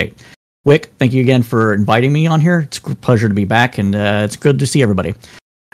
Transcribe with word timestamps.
state. 0.00 0.24
Wick, 0.64 0.92
thank 0.98 1.12
you 1.12 1.22
again 1.22 1.42
for 1.42 1.72
inviting 1.72 2.12
me 2.12 2.26
on 2.26 2.40
here. 2.40 2.60
It's 2.60 2.78
a 2.78 2.94
pleasure 2.94 3.28
to 3.28 3.34
be 3.34 3.44
back, 3.44 3.78
and 3.78 3.94
uh, 3.94 4.22
it's 4.24 4.36
good 4.36 4.58
to 4.58 4.66
see 4.66 4.82
everybody. 4.82 5.14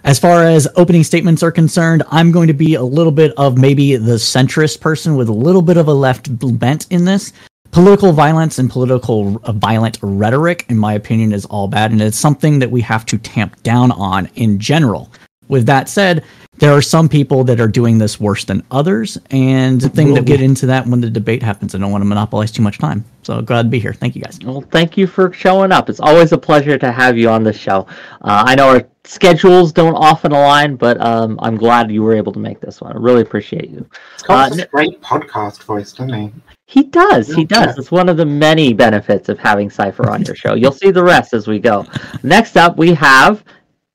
As 0.05 0.19
far 0.21 0.45
as 0.45 0.69
opening 0.77 1.03
statements 1.03 1.43
are 1.43 1.51
concerned, 1.51 2.05
I'm 2.11 2.31
going 2.31 2.47
to 2.47 2.55
be 2.55 2.75
a 2.75 2.83
little 2.83 3.11
bit 3.11 3.33
of 3.37 3.59
maybe 3.59 3.97
the 3.97 4.13
centrist 4.13 4.81
person 4.81 5.17
with 5.17 5.29
a 5.29 5.33
little 5.33 5.63
bit 5.63 5.77
of 5.77 5.89
a 5.89 5.93
left 5.93 6.29
bent 6.59 6.87
in 6.91 7.05
this. 7.05 7.33
Political 7.73 8.13
violence 8.13 8.59
and 8.61 8.71
political 8.71 9.41
uh, 9.43 9.53
violent 9.53 9.99
rhetoric, 10.03 10.65
in 10.69 10.79
my 10.79 10.95
opinion, 10.95 11.33
is 11.33 11.45
all 11.47 11.67
bad, 11.67 11.91
and 11.91 12.01
it's 12.01 12.19
something 12.19 12.61
that 12.61 12.71
we 12.71 12.81
have 12.83 13.05
to 13.07 13.19
tamp 13.19 13.61
down 13.65 13.91
on 13.93 14.29
in 14.37 14.59
general. 14.59 15.11
With 15.49 15.67
that 15.67 15.89
said, 15.89 16.25
there 16.59 16.73
are 16.73 16.83
some 16.83 17.09
people 17.09 17.45
that 17.45 17.61
are 17.61 17.69
doing 17.69 17.99
this 17.99 18.19
worse 18.19 18.45
than 18.45 18.65
others, 18.71 19.19
and 19.31 19.81
the 19.81 19.89
thing 19.89 20.15
to 20.15 20.23
get 20.23 20.41
into 20.41 20.67
that 20.67 20.87
when 20.87 21.01
the 21.01 21.11
debate 21.11 21.43
happens. 21.43 21.75
I 21.75 21.79
don't 21.79 21.93
want 21.93 22.03
to 22.03 22.07
monopolize 22.07 22.51
too 22.51 22.63
much 22.63 22.79
time, 22.79 23.05
so 23.23 23.43
glad 23.43 23.65
to 23.65 23.69
be 23.69 23.79
here. 23.79 23.93
Thank 23.93 24.17
you, 24.17 24.23
guys. 24.23 24.39
Well, 24.43 24.63
thank 24.63 24.97
you 24.97 25.07
for 25.07 25.33
showing 25.33 25.73
up. 25.73 25.91
It's 25.91 26.01
always 26.01 26.33
a 26.33 26.39
pleasure 26.39 26.79
to 26.79 26.93
have 26.93 27.19
you 27.19 27.29
on 27.29 27.43
the 27.43 27.53
show. 27.53 27.87
Uh, 28.23 28.45
I 28.47 28.55
know 28.55 28.69
our 28.69 28.89
schedules 29.05 29.73
don't 29.73 29.95
often 29.95 30.33
align, 30.33 30.77
but 30.77 31.01
um, 31.01 31.39
I'm 31.43 31.57
glad 31.57 31.91
you 31.91 32.03
were 32.03 32.15
able 32.15 32.33
to 32.33 32.39
make 32.39 32.61
this 32.61 32.81
one. 32.81 32.93
I 32.93 32.97
really 32.99 33.23
appreciate 33.23 33.71
you. 33.71 33.89
He's 34.15 34.23
got 34.23 34.53
uh, 34.53 34.55
this 34.55 34.67
great 34.67 35.01
podcast 35.03 35.63
voice, 35.63 35.93
doesn't 35.93 36.13
he? 36.15 36.33
He 36.67 36.83
does. 36.83 37.29
He 37.29 37.45
does. 37.45 37.79
It's 37.79 37.93
one 37.93 38.09
of 38.09 38.17
the 38.17 38.27
many 38.27 38.73
benefits 38.73 39.29
of 39.29 39.39
having 39.39 39.71
Cypher 39.71 40.11
on 40.11 40.23
your 40.23 40.35
show. 40.35 40.55
You'll 40.55 40.73
see 40.73 40.91
the 40.91 41.03
rest 41.03 41.33
as 41.33 41.47
we 41.47 41.61
go. 41.61 41.87
Next 42.25 42.57
up, 42.57 42.77
we 42.77 42.93
have 42.95 43.45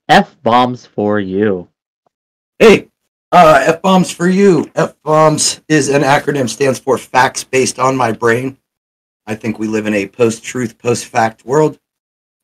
F 0.08 0.36
bombs 0.42 0.86
for 0.86 1.20
you. 1.20 1.68
Hey, 2.62 2.90
uh, 3.32 3.60
F 3.66 3.82
bombs 3.82 4.12
for 4.12 4.28
you. 4.28 4.70
F 4.76 4.94
bombs 5.02 5.60
is 5.66 5.88
an 5.88 6.02
acronym, 6.02 6.48
stands 6.48 6.78
for 6.78 6.96
facts 6.96 7.42
based 7.42 7.80
on 7.80 7.96
my 7.96 8.12
brain. 8.12 8.56
I 9.26 9.34
think 9.34 9.58
we 9.58 9.66
live 9.66 9.86
in 9.86 9.94
a 9.94 10.06
post 10.06 10.44
truth, 10.44 10.78
post 10.78 11.06
fact 11.06 11.44
world. 11.44 11.80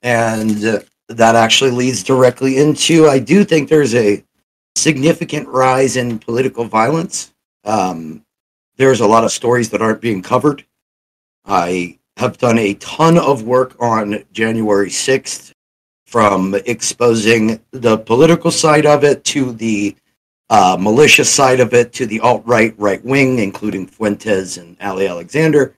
And 0.02 0.64
uh, 0.64 0.80
that 1.09 1.36
actually 1.36 1.70
leads 1.70 2.02
directly 2.02 2.59
into 2.59 3.06
I 3.06 3.20
do 3.20 3.45
think 3.45 3.68
there's 3.68 3.95
a 3.95 4.24
significant 4.74 5.46
rise 5.46 5.96
in 5.96 6.18
political 6.18 6.65
violence. 6.65 7.32
Um, 7.62 8.24
there's 8.76 8.98
a 8.98 9.06
lot 9.06 9.23
of 9.23 9.30
stories 9.30 9.71
that 9.71 9.82
aren't 9.82 10.00
being 10.00 10.21
covered. 10.21 10.65
I 11.45 11.96
have 12.16 12.38
done 12.38 12.59
a 12.59 12.74
ton 12.74 13.18
of 13.18 13.45
work 13.45 13.76
on 13.78 14.24
January 14.32 14.90
6th, 14.90 15.52
from 16.09 16.54
exposing 16.65 17.60
the 17.71 17.98
political 17.98 18.50
side 18.50 18.87
of 18.87 19.04
it 19.04 19.23
to 19.23 19.52
the 19.52 19.95
uh, 20.51 20.77
malicious 20.79 21.30
side 21.30 21.60
of 21.60 21.74
it 21.74 21.93
to 21.95 22.07
the 22.07 22.21
alt 22.21 22.43
right, 22.46 22.74
right 22.79 23.04
wing, 23.04 23.38
including 23.38 23.87
Fuentes 23.87 24.57
and 24.57 24.77
Ali 24.80 25.07
Alexander. 25.07 25.77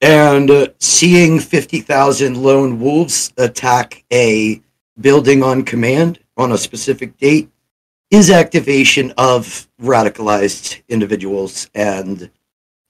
And 0.00 0.50
uh, 0.50 0.68
seeing 0.78 1.38
50,000 1.40 2.42
lone 2.42 2.80
wolves 2.80 3.32
attack 3.36 4.04
a 4.12 4.62
building 5.00 5.42
on 5.42 5.64
command 5.64 6.20
on 6.36 6.52
a 6.52 6.58
specific 6.58 7.16
date 7.18 7.50
is 8.10 8.30
activation 8.30 9.12
of 9.18 9.68
radicalized 9.80 10.82
individuals. 10.88 11.68
And 11.74 12.30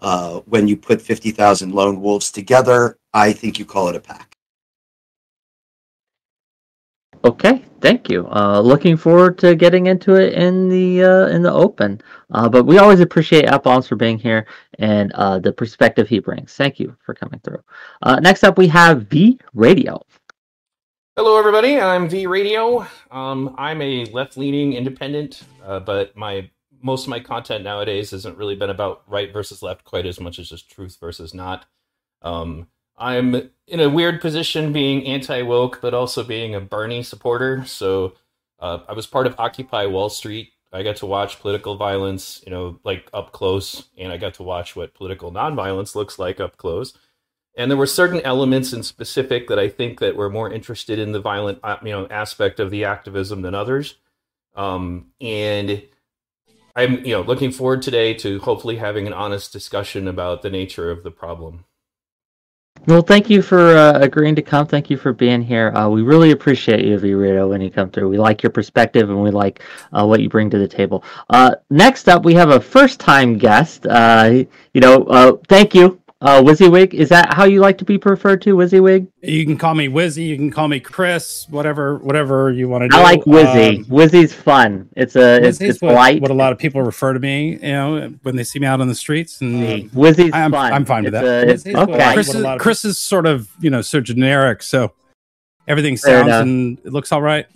uh, 0.01 0.41
when 0.41 0.69
you 0.69 0.77
put 0.77 1.03
50,000 1.03 1.73
lone 1.73 2.01
wolves 2.01 2.31
together, 2.31 2.97
I 3.12 3.33
think 3.33 3.59
you 3.59 3.64
call 3.64 3.89
it 3.89 3.97
a 3.97 4.01
pack. 4.01 4.30
Okay, 7.23 7.63
thank 7.83 8.09
you. 8.09 8.27
Uh, 8.29 8.61
looking 8.61 8.97
forward 8.97 9.37
to 9.39 9.55
getting 9.55 9.87
into 9.87 10.15
it 10.15 10.33
in 10.33 10.71
the 10.71 11.05
uh, 11.05 11.27
in 11.27 11.43
the 11.43 11.53
open. 11.53 12.01
Uh, 12.31 12.49
but 12.49 12.65
we 12.65 12.79
always 12.79 13.01
appreciate 13.01 13.45
bombs 13.63 13.87
for 13.87 13.97
being 13.97 14.19
here 14.19 14.47
and 14.79 15.13
uh, 15.13 15.39
the 15.39 15.53
perspective 15.53 16.09
he 16.09 16.19
brings. 16.19 16.55
Thank 16.55 16.81
you 16.81 16.97
for 17.05 17.13
coming 17.13 17.39
through. 17.41 17.63
Uh, 18.01 18.21
next 18.21 18.43
up, 18.43 18.57
we 18.57 18.69
have 18.69 19.03
V 19.09 19.39
Radio. 19.53 20.01
Hello, 21.15 21.39
everybody. 21.39 21.79
I'm 21.79 22.09
V 22.09 22.27
Radio. 22.27 22.87
Um, 23.11 23.55
I'm 23.59 23.83
a 23.83 24.07
left-leaning 24.07 24.73
independent, 24.73 25.43
uh, 25.63 25.81
but 25.81 26.17
my 26.17 26.48
most 26.80 27.03
of 27.03 27.11
my 27.11 27.20
content 27.20 27.63
nowadays 27.63 28.13
hasn't 28.13 28.39
really 28.39 28.57
been 28.57 28.70
about 28.70 29.03
right 29.07 29.30
versus 29.30 29.63
left 29.63 29.85
quite 29.85 30.07
as 30.07 30.19
much 30.19 30.39
as 30.39 30.48
just 30.48 30.70
truth 30.70 30.97
versus 30.98 31.35
not. 31.35 31.67
Um, 32.23 32.69
I'm 33.00 33.50
in 33.66 33.80
a 33.80 33.88
weird 33.88 34.20
position 34.20 34.72
being 34.72 35.06
anti 35.06 35.42
woke, 35.42 35.80
but 35.80 35.94
also 35.94 36.22
being 36.22 36.55
a 36.55 36.61
Bernie 36.61 37.02
supporter. 37.02 37.64
So 37.64 38.14
uh, 38.61 38.80
I 38.88 38.92
was 38.92 39.06
part 39.06 39.27
of 39.27 39.34
Occupy 39.38 39.86
Wall 39.86 40.08
Street. 40.08 40.52
I 40.72 40.84
got 40.84 40.96
to 40.96 41.06
watch 41.06 41.40
political 41.40 41.77
violence, 41.77 42.42
you 42.46 42.52
know, 42.52 42.78
like 42.84 43.11
up 43.12 43.33
close, 43.33 43.88
and 43.98 44.12
I 44.12 44.18
got 44.18 44.34
to 44.34 44.44
watch 44.44 44.77
what 44.77 44.94
political 44.94 45.33
nonviolence 45.33 45.96
looks 45.96 46.18
like 46.18 46.38
up 46.38 46.56
close 46.56 46.94
and 47.56 47.70
there 47.70 47.78
were 47.78 47.86
certain 47.86 48.20
elements 48.20 48.72
in 48.72 48.83
specific 48.83 49.48
that 49.48 49.58
I 49.58 49.68
think 49.68 49.98
that 50.00 50.17
were 50.17 50.30
more 50.30 50.52
interested 50.52 50.98
in 50.98 51.12
the 51.12 51.20
violent, 51.20 51.58
uh, 51.62 51.77
you 51.82 51.90
know, 51.90 52.06
aspect 52.08 52.61
of 52.61 52.70
the 52.70 52.84
activism 52.84 53.42
than 53.42 53.55
others. 53.55 53.96
Um, 54.55 55.08
and 55.20 55.82
I'm, 56.77 57.05
you 57.05 57.12
know, 57.12 57.22
looking 57.22 57.50
forward 57.50 57.82
today 57.82 58.14
to 58.14 58.38
hopefully 58.40 58.77
having 58.77 59.06
an 59.06 59.12
honest 59.12 59.52
discussion 59.52 60.06
about 60.06 60.42
the 60.42 60.50
nature 60.50 60.90
of 60.90 61.02
the 61.02 61.11
problem. 61.11 61.64
Well, 62.86 63.02
thank 63.02 63.29
you 63.29 63.42
for 63.42 63.77
uh, 63.77 63.98
agreeing 64.01 64.35
to 64.36 64.42
come. 64.42 64.67
Thank 64.67 64.89
you 64.89 64.96
for 64.96 65.13
being 65.13 65.42
here. 65.42 65.70
Uh, 65.74 65.89
we 65.89 66.02
really 66.02 66.30
appreciate 66.30 66.85
you, 66.85 66.98
V 66.98 67.13
Radio, 67.14 67.48
when 67.48 67.61
you 67.61 67.70
come 67.70 67.91
through. 67.91 68.08
We 68.08 68.18
like 68.18 68.42
your 68.42 68.51
perspective 68.51 69.11
and 69.11 69.23
we 69.23 69.30
like 69.30 69.63
uh, 69.92 70.07
what 70.07 70.20
you 70.20 70.29
bring 70.29 70.48
to 70.51 70.58
the 70.58 70.67
table. 70.67 71.05
Uh, 71.29 71.55
next 71.68 72.08
up, 72.08 72.24
we 72.24 72.35
have 72.35 72.51
a 72.51 72.61
first-time 72.61 73.36
guest. 73.36 73.86
Uh, 73.86 74.45
you 74.73 74.80
know, 74.80 75.05
uh, 75.05 75.36
thank 75.46 75.74
you 75.74 76.01
uh, 76.23 76.42
WYSIWYG, 76.42 76.92
is 76.92 77.08
that 77.08 77.33
how 77.33 77.45
you 77.45 77.61
like 77.61 77.79
to 77.79 77.85
be 77.85 77.97
referred 77.97 78.42
to, 78.42 78.55
WYSIWYG? 78.55 79.08
You 79.23 79.47
can 79.47 79.57
call 79.57 79.75
me 79.75 79.89
Wizzy. 79.89 80.27
You 80.27 80.36
can 80.36 80.51
call 80.51 80.69
me 80.69 80.79
Chris. 80.79 81.47
Whatever, 81.48 81.97
whatever 81.97 82.53
you 82.53 82.69
want 82.69 82.83
to 82.83 82.89
do. 82.89 82.97
I 82.97 83.03
like 83.03 83.20
Wizzy. 83.23 83.79
Um, 83.79 83.85
Wizzy's 83.86 84.35
fun. 84.35 84.89
It's 84.97 85.17
a 85.17 85.42
it's, 85.42 85.63
it's 85.63 85.80
what, 85.80 85.95
light. 85.95 86.20
What 86.20 86.30
a 86.30 86.35
lot 86.35 86.53
of 86.53 86.59
people 86.59 86.83
refer 86.83 87.14
to 87.14 87.20
me, 87.20 87.53
you 87.53 87.73
know, 87.73 88.14
when 88.23 88.36
they 88.36 88.45
see 88.45 88.59
me 88.59 88.67
out 88.67 88.83
on 88.83 88.89
the 88.89 88.95
streets. 88.95 89.41
And 89.41 89.91
Wizzy's 89.92 90.30
I'm, 90.35 90.53
fun. 90.53 90.73
I'm 90.73 90.85
fine 90.85 91.05
with 91.05 91.14
it's 91.14 91.63
that. 91.63 91.75
A, 91.75 91.80
okay. 91.83 92.13
Chris, 92.13 92.35
is, 92.35 92.47
Chris 92.59 92.85
is 92.85 92.98
sort 92.98 93.25
of 93.25 93.51
you 93.61 93.70
know 93.70 93.80
so 93.80 94.01
generic, 94.01 94.63
so 94.63 94.92
everything 95.67 95.97
sounds 95.97 96.33
and 96.33 96.79
it 96.85 96.92
looks 96.92 97.13
all 97.13 97.23
right. 97.23 97.47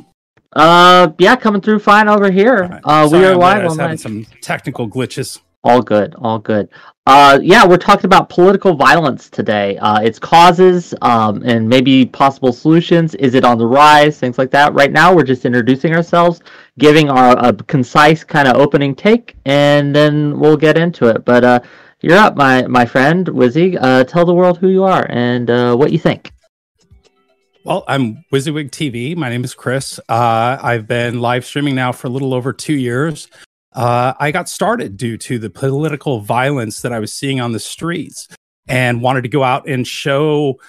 Uh, 0.55 1.11
yeah, 1.19 1.37
coming 1.37 1.61
through 1.61 1.81
fine 1.81 2.09
over 2.09 2.31
here. 2.31 2.63
Right. 2.63 2.81
Uh, 2.85 3.09
Sorry, 3.09 3.21
we 3.21 3.27
are 3.27 3.37
live 3.37 3.71
on 3.71 3.79
having 3.79 3.99
some 3.99 4.25
technical 4.41 4.89
glitches. 4.89 5.41
All 5.65 5.81
good, 5.81 6.15
all 6.19 6.39
good. 6.39 6.69
Uh, 7.07 7.39
yeah, 7.43 7.67
we're 7.67 7.79
talking 7.79 8.05
about 8.05 8.29
political 8.29 8.75
violence 8.75 9.31
today. 9.31 9.79
Uh, 9.79 9.99
its 10.01 10.19
causes 10.19 10.95
um, 11.01 11.43
and 11.43 11.67
maybe 11.67 12.05
possible 12.05 12.53
solutions. 12.53 13.15
Is 13.15 13.35
it 13.35 13.47
on 13.47 13.57
the 13.57 13.67
rise? 13.67 14.19
Things 14.19 14.37
like 14.37 14.51
that. 14.51 14.75
Right 14.75 14.93
now, 14.93 15.15
we're 15.15 15.25
just 15.25 15.47
introducing 15.47 15.95
ourselves, 15.95 16.43
giving 16.79 17.09
our 17.09 17.35
a 17.39 17.55
concise 17.55 18.25
kind 18.25 18.47
of 18.47 18.57
opening 18.57 18.95
take, 18.95 19.37
and 19.47 19.97
then 19.97 20.39
we'll 20.39 20.59
get 20.59 20.77
into 20.77 21.07
it. 21.07 21.25
But 21.25 21.45
uh, 21.45 21.61
you're 22.03 22.19
up, 22.19 22.37
my 22.37 22.67
my 22.67 22.85
friend 22.85 23.27
Wizzy. 23.27 23.79
Uh, 23.81 24.05
tell 24.05 24.27
the 24.27 24.35
world 24.35 24.59
who 24.59 24.69
you 24.69 24.85
are 24.85 25.07
and 25.09 25.49
uh, 25.49 25.75
what 25.75 25.93
you 25.93 25.99
think. 25.99 26.31
Well, 27.65 27.85
I'm 27.89 28.23
WYSIWYG 28.31 28.71
TV. 28.71 29.17
My 29.17 29.31
name 29.31 29.43
is 29.43 29.55
Chris. 29.55 29.99
Uh, 30.11 30.59
I've 30.63 30.87
been 30.87 31.23
live 31.23 31.47
streaming 31.47 31.75
now 31.75 31.93
for 31.93 32.09
a 32.09 32.11
little 32.11 32.35
over 32.35 32.53
two 32.53 32.75
years 32.75 33.29
uh, 33.75 34.15
I 34.19 34.31
got 34.31 34.49
started 34.49 34.97
due 34.97 35.17
to 35.19 35.39
the 35.39 35.51
political 35.51 36.21
violence 36.21 36.83
that 36.83 36.93
I 36.93 37.01
was 37.01 37.13
seeing 37.13 37.41
on 37.41 37.53
the 37.53 37.61
streets 37.61 38.29
and 38.69 39.03
wanted 39.03 39.23
to 39.23 39.29
go 39.29 39.43
out 39.43 39.69
and 39.69 39.87
show, 39.87 40.61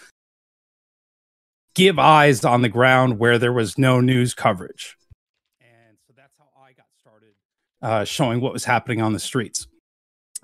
give 1.75 1.99
eyes 1.99 2.43
on 2.43 2.61
the 2.61 2.69
ground 2.69 3.19
where 3.19 3.37
there 3.37 3.53
was 3.53 3.77
no 3.77 4.01
news 4.01 4.33
coverage. 4.33 4.97
And 5.61 5.97
so 6.07 6.13
that's 6.17 6.35
how 6.37 6.45
I 6.61 6.73
got 6.73 6.87
started 6.99 7.33
uh, 7.81 8.05
showing 8.05 8.41
what 8.41 8.53
was 8.53 8.65
happening 8.65 9.01
on 9.01 9.13
the 9.13 9.19
streets. 9.19 9.67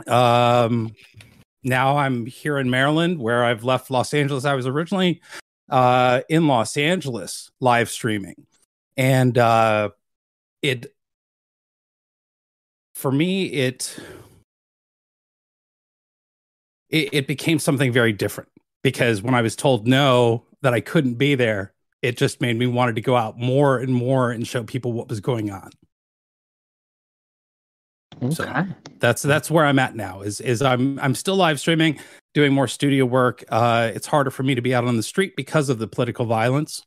Um, 0.08 0.94
now 1.64 1.98
I'm 1.98 2.26
here 2.26 2.58
in 2.58 2.70
Maryland 2.70 3.20
where 3.20 3.44
I've 3.44 3.64
left 3.64 3.90
Los 3.92 4.14
Angeles. 4.14 4.46
I 4.46 4.54
was 4.54 4.68
originally 4.68 5.22
uh, 5.70 6.22
in 6.30 6.48
Los 6.48 6.78
Angeles 6.78 7.50
live 7.60 7.90
streaming. 7.90 8.46
And 8.98 9.38
uh, 9.38 9.90
it 10.62 10.94
for 13.02 13.12
me, 13.12 13.46
it, 13.46 14.00
it 16.90 17.10
it 17.12 17.28
became 17.28 17.58
something 17.58 17.92
very 17.92 18.14
different 18.14 18.50
because 18.84 19.24
when 19.24 19.34
I 19.34 19.42
was 19.42 19.56
told 19.56 19.88
no 19.88 20.46
that 20.62 20.74
I 20.74 20.82
couldn't 20.82 21.16
be 21.16 21.34
there, 21.34 21.74
it 22.04 22.16
just 22.16 22.42
made 22.42 22.58
me 22.58 22.68
wanted 22.68 22.96
to 22.96 23.02
go 23.02 23.16
out 23.16 23.40
more 23.40 23.80
and 23.80 23.92
more 23.92 24.30
and 24.30 24.48
show 24.48 24.64
people 24.64 24.94
what 24.94 25.10
was 25.10 25.20
going 25.20 25.50
on. 25.50 25.72
Okay. 28.22 28.36
So 28.36 28.66
that's 29.00 29.24
that's 29.24 29.50
where 29.50 29.66
I'm 29.66 29.80
at 29.80 29.96
now. 29.96 30.22
Is 30.22 30.40
is 30.40 30.62
I'm 30.62 31.00
I'm 31.00 31.16
still 31.16 31.36
live 31.36 31.60
streaming, 31.60 32.00
doing 32.36 32.54
more 32.54 32.68
studio 32.68 33.06
work. 33.06 33.44
Uh, 33.50 33.92
it's 33.96 34.06
harder 34.06 34.30
for 34.30 34.44
me 34.44 34.54
to 34.54 34.62
be 34.62 34.76
out 34.76 34.86
on 34.86 34.96
the 34.96 35.04
street 35.04 35.36
because 35.36 35.70
of 35.70 35.80
the 35.80 35.88
political 35.88 36.26
violence, 36.26 36.86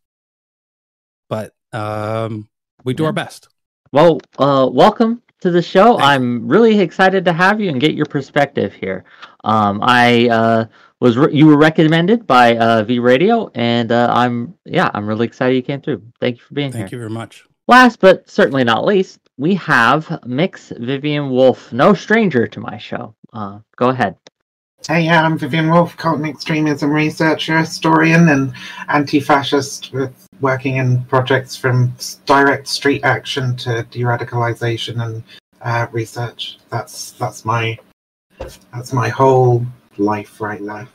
but 1.29 1.53
um, 1.73 2.49
we 2.85 2.95
do 2.95 3.03
yeah. 3.03 3.09
our 3.09 3.13
best. 3.13 3.49
Well, 3.91 4.21
uh, 4.39 4.69
welcome 4.73 5.24
to 5.41 5.51
the 5.51 5.63
show. 5.63 5.99
I'm 5.99 6.49
really 6.49 6.81
excited 6.81 7.25
to 7.27 7.33
have 7.33 7.61
you 7.61 7.71
and 7.71 7.81
get 7.81 7.95
your 7.95 8.07
perspective 8.07 8.73
here. 8.73 9.05
Um, 9.45 9.81
I 9.83 10.29
uh, 10.29 10.65
was 11.01 11.17
re- 11.17 11.35
you 11.35 11.47
were 11.47 11.59
recommended 11.59 12.27
by 12.27 12.57
uh, 12.57 12.83
V 12.85 12.99
Radio, 12.99 13.51
and 13.55 13.93
uh, 13.93 14.09
I'm 14.11 14.55
yeah, 14.65 14.91
I'm 14.95 15.07
really 15.07 15.27
excited 15.27 15.55
you 15.55 15.63
came 15.63 15.81
through. 15.81 16.03
Thank 16.21 16.39
you 16.39 16.43
for 16.43 16.55
being 16.55 16.73
Thank 16.73 16.77
here. 16.77 16.85
Thank 16.85 16.93
you 16.93 16.99
very 16.99 17.11
much. 17.11 17.45
Last 17.67 18.01
but 18.01 18.29
certainly 18.29 18.65
not 18.65 18.85
least, 18.85 19.21
we 19.37 19.55
have 19.55 20.21
Mix 20.27 20.73
Vivian 20.77 21.31
Wolf, 21.31 21.73
no 21.73 21.95
stranger 21.95 22.47
to 22.47 22.61
my 22.61 22.79
show. 22.79 23.15
Uh, 23.33 23.61
go 23.77 23.89
ahead. 23.89 24.17
Hey, 24.87 25.03
yeah, 25.07 25.23
I'm 25.23 25.39
Vivian 25.39 25.71
Wolf, 25.71 25.97
cult 25.97 26.17
and 26.19 26.27
extremism 26.27 26.91
researcher, 26.93 27.59
historian, 27.59 28.29
and 28.29 28.53
anti-fascist, 28.89 29.93
with 29.95 30.29
working 30.43 30.77
in 30.77 31.03
projects 31.07 31.57
from 31.57 31.95
direct 32.27 32.69
street 32.69 33.03
action 33.03 33.57
to 33.57 33.83
de-radicalization 33.91 35.03
and 35.03 35.23
uh, 35.63 35.87
research. 35.91 36.59
That's 36.69 37.13
that's 37.13 37.47
my 37.47 37.79
that's 38.75 38.93
my 38.93 39.09
whole 39.09 39.65
life 39.97 40.41
right 40.41 40.61
now. 40.61 40.87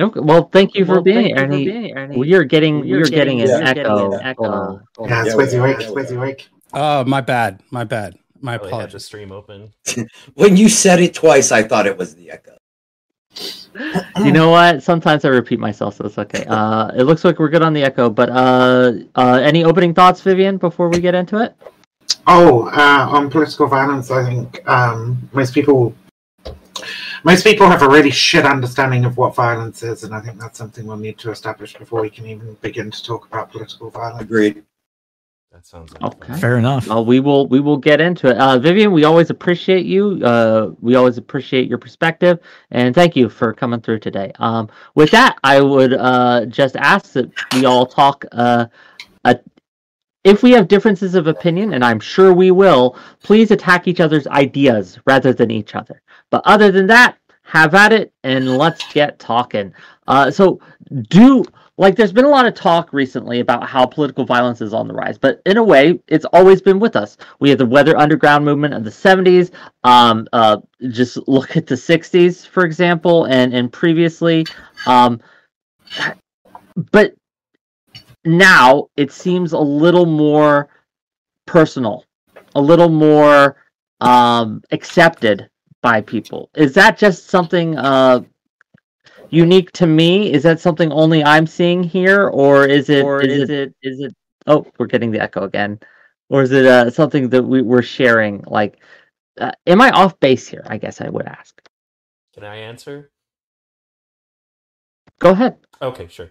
Okay, 0.00 0.20
well, 0.20 0.48
thank 0.52 0.76
you 0.76 0.84
for 0.84 0.92
Well, 0.92 1.02
being 1.02 1.16
thank 1.16 1.26
here. 1.26 1.36
for 1.38 1.42
Ernie. 1.42 1.64
being 1.64 1.98
Ernie. 1.98 2.16
We 2.18 2.32
are 2.34 2.44
getting 2.44 2.82
we 2.82 2.92
We 2.92 2.98
are 2.98 3.00
are 3.00 3.04
getting, 3.06 3.38
getting- 3.38 3.40
an 3.56 3.62
yeah, 3.62 3.68
echo. 3.70 3.96
getting 4.10 4.14
an 4.14 4.20
echo. 4.26 4.80
Yeah, 5.00 5.24
it's 5.24 5.30
Yeah, 5.30 5.34
we 5.36 5.42
WYSIWYG, 5.44 5.74
are. 5.74 5.80
it's 5.80 5.90
WYSIWYG. 6.12 6.46
Oh, 6.72 7.04
my 7.04 7.20
bad. 7.20 7.60
My 7.72 7.82
bad. 7.82 8.14
My 8.40 8.58
Probably 8.58 8.78
had 8.78 8.90
the 8.90 9.00
stream 9.00 9.32
open. 9.32 9.72
When 10.34 10.56
you 10.56 10.68
said 10.68 11.00
it 11.00 11.14
twice, 11.14 11.52
I 11.52 11.62
thought 11.62 11.86
it 11.86 11.96
was 11.96 12.14
the 12.14 12.30
echo. 12.30 12.56
you 14.24 14.32
know 14.32 14.50
what? 14.50 14.82
Sometimes 14.82 15.24
I 15.24 15.28
repeat 15.28 15.58
myself, 15.58 15.96
so 15.96 16.04
it's 16.04 16.18
okay. 16.18 16.44
Uh, 16.48 16.90
it 16.96 17.04
looks 17.04 17.24
like 17.24 17.38
we're 17.38 17.48
good 17.48 17.62
on 17.62 17.72
the 17.72 17.82
echo, 17.82 18.08
but 18.10 18.28
uh, 18.30 18.92
uh, 19.16 19.40
any 19.42 19.64
opening 19.64 19.94
thoughts, 19.94 20.20
Vivian, 20.22 20.56
before 20.56 20.88
we 20.88 21.00
get 21.00 21.14
into 21.14 21.42
it? 21.42 21.54
Oh, 22.26 22.68
uh, 22.68 23.08
on 23.10 23.30
political 23.30 23.66
violence, 23.66 24.10
I 24.10 24.24
think 24.24 24.68
um, 24.68 25.28
most 25.32 25.54
people 25.54 25.94
most 27.24 27.44
people 27.44 27.66
have 27.66 27.82
a 27.82 27.88
really 27.88 28.10
shit 28.10 28.44
understanding 28.44 29.04
of 29.04 29.16
what 29.16 29.34
violence 29.34 29.82
is, 29.82 30.04
and 30.04 30.14
I 30.14 30.20
think 30.20 30.38
that's 30.38 30.58
something 30.58 30.86
we'll 30.86 30.96
need 30.96 31.18
to 31.18 31.30
establish 31.30 31.76
before 31.76 32.00
we 32.00 32.10
can 32.10 32.26
even 32.26 32.54
begin 32.60 32.90
to 32.90 33.04
talk 33.04 33.26
about 33.26 33.50
political 33.50 33.90
violence. 33.90 34.22
Agreed. 34.22 34.62
That 35.58 35.66
sounds 35.66 35.92
like 35.92 36.04
Okay. 36.04 36.28
fun. 36.28 36.38
Fair 36.40 36.56
enough. 36.58 36.86
Well, 36.86 37.04
we 37.04 37.18
will 37.18 37.48
we 37.48 37.58
will 37.58 37.78
get 37.78 38.00
into 38.00 38.28
it. 38.28 38.36
Uh, 38.36 38.60
Vivian, 38.60 38.92
we 38.92 39.02
always 39.02 39.28
appreciate 39.28 39.84
you. 39.84 40.24
Uh, 40.24 40.70
we 40.80 40.94
always 40.94 41.18
appreciate 41.18 41.68
your 41.68 41.78
perspective, 41.78 42.38
and 42.70 42.94
thank 42.94 43.16
you 43.16 43.28
for 43.28 43.52
coming 43.52 43.80
through 43.80 43.98
today. 43.98 44.30
Um, 44.38 44.68
with 44.94 45.10
that, 45.10 45.36
I 45.42 45.60
would 45.60 45.94
uh, 45.94 46.46
just 46.46 46.76
ask 46.76 47.10
that 47.14 47.28
we 47.52 47.64
all 47.64 47.86
talk. 47.86 48.24
Uh, 48.30 48.66
uh, 49.24 49.34
if 50.22 50.44
we 50.44 50.52
have 50.52 50.68
differences 50.68 51.16
of 51.16 51.26
opinion, 51.26 51.72
and 51.72 51.84
I'm 51.84 51.98
sure 51.98 52.32
we 52.32 52.52
will, 52.52 52.96
please 53.24 53.50
attack 53.50 53.88
each 53.88 53.98
other's 53.98 54.28
ideas 54.28 55.00
rather 55.06 55.32
than 55.32 55.50
each 55.50 55.74
other. 55.74 56.02
But 56.30 56.42
other 56.44 56.70
than 56.70 56.86
that, 56.86 57.16
have 57.42 57.74
at 57.74 57.92
it 57.92 58.12
and 58.22 58.56
let's 58.58 58.92
get 58.92 59.18
talking. 59.18 59.74
Uh, 60.06 60.30
so, 60.30 60.60
do 61.08 61.42
like 61.78 61.94
there's 61.94 62.12
been 62.12 62.24
a 62.24 62.28
lot 62.28 62.44
of 62.44 62.54
talk 62.54 62.92
recently 62.92 63.38
about 63.38 63.66
how 63.66 63.86
political 63.86 64.24
violence 64.24 64.60
is 64.60 64.74
on 64.74 64.88
the 64.88 64.94
rise, 64.94 65.16
but 65.16 65.40
in 65.46 65.56
a 65.56 65.62
way, 65.62 66.00
it's 66.08 66.24
always 66.32 66.60
been 66.60 66.80
with 66.80 66.96
us. 66.96 67.16
We 67.38 67.50
have 67.50 67.58
the 67.58 67.66
Weather 67.66 67.96
Underground 67.96 68.44
movement 68.44 68.74
of 68.74 68.82
the 68.82 68.90
70s. 68.90 69.52
Um, 69.84 70.26
uh, 70.32 70.58
just 70.90 71.16
look 71.28 71.56
at 71.56 71.68
the 71.68 71.76
60s, 71.76 72.46
for 72.46 72.64
example, 72.64 73.24
and 73.26 73.54
and 73.54 73.72
previously. 73.72 74.44
Um, 74.86 75.20
but 76.90 77.14
now 78.24 78.88
it 78.96 79.12
seems 79.12 79.52
a 79.52 79.58
little 79.58 80.06
more 80.06 80.68
personal, 81.46 82.04
a 82.56 82.60
little 82.60 82.88
more 82.88 83.56
um, 84.00 84.62
accepted 84.72 85.48
by 85.80 86.00
people. 86.00 86.50
Is 86.56 86.74
that 86.74 86.98
just 86.98 87.28
something 87.28 87.78
uh, 87.78 88.22
unique 89.30 89.72
to 89.72 89.86
me? 89.86 90.32
Is 90.32 90.42
that 90.42 90.60
something 90.60 90.92
only 90.92 91.24
I'm 91.24 91.46
seeing 91.46 91.82
here, 91.82 92.28
or 92.28 92.66
is 92.66 92.88
it? 92.88 93.04
Or 93.04 93.20
is 93.20 93.42
is 93.42 93.50
it? 93.50 93.74
Is 93.82 94.00
it? 94.00 94.14
Oh, 94.46 94.66
we're 94.78 94.86
getting 94.86 95.10
the 95.10 95.20
echo 95.20 95.44
again. 95.44 95.78
Or 96.30 96.42
is 96.42 96.52
it 96.52 96.66
uh, 96.66 96.90
something 96.90 97.30
that 97.30 97.42
we, 97.42 97.62
we're 97.62 97.82
sharing? 97.82 98.44
Like, 98.46 98.78
uh, 99.40 99.52
am 99.66 99.80
I 99.80 99.90
off 99.90 100.18
base 100.20 100.46
here? 100.46 100.64
I 100.66 100.76
guess 100.76 101.00
I 101.00 101.08
would 101.08 101.26
ask. 101.26 101.60
Can 102.34 102.44
I 102.44 102.56
answer? 102.56 103.10
Go 105.18 105.30
ahead. 105.30 105.56
Okay, 105.80 106.06
sure. 106.08 106.30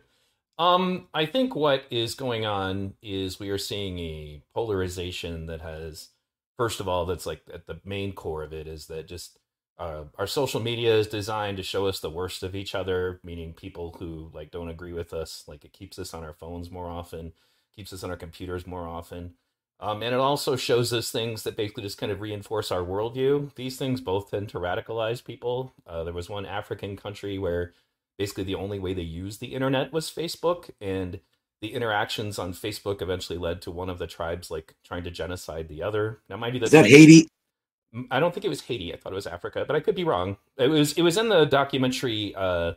Um, 0.60 1.08
I 1.14 1.26
think 1.26 1.56
what 1.56 1.84
is 1.92 2.16
going 2.16 2.46
on 2.46 2.94
is 3.02 3.40
we 3.40 3.50
are 3.50 3.58
seeing 3.58 4.00
a 4.00 4.42
polarization 4.54 5.46
that 5.48 5.62
has, 5.62 6.10
first 6.58 6.80
of 6.80 6.88
all, 6.88 7.06
that's 7.06 7.26
like 7.26 7.42
at 7.54 7.68
the 7.68 7.80
main 7.86 8.14
core 8.14 8.44
of 8.44 8.54
it 8.54 8.68
is 8.68 8.88
that 8.88 9.08
just 9.08 9.38
uh, 9.80 10.06
our 10.18 10.28
social 10.28 10.60
media 10.60 10.96
is 10.96 11.08
designed 11.08 11.58
to 11.58 11.64
show 11.64 11.86
us 11.86 12.00
the 12.00 12.10
worst 12.10 12.44
of 12.44 12.56
each 12.56 12.74
other, 12.74 13.20
meaning 13.24 13.54
people 13.54 13.96
who 14.00 14.32
like 14.34 14.52
don't 14.52 14.70
agree 14.70 14.94
with 14.94 15.14
us. 15.14 15.44
Like 15.48 15.64
it 15.66 15.74
keeps 15.74 16.00
us 16.00 16.14
on 16.14 16.24
our 16.24 16.34
phones 16.34 16.72
more 16.72 16.88
often, 16.88 17.34
keeps 17.76 17.94
us 17.94 18.04
on 18.04 18.10
our 18.10 18.18
computers 18.18 18.66
more 18.66 18.88
often. 18.88 19.34
Um, 19.80 20.02
and 20.02 20.14
it 20.14 20.20
also 20.20 20.56
shows 20.56 20.92
us 20.92 21.12
things 21.12 21.44
that 21.44 21.56
basically 21.56 21.84
just 21.84 22.00
kind 22.00 22.12
of 22.12 22.22
reinforce 22.22 22.72
our 22.72 22.82
worldview. 22.82 23.54
These 23.54 23.78
things 23.78 24.02
both 24.02 24.32
tend 24.32 24.50
to 24.50 24.60
radicalize 24.60 25.24
people. 25.24 25.74
Uh, 25.86 26.04
there 26.04 26.14
was 26.14 26.30
one 26.30 26.48
African 26.48 26.98
country 26.98 27.38
where 27.38 27.74
basically 28.18 28.44
the 28.44 28.56
only 28.56 28.80
way 28.80 28.96
they 28.96 29.04
used 29.04 29.40
the 29.40 29.54
internet 29.54 29.94
was 29.94 30.10
Facebook, 30.10 30.72
and 30.82 31.20
the 31.62 31.74
interactions 31.74 32.40
on 32.40 32.54
Facebook 32.54 33.04
eventually 33.04 33.38
led 33.38 33.62
to 33.62 33.72
one 33.72 33.90
of 33.90 34.00
the 34.00 34.08
tribes 34.08 34.50
like 34.50 34.74
trying 34.84 35.04
to 35.04 35.12
genocide 35.12 35.68
the 35.68 35.84
other. 35.84 36.22
Now, 36.28 36.38
mind 36.38 36.56
you, 36.56 36.62
Is 36.62 36.72
that 36.72 36.88
Haiti? 36.88 37.28
I 38.12 38.20
don't 38.20 38.34
think 38.34 38.46
it 38.46 38.50
was 38.50 38.62
Haiti. 38.62 38.94
I 38.94 38.98
thought 38.98 39.12
it 39.12 39.16
was 39.16 39.28
Africa, 39.28 39.64
but 39.66 39.76
I 39.76 39.80
could 39.80 39.96
be 39.96 40.04
wrong. 40.04 40.38
It 40.58 40.68
was 40.68 40.94
it 40.94 41.02
was 41.02 41.18
in 41.18 41.30
the 41.30 41.46
documentary. 41.46 42.34
Uh, 42.36 42.72
I 42.72 42.74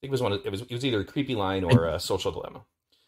think 0.00 0.08
it 0.08 0.10
was 0.10 0.22
one. 0.22 0.32
Of, 0.32 0.44
it 0.44 0.50
was 0.50 0.62
it 0.62 0.72
was 0.72 0.84
either 0.84 1.04
Creepy 1.04 1.34
Line 1.34 1.64
or 1.64 1.88
uh, 1.88 1.98
Social 1.98 2.32
Dilemma. 2.32 2.62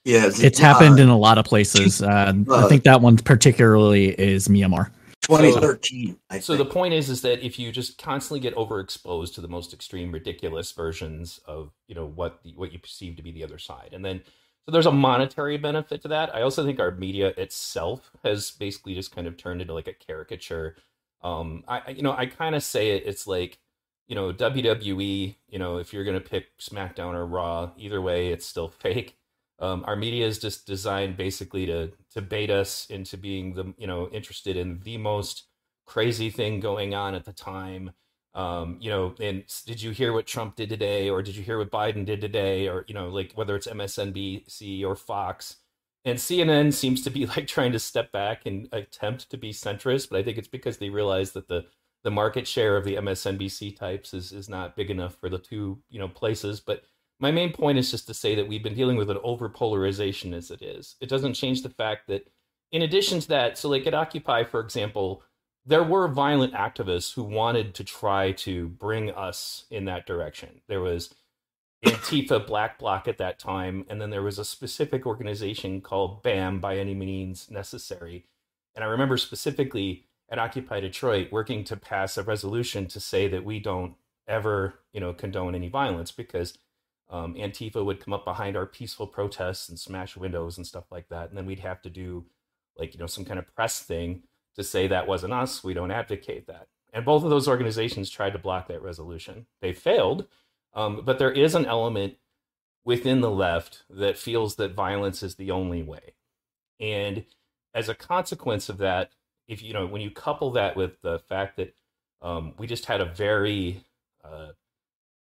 Yeah, 0.05 0.31
It's 0.35 0.59
happened 0.59 1.01
in 1.01 1.09
a 1.09 1.17
lot 1.17 1.39
of 1.39 1.47
places. 1.47 2.03
Uh, 2.03 2.35
I 2.53 2.69
think 2.69 2.85
that 2.85 3.01
one 3.01 3.17
particularly 3.17 4.09
is 4.21 4.49
Myanmar. 4.49 4.91
2013. 5.23 6.19
I 6.29 6.41
So 6.41 6.57
the 6.57 6.67
point 6.67 6.93
is, 6.93 7.09
is 7.09 7.23
that 7.23 7.45
if 7.45 7.59
you 7.59 7.73
just 7.73 7.97
constantly 7.97 8.41
get 8.41 8.55
overexposed 8.55 9.35
to 9.35 9.41
the 9.41 9.49
most 9.49 9.73
extreme, 9.73 10.13
ridiculous 10.13 10.73
versions 10.73 11.41
of 11.47 11.73
you 11.89 11.95
know 11.95 12.07
what 12.07 12.43
the, 12.43 12.53
what 12.55 12.73
you 12.73 12.79
perceive 12.79 13.17
to 13.17 13.23
be 13.23 13.33
the 13.33 13.45
other 13.45 13.59
side, 13.59 13.91
and 13.93 14.05
then 14.05 14.21
so 14.67 14.73
there's 14.73 14.87
a 14.87 14.93
monetary 14.93 15.59
benefit 15.59 16.03
to 16.03 16.09
that. 16.09 16.35
I 16.35 16.43
also 16.43 16.65
think 16.65 16.81
our 16.81 16.91
media 16.91 17.29
itself 17.37 18.11
has 18.25 18.51
basically 18.51 18.95
just 18.95 19.15
kind 19.15 19.27
of 19.27 19.37
turned 19.37 19.61
into 19.61 19.75
like 19.75 19.89
a 19.89 19.93
caricature. 19.93 20.77
Um, 21.25 21.65
I 21.67 21.91
you 21.91 22.03
know 22.03 22.13
I 22.17 22.27
kind 22.27 22.55
of 22.55 22.63
say 22.63 22.91
it. 22.91 23.05
It's 23.07 23.27
like 23.27 23.59
you 24.07 24.15
know 24.15 24.33
WWE. 24.33 25.37
You 25.49 25.59
know 25.59 25.79
if 25.79 25.93
you're 25.93 26.05
gonna 26.05 26.21
pick 26.21 26.57
SmackDown 26.59 27.15
or 27.15 27.27
Raw, 27.27 27.73
either 27.77 28.01
way, 28.01 28.29
it's 28.29 28.47
still 28.47 28.69
fake. 28.81 29.17
Um, 29.61 29.85
our 29.87 29.97
media 29.97 30.27
is 30.27 30.39
just 30.39 30.67
designed 30.67 31.17
basically 31.17 31.67
to 31.67 31.93
to 32.13 32.23
bait 32.23 32.51
us 32.51 32.87
into 32.91 33.17
being 33.17 33.55
the 33.55 33.75
you 33.79 33.87
know 33.87 34.09
interested 34.11 34.57
in 34.57 34.81
the 34.85 34.99
most 34.99 35.45
crazy 35.87 36.31
thing 36.31 36.61
going 36.61 36.95
on 36.95 37.15
at 37.15 37.25
the 37.25 37.33
time. 37.33 37.93
Um, 38.35 38.79
you 38.81 38.91
know, 38.91 39.15
and 39.21 39.45
did 39.65 39.81
you 39.81 39.93
hear 39.93 40.13
what 40.13 40.27
Trump 40.27 40.57
did 40.57 40.69
today, 40.69 41.09
or 41.09 41.23
did 41.23 41.37
you 41.37 41.43
hear 41.45 41.59
what 41.59 41.71
Biden 41.71 42.05
did 42.05 42.21
today, 42.21 42.69
or 42.69 42.85
you 42.89 42.95
know, 42.95 43.09
like 43.09 43.33
whether 43.35 43.55
it's 43.57 43.69
MSNBC 43.69 44.85
or 44.85 44.97
Fox, 44.97 45.57
and 46.05 46.19
CNN 46.19 46.73
seems 46.73 47.03
to 47.03 47.11
be 47.11 47.27
like 47.37 47.47
trying 47.47 47.73
to 47.73 47.79
step 47.79 48.13
back 48.13 48.47
and 48.47 48.69
attempt 48.73 49.31
to 49.31 49.37
be 49.37 49.53
centrist, 49.53 50.11
but 50.11 50.19
I 50.19 50.23
think 50.23 50.39
it's 50.39 50.49
because 50.49 50.79
they 50.79 50.91
realize 50.91 51.33
that 51.33 51.49
the 51.49 51.67
the 52.03 52.11
market 52.11 52.47
share 52.47 52.77
of 52.77 52.85
the 52.85 52.97
MSNBC 52.97 53.77
types 53.77 54.13
is 54.13 54.33
is 54.33 54.49
not 54.49 54.77
big 54.77 54.91
enough 54.91 55.17
for 55.17 55.29
the 55.29 55.39
two 55.39 55.81
you 55.89 55.99
know 55.99 56.09
places. 56.09 56.61
But 56.61 56.85
my 57.21 57.31
main 57.31 57.53
point 57.53 57.79
is 57.79 57.91
just 57.91 58.07
to 58.09 58.15
say 58.15 58.35
that 58.35 58.49
we've 58.49 58.63
been 58.63 58.75
dealing 58.75 58.97
with 58.97 59.11
an 59.11 59.19
overpolarization 59.19 60.35
as 60.35 60.51
it 60.51 60.63
is. 60.63 60.97
It 61.01 61.09
doesn't 61.09 61.35
change 61.35 61.63
the 61.63 61.71
fact 61.71 62.09
that 62.09 62.29
in 62.73 62.83
addition 62.83 63.21
to 63.21 63.29
that, 63.29 63.57
so 63.57 63.69
like 63.69 63.87
at 63.87 63.95
Occupy, 63.95 64.45
for 64.45 64.61
example, 64.61 65.23
there 65.65 65.85
were 65.85 66.09
violent 66.09 66.53
activists 66.55 67.15
who 67.15 67.23
wanted 67.23 67.75
to 67.75 67.85
try 67.85 68.33
to 68.33 68.69
bring 68.69 69.11
us 69.13 69.65
in 69.71 69.87
that 69.87 70.07
direction. 70.07 70.61
There 70.69 70.81
was 70.81 71.15
Antifa 71.85 72.47
Black 72.47 72.79
Bloc 72.79 73.09
at 73.09 73.19
that 73.19 73.39
time, 73.39 73.85
and 73.89 74.01
then 74.01 74.11
there 74.11 74.23
was 74.23 74.39
a 74.39 74.45
specific 74.45 75.07
organization 75.07 75.81
called 75.81 76.23
BAM 76.23 76.61
by 76.61 76.77
any 76.77 76.95
means 76.95 77.51
necessary. 77.51 78.27
And 78.75 78.85
I 78.85 78.89
remember 78.89 79.17
specifically 79.17 80.07
at 80.31 80.39
Occupy 80.39 80.81
Detroit 80.81 81.29
working 81.31 81.65
to 81.65 81.77
pass 81.77 82.17
a 82.17 82.23
resolution 82.23 82.87
to 82.89 83.01
say 83.01 83.29
that 83.29 83.45
we 83.45 83.61
don't 83.61 83.95
ever, 84.27 84.81
you 84.93 85.01
know, 85.01 85.13
condone 85.13 85.55
any 85.55 85.69
violence 85.69 86.11
because 86.11 86.59
um, 87.11 87.35
Antifa 87.35 87.85
would 87.85 88.01
come 88.01 88.15
up 88.15 88.25
behind 88.25 88.57
our 88.57 88.67
peaceful 88.67 89.07
protests 89.07 89.69
and 89.69 89.79
smash 89.79 90.17
windows 90.17 90.57
and 90.57 90.67
stuff 90.67 90.91
like 90.91 91.09
that, 91.11 91.29
and 91.29 91.39
then 91.39 91.47
we'd 91.47 91.61
have 91.61 91.83
to 91.83 91.91
do 91.91 92.25
like 92.79 92.95
you 92.95 92.99
know 92.99 93.07
some 93.07 93.25
kind 93.25 93.39
of 93.39 93.55
press 93.55 93.81
thing 93.81 94.23
to 94.57 94.65
say 94.65 94.87
that 94.87 95.07
wasn't 95.07 95.33
us. 95.33 95.63
We 95.63 95.75
don't 95.75 95.91
advocate 95.91 96.47
that. 96.47 96.69
And 96.93 97.05
both 97.05 97.25
of 97.25 97.31
those 97.31 97.49
organizations 97.49 98.09
tried 98.09 98.33
to 98.33 98.39
block 98.39 98.69
that 98.69 98.83
resolution. 98.83 99.47
They 99.61 99.73
failed, 99.73 100.27
um, 100.75 101.03
but 101.05 101.19
there 101.19 101.33
is 101.33 101.55
an 101.55 101.67
element 101.67 102.17
within 102.85 103.21
the 103.21 103.31
left 103.31 103.83
that 103.89 104.19
feels 104.19 104.57
that 104.57 104.75
violence 104.75 105.23
is 105.23 105.37
the 105.37 105.51
only 105.51 105.83
way. 105.83 106.15
And 106.79 107.25
as 107.75 107.89
a 107.89 107.95
consequence 107.95 108.69
of 108.69 108.79
that, 108.79 109.11
if 109.49 109.63
you 109.63 109.73
know 109.73 109.87
when 109.87 110.01
you 110.01 110.11
couple 110.11 110.51
that 110.53 110.77
with 110.77 111.01
the 111.03 111.19
fact 111.19 111.57
that 111.57 111.75
um, 112.23 112.55
we 112.59 112.67
just 112.67 112.87
had 112.87 113.01
a 113.01 113.05
very 113.05 113.85
uh, 114.25 114.49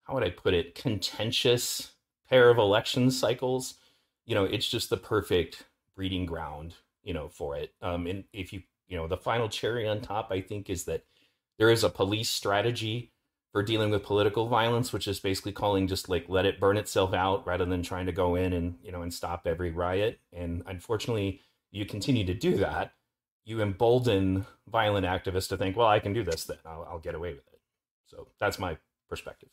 how 0.03 0.15
would 0.15 0.25
I 0.25 0.31
put 0.31 0.55
it 0.55 0.75
contentious 0.75 1.93
pair 2.29 2.51
of 2.51 2.59
election 2.59 3.11
cycles, 3.11 3.75
you 4.27 4.35
know, 4.35 4.45
it's 4.45 4.69
just 4.69 4.91
the 4.91 4.97
perfect 4.97 5.65
breeding 5.95 6.27
ground, 6.27 6.75
you 7.03 7.15
know, 7.15 7.29
for 7.29 7.57
it. 7.57 7.73
Um, 7.83 8.07
and 8.07 8.25
if 8.33 8.53
you 8.53 8.63
you 8.89 8.97
know 8.97 9.07
the 9.07 9.17
final 9.17 9.49
cherry 9.49 9.87
on 9.87 10.01
top, 10.01 10.29
I 10.31 10.41
think 10.41 10.71
is 10.71 10.85
that 10.85 11.05
there 11.59 11.71
is 11.71 11.85
a 11.85 11.91
police 11.91 12.31
strategy 12.31 13.13
for 13.53 13.63
dealing 13.63 13.91
with 13.91 14.03
political 14.03 14.47
violence, 14.47 14.93
which 14.93 15.09
is 15.09 15.21
basically 15.21 15.53
calling 15.53 15.87
just 15.87 16.09
like 16.09 16.27
let 16.29 16.47
it 16.47 16.61
burn 16.61 16.77
itself 16.77 17.15
out 17.15 17.47
rather 17.47 17.65
than 17.65 17.83
trying 17.83 18.07
to 18.07 18.13
go 18.13 18.35
in 18.35 18.53
and 18.53 18.77
you 18.83 18.93
know 18.93 19.03
and 19.03 19.13
stop 19.13 19.47
every 19.47 19.71
riot. 19.71 20.21
And 20.33 20.63
unfortunately, 20.67 21.41
you 21.71 21.85
continue 21.87 22.25
to 22.27 22.35
do 22.35 22.57
that, 22.59 22.93
you 23.45 23.61
embolden 23.63 24.47
violent 24.71 25.07
activists 25.07 25.49
to 25.49 25.57
think, 25.57 25.77
well, 25.77 25.89
I 25.89 25.99
can 25.99 26.13
do 26.13 26.23
this, 26.23 26.45
then 26.45 26.59
I'll, 26.65 26.87
I'll 26.91 26.99
get 26.99 27.15
away 27.15 27.31
with 27.31 27.47
it. 27.53 27.61
So 28.07 28.29
that's 28.39 28.59
my 28.59 28.77
perspective. 29.09 29.49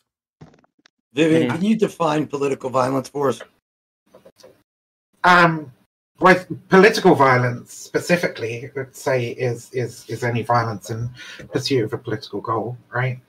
Vivian, 1.13 1.49
can 1.49 1.63
you 1.63 1.77
define 1.77 2.27
political 2.27 2.69
violence 2.69 3.07
for 3.07 3.29
us? 3.29 3.41
Um, 5.23 5.71
with 6.19 6.47
political 6.69 7.15
violence 7.15 7.73
specifically, 7.73 8.65
I 8.65 8.71
would 8.75 8.95
say 8.95 9.29
is 9.29 9.69
is 9.73 10.05
is 10.09 10.23
any 10.23 10.43
violence 10.43 10.89
in 10.89 11.09
pursuit 11.51 11.85
of 11.85 11.93
a 11.93 11.97
political 11.97 12.41
goal, 12.41 12.77
right? 12.93 13.19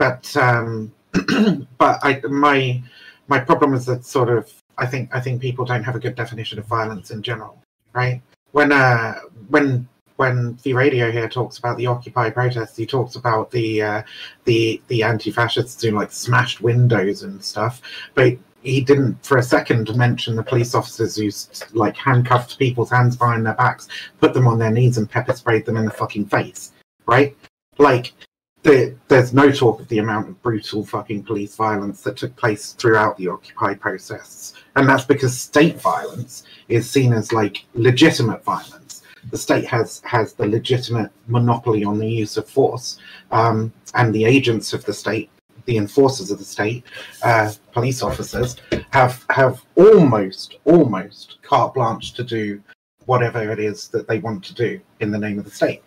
But 0.00 0.34
um, 0.34 0.94
but 1.76 1.98
I 2.02 2.22
my 2.30 2.82
my 3.28 3.38
problem 3.38 3.74
is 3.74 3.84
that 3.84 4.06
sort 4.06 4.30
of 4.30 4.50
I 4.78 4.86
think 4.86 5.14
I 5.14 5.20
think 5.20 5.42
people 5.42 5.66
don't 5.66 5.84
have 5.84 5.94
a 5.94 6.00
good 6.00 6.14
definition 6.14 6.58
of 6.58 6.64
violence 6.64 7.10
in 7.10 7.22
general, 7.22 7.62
right? 7.92 8.22
When 8.52 8.72
uh 8.72 9.16
when 9.48 9.86
when 10.16 10.58
the 10.62 10.72
radio 10.72 11.10
here 11.10 11.28
talks 11.28 11.58
about 11.58 11.76
the 11.76 11.86
Occupy 11.86 12.30
protests, 12.30 12.78
he 12.78 12.86
talks 12.86 13.16
about 13.16 13.50
the 13.50 13.82
uh, 13.82 14.02
the 14.46 14.80
the 14.88 15.02
anti-fascists 15.02 15.82
who 15.82 15.90
like 15.90 16.12
smashed 16.12 16.62
windows 16.62 17.22
and 17.22 17.44
stuff, 17.44 17.82
but 18.14 18.38
he 18.62 18.80
didn't 18.80 19.22
for 19.22 19.36
a 19.36 19.42
second 19.42 19.94
mention 19.96 20.34
the 20.34 20.42
police 20.42 20.74
officers 20.74 21.14
who 21.16 21.30
like 21.78 21.96
handcuffed 21.96 22.58
people's 22.58 22.90
hands 22.90 23.16
behind 23.16 23.44
their 23.44 23.54
backs, 23.54 23.86
put 24.18 24.32
them 24.32 24.46
on 24.46 24.58
their 24.58 24.70
knees, 24.70 24.96
and 24.96 25.10
pepper 25.10 25.34
sprayed 25.34 25.66
them 25.66 25.76
in 25.76 25.84
the 25.84 25.90
fucking 25.90 26.24
face. 26.24 26.72
Right? 27.04 27.36
Like, 27.76 28.14
the, 28.62 28.94
there's 29.08 29.32
no 29.32 29.50
talk 29.50 29.80
of 29.80 29.88
the 29.88 29.98
amount 29.98 30.28
of 30.28 30.42
brutal 30.42 30.84
fucking 30.84 31.24
police 31.24 31.56
violence 31.56 32.02
that 32.02 32.16
took 32.16 32.34
place 32.36 32.72
throughout 32.72 33.16
the 33.16 33.28
Occupy 33.28 33.74
protests, 33.74 34.54
and 34.76 34.88
that's 34.88 35.04
because 35.04 35.38
state 35.38 35.80
violence 35.80 36.44
is 36.68 36.88
seen 36.88 37.12
as 37.12 37.32
like 37.32 37.64
legitimate 37.74 38.44
violence. 38.44 39.02
The 39.30 39.38
state 39.38 39.66
has 39.66 40.00
has 40.04 40.34
the 40.34 40.46
legitimate 40.46 41.10
monopoly 41.26 41.84
on 41.84 41.98
the 41.98 42.08
use 42.08 42.36
of 42.36 42.48
force, 42.48 42.98
um, 43.30 43.72
and 43.94 44.14
the 44.14 44.24
agents 44.24 44.72
of 44.72 44.84
the 44.84 44.94
state 44.94 45.30
the 45.66 45.76
enforcers 45.76 46.30
of 46.30 46.38
the 46.38 46.44
state, 46.44 46.84
uh, 47.22 47.52
police 47.72 48.02
officers, 48.02 48.56
have 48.90 49.24
have 49.30 49.62
almost 49.76 50.56
almost 50.64 51.38
carte 51.42 51.74
blanche 51.74 52.12
to 52.14 52.24
do 52.24 52.60
whatever 53.06 53.50
it 53.50 53.58
is 53.58 53.88
that 53.88 54.06
they 54.06 54.18
want 54.18 54.44
to 54.44 54.54
do 54.54 54.80
in 55.00 55.10
the 55.10 55.18
name 55.18 55.38
of 55.38 55.44
the 55.44 55.50
state. 55.50 55.82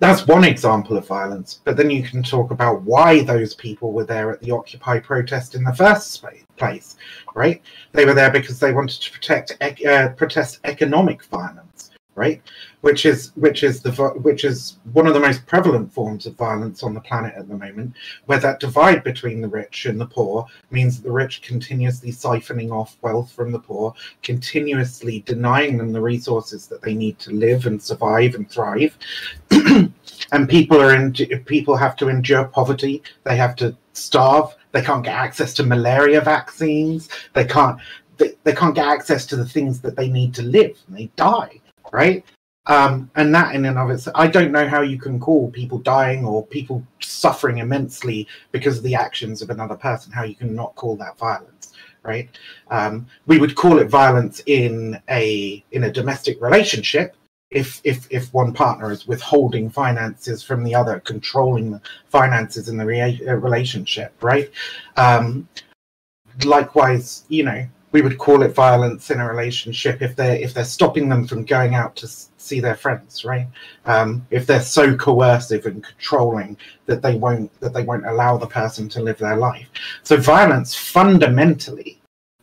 That's 0.00 0.26
one 0.26 0.44
example 0.44 0.96
of 0.96 1.06
violence, 1.06 1.60
but 1.64 1.76
then 1.76 1.88
you 1.88 2.02
can 2.02 2.22
talk 2.22 2.50
about 2.50 2.82
why 2.82 3.22
those 3.22 3.54
people 3.54 3.92
were 3.92 4.04
there 4.04 4.30
at 4.30 4.40
the 4.40 4.50
Occupy 4.50 4.98
protest 4.98 5.54
in 5.54 5.62
the 5.62 5.72
first 5.72 6.24
place, 6.56 6.96
right? 7.34 7.62
They 7.92 8.04
were 8.04 8.14
there 8.14 8.30
because 8.30 8.58
they 8.58 8.72
wanted 8.72 9.00
to 9.00 9.12
protect 9.12 9.56
uh, 9.62 10.08
protest 10.10 10.58
economic 10.64 11.24
violence 11.24 11.73
right? 12.14 12.40
Which 12.82 13.06
is 13.06 13.32
which 13.34 13.62
is 13.62 13.80
the 13.80 13.92
which 14.22 14.44
is 14.44 14.78
one 14.92 15.06
of 15.06 15.14
the 15.14 15.20
most 15.20 15.46
prevalent 15.46 15.92
forms 15.92 16.26
of 16.26 16.36
violence 16.36 16.82
on 16.82 16.94
the 16.94 17.00
planet 17.00 17.34
at 17.36 17.48
the 17.48 17.56
moment, 17.56 17.94
where 18.26 18.38
that 18.38 18.60
divide 18.60 19.02
between 19.02 19.40
the 19.40 19.48
rich 19.48 19.86
and 19.86 20.00
the 20.00 20.06
poor 20.06 20.46
means 20.70 20.96
that 20.96 21.04
the 21.04 21.12
rich 21.12 21.42
continuously 21.42 22.12
siphoning 22.12 22.70
off 22.70 22.96
wealth 23.02 23.32
from 23.32 23.52
the 23.52 23.58
poor, 23.58 23.94
continuously 24.22 25.20
denying 25.26 25.76
them 25.76 25.92
the 25.92 26.00
resources 26.00 26.66
that 26.66 26.82
they 26.82 26.94
need 26.94 27.18
to 27.18 27.32
live 27.32 27.66
and 27.66 27.82
survive 27.82 28.34
and 28.34 28.50
thrive. 28.50 28.96
and 29.50 30.48
people 30.48 30.80
are 30.80 30.94
in 30.94 31.12
people 31.44 31.76
have 31.76 31.96
to 31.96 32.08
endure 32.08 32.44
poverty. 32.44 33.02
They 33.24 33.36
have 33.36 33.56
to 33.56 33.76
starve. 33.92 34.54
They 34.72 34.82
can't 34.82 35.04
get 35.04 35.16
access 35.16 35.54
to 35.54 35.62
malaria 35.62 36.20
vaccines. 36.20 37.08
They 37.32 37.44
can't 37.44 37.78
they, 38.16 38.32
they 38.44 38.52
can't 38.52 38.74
get 38.74 38.86
access 38.86 39.26
to 39.26 39.36
the 39.36 39.44
things 39.44 39.80
that 39.80 39.96
they 39.96 40.08
need 40.08 40.34
to 40.34 40.42
live 40.42 40.78
and 40.86 40.96
they 40.96 41.10
die 41.16 41.60
right? 41.94 42.24
Um, 42.66 43.10
and 43.14 43.34
that 43.34 43.54
in 43.54 43.66
and 43.66 43.78
of 43.78 43.90
itself, 43.90 44.16
I 44.18 44.26
don't 44.26 44.50
know 44.50 44.66
how 44.66 44.80
you 44.80 44.98
can 44.98 45.20
call 45.20 45.50
people 45.50 45.78
dying 45.78 46.24
or 46.24 46.46
people 46.46 46.84
suffering 47.00 47.58
immensely 47.58 48.26
because 48.52 48.78
of 48.78 48.84
the 48.84 48.94
actions 48.94 49.42
of 49.42 49.50
another 49.50 49.76
person, 49.76 50.12
how 50.12 50.24
you 50.24 50.34
can 50.34 50.54
not 50.54 50.74
call 50.74 50.96
that 50.96 51.16
violence, 51.18 51.74
right? 52.02 52.28
Um, 52.70 53.06
we 53.26 53.38
would 53.38 53.54
call 53.54 53.78
it 53.78 53.88
violence 53.88 54.42
in 54.46 55.00
a 55.10 55.62
in 55.72 55.84
a 55.84 55.92
domestic 55.92 56.40
relationship 56.40 57.14
if 57.50 57.80
if 57.84 58.06
if 58.10 58.32
one 58.32 58.52
partner 58.52 58.90
is 58.90 59.06
withholding 59.06 59.70
finances 59.70 60.42
from 60.42 60.64
the 60.64 60.74
other, 60.74 61.00
controlling 61.00 61.70
the 61.70 61.80
finances 62.08 62.68
in 62.68 62.78
the 62.78 62.86
re- 62.86 63.20
uh, 63.28 63.34
relationship, 63.34 64.12
right? 64.22 64.50
Um, 64.96 65.46
likewise, 66.44 67.24
you 67.28 67.44
know, 67.44 67.66
we 67.94 68.02
would 68.02 68.18
call 68.18 68.42
it 68.42 68.52
violence 68.52 69.12
in 69.12 69.20
a 69.20 69.28
relationship 69.28 70.02
if 70.02 70.16
they're 70.16 70.34
if 70.34 70.52
they're 70.52 70.64
stopping 70.64 71.08
them 71.08 71.28
from 71.28 71.44
going 71.44 71.76
out 71.76 71.94
to 71.94 72.08
see 72.08 72.58
their 72.58 72.74
friends 72.74 73.24
right? 73.24 73.46
Um, 73.86 74.26
if 74.30 74.46
they're 74.46 74.60
so 74.60 74.96
coercive 74.96 75.64
and 75.66 75.82
controlling 75.82 76.56
that 76.86 77.02
they 77.02 77.14
won't 77.14 77.48
that 77.60 77.72
they 77.72 77.84
won't 77.84 78.04
allow 78.04 78.36
the 78.36 78.48
person 78.48 78.88
to 78.90 79.00
live 79.00 79.18
their 79.18 79.36
life. 79.36 79.70
So 80.02 80.16
violence 80.16 80.74
fundamentally 80.74 82.00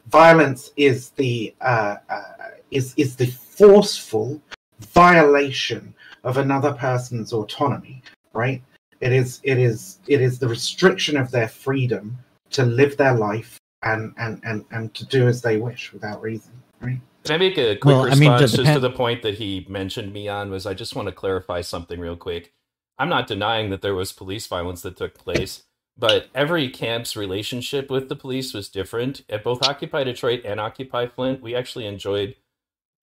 violence 0.08 0.72
is 0.78 1.10
the 1.12 1.54
uh, 1.60 1.98
uh, 2.10 2.24
is 2.72 2.94
is 2.96 3.18
the 3.18 3.28
forceful 3.28 4.42
violation 4.80 5.94
of 6.24 6.38
another 6.38 6.72
person's 6.74 7.34
autonomy 7.34 8.02
right? 8.34 8.62
It 9.02 9.12
is 9.12 9.42
it 9.44 9.58
is 9.58 10.00
it 10.08 10.22
is 10.22 10.40
the 10.40 10.48
restriction 10.48 11.18
of 11.18 11.30
their 11.30 11.50
freedom 11.50 12.18
to 12.52 12.64
live 12.64 12.96
their 12.96 13.16
life 13.16 13.61
and 13.84 14.14
and 14.18 14.42
and 14.44 14.66
and 14.72 14.94
to 14.94 15.06
do 15.06 15.28
as 15.28 15.42
they 15.42 15.58
wish 15.58 15.94
without 15.94 16.22
reason. 16.22 16.52
Right? 16.80 17.00
Can 17.24 17.36
I 17.36 17.38
make 17.38 17.58
a 17.58 17.76
quick 17.76 17.86
well, 17.86 18.06
response 18.06 18.22
I 18.22 18.30
mean, 18.30 18.40
just 18.40 18.56
to 18.56 18.80
the 18.80 18.90
point 18.90 19.22
that 19.22 19.36
he 19.36 19.66
mentioned 19.70 20.12
me 20.12 20.28
on? 20.28 20.50
Was 20.50 20.66
I 20.66 20.74
just 20.74 20.96
want 20.96 21.08
to 21.08 21.14
clarify 21.14 21.62
something 21.62 22.00
real 22.00 22.16
quick. 22.16 22.54
I'm 22.98 23.10
not 23.10 23.28
denying 23.28 23.70
that 23.70 23.82
there 23.82 23.96
was 23.96 24.12
police 24.12 24.48
violence 24.48 24.82
that 24.82 24.98
took 24.98 25.16
place, 25.16 25.64
but 25.98 26.28
every 26.36 26.70
camp's 26.70 27.16
relationship 27.16 27.90
with 27.90 28.10
the 28.10 28.16
police 28.16 28.54
was 28.54 28.70
different. 28.70 29.24
At 29.30 29.44
both 29.44 29.64
Occupy 29.64 30.04
Detroit 30.04 30.42
and 30.46 30.60
Occupy 30.60 31.08
Flint, 31.08 31.42
we 31.42 31.56
actually 31.56 31.86
enjoyed 31.86 32.36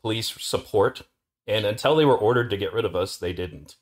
police 0.02 0.34
support, 0.38 1.02
and 1.46 1.64
until 1.64 1.96
they 1.96 2.04
were 2.04 2.16
ordered 2.16 2.50
to 2.50 2.56
get 2.56 2.72
rid 2.72 2.84
of 2.84 2.94
us, 2.94 3.16
they 3.16 3.32
didn't. 3.32 3.76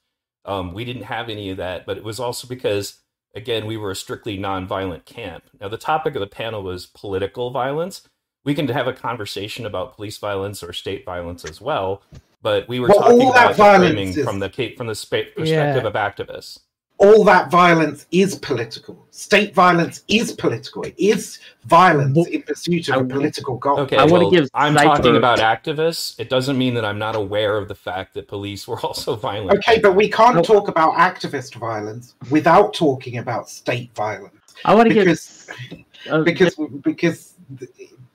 Um, 0.45 0.73
we 0.73 0.85
didn't 0.85 1.03
have 1.05 1.29
any 1.29 1.51
of 1.51 1.57
that, 1.57 1.87
but 1.87 1.97
it 1.97 2.05
was 2.05 2.21
also 2.21 2.47
because 2.47 3.01
again, 3.37 3.67
we 3.67 3.77
were 3.77 3.91
a 3.91 3.97
strictly 3.97 4.39
nonviolent 4.39 5.05
camp. 5.05 5.45
Now, 5.61 5.69
the 5.69 5.77
topic 5.77 6.15
of 6.15 6.21
the 6.21 6.27
panel 6.27 6.63
was 6.63 6.87
political 6.87 7.51
violence. 7.51 8.03
We 8.45 8.55
can 8.55 8.67
have 8.69 8.87
a 8.87 8.93
conversation 8.93 9.67
about 9.67 9.95
police 9.95 10.19
violence 10.19 10.63
or 10.63 10.73
state 10.73 11.05
violence 11.05 11.45
as 11.45 11.61
well, 11.61 12.03
but 12.43 12.69
we 12.69 12.81
were 12.81 12.89
well, 12.89 13.01
talking 13.01 13.29
about 13.29 13.57
framing 13.57 14.13
from 14.13 14.39
the 14.39 14.49
from 14.77 14.87
the 14.87 14.95
perspective 14.95 15.47
yeah. 15.47 15.77
of 15.77 15.95
activists 15.95 16.61
all 16.99 17.25
that 17.25 17.51
violence 17.51 18.07
is 18.11 18.37
political. 18.37 19.07
State 19.11 19.55
violence 19.55 20.03
is 20.09 20.33
political. 20.33 20.83
It 20.83 20.95
is 20.99 21.39
violence 21.65 22.17
well, 22.17 22.27
in 22.27 22.43
pursuit 22.43 22.89
of 22.89 22.95
I, 22.95 23.01
a 23.01 23.05
political 23.05 23.59
goal. 23.59 23.81
Okay, 23.81 23.97
I 23.97 24.05
well, 24.05 24.23
want 24.23 24.33
to 24.35 24.41
give. 24.41 24.51
I'm 24.55 24.75
talking 24.75 25.17
about 25.17 25.39
activists. 25.39 26.19
It 26.19 26.31
doesn't 26.31 26.57
mean 26.57 26.75
that 26.75 26.85
I'm 26.85 26.99
not 26.99 27.15
aware 27.15 27.59
of 27.59 27.69
the 27.69 27.75
fact 27.75 28.15
that 28.15 28.29
police 28.29 28.67
were 28.67 28.81
also 28.85 29.17
violent. 29.17 29.59
Okay, 29.59 29.79
but 29.79 29.95
we 29.95 30.09
can't 30.09 30.45
talk 30.45 30.69
about 30.69 30.95
activist 30.95 31.55
violence 31.57 32.15
without 32.31 32.73
talking 32.73 33.19
about 33.19 33.51
state 33.51 33.95
violence. 33.95 34.33
I 34.65 34.75
want 34.75 34.89
to 34.89 34.95
because, 34.95 35.51
give 35.69 35.85
uh, 36.11 36.23
because 36.23 36.57
because 36.83 37.35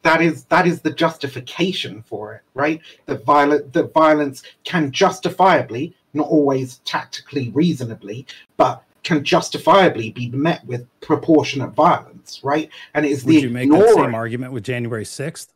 that 0.01 0.21
is 0.21 0.45
that 0.45 0.65
is 0.65 0.81
the 0.81 0.91
justification 0.91 2.01
for 2.01 2.33
it, 2.33 2.41
right? 2.55 2.81
That 3.05 3.23
violent 3.25 3.73
that 3.73 3.93
violence 3.93 4.41
can 4.63 4.91
justifiably 4.91 5.95
not 6.13 6.27
always 6.27 6.77
tactically 6.79 7.49
reasonably, 7.49 8.25
but 8.57 8.83
can 9.03 9.23
justifiably 9.23 10.11
be 10.11 10.29
met 10.29 10.63
with 10.65 10.85
proportionate 11.01 11.71
violence, 11.71 12.41
right? 12.43 12.69
And 12.93 13.05
it 13.05 13.11
is 13.11 13.25
Would 13.25 13.35
the 13.35 13.41
you 13.41 13.49
make 13.49 13.71
that 13.71 13.95
same 13.95 14.15
argument 14.15 14.53
with 14.53 14.63
January 14.63 15.05
sixth? 15.05 15.53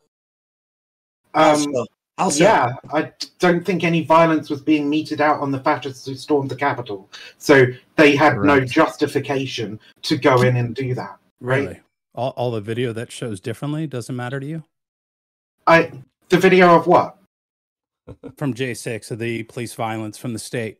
Um, 1.34 1.66
also, 2.18 2.44
yeah, 2.44 2.72
I 2.92 3.12
don't 3.38 3.64
think 3.64 3.84
any 3.84 4.02
violence 4.02 4.48
was 4.48 4.62
being 4.62 4.88
meted 4.88 5.20
out 5.20 5.40
on 5.40 5.50
the 5.50 5.60
fascists 5.60 6.06
who 6.06 6.14
stormed 6.14 6.50
the 6.50 6.56
Capitol, 6.56 7.10
so 7.36 7.66
they 7.96 8.16
had 8.16 8.38
right. 8.38 8.46
no 8.46 8.60
justification 8.64 9.78
to 10.02 10.16
go 10.16 10.40
in 10.42 10.56
and 10.56 10.74
do 10.74 10.94
that. 10.94 11.18
Right? 11.40 11.62
Really? 11.64 11.80
All, 12.14 12.30
all 12.30 12.50
the 12.50 12.62
video 12.62 12.94
that 12.94 13.12
shows 13.12 13.38
differently 13.38 13.86
doesn't 13.86 14.16
matter 14.16 14.40
to 14.40 14.46
you. 14.46 14.64
I 15.66 15.92
the 16.30 16.38
video 16.38 16.74
of 16.74 16.86
what? 16.86 17.15
From 18.36 18.54
J6 18.54 19.10
of 19.10 19.18
the 19.18 19.42
police 19.44 19.74
violence 19.74 20.18
from 20.18 20.32
the 20.32 20.38
state. 20.38 20.78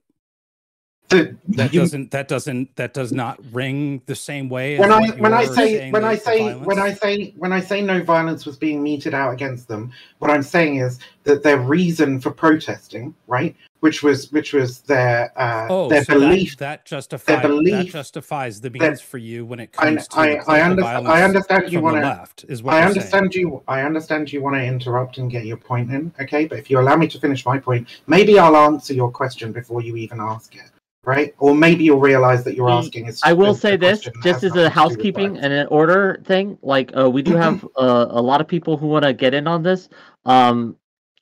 The- 1.09 1.37
That 1.51 1.73
you- 1.73 1.81
doesn't 1.81 2.11
that 2.11 2.27
doesn't 2.27 2.75
that 2.77 2.93
does 2.93 3.13
not 3.13 3.39
ring 3.53 4.03
the 4.07 4.17
same 4.17 4.49
way 4.49 4.75
as 4.75 4.81
when 4.81 4.91
I 4.91 5.09
when 5.21 5.35
I 5.35 5.45
say 5.45 5.91
when 5.93 6.05
I 6.05 6.17
say 6.17 6.53
when 6.55 6.79
I 6.81 6.95
say 6.95 7.33
when 7.37 7.53
I 7.53 7.61
say 7.61 7.81
no 7.81 8.03
violence 8.03 8.45
was 8.45 8.57
being 8.57 8.83
meted 8.83 9.15
out 9.15 9.33
against 9.33 9.69
them, 9.69 9.93
what 10.19 10.33
I'm 10.33 10.43
saying 10.43 10.77
is 10.77 10.99
that 11.23 11.45
their 11.45 11.59
reason 11.61 12.21
for 12.21 12.33
protesting, 12.33 13.15
right, 13.29 13.55
which 13.87 14.03
was 14.03 14.33
which 14.33 14.53
was 14.53 14.81
their 14.81 15.33
uh, 15.37 15.69
oh 15.71 15.89
their 15.89 16.03
so 16.03 16.15
belief. 16.19 16.57
that, 16.57 16.81
that 16.81 16.85
justifies 16.85 17.43
that 17.43 17.49
belief 17.49 17.93
justifies 17.93 18.61
the 18.61 18.69
that- 18.69 18.81
means 18.81 19.01
for 19.01 19.19
you 19.19 19.47
when 19.47 19.61
it 19.61 19.71
I, 19.79 19.87
comes 19.87 20.09
to 20.09 20.19
I, 20.19 20.27
the 20.27 20.33
I, 20.33 20.43
political 20.43 20.71
understand, 20.71 21.07
I 21.07 21.11
violence 21.11 21.25
understand 21.25 21.73
you 21.73 21.81
want 21.81 21.97
to 21.99 22.03
left 22.03 22.45
is 22.49 22.65
what 22.65 22.75
I 22.75 22.79
you're 22.79 22.89
understand 22.89 23.35
you. 23.37 23.63
I 23.69 23.83
understand 23.83 24.33
you 24.33 24.43
want 24.43 24.57
to 24.57 24.65
interrupt 24.65 25.19
and 25.19 25.31
get 25.31 25.45
your 25.47 25.57
point 25.57 25.93
in. 25.93 26.13
Okay, 26.21 26.47
but 26.47 26.59
if 26.59 26.69
you 26.69 26.81
allow 26.81 26.97
me 26.97 27.07
to 27.07 27.21
finish 27.21 27.47
my 27.47 27.59
point, 27.61 27.87
maybe 28.09 28.41
I'll 28.41 28.57
answer 28.57 28.93
your 28.93 29.11
question 29.21 29.53
before 29.53 29.81
you 29.83 29.95
even 29.97 30.21
ask 30.21 30.57
it. 30.57 30.69
Right? 31.05 31.33
Or 31.39 31.55
maybe 31.55 31.85
you'll 31.85 32.01
realize 32.01 32.43
that 32.43 32.57
you're 32.57 32.69
asking 32.69 33.07
is. 33.07 33.21
I 33.23 33.33
will 33.33 33.53
a- 33.53 33.55
say 33.55 33.77
this, 33.77 34.01
just 34.01 34.17
as 34.17 34.25
a 34.25 34.27
nothing 34.27 34.51
to 34.51 34.55
do 34.55 34.63
with 34.65 34.73
housekeeping 34.73 35.37
and 35.39 35.53
an 35.53 35.69
order 35.69 36.21
thing. 36.25 36.59
Like 36.63 36.91
uh, 36.97 37.09
we 37.09 37.23
do 37.23 37.37
have 37.37 37.65
uh, 37.77 38.07
a 38.11 38.21
lot 38.21 38.41
of 38.41 38.49
people 38.49 38.77
who 38.77 38.89
want 38.89 39.05
to 39.05 39.13
get 39.13 39.33
in 39.33 39.47
on 39.47 39.63
this. 39.63 39.89
Um, 40.25 40.77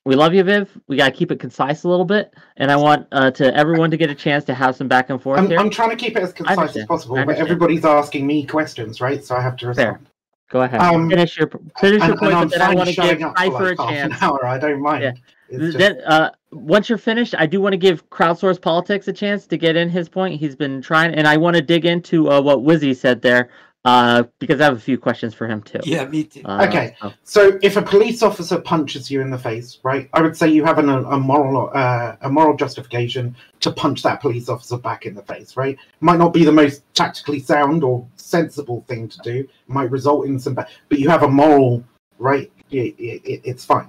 we 0.05 0.15
love 0.15 0.33
you, 0.35 0.43
Viv. 0.43 0.69
We 0.87 0.97
gotta 0.97 1.11
keep 1.11 1.31
it 1.31 1.39
concise 1.39 1.83
a 1.83 1.89
little 1.89 2.05
bit, 2.05 2.33
and 2.57 2.71
I 2.71 2.75
want 2.75 3.07
uh, 3.11 3.31
to 3.31 3.55
everyone 3.55 3.89
to 3.89 3.97
get 3.97 4.11
a 4.11 4.15
chance 4.15 4.43
to 4.45 4.53
have 4.53 4.75
some 4.75 4.87
back 4.87 5.09
and 5.09 5.21
forth 5.21 5.39
I'm, 5.39 5.47
here. 5.47 5.59
I'm 5.59 5.71
trying 5.71 5.89
to 5.89 5.95
keep 5.95 6.15
it 6.15 6.21
as 6.21 6.31
concise 6.31 6.75
as 6.75 6.85
possible, 6.85 7.15
but 7.25 7.37
everybody's 7.37 7.83
asking 7.83 8.27
me 8.27 8.45
questions, 8.45 9.01
right? 9.01 9.23
So 9.23 9.35
I 9.35 9.41
have 9.41 9.57
to 9.57 9.73
Fair. 9.73 9.87
respond. 9.93 10.09
Go 10.51 10.61
ahead, 10.61 10.79
um, 10.79 11.09
finish 11.09 11.37
your 11.39 11.49
finish 11.79 12.01
And, 12.03 12.09
your 12.09 12.17
point, 12.17 12.33
but 12.33 12.51
then 12.51 12.61
I 12.61 12.75
want 12.75 12.87
to 12.87 12.95
give 12.95 13.19
Cypher 13.19 13.75
like 13.75 13.79
a 13.79 13.91
chance. 13.91 14.13
an 14.13 14.19
hour. 14.21 14.45
I 14.45 14.59
don't 14.59 14.79
mind. 14.79 15.03
Yeah. 15.03 15.57
Just- 15.57 15.77
Then, 15.79 15.99
uh, 16.05 16.29
once 16.51 16.87
you're 16.87 16.99
finished, 16.99 17.33
I 17.37 17.47
do 17.47 17.59
want 17.59 17.73
to 17.73 17.77
give 17.77 18.07
crowdsource 18.11 18.61
politics 18.61 19.07
a 19.07 19.13
chance 19.13 19.47
to 19.47 19.57
get 19.57 19.75
in 19.75 19.89
his 19.89 20.07
point. 20.07 20.39
He's 20.39 20.55
been 20.55 20.83
trying, 20.83 21.15
and 21.15 21.27
I 21.27 21.35
want 21.37 21.55
to 21.55 21.63
dig 21.63 21.85
into 21.85 22.29
uh, 22.29 22.41
what 22.41 22.59
Wizzy 22.59 22.95
said 22.95 23.23
there, 23.23 23.49
uh, 23.85 24.23
because 24.39 24.59
I 24.59 24.65
have 24.65 24.75
a 24.75 24.79
few 24.79 24.97
questions 24.97 25.33
for 25.33 25.47
him 25.47 25.61
too. 25.61 25.79
Yeah, 25.83 26.05
me 26.05 26.23
too. 26.23 26.41
Uh, 26.43 26.65
Okay. 26.67 26.95
so- 27.01 27.13
So 27.23 27.59
if 27.61 27.77
a 27.77 27.81
police 27.81 28.23
officer 28.23 28.59
punches 28.59 29.09
you 29.11 29.21
in 29.21 29.29
the 29.29 29.37
face, 29.37 29.79
right, 29.83 30.09
I 30.13 30.21
would 30.21 30.35
say 30.35 30.49
you 30.49 30.65
have 30.65 30.79
an, 30.79 30.89
a 30.89 31.17
moral 31.19 31.69
uh, 31.73 32.15
a 32.21 32.29
moral 32.29 32.57
justification 32.57 33.35
to 33.61 33.71
punch 33.71 34.01
that 34.03 34.21
police 34.21 34.49
officer 34.49 34.77
back 34.77 35.05
in 35.05 35.13
the 35.13 35.21
face, 35.23 35.55
right? 35.55 35.77
Might 36.01 36.17
not 36.19 36.33
be 36.33 36.43
the 36.43 36.51
most 36.51 36.81
tactically 36.95 37.39
sound 37.39 37.83
or 37.83 38.05
sensible 38.17 38.83
thing 38.87 39.07
to 39.07 39.17
do. 39.23 39.47
Might 39.67 39.91
result 39.91 40.25
in 40.25 40.39
some, 40.39 40.55
ba- 40.55 40.67
but 40.89 40.99
you 40.99 41.09
have 41.09 41.23
a 41.23 41.27
moral 41.29 41.83
right. 42.19 42.51
It, 42.71 42.95
it, 42.97 43.41
it's 43.45 43.63
fine. 43.63 43.87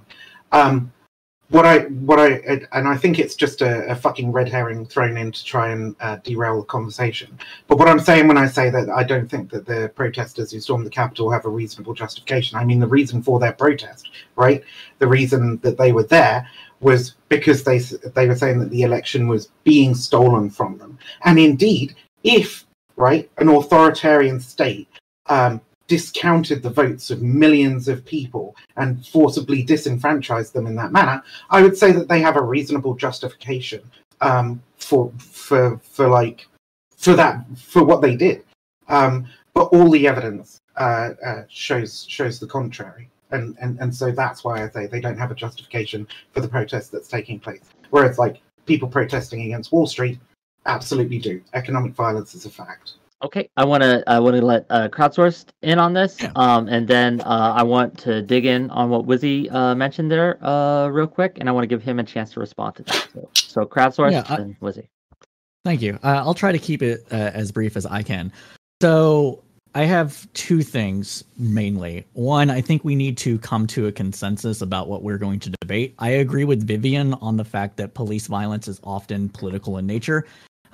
Um, 0.53 0.93
what 1.49 1.65
I 1.65 1.81
what 1.81 2.19
I 2.19 2.41
and 2.73 2.89
I 2.89 2.97
think 2.97 3.19
it's 3.19 3.37
just 3.37 3.63
a, 3.63 3.89
a 3.91 3.95
fucking 3.95 4.33
red 4.33 4.49
herring 4.49 4.85
thrown 4.85 5.17
in 5.17 5.31
to 5.31 5.45
try 5.45 5.71
and 5.71 5.95
uh, 6.01 6.17
derail 6.17 6.61
the 6.61 6.67
conversation. 6.67 7.39
But 7.69 7.79
what 7.79 7.89
I'm 7.89 8.01
saying 8.01 8.27
when 8.27 8.39
I 8.39 8.47
say 8.47 8.69
that 8.71 8.91
I 8.91 9.05
don't 9.05 9.31
think 9.31 9.51
that 9.51 9.67
the 9.67 9.93
protesters 9.95 10.51
who 10.51 10.61
stormed 10.61 10.87
the 10.87 10.91
Capitol 10.91 11.31
have 11.31 11.45
a 11.45 11.49
reasonable 11.49 11.95
justification, 11.95 12.59
I 12.59 12.65
mean 12.65 12.81
the 12.81 12.87
reason 12.87 13.23
for 13.23 13.39
their 13.39 13.53
protest, 13.53 14.11
right? 14.35 14.63
The 14.99 15.07
reason 15.07 15.59
that 15.59 15.79
they 15.79 15.93
were 15.93 16.05
there 16.05 16.49
was 16.81 17.15
because 17.29 17.63
they 17.63 17.79
they 17.79 18.27
were 18.27 18.37
saying 18.37 18.59
that 18.61 18.71
the 18.71 18.83
election 18.83 19.29
was 19.29 19.51
being 19.63 19.95
stolen 19.95 20.51
from 20.51 20.79
them. 20.79 20.99
And 21.25 21.39
indeed, 21.39 21.95
if 22.25 22.67
right 22.97 23.31
an 23.39 23.49
authoritarian 23.49 24.41
state 24.41 24.89
um, 25.29 25.61
discounted 25.87 26.63
the 26.63 26.71
votes 26.71 27.11
of 27.11 27.23
millions 27.23 27.89
of 27.89 28.05
people 28.05 28.57
and 28.77 29.07
forcibly 29.07 29.63
disenfranchised 29.63 30.53
them 30.53 30.67
in 30.67 30.75
that 30.77 30.93
manner, 30.93 31.23
I 31.51 31.63
would 31.63 31.77
say 31.77 31.93
that 31.93 32.09
they 32.09 32.21
have 32.21 32.37
a 32.37 32.43
reasonable 32.43 32.95
justification 32.95 33.83
um, 34.21 34.63
for 34.79 35.13
for 35.19 35.79
for 35.79 36.09
like 36.09 36.49
for 36.97 37.15
that 37.15 37.45
for 37.57 37.85
what 37.85 38.03
they 38.03 38.17
did. 38.17 38.45
Um, 38.89 39.27
but 39.55 39.67
all 39.67 39.91
the 39.91 40.07
evidence 40.07 40.61
uh, 40.77 41.11
uh, 41.25 41.43
shows 41.49 42.05
shows 42.09 42.39
the 42.39 42.47
contrary, 42.47 43.09
and, 43.31 43.57
and 43.61 43.79
and 43.81 43.95
so 43.95 44.11
that's 44.11 44.45
why 44.45 44.65
I 44.65 44.69
say 44.69 44.87
they 44.87 45.01
don't 45.01 45.19
have 45.19 45.31
a 45.31 45.35
justification 45.35 46.07
for 46.33 46.41
the 46.41 46.49
protest 46.49 46.93
that's 46.93 47.09
taking 47.09 47.39
place. 47.39 47.63
Whereas 47.91 48.19
like 48.19 48.41
people 48.67 48.89
protesting 48.89 49.43
against 49.43 49.73
Wall 49.73 49.87
Street 49.87 50.19
absolutely 50.67 51.19
do. 51.19 51.41
Economic 51.55 51.93
violence 51.95 52.35
is 52.35 52.45
a 52.45 52.51
fact. 52.51 52.95
Okay, 53.23 53.49
I 53.57 53.65
want 53.65 53.83
to 53.83 54.05
I 54.07 54.21
want 54.21 54.37
to 54.37 54.45
let 54.45 54.67
uh, 54.69 54.89
crowdsourced 54.89 55.47
in 55.63 55.79
on 55.79 55.95
this, 55.95 56.21
Yeah. 56.21 56.33
um, 56.37 56.69
and 56.69 56.87
then 56.87 57.23
uh, 57.23 57.55
I 57.57 57.63
want 57.63 57.97
to 58.01 58.21
dig 58.21 58.45
in 58.45 58.69
on 58.71 58.91
what 58.91 59.07
Wizzy 59.07 59.51
uh, 59.53 59.75
mentioned 59.75 60.11
there, 60.11 60.39
uh, 60.45 60.89
real 60.89 61.07
quick, 61.07 61.39
and 61.41 61.49
I 61.49 61.53
want 61.53 61.63
to 61.63 61.67
give 61.67 61.83
him 61.83 61.99
a 61.99 62.05
chance 62.05 62.33
to 62.35 62.41
respond 62.41 62.77
to 62.77 62.83
that. 62.85 63.09
So, 63.15 63.31
so 63.35 63.65
crowdsourced 63.65 64.13
Yeah, 64.13 64.25
I- 64.29 64.37
and 64.37 64.61
Wizzy. 64.61 64.89
Thank 65.65 65.83
you. 65.83 65.99
Uh, 66.05 66.23
I'll 66.25 66.35
try 66.35 66.53
to 66.53 66.59
keep 66.59 66.83
it 66.83 67.05
uh, 67.11 67.17
as 67.35 67.51
brief 67.51 67.77
as 67.77 67.87
I 67.87 68.03
can. 68.03 68.33
So, 68.81 69.43
I 69.75 69.83
have 69.85 70.33
two 70.33 70.63
things 70.63 71.25
mainly. 71.39 72.07
One, 72.13 72.51
I 72.51 72.61
think 72.61 72.85
we 72.85 72.95
need 72.95 73.19
to 73.19 73.39
come 73.41 73.67
to 73.69 73.87
a 73.89 73.93
consensus 73.93 74.63
about 74.63 74.89
what 74.89 75.03
we're 75.03 75.19
going 75.19 75.41
to 75.41 75.51
debate. 75.61 75.95
I 75.99 76.09
agree 76.11 76.45
with 76.45 76.67
Vivian 76.67 77.15
on 77.15 77.37
the 77.37 77.45
fact 77.45 77.77
that 77.79 77.93
police 77.95 78.27
violence 78.27 78.69
is 78.69 78.81
often 78.85 79.29
political 79.29 79.77
in 79.79 79.87
nature. 79.87 80.25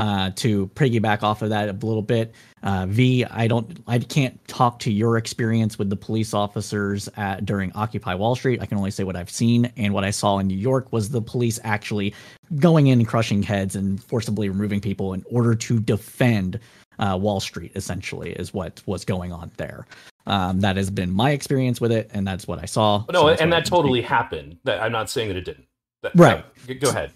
Uh, 0.02 0.30
to 0.34 0.66
piggyback 0.74 1.22
off 1.22 1.42
of 1.42 1.50
that 1.50 1.68
a 1.68 1.72
little 1.86 2.02
bit, 2.02 2.34
uh, 2.64 2.86
V, 2.88 3.24
I 3.24 3.46
don't, 3.46 3.78
I 3.86 4.00
can't 4.00 4.36
talk 4.48 4.80
to 4.80 4.90
your 4.90 5.16
experience 5.16 5.78
with 5.78 5.90
the 5.90 5.96
police 5.96 6.34
officers 6.34 7.08
at, 7.16 7.46
during 7.46 7.70
Occupy 7.76 8.14
Wall 8.16 8.34
Street. 8.34 8.60
I 8.60 8.66
can 8.66 8.78
only 8.78 8.90
say 8.90 9.04
what 9.04 9.14
I've 9.14 9.30
seen, 9.30 9.70
and 9.76 9.94
what 9.94 10.02
I 10.02 10.10
saw 10.10 10.38
in 10.40 10.48
New 10.48 10.56
York 10.56 10.92
was 10.92 11.10
the 11.10 11.22
police 11.22 11.60
actually 11.62 12.14
going 12.56 12.88
in 12.88 12.98
and 12.98 13.06
crushing 13.06 13.44
heads 13.44 13.76
and 13.76 14.02
forcibly 14.02 14.48
removing 14.48 14.80
people 14.80 15.12
in 15.12 15.24
order 15.30 15.54
to 15.54 15.78
defend 15.78 16.58
uh, 16.98 17.16
Wall 17.20 17.38
Street. 17.38 17.70
Essentially, 17.76 18.32
is 18.32 18.52
what 18.52 18.82
was 18.86 19.04
going 19.04 19.30
on 19.30 19.52
there. 19.56 19.86
Um, 20.26 20.58
that 20.62 20.76
has 20.78 20.90
been 20.90 21.12
my 21.12 21.30
experience 21.30 21.80
with 21.80 21.92
it, 21.92 22.10
and 22.12 22.26
that's 22.26 22.48
what 22.48 22.58
I 22.60 22.64
saw. 22.66 23.04
No, 23.12 23.20
So 23.20 23.26
that's 23.28 23.40
and 23.40 23.52
that 23.52 23.66
totally 23.66 24.00
speak. 24.00 24.08
happened. 24.10 24.56
I'm 24.66 24.90
not 24.90 25.10
saying 25.10 25.28
that 25.28 25.36
it 25.36 25.44
didn't. 25.44 25.66
That- 26.02 26.16
Right. 26.16 26.44
go 26.80 26.90
ahead. 26.90 27.12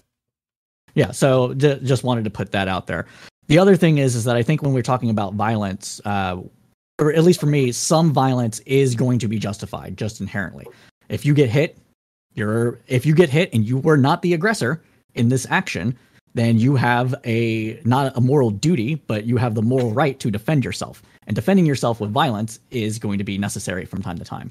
Yeah, 0.97 1.13
so 1.13 1.53
j- 1.55 1.79
just 1.85 2.03
wanted 2.05 2.25
to 2.25 2.31
put 2.31 2.51
that 2.53 2.69
out 2.69 2.87
there. 2.87 3.07
The 3.49 3.59
other 3.59 3.77
thing 3.77 3.99
is, 3.99 4.17
is 4.17 4.25
that 4.25 4.35
I 4.35 4.43
think 4.43 4.63
when 4.63 4.73
we're 4.73 4.83
talking 4.83 5.11
about 5.11 5.35
violence, 5.35 6.01
uh, 6.05 6.41
or 6.99 7.13
at 7.13 7.23
least 7.23 7.39
for 7.39 7.47
me, 7.47 7.71
some 7.71 8.13
violence 8.13 8.61
is 8.61 8.95
going 8.95 9.19
to 9.21 9.29
be 9.29 9.39
justified 9.39 9.99
just 9.99 10.21
inherently. 10.21 10.67
If 11.11 11.25
you 11.25 11.35
get 11.35 11.51
hit, 11.51 11.77
you're 12.35 12.81
if 12.89 13.05
you 13.07 13.15
get 13.15 13.29
hit 13.29 13.53
and 13.53 13.65
you 13.65 13.79
were 13.79 13.99
not 13.99 14.23
the 14.23 14.33
aggressor 14.33 14.83
in 15.15 15.29
this 15.29 15.47
action, 15.51 15.97
then 16.35 16.59
you 16.59 16.77
have 16.77 17.15
a 17.25 17.79
not 17.85 18.17
a 18.17 18.21
moral 18.21 18.51
duty, 18.51 18.95
but 18.95 19.27
you 19.27 19.37
have 19.37 19.55
the 19.55 19.63
moral 19.63 19.93
right 19.93 20.19
to 20.21 20.31
defend 20.31 20.65
yourself. 20.65 21.03
And 21.27 21.37
defending 21.37 21.67
yourself 21.67 22.01
with 22.01 22.11
violence 22.11 22.59
is 22.71 22.99
going 22.99 23.19
to 23.19 23.25
be 23.25 23.37
necessary 23.37 23.85
from 23.85 24.03
time 24.03 24.19
to 24.19 24.25
time. 24.25 24.51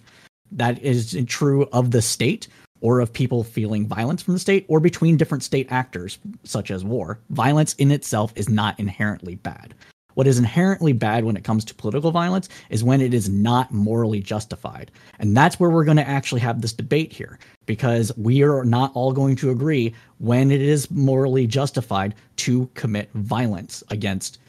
That 0.51 0.81
is 0.83 1.17
true 1.27 1.67
of 1.73 1.89
the 1.89 2.03
state 2.03 2.47
or 2.81 2.99
of 2.99 3.13
people 3.13 3.43
feeling 3.43 3.87
violence 3.87 4.21
from 4.21 4.33
the 4.33 4.39
state 4.39 4.65
or 4.67 4.79
between 4.79 5.17
different 5.17 5.43
state 5.43 5.67
actors, 5.71 6.19
such 6.43 6.71
as 6.71 6.83
war. 6.83 7.19
Violence 7.29 7.73
in 7.75 7.91
itself 7.91 8.33
is 8.35 8.49
not 8.49 8.79
inherently 8.79 9.35
bad. 9.35 9.73
What 10.15 10.27
is 10.27 10.39
inherently 10.39 10.93
bad 10.93 11.25
when 11.25 11.35
it 11.35 11.43
comes 11.43 11.65
to 11.65 11.75
political 11.75 12.09
violence 12.09 12.47
is 12.69 12.83
when 12.83 13.01
it 13.01 13.13
is 13.13 13.27
not 13.27 13.71
morally 13.71 14.21
justified. 14.21 14.91
And 15.19 15.35
that's 15.35 15.59
where 15.59 15.69
we're 15.69 15.83
going 15.83 15.97
to 15.97 16.07
actually 16.07 16.41
have 16.41 16.61
this 16.61 16.71
debate 16.71 17.11
here 17.11 17.37
because 17.65 18.11
we 18.17 18.41
are 18.41 18.63
not 18.63 18.91
all 18.93 19.11
going 19.11 19.35
to 19.37 19.51
agree 19.51 19.93
when 20.19 20.51
it 20.51 20.61
is 20.61 20.89
morally 20.89 21.47
justified 21.47 22.15
to 22.37 22.69
commit 22.75 23.11
violence 23.13 23.83
against 23.89 24.39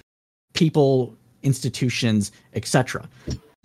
people, 0.55 1.17
institutions, 1.43 2.31
etc 2.55 3.09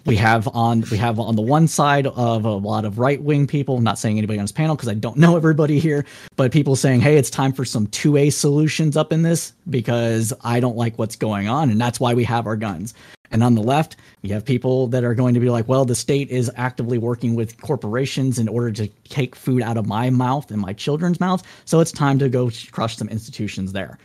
we 0.05 0.15
have 0.15 0.47
on 0.49 0.83
we 0.91 0.97
have 0.97 1.19
on 1.19 1.35
the 1.35 1.41
one 1.41 1.67
side 1.67 2.07
of 2.07 2.45
a 2.45 2.51
lot 2.51 2.85
of 2.85 2.99
right 2.99 3.21
wing 3.21 3.47
people 3.47 3.77
I'm 3.77 3.83
not 3.83 3.99
saying 3.99 4.17
anybody 4.17 4.39
on 4.39 4.43
this 4.43 4.51
panel 4.51 4.75
because 4.75 4.89
i 4.89 4.93
don't 4.93 5.17
know 5.17 5.35
everybody 5.35 5.79
here 5.79 6.05
but 6.35 6.51
people 6.51 6.75
saying 6.75 7.01
hey 7.01 7.17
it's 7.17 7.29
time 7.29 7.53
for 7.53 7.65
some 7.65 7.87
2a 7.87 8.33
solutions 8.33 8.97
up 8.97 9.13
in 9.13 9.21
this 9.21 9.53
because 9.69 10.33
i 10.43 10.59
don't 10.59 10.77
like 10.77 10.97
what's 10.97 11.15
going 11.15 11.47
on 11.47 11.69
and 11.69 11.79
that's 11.79 11.99
why 11.99 12.13
we 12.13 12.23
have 12.23 12.47
our 12.47 12.55
guns. 12.55 12.93
And 13.33 13.43
on 13.43 13.55
the 13.55 13.61
left 13.61 13.95
you 14.23 14.33
have 14.33 14.43
people 14.43 14.87
that 14.87 15.03
are 15.03 15.15
going 15.15 15.33
to 15.33 15.39
be 15.39 15.49
like 15.49 15.67
well 15.67 15.85
the 15.85 15.95
state 15.95 16.29
is 16.29 16.51
actively 16.55 16.97
working 16.97 17.35
with 17.35 17.59
corporations 17.61 18.39
in 18.39 18.49
order 18.49 18.71
to 18.71 18.87
take 19.05 19.35
food 19.35 19.61
out 19.61 19.77
of 19.77 19.87
my 19.87 20.09
mouth 20.09 20.51
and 20.51 20.59
my 20.59 20.73
children's 20.73 21.19
mouths 21.19 21.43
so 21.65 21.79
it's 21.79 21.91
time 21.91 22.19
to 22.19 22.27
go 22.27 22.49
crush 22.71 22.97
some 22.97 23.07
institutions 23.09 23.71
there. 23.71 23.97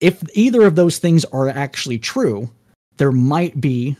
If 0.00 0.22
either 0.34 0.62
of 0.66 0.74
those 0.74 0.98
things 0.98 1.24
are 1.26 1.48
actually 1.48 1.98
true 1.98 2.50
there 2.96 3.12
might 3.12 3.60
be 3.60 3.96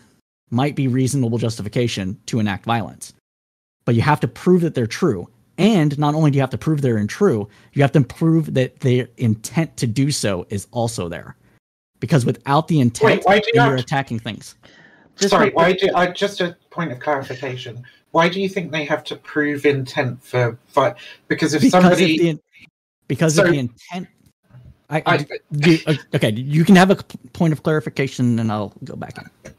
might 0.50 0.76
be 0.76 0.88
reasonable 0.88 1.38
justification 1.38 2.18
to 2.26 2.38
enact 2.38 2.64
violence. 2.64 3.12
But 3.85 3.94
you 3.94 4.02
have 4.02 4.20
to 4.20 4.28
prove 4.28 4.62
that 4.62 4.74
they're 4.74 4.87
true. 4.87 5.28
And 5.59 5.96
not 5.98 6.14
only 6.14 6.30
do 6.30 6.37
you 6.37 6.40
have 6.40 6.50
to 6.50 6.59
prove 6.59 6.80
they're 6.83 6.98
in 6.98 7.07
true, 7.07 7.48
you 7.74 7.83
have 7.83 7.92
to 7.92 8.00
prove 8.00 8.54
that 8.54 8.80
their 8.80 9.09
intent 9.18 9.76
to 9.78 9.87
do 9.87 10.11
so 10.11 10.46
is 10.50 10.66
also 10.72 11.09
there. 11.09 11.37
Because 12.00 12.26
without 12.26 12.66
the 12.68 12.80
intent, 12.80 13.24
Wait, 13.24 13.46
you 13.46 13.52
you're 13.62 13.76
to- 13.76 13.83
attacking 13.83 14.18
things. 14.18 14.57
Just 15.16 15.30
Sorry, 15.30 15.50
why 15.50 15.72
do 15.72 15.88
I 15.94 16.09
just 16.09 16.40
a 16.40 16.57
point 16.70 16.90
of 16.90 16.98
clarification? 16.98 17.85
Why 18.11 18.28
do 18.28 18.40
you 18.40 18.48
think 18.48 18.72
they 18.72 18.85
have 18.85 19.04
to 19.04 19.16
prove 19.16 19.64
intent 19.64 20.22
for 20.24 20.59
fi- 20.66 20.94
because 21.28 21.54
if 21.54 21.62
because 21.62 21.70
somebody 21.83 22.30
of 22.30 22.37
the 22.37 22.42
because 23.07 23.37
So- 23.37 23.44
of 23.44 23.50
the 23.50 23.59
intent. 23.59 24.09
I, 24.90 25.02
I, 25.07 25.26
you, 25.50 25.78
uh, 25.87 25.94
okay, 26.14 26.30
you 26.33 26.62
can 26.64 26.76
have 26.76 26.90
a 26.90 26.96
point 27.33 27.52
of 27.54 27.62
clarification, 27.62 28.38
and 28.38 28.52
I'll 28.52 28.74
go 28.85 28.94
back 28.96 29.16
in. 29.16 29.52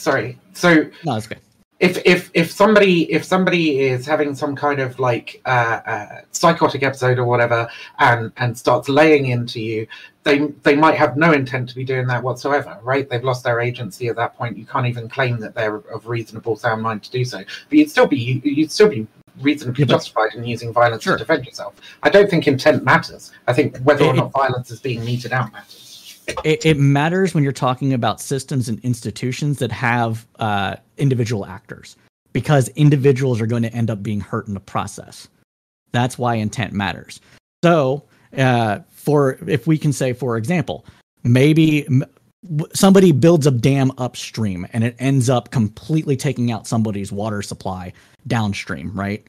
Sorry. 0.00 0.38
So 0.54 0.90
No, 1.04 1.16
it's 1.16 1.26
okay. 1.26 1.40
if 1.78 1.98
if 2.04 2.30
if 2.34 2.50
somebody 2.50 3.10
if 3.12 3.24
somebody 3.24 3.80
is 3.80 4.04
having 4.06 4.34
some 4.34 4.54
kind 4.56 4.80
of 4.80 4.98
like 4.98 5.40
uh, 5.46 5.80
uh, 5.86 6.20
psychotic 6.32 6.82
episode 6.82 7.18
or 7.18 7.24
whatever 7.24 7.68
and 7.98 8.32
and 8.36 8.56
starts 8.56 8.88
laying 8.88 9.26
into 9.26 9.60
you 9.60 9.86
they 10.24 10.38
they 10.66 10.76
might 10.76 10.94
have 10.96 11.16
no 11.16 11.32
intent 11.32 11.66
to 11.70 11.74
be 11.74 11.84
doing 11.84 12.06
that 12.06 12.22
whatsoever 12.22 12.78
right 12.82 13.08
they've 13.08 13.24
lost 13.24 13.42
their 13.44 13.60
agency 13.60 14.08
at 14.08 14.16
that 14.16 14.36
point 14.36 14.58
you 14.58 14.66
can't 14.66 14.86
even 14.86 15.08
claim 15.08 15.38
that 15.40 15.54
they're 15.54 15.76
of 15.94 16.06
reasonable 16.06 16.54
sound 16.56 16.82
mind 16.82 17.02
to 17.02 17.10
do 17.10 17.24
so 17.24 17.38
but 17.68 17.78
you'd 17.78 17.90
still 17.90 18.06
be 18.06 18.40
you'd 18.44 18.70
still 18.70 18.88
be 18.90 19.06
reasonably 19.40 19.84
Yeah, 19.84 19.94
justified 19.96 20.34
in 20.34 20.44
using 20.44 20.70
violence 20.74 21.02
Sure. 21.04 21.16
to 21.16 21.24
defend 21.24 21.46
yourself 21.46 21.72
i 22.02 22.10
don't 22.10 22.28
think 22.28 22.46
intent 22.46 22.84
matters 22.84 23.32
i 23.48 23.52
think 23.54 23.78
whether 23.78 24.04
or 24.04 24.12
not 24.12 24.30
violence 24.32 24.70
is 24.70 24.80
being 24.80 25.02
meted 25.02 25.32
out 25.32 25.50
matters 25.54 25.89
It, 26.44 26.64
it 26.64 26.78
matters 26.78 27.34
when 27.34 27.44
you're 27.44 27.52
talking 27.52 27.92
about 27.92 28.20
systems 28.20 28.68
and 28.68 28.78
institutions 28.80 29.58
that 29.58 29.72
have 29.72 30.26
uh, 30.38 30.76
individual 30.98 31.46
actors, 31.46 31.96
because 32.32 32.68
individuals 32.70 33.40
are 33.40 33.46
going 33.46 33.62
to 33.62 33.72
end 33.72 33.90
up 33.90 34.02
being 34.02 34.20
hurt 34.20 34.48
in 34.48 34.54
the 34.54 34.60
process. 34.60 35.28
That's 35.92 36.18
why 36.18 36.34
intent 36.36 36.72
matters. 36.72 37.20
So, 37.64 38.04
uh, 38.36 38.80
for 38.90 39.38
if 39.46 39.66
we 39.66 39.76
can 39.76 39.92
say, 39.92 40.12
for 40.12 40.36
example, 40.36 40.86
maybe 41.24 41.86
somebody 42.72 43.12
builds 43.12 43.46
a 43.46 43.50
dam 43.50 43.92
upstream 43.98 44.66
and 44.72 44.84
it 44.84 44.96
ends 44.98 45.28
up 45.28 45.50
completely 45.50 46.16
taking 46.16 46.50
out 46.50 46.66
somebody's 46.66 47.12
water 47.12 47.42
supply 47.42 47.92
downstream, 48.26 48.92
right? 48.94 49.24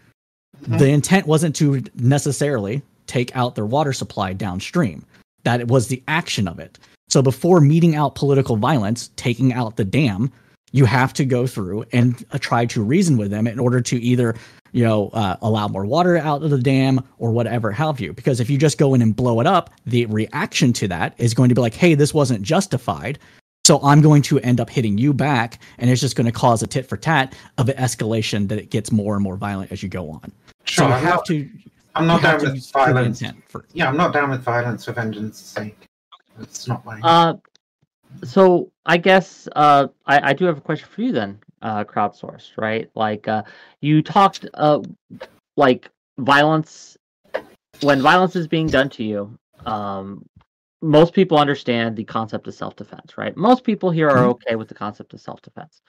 Mhm. 0.64 0.80
The 0.80 0.90
intent 0.90 1.28
wasn't 1.28 1.56
to 1.58 1.84
necessarily 1.96 2.82
take 3.08 3.36
out 3.36 3.56
their 3.56 3.66
water 3.66 3.92
supply 3.92 4.34
downstream. 4.34 5.04
That 5.44 5.60
it 5.60 5.68
was 5.68 5.88
the 5.88 6.04
action 6.08 6.48
of 6.48 6.60
it. 6.60 6.78
So 7.12 7.22
before 7.22 7.60
meting 7.60 7.94
out 7.94 8.16
political 8.16 8.56
violence, 8.56 9.10
taking 9.18 9.52
out 9.52 9.76
the 9.76 9.84
dam, 9.84 10.32
you 10.72 10.86
have 10.86 11.12
to 11.16 11.26
go 11.26 11.46
through 11.46 11.84
and 11.92 12.24
uh, 12.32 12.38
try 12.38 12.66
to 12.68 12.82
reason 12.82 13.18
with 13.18 13.32
them 13.32 13.48
in 13.48 13.60
order 13.60 13.82
to 13.82 14.02
either, 14.02 14.34
you 14.72 14.86
know, 14.86 15.10
uh, 15.10 15.36
allow 15.42 15.68
more 15.68 15.86
water 15.86 16.18
out 16.18 16.42
of 16.42 16.50
the 16.50 16.58
dam 16.58 17.04
or 17.18 17.32
whatever 17.32 17.70
have 17.70 18.00
you. 18.00 18.14
Because 18.14 18.40
if 18.40 18.50
you 18.50 18.58
just 18.58 18.78
go 18.78 18.94
in 18.94 19.02
and 19.02 19.14
blow 19.14 19.42
it 19.42 19.46
up, 19.46 19.72
the 19.86 20.06
reaction 20.06 20.72
to 20.72 20.88
that 20.88 21.14
is 21.18 21.34
going 21.34 21.50
to 21.50 21.56
be 21.56 21.60
like, 21.60 21.74
hey, 21.74 21.96
this 21.96 22.14
wasn't 22.14 22.44
justified. 22.44 23.20
So 23.66 23.82
I'm 23.84 24.02
going 24.02 24.22
to 24.24 24.40
end 24.40 24.62
up 24.62 24.70
hitting 24.70 24.98
you 24.98 25.14
back, 25.14 25.62
and 25.80 25.90
it's 25.90 26.00
just 26.00 26.16
going 26.16 26.28
to 26.28 26.32
cause 26.32 26.64
a 26.64 26.68
tit 26.68 26.88
for 26.88 26.96
tat 26.96 27.36
of 27.58 27.68
an 27.68 27.76
escalation 27.76 28.48
that 28.48 28.58
it 28.58 28.70
gets 28.70 28.90
more 28.90 29.16
and 29.16 29.24
more 29.24 29.36
violent 29.36 29.74
as 29.74 29.84
you 29.84 29.90
go 29.90 30.10
on. 30.10 30.32
sure 30.64 30.86
so 30.86 30.88
you 30.88 30.94
I'm 30.94 31.04
have 31.04 31.16
not, 31.16 31.26
to. 31.26 31.50
I'm 31.94 32.08
not 32.08 32.22
down 32.22 32.42
with 32.42 32.72
violence 32.72 33.22
for, 33.50 33.66
yeah 33.74 33.90
i'm 33.90 33.98
not 33.98 34.14
down 34.14 34.30
with 34.30 34.42
violence 34.42 34.86
for 34.86 34.94
vengeance 34.94 35.38
sake 35.38 35.90
it's 36.42 36.68
not 36.68 36.86
my 36.86 37.00
Uh, 37.04 37.36
so 38.24 38.72
I 38.86 38.98
guess 38.98 39.48
uh, 39.56 39.88
I, 40.06 40.30
I 40.30 40.34
do 40.34 40.46
have 40.46 40.58
a 40.58 40.62
question 40.62 40.88
for 40.90 41.02
you 41.02 41.12
then, 41.12 41.40
uh, 41.62 41.84
crowdsourced, 41.84 42.52
right? 42.58 42.90
Like 42.96 43.28
uh, 43.28 43.44
you 43.82 44.02
talked, 44.02 44.48
uh, 44.54 44.80
like 45.58 45.90
violence. 46.20 46.98
When 47.82 48.02
violence 48.02 48.36
is 48.36 48.48
being 48.48 48.68
done 48.68 48.90
to 48.92 49.04
you, 49.04 49.38
um, 49.66 50.26
most 50.84 51.14
people 51.14 51.38
understand 51.38 51.96
the 51.96 52.04
concept 52.04 52.48
of 52.48 52.54
self-defense, 52.54 53.18
right? 53.18 53.36
Most 53.38 53.64
people 53.64 53.92
here 53.92 54.10
are 54.10 54.26
Mhm. 54.26 54.32
okay 54.32 54.56
with 54.56 54.68
the 54.68 54.76
concept 54.76 55.14
of 55.14 55.22
self-defense. 55.22 55.82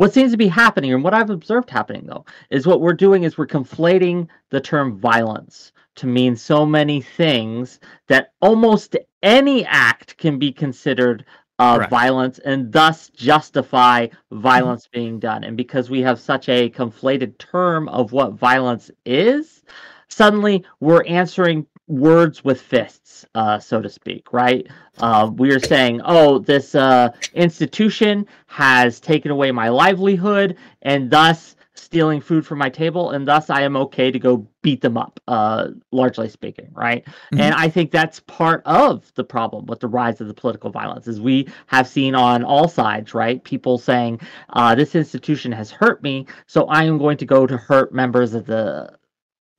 What 0.00 0.14
seems 0.14 0.30
to 0.30 0.38
be 0.38 0.48
happening, 0.48 0.94
and 0.94 1.04
what 1.04 1.12
I've 1.12 1.28
observed 1.28 1.68
happening 1.68 2.06
though, 2.06 2.24
is 2.48 2.66
what 2.66 2.80
we're 2.80 2.94
doing 2.94 3.24
is 3.24 3.36
we're 3.36 3.46
conflating 3.46 4.28
the 4.48 4.58
term 4.58 4.98
violence 4.98 5.72
to 5.96 6.06
mean 6.06 6.36
so 6.36 6.64
many 6.64 7.02
things 7.02 7.80
that 8.06 8.32
almost 8.40 8.96
any 9.22 9.62
act 9.66 10.16
can 10.16 10.38
be 10.38 10.52
considered 10.52 11.26
uh, 11.58 11.76
Correct. 11.76 11.90
violence 11.90 12.38
and 12.38 12.72
thus 12.72 13.10
justify 13.10 14.06
violence 14.32 14.88
being 14.90 15.18
done. 15.18 15.44
And 15.44 15.54
because 15.54 15.90
we 15.90 16.00
have 16.00 16.18
such 16.18 16.48
a 16.48 16.70
conflated 16.70 17.36
term 17.36 17.86
of 17.90 18.12
what 18.12 18.32
violence 18.32 18.90
is, 19.04 19.62
suddenly 20.08 20.64
we're 20.80 21.04
answering 21.04 21.66
words 21.90 22.44
with 22.44 22.60
fists, 22.60 23.26
uh, 23.34 23.58
so 23.58 23.80
to 23.80 23.88
speak, 23.88 24.32
right? 24.32 24.66
Uh, 24.98 25.30
we 25.34 25.52
are 25.52 25.60
saying, 25.60 26.00
oh, 26.04 26.38
this 26.38 26.74
uh, 26.74 27.10
institution 27.34 28.26
has 28.46 29.00
taken 29.00 29.30
away 29.30 29.50
my 29.50 29.68
livelihood 29.68 30.56
and 30.82 31.10
thus 31.10 31.56
stealing 31.74 32.20
food 32.20 32.46
from 32.46 32.58
my 32.58 32.68
table, 32.68 33.10
and 33.10 33.26
thus 33.26 33.50
I 33.50 33.62
am 33.62 33.76
okay 33.76 34.10
to 34.10 34.18
go 34.18 34.46
beat 34.62 34.82
them 34.82 34.96
up, 34.98 35.18
uh, 35.26 35.68
largely 35.90 36.28
speaking, 36.28 36.68
right? 36.72 37.06
And 37.32 37.54
I 37.54 37.68
think 37.68 37.90
that's 37.90 38.20
part 38.20 38.62
of 38.66 39.10
the 39.14 39.24
problem 39.24 39.66
with 39.66 39.80
the 39.80 39.88
rise 39.88 40.20
of 40.20 40.28
the 40.28 40.34
political 40.34 40.70
violence, 40.70 41.08
is 41.08 41.20
we 41.20 41.48
have 41.66 41.88
seen 41.88 42.14
on 42.14 42.44
all 42.44 42.68
sides, 42.68 43.14
right? 43.14 43.42
People 43.42 43.78
saying, 43.78 44.20
uh, 44.50 44.74
this 44.74 44.94
institution 44.94 45.50
has 45.52 45.70
hurt 45.70 46.02
me, 46.02 46.26
so 46.46 46.66
I 46.66 46.84
am 46.84 46.98
going 46.98 47.16
to 47.16 47.26
go 47.26 47.46
to 47.46 47.56
hurt 47.56 47.92
members 47.94 48.34
of 48.34 48.44
the 48.46 48.99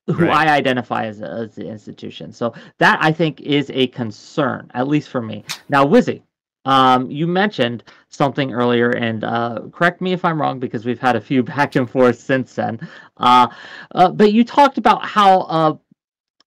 who 0.07 0.25
Right. 0.25 0.47
I 0.47 0.55
identify 0.55 1.05
as, 1.05 1.21
as 1.21 1.55
the 1.55 1.67
institution. 1.67 2.31
So 2.31 2.53
that 2.79 2.99
I 3.01 3.11
think 3.11 3.41
is 3.41 3.69
a 3.73 3.87
concern, 3.87 4.69
at 4.73 4.87
least 4.87 5.09
for 5.09 5.21
me. 5.21 5.43
Now, 5.69 5.85
Wizzy, 5.85 6.21
um, 6.65 7.09
you 7.09 7.27
mentioned 7.27 7.83
something 8.09 8.53
earlier, 8.53 8.91
and 8.91 9.23
uh, 9.23 9.61
correct 9.71 10.01
me 10.01 10.13
if 10.13 10.23
I'm 10.23 10.39
wrong 10.39 10.59
because 10.59 10.85
we've 10.85 10.99
had 10.99 11.15
a 11.15 11.21
few 11.21 11.43
back 11.55 11.75
and 11.75 11.89
forth 11.89 12.19
since 12.19 12.55
then. 12.55 12.87
Uh, 13.17 13.47
uh, 13.95 14.09
but 14.11 14.33
you 14.33 14.43
talked 14.43 14.77
about 14.77 15.05
how 15.05 15.41
uh, 15.41 15.75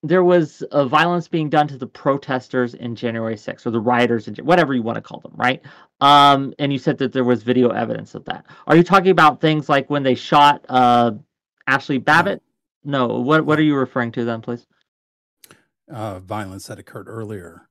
there 0.02 0.22
was 0.22 0.62
uh, 0.70 0.84
violence 0.84 1.28
being 1.28 1.48
done 1.48 1.66
to 1.66 1.78
the 1.78 1.86
protesters 1.86 2.74
in 2.74 2.94
January 2.94 3.36
6th, 3.36 3.66
or 3.66 3.70
the 3.70 3.80
rioters, 3.80 4.28
in, 4.28 4.34
whatever 4.44 4.74
you 4.74 4.82
want 4.82 4.96
to 4.96 5.02
call 5.02 5.20
them, 5.20 5.32
right? 5.34 5.62
Um, 6.00 6.54
and 6.58 6.72
you 6.72 6.78
said 6.78 6.98
that 6.98 7.12
there 7.12 7.24
was 7.24 7.42
video 7.42 7.70
evidence 7.70 8.14
of 8.14 8.24
that. 8.26 8.44
Are 8.66 8.76
you 8.76 8.82
talking 8.82 9.10
about 9.10 9.40
things 9.40 9.68
like 9.68 9.88
when 9.88 10.02
they 10.02 10.14
shot 10.14 10.64
uh, 10.68 11.12
Ashley 11.66 11.98
Babbitt? 11.98 12.42
No. 12.84 13.06
What 13.20 13.44
What 13.46 13.58
are 13.58 13.62
you 13.62 13.76
referring 13.76 14.12
to 14.12 14.24
then, 14.24 14.42
please? 14.42 14.66
uh, 15.90 16.18
violence 16.20 16.66
that 16.66 16.78
occurred 16.78 17.08
earlier 17.08 17.68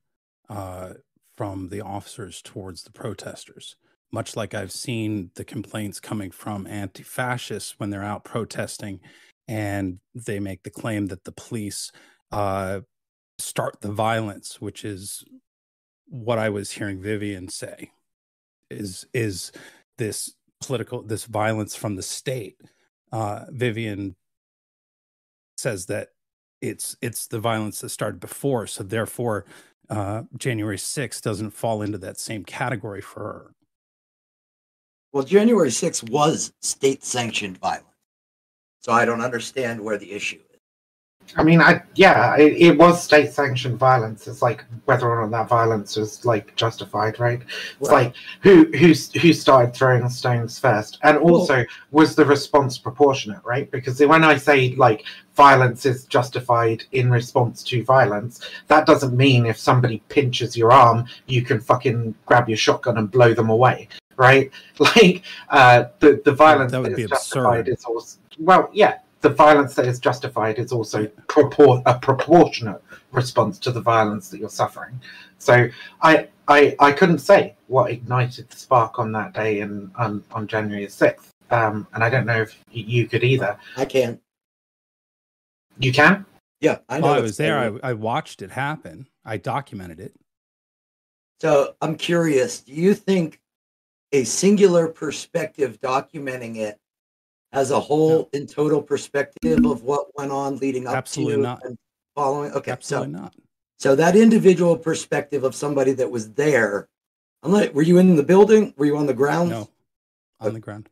uh, 0.48 0.94
from 1.36 1.68
the 1.68 1.80
officers 1.80 2.40
towards 2.42 2.82
the 2.82 2.92
protesters. 2.92 3.76
Much 4.12 4.36
like 4.36 4.54
I've 4.54 4.70
seen 4.70 5.30
the 5.34 5.44
complaints 5.44 5.98
coming 5.98 6.30
from 6.30 6.66
anti 6.66 7.02
fascists 7.02 7.74
when 7.78 7.90
they're 7.90 8.04
out 8.04 8.24
protesting 8.24 9.00
and 9.48 9.98
they 10.14 10.38
make 10.38 10.62
the 10.62 10.70
claim 10.70 11.06
that 11.06 11.24
the 11.24 11.32
police 11.32 11.90
uh, 12.30 12.80
start 13.38 13.80
the 13.80 13.90
violence, 13.90 14.60
which 14.60 14.84
is 14.84 15.24
what 16.06 16.38
I 16.38 16.48
was 16.48 16.70
hearing 16.70 17.02
Vivian 17.02 17.48
say 17.48 17.90
is 18.70 19.06
is 19.12 19.50
this 19.98 20.34
political 20.60 21.02
this 21.02 21.24
violence 21.24 21.74
from 21.74 21.96
the 21.96 22.02
state. 22.02 22.56
Uh, 23.10 23.46
Vivian 23.50 24.14
says 25.64 25.86
that 25.86 26.10
it's 26.62 26.96
it's 27.02 27.26
the 27.26 27.40
violence 27.40 27.80
that 27.80 27.90
started 27.90 28.20
before 28.20 28.66
so 28.68 28.84
therefore 28.84 29.46
uh 29.90 30.22
january 30.36 30.78
6th 30.78 31.22
doesn't 31.22 31.52
fall 31.52 31.82
into 31.82 31.98
that 31.98 32.18
same 32.18 32.44
category 32.44 33.02
for 33.02 33.22
her 33.22 33.50
Well, 35.12 35.24
January 35.24 35.70
6th 35.70 36.10
was 36.10 36.52
state 36.60 37.04
sanctioned 37.04 37.58
violence. 37.58 37.86
So 38.80 38.92
I 38.92 39.04
don't 39.04 39.22
understand 39.22 39.80
where 39.80 39.96
the 39.98 40.12
issue 40.12 40.40
is. 40.40 40.43
I 41.36 41.42
mean, 41.42 41.60
I 41.60 41.82
yeah, 41.96 42.36
it, 42.36 42.52
it 42.54 42.78
was 42.78 43.02
state 43.02 43.32
sanctioned 43.32 43.78
violence. 43.78 44.28
It's 44.28 44.42
like 44.42 44.64
whether 44.84 45.08
or 45.10 45.22
not 45.26 45.30
that 45.32 45.48
violence 45.48 45.96
was 45.96 46.24
like 46.24 46.54
justified, 46.54 47.18
right? 47.18 47.40
It's 47.80 47.90
Right. 47.90 48.06
like 48.06 48.14
who 48.42 48.66
who 48.76 48.92
who 49.20 49.32
started 49.32 49.74
throwing 49.74 50.08
stones 50.08 50.58
first, 50.58 50.98
and 51.02 51.18
also 51.18 51.64
was 51.90 52.14
the 52.14 52.24
response 52.24 52.78
proportionate, 52.78 53.40
right? 53.44 53.68
Because 53.70 53.98
when 54.00 54.22
I 54.22 54.36
say 54.36 54.74
like 54.76 55.04
violence 55.34 55.86
is 55.86 56.04
justified 56.04 56.84
in 56.92 57.10
response 57.10 57.64
to 57.64 57.82
violence, 57.84 58.40
that 58.68 58.86
doesn't 58.86 59.16
mean 59.16 59.46
if 59.46 59.58
somebody 59.58 60.02
pinches 60.08 60.56
your 60.56 60.72
arm, 60.72 61.04
you 61.26 61.42
can 61.42 61.58
fucking 61.58 62.14
grab 62.26 62.48
your 62.48 62.58
shotgun 62.58 62.98
and 62.98 63.10
blow 63.10 63.34
them 63.34 63.50
away, 63.50 63.88
right? 64.16 64.50
Like 64.78 65.22
uh, 65.50 65.86
the 65.98 66.20
the 66.24 66.32
violence 66.32 66.70
that 66.72 66.82
would 66.82 66.94
be 66.96 67.04
absurd. 67.04 67.68
is 67.68 67.84
also 67.84 68.18
well, 68.38 68.68
yeah. 68.72 68.98
The 69.24 69.30
violence 69.30 69.74
that 69.76 69.86
is 69.86 69.98
justified 69.98 70.58
is 70.58 70.70
also 70.70 71.06
propor- 71.28 71.82
a 71.86 71.98
proportionate 71.98 72.82
response 73.10 73.58
to 73.60 73.72
the 73.72 73.80
violence 73.80 74.28
that 74.28 74.38
you're 74.38 74.50
suffering. 74.50 75.00
So 75.38 75.70
I, 76.02 76.28
I, 76.46 76.76
I 76.78 76.92
couldn't 76.92 77.20
say 77.20 77.56
what 77.68 77.90
ignited 77.90 78.50
the 78.50 78.56
spark 78.58 78.98
on 78.98 79.12
that 79.12 79.32
day 79.32 79.60
in, 79.60 79.90
on, 79.96 80.22
on 80.30 80.46
January 80.46 80.88
6th. 80.88 81.28
Um, 81.50 81.86
and 81.94 82.04
I 82.04 82.10
don't 82.10 82.26
know 82.26 82.42
if 82.42 82.54
you 82.70 83.08
could 83.08 83.24
either. 83.24 83.56
I 83.78 83.86
can. 83.86 84.20
You 85.78 85.90
can? 85.90 86.26
Yeah, 86.60 86.80
I 86.90 87.00
know. 87.00 87.06
While 87.06 87.14
i 87.14 87.20
was 87.20 87.38
there 87.38 87.58
I, 87.58 87.90
I 87.90 87.92
watched 87.94 88.42
it 88.42 88.50
happen 88.50 89.08
i 89.24 89.38
documented 89.38 90.00
it 90.00 90.12
So 91.40 91.76
I'm 91.80 91.96
curious. 91.96 92.60
Do 92.60 92.74
you 92.74 92.92
think 92.92 93.40
a 94.12 94.24
singular 94.24 94.86
perspective 94.86 95.80
documenting 95.80 96.56
it 96.56 96.78
as 97.54 97.70
a 97.70 97.80
whole 97.80 98.28
in 98.32 98.46
total 98.46 98.82
perspective 98.82 99.64
of 99.64 99.82
what 99.82 100.06
went 100.16 100.30
on 100.32 100.56
leading 100.58 100.86
up 100.86 100.94
Absolutely 100.96 101.36
to 101.36 101.42
not. 101.42 101.64
and 101.64 101.78
following? 102.14 102.52
Okay, 102.52 102.72
Absolutely 102.72 103.14
so 103.14 103.20
not. 103.20 103.34
so 103.78 103.94
that 103.96 104.16
individual 104.16 104.76
perspective 104.76 105.44
of 105.44 105.54
somebody 105.54 105.92
that 105.92 106.10
was 106.10 106.32
there. 106.32 106.88
I'm 107.42 107.52
like, 107.52 107.72
were 107.74 107.82
you 107.82 107.98
in 107.98 108.16
the 108.16 108.22
building? 108.22 108.74
Were 108.76 108.86
you 108.86 108.96
on 108.96 109.06
the 109.06 109.14
ground? 109.14 109.50
No, 109.50 109.70
on 110.40 110.52
the 110.54 110.60
ground. 110.60 110.88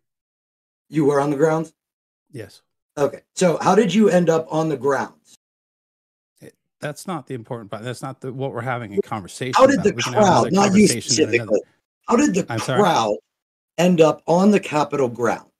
You 0.88 1.04
were 1.06 1.20
on 1.20 1.30
the 1.30 1.36
ground? 1.36 1.72
Yes, 2.30 2.62
Okay, 2.98 3.22
so 3.34 3.56
how 3.60 3.74
did 3.74 3.92
you 3.94 4.08
end 4.10 4.28
up 4.30 4.46
on 4.52 4.68
the 4.68 4.76
grounds? 4.76 5.36
that's 6.80 7.06
not 7.06 7.28
the 7.28 7.34
important 7.34 7.70
part. 7.70 7.84
That's 7.84 8.02
not 8.02 8.20
the, 8.20 8.32
what 8.32 8.52
we're 8.52 8.60
having 8.60 8.98
a 8.98 9.02
conversation. 9.02 9.54
How 9.56 9.66
did 9.66 9.74
about. 9.76 9.84
the 9.84 9.94
We 9.94 10.02
can 10.02 10.12
have 10.14 10.22
another 10.24 10.50
crowd, 10.50 10.52
not 10.52 10.64
you 10.76 10.88
conversation 10.88 11.28
in 11.28 11.34
another- 11.40 11.56
specifically, 11.56 11.60
how 12.08 12.16
did 12.16 12.34
the 12.34 12.52
I'm 12.52 12.58
sorry? 12.58 12.80
crowd 12.80 13.16
end 13.78 14.00
up 14.00 14.20
on 14.26 14.50
the 14.50 14.58
Capitol 14.60 15.08
grounds? 15.08 15.51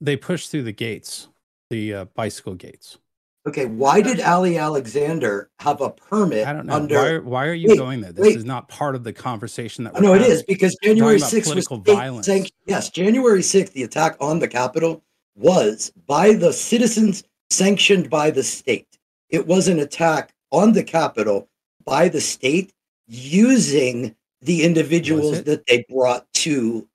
They 0.00 0.16
pushed 0.16 0.50
through 0.50 0.62
the 0.62 0.72
gates, 0.72 1.28
the 1.70 1.94
uh, 1.94 2.04
bicycle 2.14 2.54
gates. 2.54 2.98
Okay, 3.46 3.64
why 3.64 4.02
did 4.02 4.20
Ali 4.20 4.58
Alexander 4.58 5.48
have 5.60 5.80
a 5.80 5.90
permit 5.90 6.46
I 6.46 6.52
don't 6.52 6.66
know. 6.66 6.74
under? 6.74 6.94
why, 6.96 7.08
are, 7.08 7.22
why 7.22 7.46
are 7.46 7.54
you 7.54 7.68
Wait, 7.70 7.78
going 7.78 8.00
there? 8.02 8.12
This 8.12 8.22
wait. 8.22 8.36
is 8.36 8.44
not 8.44 8.68
part 8.68 8.94
of 8.94 9.04
the 9.04 9.12
conversation 9.12 9.84
that 9.84 9.94
we're 9.94 10.00
know 10.02 10.14
it 10.14 10.22
is 10.22 10.42
because 10.42 10.76
January 10.82 11.18
6th 11.18 11.54
was 11.54 11.66
violence. 11.82 12.28
yes, 12.66 12.90
January 12.90 13.40
6th, 13.40 13.72
the 13.72 13.84
attack 13.84 14.16
on 14.20 14.38
the 14.38 14.48
Capitol 14.48 15.02
was 15.34 15.90
by 16.06 16.34
the 16.34 16.52
citizens 16.52 17.24
sanctioned 17.48 18.10
by 18.10 18.30
the 18.30 18.42
state. 18.42 18.98
It 19.30 19.46
was 19.46 19.68
an 19.68 19.78
attack 19.78 20.34
on 20.50 20.72
the 20.72 20.84
Capitol 20.84 21.48
by 21.84 22.08
the 22.08 22.20
state 22.20 22.72
using 23.06 24.14
the 24.42 24.62
individuals 24.62 25.42
that 25.44 25.66
they 25.66 25.86
brought 25.88 26.26
to 26.34 26.86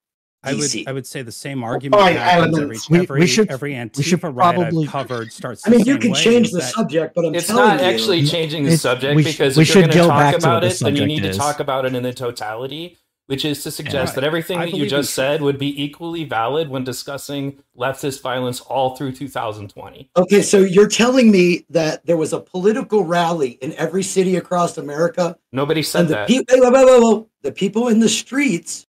I 0.43 0.53
would 0.53 0.69
I 0.87 0.91
would 0.91 1.07
say 1.07 1.21
the 1.21 1.31
same 1.31 1.63
argument 1.63 1.99
By 2.01 2.11
happens 2.11 2.47
every 2.57 2.61
elements. 2.63 2.89
We- 2.89 2.97
we 2.99 3.03
every, 3.03 3.27
should- 3.27 3.51
every 3.51 3.73
Antifa 3.73 3.97
we 3.97 4.03
should 4.03 4.23
riot 4.23 4.33
probably- 4.55 4.85
I've 4.85 4.91
covered 4.91 5.31
starts. 5.33 5.65
I 5.65 5.69
mean, 5.69 5.79
the 5.81 5.85
you 5.85 5.97
can 5.97 6.13
change 6.13 6.51
the 6.51 6.59
that- 6.59 6.73
subject, 6.73 7.15
but 7.15 7.25
I'm 7.25 7.35
It's 7.35 7.47
telling 7.47 7.65
not 7.67 7.79
you, 7.79 7.85
actually 7.85 8.25
changing 8.25 8.63
the 8.65 8.77
subject 8.77 9.15
we 9.15 9.23
because 9.23 9.55
we 9.57 9.63
if 9.63 9.69
you're 9.69 9.83
should 9.83 9.91
going 9.93 10.07
to 10.07 10.13
talk 10.13 10.35
about 10.35 10.63
it, 10.63 10.77
then 10.79 10.95
you 10.95 11.05
need 11.05 11.23
is. 11.25 11.35
to 11.35 11.39
talk 11.41 11.59
about 11.59 11.85
it 11.85 11.95
in 11.95 12.03
the 12.03 12.13
totality, 12.13 12.97
which 13.27 13.45
is 13.45 13.63
to 13.63 13.71
suggest 13.71 14.11
Yeah. 14.11 14.15
that 14.15 14.23
everything 14.25 14.57
I 14.59 14.65
that 14.65 14.73
you 14.75 14.85
just 14.85 15.13
said 15.13 15.41
would 15.41 15.57
be 15.57 15.81
equally 15.81 16.25
valid 16.25 16.67
when 16.69 16.83
discussing 16.83 17.59
leftist 17.77 18.21
violence 18.21 18.59
all 18.59 18.97
through 18.97 19.13
2020. 19.13 20.09
Okay, 20.17 20.41
so 20.41 20.59
you're 20.59 20.89
telling 20.89 21.31
me 21.31 21.65
that 21.69 22.05
there 22.05 22.17
was 22.17 22.33
a 22.33 22.39
political 22.41 23.05
rally 23.05 23.51
in 23.61 23.71
every 23.75 24.03
city 24.03 24.35
across 24.35 24.77
America, 24.77 25.37
Nobody 25.53 25.81
said 25.83 26.01
and 26.01 26.09
the 26.09 26.13
that. 26.15 26.27
people, 26.27 26.45
wait, 26.59 26.73
wait, 26.73 26.85
wait, 26.85 27.01
wait, 27.15 27.23
the 27.43 27.51
people 27.53 27.87
in 27.87 27.99
the 27.99 28.09
streets 28.09 28.85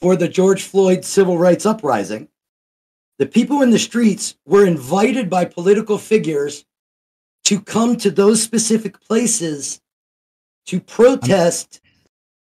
for 0.00 0.16
the 0.16 0.28
George 0.28 0.62
Floyd 0.64 1.04
civil 1.04 1.38
rights 1.38 1.66
uprising, 1.66 2.28
the 3.18 3.26
people 3.26 3.62
in 3.62 3.70
the 3.70 3.78
streets 3.78 4.36
were 4.44 4.66
invited 4.66 5.30
by 5.30 5.44
political 5.44 5.98
figures 5.98 6.64
to 7.44 7.60
come 7.60 7.96
to 7.98 8.10
those 8.10 8.42
specific 8.42 9.00
places 9.00 9.80
to 10.66 10.80
protest 10.80 11.80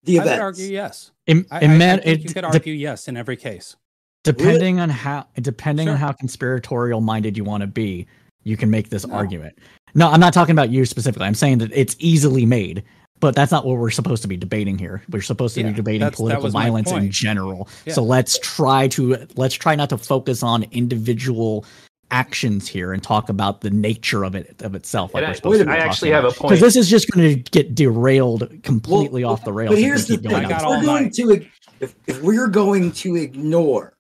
the 0.04 0.18
events. 0.18 0.30
I 0.32 0.34
would 0.36 0.42
argue 0.42 0.66
yes. 0.68 1.12
Im- 1.28 1.46
I, 1.52 1.56
I- 1.56 1.58
I 1.58 1.62
think 1.68 2.06
it- 2.06 2.20
you 2.22 2.28
could 2.34 2.42
de- 2.42 2.48
argue 2.48 2.74
yes 2.74 3.08
in 3.08 3.18
every 3.18 3.36
case. 3.38 3.76
depending 4.24 4.80
on 4.80 4.90
how 4.90 5.28
depending 5.42 5.88
on 5.90 5.98
how 5.98 6.12
conspiratorial 6.12 7.02
minded 7.02 7.38
you 7.38 7.44
want 7.44 7.62
to 7.62 7.68
be 7.68 8.08
you 8.44 8.58
can 8.58 8.70
make 8.72 8.90
this 8.90 9.06
No. 9.06 9.14
argument 9.14 9.56
no 9.94 10.10
i'm 10.10 10.20
not 10.20 10.34
talking 10.34 10.54
about 10.54 10.72
you 10.72 10.84
specifically 10.86 11.28
i'm 11.28 11.36
saying 11.36 11.60
that 11.60 11.72
it's 11.74 11.96
easily 12.00 12.44
made 12.44 12.84
but 13.20 13.36
that's 13.36 13.52
not 13.52 13.66
what 13.66 13.78
we're 13.78 13.90
supposed 13.90 14.22
to 14.22 14.28
be 14.28 14.38
debating 14.38 14.78
here 14.78 15.02
we're 15.10 15.22
supposed 15.22 15.56
to 15.56 15.62
Yeah, 15.62 15.70
be 15.70 15.74
debating 15.74 16.10
political 16.12 16.50
violence 16.50 16.92
in 16.92 17.12
general 17.12 17.68
Yeah. 17.86 17.94
so 17.94 18.04
let's 18.04 18.40
try 18.40 18.88
to 18.90 19.26
let's 19.36 19.56
try 19.56 19.76
not 19.76 19.90
to 19.90 19.98
focus 19.98 20.44
on 20.44 20.64
individual 20.72 21.66
actions 22.12 22.68
here 22.68 22.94
and 22.94 23.02
talk 23.02 23.30
about 23.30 23.62
the 23.62 23.72
nature 23.72 24.24
of 24.24 24.36
it 24.36 24.62
of 24.62 24.76
itself 24.76 25.14
like 25.14 25.24
we're 25.24 25.30
I, 25.30 25.34
supposed 25.34 25.60
to 25.60 25.66
be 25.66 25.72
I 25.72 25.76
talking 25.78 25.90
actually 25.90 26.12
have 26.12 26.24
a 26.26 26.30
point. 26.30 26.42
because 26.52 26.60
this 26.62 26.76
is 26.76 26.90
just 26.90 27.10
going 27.12 27.28
to 27.44 27.50
get 27.52 27.74
derailed 27.74 28.48
completely 28.64 29.24
off 29.24 29.44
the 29.44 29.52
rails 29.52 29.74
But 29.76 29.80
here's 29.80 30.06
the 30.06 30.16
keep 30.18 30.22
thing: 30.22 30.32
going 30.32 30.46
I 30.46 30.50
down 30.50 30.52
if 30.52 30.62
got 30.64 30.70
this 30.82 30.88
all 30.90 30.96
we're 30.96 31.00
going 31.00 31.10
to 31.42 31.48
if, 31.82 31.96
if 32.08 32.22
we're 32.22 32.48
going 32.48 32.92
to 32.94 33.16
ignore 33.16 33.96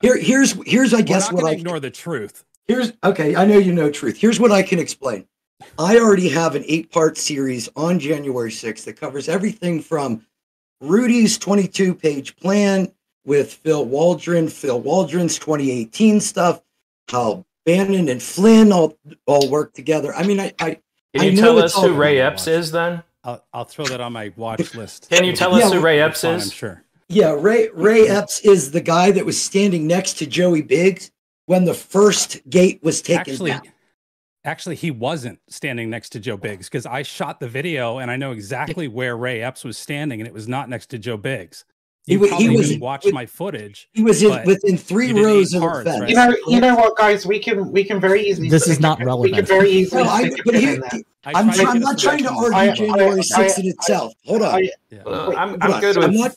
here, 0.00 0.16
here's 0.16 0.52
here's 0.66 0.94
I 0.94 0.98
We're 0.98 1.02
guess 1.02 1.24
not 1.26 1.34
what 1.34 1.40
going 1.42 1.50
I 1.52 1.54
to 1.54 1.60
ignore 1.60 1.80
the 1.80 1.90
truth. 1.90 2.44
Here's 2.66 2.92
okay, 3.04 3.36
I 3.36 3.44
know 3.44 3.58
you 3.58 3.72
know 3.72 3.90
truth. 3.90 4.16
Here's 4.16 4.40
what 4.40 4.52
I 4.52 4.62
can 4.62 4.78
explain. 4.78 5.26
I 5.78 5.98
already 5.98 6.28
have 6.28 6.54
an 6.54 6.64
eight 6.66 6.90
part 6.90 7.16
series 7.16 7.68
on 7.76 7.98
January 7.98 8.50
6th 8.50 8.84
that 8.84 8.94
covers 9.00 9.28
everything 9.28 9.80
from 9.80 10.24
Rudy's 10.80 11.38
22 11.38 11.94
page 11.94 12.36
plan 12.36 12.90
with 13.24 13.52
Phil 13.52 13.84
Waldron, 13.84 14.48
Phil 14.48 14.80
Waldron's 14.80 15.38
2018 15.38 16.20
stuff, 16.20 16.62
how 17.10 17.44
Bannon 17.66 18.08
and 18.08 18.22
Flynn 18.22 18.72
all, 18.72 18.96
all 19.26 19.48
work 19.50 19.74
together. 19.74 20.14
I 20.14 20.22
mean, 20.22 20.40
I, 20.40 20.52
I 20.58 20.78
Can 21.14 21.20
I 21.20 21.24
you 21.24 21.32
know 21.36 21.42
tell 21.42 21.58
us 21.58 21.74
who 21.74 21.92
Ray 21.94 22.20
Epps 22.20 22.46
is 22.46 22.72
then? 22.72 23.02
I'll, 23.22 23.44
I'll 23.52 23.64
throw 23.64 23.84
that 23.86 24.00
on 24.00 24.12
my 24.14 24.32
watch 24.36 24.74
list. 24.74 25.08
Can 25.10 25.24
you 25.24 25.34
tell 25.34 25.54
us 25.54 25.60
Yeah, 25.70 25.78
who 25.78 25.84
Ray 25.84 26.00
Epps 26.00 26.24
is? 26.24 26.44
I'm 26.44 26.50
sure. 26.50 26.82
yeah, 27.08 27.36
Ray 27.38 27.68
Ray 27.74 28.08
Epps 28.08 28.40
is 28.40 28.70
the 28.70 28.80
guy 28.80 29.10
that 29.10 29.26
was 29.26 29.40
standing 29.40 29.86
next 29.86 30.14
to 30.14 30.26
Joey 30.26 30.62
Biggs 30.62 31.10
when 31.44 31.64
the 31.66 31.74
first 31.74 32.48
gate 32.48 32.82
was 32.82 33.02
taken 33.02 33.32
Actually, 33.32 33.50
down. 33.50 33.62
Actually, 34.44 34.76
he 34.76 34.90
wasn't 34.90 35.38
standing 35.48 35.90
next 35.90 36.10
to 36.10 36.20
Joe 36.20 36.36
Biggs 36.36 36.68
because 36.68 36.86
I 36.86 37.02
shot 37.02 37.40
the 37.40 37.48
video 37.48 37.98
and 37.98 38.10
I 38.10 38.16
know 38.16 38.32
exactly 38.32 38.88
where 38.88 39.16
Ray 39.16 39.42
Epps 39.42 39.64
was 39.64 39.76
standing, 39.78 40.20
and 40.20 40.26
it 40.26 40.34
was 40.34 40.48
not 40.48 40.68
next 40.68 40.86
to 40.90 40.98
Joe 40.98 41.16
Biggs. 41.16 41.64
He 42.06 42.14
You 42.14 42.22
he 42.22 42.28
probably 42.28 42.56
was- 42.56 42.68
didn't 42.70 42.80
watch 42.80 43.06
my 43.12 43.26
footage. 43.26 43.88
He 43.92 44.02
was 44.02 44.22
in, 44.22 44.44
within 44.46 44.78
three 44.78 45.12
rows 45.12 45.54
eight 45.54 45.58
of 45.62 45.62
the 45.62 45.84
fence. 45.84 46.00
right? 46.00 46.08
You 46.08 46.14
know, 46.16 46.36
you 46.46 46.60
know 46.60 46.74
what, 46.74 46.96
guys? 46.96 47.26
We 47.26 47.38
can 47.38 47.70
we 47.70 47.84
can 47.84 48.00
very 48.00 48.22
easily. 48.26 48.48
This 48.48 48.66
is 48.66 48.74
stick 48.76 48.82
not 48.82 49.02
a- 49.06 49.16
We 49.16 49.30
can 49.32 49.44
very 49.44 49.68
easily 49.70 50.04
No, 50.04 50.08
I, 50.08 50.28
stick 50.28 50.40
a 50.40 50.42
but 50.44 50.52
pin 50.54 50.60
here, 50.62 50.74
in 50.76 50.80
that. 50.80 50.94
I 51.26 51.32
I'm, 51.34 51.50
try, 51.52 51.70
I'm 51.70 51.80
not 51.80 51.98
trying 51.98 52.22
to 52.22 52.30
argue 52.30 52.56
I- 52.56 52.72
January 52.74 53.20
6th 53.20 53.58
in 53.58 53.66
itself. 53.66 54.14
Hold 54.24 54.40
on. 54.42 54.54
I, 54.54 54.70
Yeah. 54.90 55.00
Uh, 55.02 55.26
Wait, 55.28 55.38
I'm, 55.38 55.56
I'm 55.60 55.80
good 55.82 55.98
I'm 55.98 56.10
with. 56.12 56.20
not, 56.20 56.36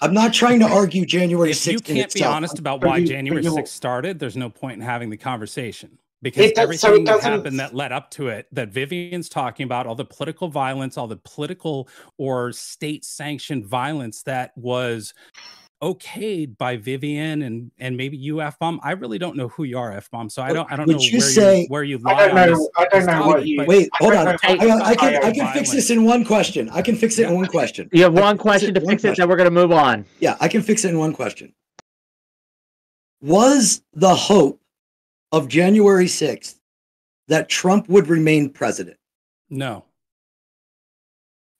I'm 0.00 0.14
not 0.14 0.32
trying 0.32 0.60
to 0.60 0.66
argue 0.66 1.04
January 1.04 1.50
If 1.50 1.56
6th 1.56 1.72
you 1.72 1.80
can't 1.80 1.96
be 1.96 2.00
itself. 2.20 2.34
honest 2.36 2.58
about 2.60 2.84
why 2.84 2.98
you- 2.98 3.06
January 3.08 3.42
6th 3.42 3.66
started, 3.68 4.20
there's 4.20 4.36
no 4.36 4.48
point 4.48 4.74
in 4.80 4.82
having 4.82 5.10
the 5.10 5.16
conversation 5.16 5.98
because 6.22 6.44
It 6.46 6.54
does- 6.54 6.62
everything 6.62 7.02
it 7.02 7.04
that 7.06 7.20
happened 7.22 7.58
that 7.60 7.74
led 7.74 7.92
up 7.92 8.10
to 8.12 8.28
it, 8.28 8.46
that 8.52 8.68
Vivian's 8.70 9.28
talking 9.28 9.64
about, 9.64 9.86
all 9.86 9.94
the 9.94 10.04
political 10.04 10.48
violence, 10.48 10.98
all 10.98 11.06
the 11.06 11.16
political 11.16 11.88
or 12.18 12.52
state 12.52 13.04
sanctioned 13.04 13.64
violence 13.66 14.22
that 14.24 14.52
was 14.56 15.14
okayed 15.82 16.58
by 16.58 16.76
Vivian 16.76 17.40
and 17.40 17.70
and 17.78 17.96
maybe 17.96 18.14
you 18.14 18.42
F 18.42 18.58
bomb. 18.58 18.78
I 18.82 18.90
really 18.90 19.16
don't 19.16 19.34
know 19.34 19.48
who 19.48 19.64
you 19.64 19.78
are, 19.78 19.90
F 19.92 20.10
bomb. 20.10 20.28
So 20.28 20.42
I 20.42 20.52
don't 20.52 20.70
I 20.70 20.76
don't 20.76 20.86
Would 20.86 20.96
know 20.96 21.02
you 21.02 21.18
where 21.20 21.28
say- 21.28 21.60
you 21.62 21.66
where 21.68 21.82
you 21.84 21.98
I 22.04 22.14
don't 22.28 22.30
on 22.30 22.34
know. 22.36 22.46
this- 22.58 22.68
I 22.76 22.80
don't 22.84 23.00
this 23.00 23.06
know 23.06 23.26
what 23.26 23.46
you- 23.46 23.64
Wait, 23.66 23.88
hold 23.94 24.12
on. 24.12 24.28
I- 24.28 24.32
I, 24.42 24.52
I, 24.52 24.88
I 24.90 24.94
can, 24.94 25.24
I 25.24 25.32
can 25.32 25.52
fix 25.54 25.70
this 25.70 25.88
in 25.88 26.04
one 26.04 26.22
question. 26.26 26.68
I 26.68 26.82
can 26.82 26.96
fix 26.96 27.18
it 27.18 27.28
in 27.30 27.34
one 27.34 27.46
question. 27.46 27.88
You 27.92 28.02
have 28.02 28.12
one 28.12 28.36
question 28.36 28.74
to 28.74 28.80
one 28.80 28.90
fix 28.90 29.04
it, 29.04 29.06
question. 29.08 29.22
then 29.22 29.28
we're 29.30 29.36
going 29.36 29.46
to 29.46 29.50
move 29.50 29.72
on. 29.72 30.04
Yeah, 30.18 30.36
I 30.38 30.48
can 30.48 30.60
fix 30.60 30.84
it 30.84 30.90
in 30.90 30.98
one 30.98 31.14
question. 31.14 31.54
Was 33.22 33.82
the 33.94 34.14
hope 34.14 34.60
of 35.32 35.48
January 35.48 36.06
6th 36.06 36.56
that 37.28 37.48
Trump 37.48 37.88
would 37.88 38.08
remain 38.08 38.50
president? 38.50 38.96
no. 39.48 39.84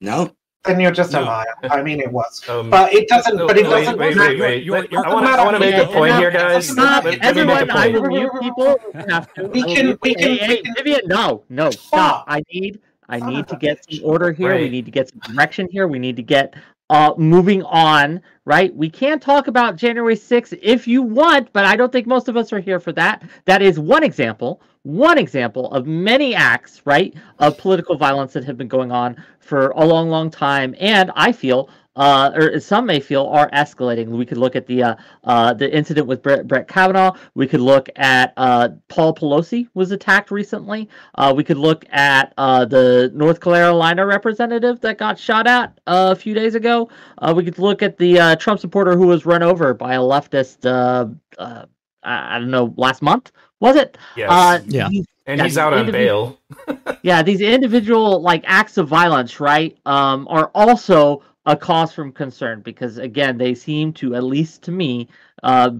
No? 0.00 0.34
then 0.64 0.78
you're 0.78 0.90
just 0.90 1.14
a 1.14 1.20
No. 1.20 1.24
liar. 1.24 1.46
I 1.70 1.82
mean, 1.82 2.00
it 2.00 2.12
was, 2.12 2.46
Um, 2.48 2.68
but 2.68 2.92
it 2.92 3.08
doesn't. 3.08 3.34
no, 3.36 3.46
But 3.46 3.56
it 3.56 3.64
wait, 3.64 3.70
doesn't. 3.84 3.98
wait, 3.98 4.14
matter. 4.16 4.30
wait, 4.32 4.40
wait. 4.40 4.62
You're- 4.62 4.86
you're- 4.90 5.04
I 5.06 5.12
want 5.14 5.26
to. 5.26 5.32
I 5.32 5.42
want 5.44 5.56
to 5.56 5.60
make 5.60 5.74
a 5.74 5.86
point 5.86 6.14
here, 6.16 6.30
guys. 6.30 6.68
Stop, 6.68 7.04
Let, 7.04 7.18
let 7.22 7.34
me 7.36 7.44
make 7.44 7.56
a 7.56 7.60
Everyone, 7.60 7.70
I 7.78 7.88
will 7.88 8.06
mute 8.08 8.30
people. 8.42 8.76
Have 9.08 9.32
to. 9.34 9.44
We 9.48 9.62
can- 9.62 9.98
we 10.02 10.14
can- 10.14 10.22
Hey, 10.22 10.30
we 10.32 10.36
hey, 10.38 10.56
can- 10.62 10.74
Vivian, 10.74 11.00
no, 11.06 11.44
no, 11.48 11.70
stop. 11.70 11.82
Stop. 11.86 12.24
I 12.28 12.42
need, 12.52 12.78
I 13.08 13.20
need 13.20 13.48
to 13.48 13.56
get 13.56 13.84
some 13.90 14.00
order 14.04 14.32
here. 14.32 14.54
We 14.54 14.68
need 14.68 14.84
to 14.84 14.90
get 14.90 15.08
some 15.08 15.20
direction 15.20 15.66
here. 15.70 15.88
We 15.88 15.98
need 15.98 16.16
to 16.16 16.22
get 16.22 16.52
uh 16.90 17.14
moving 17.16 17.62
on. 17.62 18.20
Right? 18.44 18.74
We 18.74 18.90
can 18.90 19.20
talk 19.20 19.46
about 19.46 19.76
January 19.76 20.16
6th 20.16 20.58
if 20.60 20.88
you 20.88 21.02
want, 21.02 21.52
but 21.52 21.64
I 21.64 21.76
don't 21.76 21.92
think 21.92 22.06
most 22.06 22.28
of 22.28 22.36
us 22.36 22.52
are 22.52 22.58
here 22.58 22.80
for 22.80 22.90
that. 22.92 23.22
That 23.44 23.62
is 23.62 23.78
one 23.78 24.02
example. 24.02 24.60
One 24.82 25.18
example 25.18 25.70
of 25.72 25.86
many 25.86 26.34
acts, 26.34 26.80
right, 26.86 27.14
of 27.38 27.58
political 27.58 27.96
violence 27.96 28.32
that 28.32 28.44
have 28.44 28.56
been 28.56 28.66
going 28.66 28.90
on 28.90 29.22
for 29.38 29.68
a 29.70 29.84
long, 29.84 30.08
long 30.08 30.30
time, 30.30 30.74
and 30.80 31.12
I 31.14 31.32
feel 31.32 31.68
uh, 31.96 32.30
or 32.34 32.60
some 32.60 32.86
may 32.86 33.00
feel 33.00 33.26
are 33.26 33.50
escalating. 33.50 34.08
We 34.08 34.24
could 34.24 34.38
look 34.38 34.54
at 34.56 34.66
the 34.66 34.82
uh, 34.82 34.94
uh, 35.24 35.52
the 35.54 35.74
incident 35.74 36.06
with 36.06 36.22
Brett, 36.22 36.46
Brett 36.46 36.68
Kavanaugh. 36.68 37.12
We 37.34 37.46
could 37.46 37.60
look 37.60 37.88
at 37.96 38.32
uh, 38.36 38.70
Paul 38.88 39.14
Pelosi 39.14 39.68
was 39.74 39.90
attacked 39.90 40.30
recently. 40.30 40.88
Uh, 41.16 41.32
we 41.36 41.42
could 41.44 41.58
look 41.58 41.84
at 41.90 42.32
uh, 42.38 42.64
the 42.64 43.10
North 43.14 43.40
Carolina 43.40 44.06
representative 44.06 44.80
that 44.80 44.98
got 44.98 45.18
shot 45.18 45.46
at 45.46 45.78
uh, 45.86 46.10
a 46.12 46.16
few 46.16 46.32
days 46.34 46.54
ago. 46.54 46.88
Uh, 47.18 47.32
we 47.36 47.44
could 47.44 47.58
look 47.58 47.82
at 47.82 47.98
the 47.98 48.18
uh, 48.20 48.36
Trump 48.36 48.60
supporter 48.60 48.96
who 48.96 49.06
was 49.06 49.26
run 49.26 49.42
over 49.42 49.74
by 49.74 49.94
a 49.94 50.00
leftist. 50.00 50.64
Uh, 50.64 51.06
uh, 51.38 51.66
I 52.02 52.36
I 52.36 52.38
don't 52.38 52.50
know, 52.50 52.72
last 52.76 53.02
month 53.02 53.32
was 53.60 53.76
it? 53.76 53.98
Yes. 54.16 54.30
Uh, 54.30 54.60
Yeah. 54.66 54.88
these- 54.88 55.06
and 55.26 55.38
yeah, 55.38 55.44
he's 55.44 55.58
out 55.58 55.74
on 55.74 55.86
individ- 55.86 55.92
bail. 55.92 56.40
yeah 57.02 57.22
these 57.22 57.40
individual 57.42 58.20
like 58.22 58.42
acts 58.46 58.78
of 58.78 58.88
violence 58.88 59.38
right 59.38 59.76
um 59.86 60.26
are 60.28 60.50
also 60.54 61.22
a 61.46 61.56
cause 61.56 61.92
from 61.92 62.12
concern 62.12 62.60
because 62.60 62.98
again 62.98 63.38
they 63.38 63.54
seem 63.54 63.92
to 63.92 64.14
at 64.14 64.22
least 64.22 64.62
to 64.62 64.70
me 64.70 65.08
uh, 65.42 65.70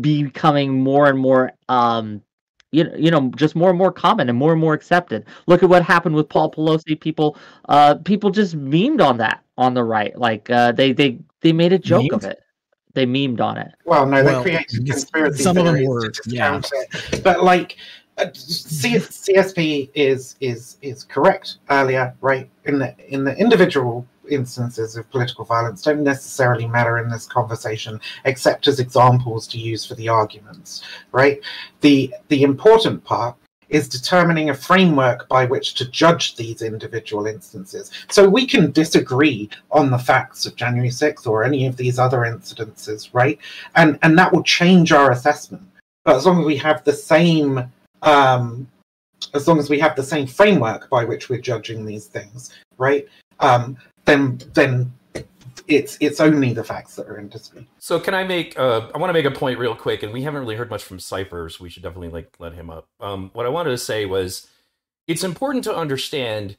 be 0.00 0.22
becoming 0.24 0.82
more 0.82 1.08
and 1.08 1.18
more 1.18 1.52
um, 1.68 2.22
you 2.74 2.82
know, 2.82 2.94
you 2.96 3.10
know, 3.10 3.30
just 3.36 3.54
more 3.54 3.70
and 3.70 3.78
more 3.78 3.92
common 3.92 4.28
and 4.28 4.36
more 4.36 4.50
and 4.50 4.60
more 4.60 4.74
accepted. 4.74 5.26
Look 5.46 5.62
at 5.62 5.68
what 5.68 5.84
happened 5.84 6.16
with 6.16 6.28
Paul 6.28 6.50
Pelosi. 6.50 6.98
People, 6.98 7.36
uh, 7.68 7.94
people 7.96 8.30
just 8.30 8.58
memed 8.58 9.00
on 9.00 9.18
that 9.18 9.44
on 9.56 9.74
the 9.74 9.84
right. 9.84 10.18
Like 10.18 10.50
uh, 10.50 10.72
they 10.72 10.92
they 10.92 11.20
they 11.40 11.52
made 11.52 11.72
a 11.72 11.78
joke 11.78 12.02
Memed? 12.06 12.12
of 12.12 12.24
it. 12.24 12.40
They 12.94 13.06
memed 13.06 13.40
on 13.40 13.58
it. 13.58 13.72
Well, 13.84 14.06
no, 14.06 14.24
Well, 14.24 14.42
they 14.42 14.50
created 14.50 14.86
conspiracy 14.86 15.42
some 15.42 15.56
of 15.56 15.64
them 15.64 15.74
theories 15.76 15.88
were, 15.88 16.10
to 16.10 16.22
yeah. 16.26 16.58
discount 16.58 16.88
it. 17.12 17.22
But 17.24 17.44
like, 17.44 17.76
uh, 18.18 18.26
C- 18.32 18.96
CSP 18.96 19.90
is 19.94 20.36
is 20.40 20.76
is 20.82 21.04
correct 21.04 21.58
earlier, 21.70 22.14
right? 22.20 22.50
In 22.64 22.78
the 22.78 22.94
in 23.12 23.22
the 23.24 23.36
individual 23.36 24.06
instances 24.28 24.96
of 24.96 25.10
political 25.10 25.44
violence 25.44 25.82
don't 25.82 26.02
necessarily 26.02 26.66
matter 26.66 26.98
in 26.98 27.08
this 27.08 27.26
conversation, 27.26 28.00
except 28.24 28.68
as 28.68 28.80
examples 28.80 29.46
to 29.48 29.58
use 29.58 29.84
for 29.84 29.94
the 29.94 30.08
arguments, 30.08 30.82
right? 31.12 31.40
The 31.80 32.14
the 32.28 32.42
important 32.42 33.04
part 33.04 33.36
is 33.68 33.88
determining 33.88 34.50
a 34.50 34.54
framework 34.54 35.28
by 35.28 35.44
which 35.44 35.74
to 35.74 35.90
judge 35.90 36.36
these 36.36 36.62
individual 36.62 37.26
instances. 37.26 37.90
So 38.08 38.28
we 38.28 38.46
can 38.46 38.70
disagree 38.70 39.50
on 39.70 39.90
the 39.90 39.98
facts 39.98 40.46
of 40.46 40.54
January 40.54 40.90
6th 40.90 41.26
or 41.26 41.44
any 41.44 41.66
of 41.66 41.76
these 41.76 41.98
other 41.98 42.18
incidences, 42.18 43.10
right? 43.12 43.38
And 43.74 43.98
and 44.02 44.18
that 44.18 44.32
will 44.32 44.42
change 44.42 44.92
our 44.92 45.10
assessment. 45.10 45.64
But 46.04 46.16
as 46.16 46.26
long 46.26 46.40
as 46.40 46.46
we 46.46 46.56
have 46.58 46.84
the 46.84 46.92
same 46.92 47.64
um 48.02 48.68
as 49.32 49.48
long 49.48 49.58
as 49.58 49.70
we 49.70 49.80
have 49.80 49.96
the 49.96 50.02
same 50.02 50.26
framework 50.26 50.90
by 50.90 51.04
which 51.04 51.28
we're 51.28 51.40
judging 51.40 51.84
these 51.84 52.06
things, 52.06 52.52
right? 52.78 53.06
Um 53.40 53.76
then 54.04 54.40
then 54.54 54.92
it's 55.66 55.96
it's 56.00 56.20
only 56.20 56.52
the 56.52 56.64
facts 56.64 56.96
that 56.96 57.06
are 57.08 57.18
in 57.18 57.28
dispute. 57.28 57.66
So 57.78 57.98
can 57.98 58.14
I 58.14 58.24
make? 58.24 58.58
Uh, 58.58 58.88
I 58.94 58.98
want 58.98 59.08
to 59.08 59.14
make 59.14 59.24
a 59.24 59.30
point 59.30 59.58
real 59.58 59.74
quick, 59.74 60.02
and 60.02 60.12
we 60.12 60.22
haven't 60.22 60.40
really 60.40 60.56
heard 60.56 60.70
much 60.70 60.84
from 60.84 60.98
Cipher, 60.98 61.48
so 61.48 61.62
we 61.64 61.70
should 61.70 61.82
definitely 61.82 62.10
like 62.10 62.34
let 62.38 62.54
him 62.54 62.70
up. 62.70 62.88
Um, 63.00 63.30
what 63.32 63.46
I 63.46 63.50
wanted 63.50 63.70
to 63.70 63.78
say 63.78 64.04
was, 64.06 64.48
it's 65.06 65.24
important 65.24 65.64
to 65.64 65.74
understand. 65.74 66.56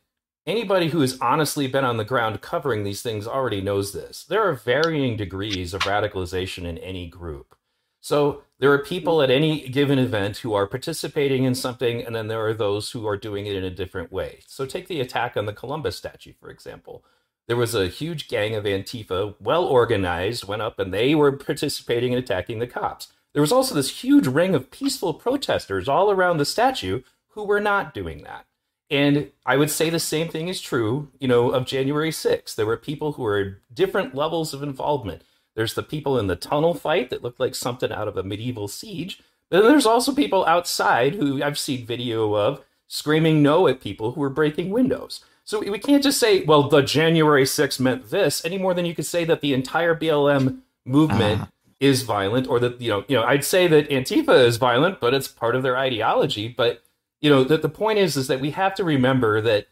Anybody 0.48 0.90
who 0.90 1.00
has 1.02 1.18
honestly 1.22 1.66
been 1.66 1.84
on 1.84 1.98
the 1.98 2.06
ground 2.06 2.40
covering 2.40 2.84
these 2.84 3.02
things 3.02 3.26
already 3.26 3.62
knows 3.62 3.94
this. 3.94 4.24
There 4.24 4.48
are 4.48 4.54
varying 4.54 5.18
degrees 5.18 5.74
of 5.74 5.82
radicalization 5.82 6.66
in 6.66 6.78
any 6.78 7.08
group. 7.08 7.56
So 8.00 8.44
there 8.60 8.72
are 8.72 8.84
people 8.84 9.24
at 9.24 9.32
any 9.32 9.68
given 9.68 9.98
event 9.98 10.38
who 10.38 10.54
are 10.54 10.68
participating 10.68 11.46
in 11.46 11.56
something, 11.56 12.06
and 12.06 12.16
then 12.16 12.28
there 12.28 12.46
are 12.46 12.54
those 12.54 12.92
who 12.92 13.08
are 13.08 13.18
doing 13.18 13.48
it 13.48 13.56
in 13.56 13.64
a 13.64 13.72
different 13.72 14.12
way. 14.12 14.42
So 14.46 14.68
take 14.68 14.88
the 14.88 15.02
attack 15.02 15.36
on 15.36 15.48
the 15.48 15.54
Columbus 15.54 15.96
statue, 15.96 16.34
for 16.40 16.52
example 16.52 17.04
there 17.48 17.58
was 17.58 17.76
a 17.76 17.88
huge 17.88 18.28
gang 18.28 18.56
of 18.56 18.64
Antifa, 18.64 19.36
well 19.40 19.66
organized, 19.66 20.48
went 20.48 20.62
up 20.62 20.80
and 20.80 20.94
they 20.94 21.14
were 21.14 21.32
participating 21.32 22.14
in 22.14 22.20
attacking 22.20 22.60
the 22.60 22.68
cops. 22.68 23.10
There 23.34 23.42
was 23.42 23.52
also 23.52 23.76
this 23.76 24.02
huge 24.02 24.28
ring 24.28 24.56
of 24.56 24.72
peaceful 24.72 25.14
protesters 25.14 25.88
all 25.88 26.10
around 26.10 26.38
the 26.38 26.46
statue 26.46 27.02
who 27.30 27.44
were 27.44 27.60
not 27.60 27.94
doing 27.94 28.24
that. 28.24 28.46
And 28.90 29.32
I 29.46 29.58
would 29.58 29.72
say 29.72 29.90
the 29.90 30.00
same 30.00 30.30
thing 30.30 30.48
is 30.48 30.62
true, 30.62 31.12
you 31.20 31.28
know, 31.28 31.50
of 31.50 31.66
January 31.66 32.12
6th. 32.12 32.56
There 32.56 32.66
were 32.66 32.78
people 32.78 33.14
who 33.14 33.24
were 33.24 33.62
different 33.74 34.16
levels 34.16 34.54
of 34.54 34.64
involvement. 34.64 35.24
There's 35.56 35.74
the 35.74 35.84
people 35.84 36.20
in 36.20 36.28
the 36.28 36.36
tunnel 36.36 36.74
fight 36.74 37.10
that 37.10 37.24
looked 37.24 37.40
like 37.40 37.56
something 37.56 37.92
out 37.92 38.08
of 38.08 38.18
a 38.18 38.24
medieval 38.24 38.68
siege. 38.68 39.22
But 39.50 39.62
then 39.62 39.72
there's 39.72 39.86
also 39.86 40.14
people 40.14 40.46
outside 40.46 41.16
who 41.16 41.42
I've 41.42 41.60
seen 41.60 41.86
video 41.86 42.34
of 42.36 42.64
screaming 42.88 43.42
no 43.42 43.68
at 43.68 43.82
people 43.82 44.12
who 44.12 44.22
were 44.22 44.30
breaking 44.30 44.70
windows. 44.70 45.24
So 45.46 45.60
we 45.60 45.78
can't 45.78 46.02
just 46.04 46.20
say, 46.20 46.44
well, 46.44 46.68
the 46.70 46.82
January 46.82 47.44
6th 47.44 47.80
meant 47.80 48.10
this 48.10 48.44
any 48.44 48.58
more 48.58 48.74
than 48.74 48.86
you 48.86 48.96
could 48.96 49.06
say 49.06 49.26
that 49.26 49.42
the 49.42 49.54
entire 49.54 49.96
BLM 49.96 50.62
movement 50.86 51.42
Ah. 51.44 51.50
is 51.80 52.02
violent 52.02 52.48
or 52.48 52.60
that, 52.60 52.82
you 52.82 52.90
know, 52.90 53.06
you 53.08 53.16
know, 53.16 53.24
I'd 53.24 53.46
say 53.46 53.68
that 53.68 53.88
Antifa 53.90 54.44
is 54.44 54.58
violent, 54.58 55.00
but 55.00 55.14
it's 55.14 55.28
part 55.28 55.56
of 55.56 55.62
their 55.62 55.78
ideology. 55.78 56.48
But, 56.48 56.84
you 57.22 57.30
know, 57.30 57.44
that 57.44 57.62
the 57.62 57.70
point 57.70 58.00
is, 58.00 58.18
is 58.18 58.28
that 58.28 58.42
we 58.42 58.52
have 58.52 58.74
to 58.76 58.84
remember 58.84 59.40
that 59.42 59.68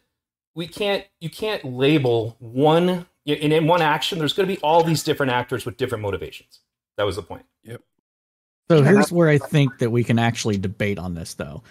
we 0.54 0.68
can't, 0.68 1.06
you 1.20 1.32
can't 1.32 1.66
label 1.66 2.36
one, 2.40 3.08
in, 3.26 3.52
in 3.52 3.66
one 3.66 3.82
action, 3.82 4.20
there's 4.20 4.34
going 4.34 4.48
to 4.48 4.56
be 4.56 4.62
all 4.62 4.84
these 4.84 5.02
different 5.02 5.32
actors 5.32 5.66
with 5.66 5.78
different 5.78 6.04
motivations. 6.04 6.60
That 6.98 7.06
was 7.08 7.16
the 7.16 7.24
point. 7.24 7.46
Yep. 7.64 7.82
So 8.70 8.84
here's 8.84 9.12
where 9.12 9.30
I 9.30 9.40
think 9.40 9.80
that 9.80 9.90
we 9.90 10.04
can 10.04 10.20
actually 10.20 10.58
debate 10.58 11.00
on 11.00 11.16
this 11.16 11.34
though. 11.34 11.64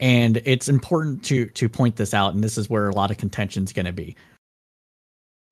And 0.00 0.40
it's 0.44 0.68
important 0.68 1.24
to 1.24 1.46
to 1.46 1.68
point 1.68 1.96
this 1.96 2.14
out 2.14 2.34
and 2.34 2.42
this 2.42 2.56
is 2.56 2.70
where 2.70 2.88
a 2.88 2.94
lot 2.94 3.10
of 3.10 3.18
contention 3.18 3.64
is 3.64 3.72
going 3.72 3.86
to 3.86 3.92
be. 3.92 4.16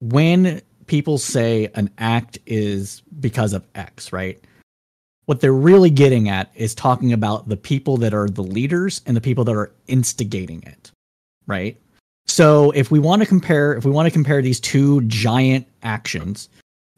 When 0.00 0.62
people 0.86 1.18
say 1.18 1.70
an 1.74 1.90
act 1.98 2.38
is 2.46 3.02
because 3.20 3.52
of 3.52 3.64
X, 3.74 4.12
right? 4.12 4.42
What 5.24 5.40
they're 5.40 5.52
really 5.52 5.90
getting 5.90 6.28
at 6.28 6.50
is 6.54 6.74
talking 6.74 7.12
about 7.12 7.48
the 7.48 7.56
people 7.56 7.96
that 7.96 8.14
are 8.14 8.28
the 8.28 8.42
leaders 8.42 9.02
and 9.06 9.16
the 9.16 9.20
people 9.20 9.42
that 9.44 9.56
are 9.56 9.72
instigating 9.88 10.62
it, 10.62 10.92
right? 11.48 11.76
So 12.26 12.70
if 12.72 12.90
we 12.90 12.98
want 12.98 13.22
to 13.22 13.26
compare 13.26 13.74
if 13.74 13.84
we 13.84 13.90
want 13.90 14.06
to 14.06 14.12
compare 14.12 14.42
these 14.42 14.60
two 14.60 15.00
giant 15.02 15.66
actions, 15.82 16.48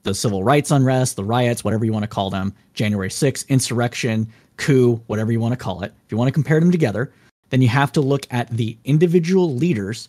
the 0.03 0.15
civil 0.15 0.45
rights 0.45 0.71
unrest, 0.71 1.17
the 1.17 1.25
riots, 1.25 1.65
whatever 1.65 1.85
you 1.85 1.93
want 1.93 2.03
to 2.03 2.09
call 2.09 2.31
them, 2.31 2.55
January 2.75 3.09
6th, 3.09 3.49
insurrection, 3.49 4.31
coup, 4.57 5.03
whatever 5.07 5.33
you 5.33 5.41
want 5.41 5.53
to 5.53 5.57
call 5.57 5.83
it. 5.83 5.93
If 6.05 6.13
you 6.13 6.19
want 6.19 6.29
to 6.29 6.33
compare 6.33 6.61
them 6.61 6.71
together, 6.71 7.13
then 7.51 7.63
you 7.63 7.69
have 7.69 7.93
to 7.93 8.01
look 8.01 8.27
at 8.31 8.49
the 8.51 8.77
individual 8.85 9.55
leaders 9.55 10.09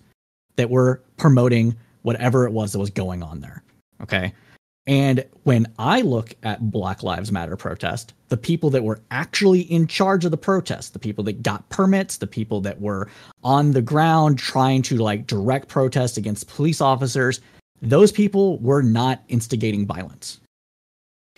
that 0.56 0.70
were 0.70 1.02
promoting 1.18 1.76
whatever 2.02 2.46
it 2.46 2.52
was 2.52 2.72
that 2.74 2.80
was 2.80 2.90
going 2.90 3.24
on 3.24 3.40
there. 3.40 3.64
Okay. 4.02 4.34
And 4.88 5.24
when 5.44 5.68
I 5.78 6.02
look 6.02 6.34
at 6.42 6.72
Black 6.72 7.04
Lives 7.04 7.32
Matter 7.32 7.56
protest, 7.56 8.14
the 8.30 8.38
people 8.38 8.72
that 8.72 8.84
were 8.84 9.00
actually 9.12 9.62
in 9.62 9.86
charge 9.86 10.26
of 10.26 10.32
the 10.32 10.38
protest, 10.38 10.94
the 10.94 11.00
people 11.00 11.24
that 11.26 11.44
got 11.44 11.68
permits, 11.70 12.18
the 12.18 12.26
people 12.28 12.60
that 12.62 12.82
were 12.82 13.08
on 13.44 13.72
the 13.72 13.82
ground 13.84 14.40
trying 14.40 14.82
to 14.84 14.98
like 14.98 15.28
direct 15.28 15.68
protest 15.68 16.18
against 16.18 16.48
police 16.48 16.82
officers, 16.82 17.40
those 17.82 18.12
people 18.12 18.58
were 18.60 18.82
not 18.82 19.22
instigating 19.28 19.86
violence. 19.86 20.40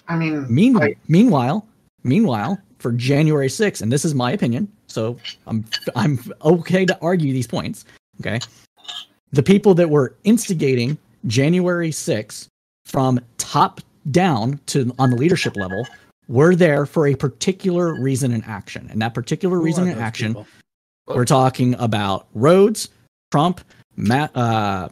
I 0.08 0.16
mean, 0.16 0.46
Meanwhile, 0.50 0.84
I- 0.84 0.96
meanwhile, 1.08 1.68
meanwhile, 2.04 2.58
for 2.80 2.92
January 2.94 3.50
6th, 3.50 3.82
and 3.82 3.92
this 3.92 4.06
is 4.06 4.16
my 4.16 4.32
opinion, 4.32 4.68
so 4.92 5.18
I'm 5.48 5.66
I'm 5.96 6.20
okay 6.44 6.86
to 6.86 6.98
argue 7.02 7.34
these 7.34 7.48
points. 7.48 7.86
Okay, 8.20 8.40
the 9.32 9.44
people 9.44 9.74
that 9.76 9.90
were 9.90 10.16
instigating 10.24 10.98
January 11.28 11.92
6th 11.92 12.48
from 12.86 13.20
top 13.38 13.82
down 14.12 14.60
to 14.68 14.94
on 15.00 15.12
the 15.12 15.16
leadership 15.16 15.56
level 15.56 15.86
were 16.28 16.56
there 16.56 16.86
for 16.86 17.08
a 17.08 17.16
particular 17.16 17.94
reason 18.00 18.32
and 18.32 18.44
action, 18.46 18.88
and 18.92 19.02
that 19.02 19.14
particular 19.14 19.58
Who 19.58 19.64
reason 19.64 19.88
and 19.88 20.00
action 20.00 20.34
people? 20.34 20.48
we're 21.08 21.26
talking 21.26 21.76
about 21.76 22.28
Rhodes, 22.34 22.90
Trump, 23.32 23.62
Matt. 23.96 24.36
Uh, 24.36 24.90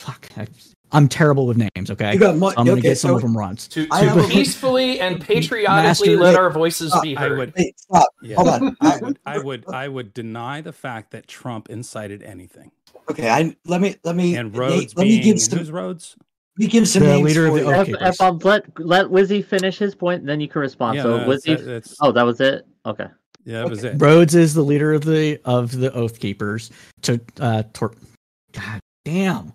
fuck, 0.00 0.28
I, 0.36 0.46
I'm 0.92 1.08
terrible 1.08 1.46
with 1.46 1.56
names. 1.56 1.90
Okay, 1.90 2.12
You 2.12 2.18
got 2.18 2.36
mo- 2.36 2.50
So 2.50 2.54
I'm 2.58 2.66
gonna 2.66 2.72
okay, 2.78 2.88
get 2.90 2.98
some 2.98 3.10
so- 3.12 3.16
of 3.16 3.22
them 3.22 3.36
wrong. 3.36 3.56
To, 3.56 3.86
I 3.90 4.04
to 4.06 4.20
a- 4.24 4.28
peacefully 4.28 5.00
and 5.00 5.20
patriotically 5.26 6.10
Master- 6.10 6.22
let 6.22 6.34
our 6.34 6.50
voices 6.50 6.94
be 7.02 7.16
I 7.16 7.20
heard. 7.28 7.38
would, 7.38 7.54
Wait, 7.56 7.78
stop. 7.80 8.08
yeah, 8.22 8.36
Hold 8.36 8.48
on. 8.48 8.76
I 8.80 8.92
I, 8.94 8.98
would, 9.00 9.18
I 9.26 9.38
would, 9.38 9.64
I 9.74 9.88
would 9.88 10.14
deny 10.14 10.60
the 10.60 10.72
fact 10.72 11.12
that 11.12 11.26
Trump 11.26 11.70
incited 11.70 12.22
anything. 12.22 12.70
okay, 13.10 13.28
I 13.30 13.56
let 13.66 13.80
me 13.80 13.96
let 14.04 14.16
me 14.16 14.36
And 14.36 14.52
Nate, 14.52 14.58
Rhodes 14.58 14.96
let 14.96 15.04
me 15.04 15.20
being 15.20 15.22
give 15.22 15.40
some 15.40 15.58
who's 15.58 15.70
Rhodes? 15.70 16.16
let 16.58 16.66
me 16.66 16.70
give 16.70 16.86
some 16.86 17.02
The 17.04 17.08
names 17.08 17.24
leader 17.26 17.46
of 17.46 17.54
the 17.54 17.60
you. 17.60 17.66
Oath 17.68 17.74
F, 17.74 17.86
Keepers. 17.86 18.20
F. 18.20 18.44
Let 18.44 18.78
let 18.80 19.06
Wizzy 19.06 19.44
finish 19.44 19.78
his 19.78 19.94
point, 19.94 20.20
and 20.20 20.28
then 20.28 20.40
you 20.40 20.48
can 20.48 20.60
respond. 20.60 20.96
Yeah, 20.96 21.02
so 21.04 21.16
no, 21.18 21.26
Wizzy. 21.26 21.46
that's, 21.56 21.64
that's, 21.64 21.96
oh, 22.02 22.12
that 22.12 22.22
was 22.24 22.40
it. 22.40 22.66
Okay. 22.84 23.06
yeah, 23.44 23.60
that 23.62 23.70
was 23.70 23.82
it. 23.84 23.94
Rhodes 23.98 24.34
is 24.34 24.52
the 24.52 24.62
leader 24.62 24.92
of 24.92 25.04
the 25.04 25.40
of 25.46 25.72
the 25.78 25.90
Oath 25.94 26.20
Keepers. 26.20 26.70
To 27.02 27.18
uh, 27.40 27.62
tor- 27.72 27.94
God 28.52 28.80
damn, 29.06 29.52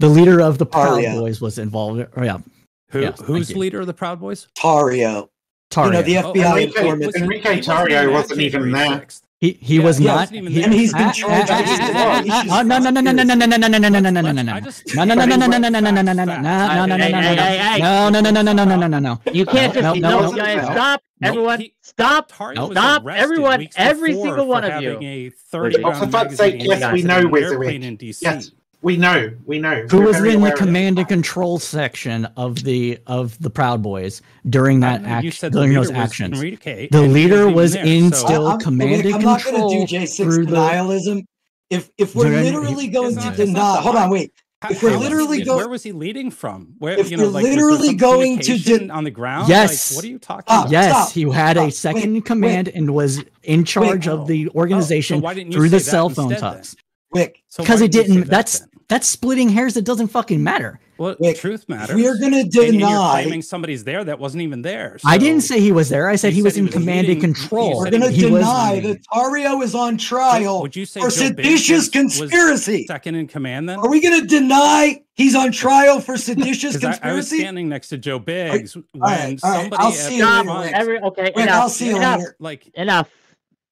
the 0.00 0.08
leader 0.08 0.40
of 0.40 0.58
the 0.58 0.66
Proud 0.66 0.98
Tarrio. 1.02 1.20
Boys 1.20 1.40
was 1.40 1.58
involved. 1.58 2.06
Oh 2.16 2.22
yeah, 2.22 2.38
Who, 2.90 3.00
Yes, 3.00 3.20
who's 3.20 3.50
you. 3.50 3.56
leader 3.56 3.80
of 3.80 3.86
the 3.86 3.94
Proud 3.94 4.18
Boys? 4.20 4.48
Tarrio. 4.58 5.28
Tarrio. 5.70 5.84
You 5.86 5.92
know 5.92 6.02
the 6.02 6.18
Oh, 6.18 6.32
FBI 6.32 6.50
Enrique- 6.50 6.64
informant. 6.66 7.06
was- 7.06 7.14
Enrique 7.16 7.40
he 7.42 7.56
wasn't 7.56 7.66
Tarrio 7.66 7.90
even 7.90 8.08
at 8.08 8.12
wasn't 8.12 8.40
even 8.40 8.62
January 8.62 8.88
there. 8.88 8.98
6th. 9.06 9.22
he 9.40 9.50
he 9.60 9.76
Yeah, 9.76 9.84
was 9.84 9.98
he 9.98 10.04
not. 10.06 10.16
wasn't 10.16 10.36
even 10.38 10.52
he- 10.52 10.54
there. 10.58 10.64
And 10.64 10.74
he's 10.74 10.92
in 10.92 10.98
Ah, 11.00 11.12
charge 11.12 11.32
ah, 11.32 11.42
of 11.42 11.50
ah, 11.50 11.62
his 11.62 11.80
ah, 11.80 11.86
investigations. 11.88 12.50
ah, 12.50 12.58
ah, 12.58 12.62
No 12.62 12.78
no 12.78 12.90
no 12.90 13.00
no 13.00 13.12
no 13.12 13.12
no 13.12 13.22
no 13.22 13.34
no 13.34 13.46
no 13.46 13.56
no 13.56 13.68
no 13.68 13.78
no 13.78 13.88
no 13.88 14.00
no 14.00 14.10
no 14.10 14.20
no 14.20 14.42
no 14.42 14.52
I 14.52 14.58
no. 14.58 14.60
just- 14.66 14.94
No 14.96 15.04
no 15.04 15.14
no 15.14 15.24
no 15.26 15.36
no 15.36 15.46
no 15.46 15.58
no 15.58 15.68
no 15.68 15.80
no 15.80 15.90
no 15.90 16.02
no 16.02 16.12
no 16.12 16.12
no 16.12 16.24
no 16.24 16.26
Facts, 16.26 16.42
no 16.42 16.48
facts. 16.50 16.76
no 16.76 16.86
no 16.86 16.96
no 16.96 17.04
Hey, 17.04 17.12
no 17.12 17.20
hey, 17.20 17.36
hey, 17.36 17.58
hey. 17.58 17.78
no 17.78 18.08
no 18.10 18.20
no 18.20 18.30
no 18.30 18.42
no 18.42 18.52
no 18.52 18.64
no 18.64 18.76
no 18.76 18.86
no 18.88 18.98
no. 18.98 19.20
You 19.32 19.46
can't 19.46 19.74
No, 19.76 19.80
just 19.80 20.00
no, 20.00 20.10
no, 20.10 20.30
no, 20.30 20.36
guys, 20.36 20.56
no. 20.56 20.62
stop, 20.72 21.02
No, 21.20 21.28
everyone, 21.28 21.60
he- 21.60 21.74
stop. 21.82 22.32
Tarrio 22.32 22.54
Nope. 22.56 22.68
was 22.70 22.78
Stop, 22.78 23.04
arrested 23.06 23.22
everyone, 23.22 23.58
weeks 23.60 23.74
every 23.78 24.10
before 24.10 24.24
single 24.26 24.44
for 24.44 24.48
one 24.50 24.64
of 24.64 24.72
having 24.72 25.02
you. 25.02 25.08
A 25.08 25.30
30 25.30 25.76
Oh, 25.76 25.80
for 25.80 25.90
round 26.00 26.12
fuck's 26.12 26.36
sake, 26.36 26.54
magazine 26.54 26.80
yes, 26.80 26.92
we 26.92 27.00
in 27.02 27.06
know, 27.06 27.18
an 27.18 27.30
Wizard. 27.30 27.52
airplane 27.52 27.82
in 27.84 27.96
DC. 27.96 28.22
Yes. 28.22 28.50
We 28.82 28.96
know, 28.96 29.30
we 29.44 29.58
know. 29.58 29.84
Who 29.90 29.98
We're 29.98 30.06
was 30.06 30.24
in 30.24 30.40
the 30.40 30.52
command 30.52 30.98
and 30.98 31.06
control 31.06 31.58
section 31.58 32.24
of 32.36 32.56
the 32.64 32.98
of 33.06 33.38
the 33.38 33.50
Proud 33.50 33.82
Boys 33.82 34.22
during 34.48 34.80
that 34.80 35.04
uh, 35.04 35.20
you 35.20 35.30
said 35.30 35.52
the 35.52 35.58
during 35.60 35.74
those 35.74 35.88
was 35.88 35.98
actions? 35.98 36.38
Enrique, 36.38 36.88
The 36.90 37.02
leader 37.02 37.46
wasn't 37.50 37.56
was 37.56 37.76
even 37.76 37.86
there, 37.86 37.94
in 38.06 38.12
so- 38.12 38.26
still 38.26 38.46
I'm, 38.48 38.58
command 38.60 39.00
okay, 39.00 39.06
and 39.08 39.14
I'm 39.16 39.22
not 39.22 39.44
going 39.44 39.54
control 39.56 39.86
to 39.86 39.86
do 39.86 39.96
J6 39.98 40.16
through 40.16 40.46
the- 40.46 40.56
denialism. 40.56 41.24
If 41.68 41.90
if 41.98 42.14
we're 42.14 42.24
During- 42.30 42.44
literally 42.44 42.88
going 42.88 43.08
It's 43.12 43.16
to 43.16 43.24
not- 43.24 43.38
it's 43.38 43.50
not 43.52 43.74
deny, 43.74 43.80
hold 43.82 43.96
on, 43.96 44.10
wait. 44.10 44.32
If 44.70 44.82
we're 44.82 44.90
How 44.90 44.96
was 44.96 45.02
he 45.04 45.08
literally 45.10 45.38
lead- 45.38 45.46
go- 45.46 45.56
where 45.56 45.68
was 45.68 45.82
he 45.82 45.92
leading 45.92 46.30
from? 46.30 46.74
Where 46.78 46.98
If 46.98 47.10
you 47.10 47.16
know, 47.18 47.24
we're 47.24 47.30
like, 47.30 47.44
literally 47.44 47.94
going 47.94 48.38
to 48.40 48.44
communication 48.58 48.90
on 48.90 49.04
the 49.04 49.10
ground? 49.10 49.48
Yes. 49.48 49.90
Like, 49.92 49.96
what 49.96 50.04
are 50.04 50.08
you 50.08 50.18
talking 50.18 50.44
Stop. 50.46 50.60
about? 50.64 50.72
Yes, 50.72 50.90
stop, 50.90 51.12
he 51.12 51.22
had 51.30 51.56
a 51.58 51.70
second 51.70 52.12
Wait, 52.14 52.24
command 52.24 52.68
and 52.68 52.94
was 52.94 53.22
in 53.42 53.64
charge 53.64 54.08
of 54.08 54.26
the 54.26 54.48
oh, 54.48 54.52
oh, 54.54 54.58
organization 54.58 55.18
Oh, 55.18 55.20
why 55.20 55.34
through 55.34 55.68
the 55.68 55.80
cell 55.80 56.08
phone 56.08 56.34
talks. 56.34 56.76
Wick, 57.12 57.42
So 57.48 57.62
Because 57.62 57.80
why 57.80 57.86
it 57.86 57.92
didn't 57.92 58.06
didn't. 58.14 58.20
that 58.26 58.30
That's 58.30 58.58
then? 58.60 58.68
That's 58.90 59.06
splitting 59.06 59.48
hairs. 59.48 59.74
That 59.74 59.84
doesn't 59.84 60.08
fucking 60.08 60.42
matter. 60.42 60.80
well, 60.98 61.14
Wick, 61.20 61.38
truth 61.38 61.66
matters. 61.68 61.94
we 61.96 62.06
are 62.08 62.16
going 62.18 62.32
to 62.32 62.40
And 62.40 62.52
you're 62.54 62.64
deny. 62.72 63.22
claiming 63.22 63.40
somebody's 63.40 63.84
there 63.84 64.02
that 64.04 64.18
wasn't 64.18 64.42
even 64.42 64.62
there. 64.62 64.98
I 65.06 65.16
didn't 65.16 65.42
say 65.42 65.60
he 65.60 65.70
was 65.70 65.88
there. 65.88 66.08
I 66.08 66.16
said 66.16 66.30
You 66.32 66.38
he 66.38 66.42
was 66.42 66.54
he 66.56 66.58
in 66.58 66.66
was 66.66 66.74
command 66.74 67.06
leading- 67.06 67.24
and 67.24 67.34
control. 67.36 67.78
We're 67.78 67.90
going 67.90 68.02
to 68.02 68.10
deny 68.10 68.80
that 68.80 68.98
Tarrio 69.12 69.62
is 69.62 69.76
on 69.76 69.96
trial 69.96 70.60
Would 70.62 70.74
you 70.74 70.84
say 70.84 71.00
for 71.00 71.08
Joe 71.08 71.32
Biggs 71.32 71.64
seditious 71.64 71.70
was- 71.70 71.78
was 71.78 71.88
conspiracy. 71.90 72.84
second 72.86 73.14
in 73.14 73.28
command 73.28 73.68
then? 73.68 73.78
Are 73.78 73.88
we 73.88 74.00
going 74.02 74.20
to 74.20 74.26
deny 74.26 75.00
he's 75.14 75.36
on 75.36 75.52
trial 75.52 76.00
for 76.00 76.16
seditious 76.16 76.76
conspiracy? 76.80 77.00
I, 77.04 77.10
I 77.12 77.14
was 77.14 77.28
standing 77.28 77.68
next 77.68 77.88
to 77.90 77.96
Joe 77.98 78.18
Biggs 78.18 78.74
when 78.74 78.84
right, 78.96 79.38
all 79.44 79.50
right, 79.52 79.60
somebody 79.62 79.82
I'll 79.84 79.92
see 79.92 80.16
you 80.16 80.24
later, 80.24 80.32
Stop. 80.42 80.44
front- 80.46 80.64
Rick. 80.66 80.74
Every, 80.74 80.98
okay, 81.00 81.22
Rick, 81.22 81.36
enough. 81.36 81.62
I'll 81.62 81.68
see 81.68 81.88
you 81.90 81.96
enough. 81.96 82.18
later. 82.18 82.36
like 82.40 82.66
Enough. 82.74 83.10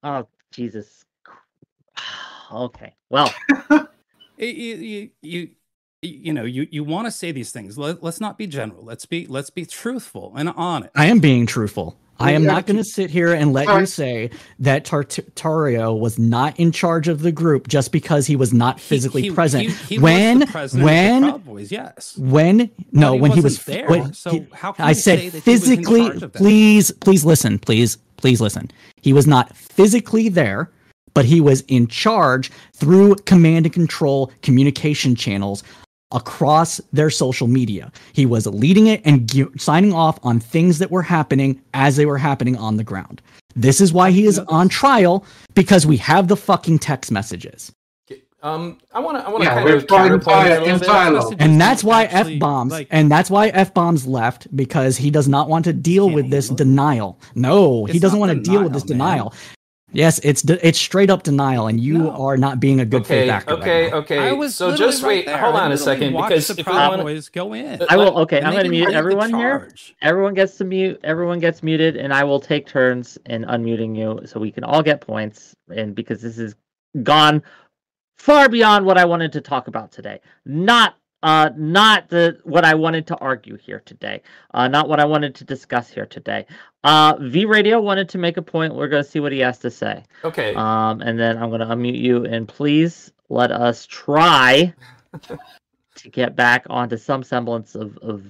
Oh, 0.05 0.29
Jesus. 0.53 1.05
Okay. 2.51 2.95
Well, 3.11 3.31
you 4.47 4.75
you 4.77 5.11
you, 5.23 5.49
you 6.03 6.33
know 6.33 6.45
you 6.45 6.67
you 6.71 6.85
want 6.85 7.07
to 7.07 7.11
say 7.11 7.33
these 7.33 7.51
things. 7.51 7.77
Let, 7.77 8.03
let's 8.03 8.21
not 8.21 8.39
be 8.39 8.47
general. 8.47 8.85
Let's 8.85 9.07
be 9.07 9.27
let's 9.27 9.51
be 9.51 9.67
truthful 9.67 10.33
and 10.37 10.49
honest. 10.51 10.91
I 10.95 11.07
am 11.07 11.19
being 11.21 11.47
truthful. 11.47 11.99
I 12.21 12.33
am 12.33 12.43
not 12.43 12.67
going 12.67 12.79
to 12.79 12.83
sit 12.85 13.11
here 13.11 13.33
and 13.33 13.53
let 13.53 13.69
you 13.69 13.87
say 13.87 14.31
that 14.59 14.85
Tartario 14.85 15.97
was 15.97 16.19
not 16.19 16.59
in 16.59 16.73
charge 16.73 17.07
of 17.07 17.23
the 17.23 17.31
group 17.31 17.69
just 17.69 17.93
because 17.93 18.27
he 18.27 18.35
was 18.35 18.53
not 18.53 18.81
physically 18.81 19.23
He- 19.23 19.29
he- 19.29 19.35
present. 19.35 19.63
he- 19.69 19.95
he 19.95 19.99
was 19.99 20.03
when 20.03 20.39
the 20.41 20.47
president 20.49 20.83
of 20.83 20.89
the 20.89 20.93
when 20.93 21.23
Proud 21.23 21.45
Boys, 21.45 21.71
yes. 21.71 22.17
when 22.19 22.71
no 22.91 23.13
he 23.13 23.21
when 23.21 23.31
he 23.31 23.41
was 23.41 23.65
there, 23.65 23.87
when 23.89 24.13
so 24.15 24.45
how 24.53 24.73
can 24.73 24.87
I 24.87 24.89
you 24.89 24.95
said 24.97 25.19
say 25.21 25.29
that 25.29 25.45
he 25.45 25.51
was 25.53 25.69
in 25.71 25.77
physically 25.77 26.01
charge 26.01 26.23
of 26.25 26.33
that? 26.33 26.35
please 26.39 26.91
please 26.91 27.25
listen 27.25 27.59
please 27.61 27.99
please 28.17 28.41
listen 28.41 28.69
he 29.01 29.13
was 29.13 29.29
not 29.29 29.57
physically 29.57 30.29
there 30.29 30.73
but 31.15 31.25
he 31.25 31.41
was 31.41 31.63
in 31.69 31.87
charge 31.87 32.51
through 32.75 33.15
command 33.27 33.67
and 33.67 33.73
control 33.73 34.31
communication 34.43 35.15
channels 35.15 35.63
across 36.13 36.81
their 36.93 37.11
social 37.11 37.47
media 37.47 37.93
he 38.15 38.25
was 38.25 38.47
leading 38.47 38.87
it 38.87 39.03
and 39.05 39.29
gi- 39.29 39.45
signing 39.59 39.93
off 39.93 40.19
on 40.23 40.41
things 40.41 40.79
that 40.79 40.91
were 40.91 41.03
happening 41.03 41.61
as 41.75 41.97
they 41.97 42.07
were 42.07 42.17
happening 42.17 42.57
on 42.57 42.77
the 42.79 42.85
ground 42.85 43.21
this 43.55 43.79
is 43.81 43.93
why 43.93 44.11
he 44.11 44.25
is 44.25 44.39
on 44.49 44.69
trial 44.71 45.23
because 45.55 45.87
we 45.87 45.99
have 45.99 46.29
the 46.29 46.37
fucking 46.37 46.79
text 46.79 47.11
messages 47.13 47.73
Um, 48.41 48.79
I 48.95 49.01
want 49.01 49.19
to. 49.19 49.27
I 49.27 49.31
want 49.31 49.43
to 49.43 49.49
Yeah, 49.51 49.55
kind 49.55 49.65
we're 49.65 49.77
of 49.79 49.87
counterpoint 49.89 50.23
fine 50.25 50.47
it 50.47 50.51
a 50.53 50.57
in 50.59 50.63
little 50.63 50.79
bit. 50.79 50.87
dialogue. 50.87 51.25
Messages 51.31 51.37
and 51.45 51.61
that's 51.61 51.83
why 51.83 52.05
f 52.05 52.29
bombs 52.39 52.71
like- 52.73 52.87
and 52.93 53.11
that's 53.11 53.31
why 53.31 53.49
f 53.49 53.75
bombs 53.75 54.07
left 54.07 54.47
because 54.57 54.97
he 54.97 55.11
does 55.11 55.27
not 55.27 55.49
want 55.49 55.65
to 55.65 55.73
deal 55.73 56.09
with 56.09 56.31
this 56.31 56.49
denial. 56.49 57.19
No, 57.35 57.85
he 57.87 57.99
doesn't 57.99 58.21
want 58.21 58.31
to 58.33 58.39
deal 58.51 58.63
with 58.63 58.73
this 58.73 58.85
denial, 58.85 59.31
denial. 59.31 59.35
Yes, 59.93 60.19
it's 60.23 60.43
de- 60.43 60.67
it's 60.67 60.79
straight 60.79 61.09
up 61.09 61.23
denial, 61.23 61.67
and 61.67 61.81
you 61.81 61.97
No. 61.99 62.11
are 62.11 62.37
not 62.37 62.61
being 62.61 62.81
a 62.81 62.85
good 62.85 63.03
Okay, 63.03 63.23
faith 63.23 63.31
actor. 63.31 63.55
okay, 63.55 63.83
right 63.85 63.91
now. 63.93 63.97
okay. 63.99 64.19
I 64.19 64.33
was 64.33 64.55
so 64.55 64.77
just 64.77 65.03
right 65.03 65.09
wait. 65.09 65.27
there. 65.27 65.39
Hold 65.39 65.57
I 65.57 65.65
on 65.65 65.73
a 65.73 65.79
second, 65.79 66.13
because 66.15 66.49
the 66.49 66.53
if 66.53 66.57
we 66.59 66.63
Proud 66.65 66.91
want, 66.91 67.03
Boys 67.03 67.29
go 67.31 67.55
in. 67.55 67.81
I 67.89 67.97
will. 67.97 68.19
Okay, 68.21 68.41
I'm 68.43 68.53
going 68.53 68.65
to 68.65 68.71
mute 68.71 68.91
everyone 68.93 69.33
here. 69.33 69.71
Everyone 70.03 70.35
gets 70.35 70.57
to 70.59 70.65
mute. 70.65 71.01
Everyone 71.05 71.39
gets 71.39 71.63
muted, 71.63 71.97
and 71.97 72.13
I 72.13 72.23
will 72.25 72.39
take 72.41 72.67
turns 72.67 73.17
in 73.27 73.45
unmuting 73.47 73.97
you, 73.97 74.27
so 74.27 74.39
we 74.39 74.51
can 74.51 74.63
all 74.63 74.83
get 74.83 75.01
points. 75.01 75.55
And 75.75 75.95
because 75.95 76.21
this 76.21 76.39
is 76.39 76.55
gone 77.03 77.43
far 78.19 78.49
beyond 78.49 78.85
what 78.85 78.99
I 78.99 79.05
wanted 79.07 79.33
to 79.33 79.41
talk 79.41 79.69
about 79.69 79.91
today, 79.91 80.21
not 80.45 80.97
uh, 81.23 81.51
not 81.57 82.09
the 82.09 82.39
what 82.45 82.65
I 82.65 82.75
wanted 82.75 83.07
to 83.09 83.17
argue 83.17 83.57
here 83.57 83.83
today, 83.85 84.23
uh, 84.55 84.69
not 84.69 84.89
what 84.89 85.01
I 85.01 85.05
wanted 85.05 85.35
to 85.37 85.45
discuss 85.45 85.89
here 85.91 86.07
today. 86.07 86.47
Uh, 86.85 87.17
V 87.21 87.45
Radio 87.45 87.81
wanted 87.81 88.09
to 88.11 88.19
make 88.19 88.37
a 88.37 88.43
point. 88.43 88.75
We're 88.75 88.89
going 88.89 89.03
to 89.03 89.09
see 89.09 89.21
what 89.21 89.33
he 89.33 89.41
has 89.41 89.59
to 89.61 89.71
say, 89.71 90.05
okay, 90.25 90.55
um, 90.55 91.01
and 91.01 91.19
then 91.19 91.37
I'm 91.37 91.51
going 91.51 91.61
to 91.61 91.67
unmute 91.67 92.01
you. 92.01 92.25
And 92.25 92.47
please 92.47 93.13
let 93.29 93.51
us 93.51 93.87
try 93.87 94.73
to 95.97 96.09
get 96.09 96.37
back 96.37 96.67
onto 96.71 96.97
some 96.97 97.23
semblance 97.23 97.75
of 97.75 97.99
of 97.99 98.25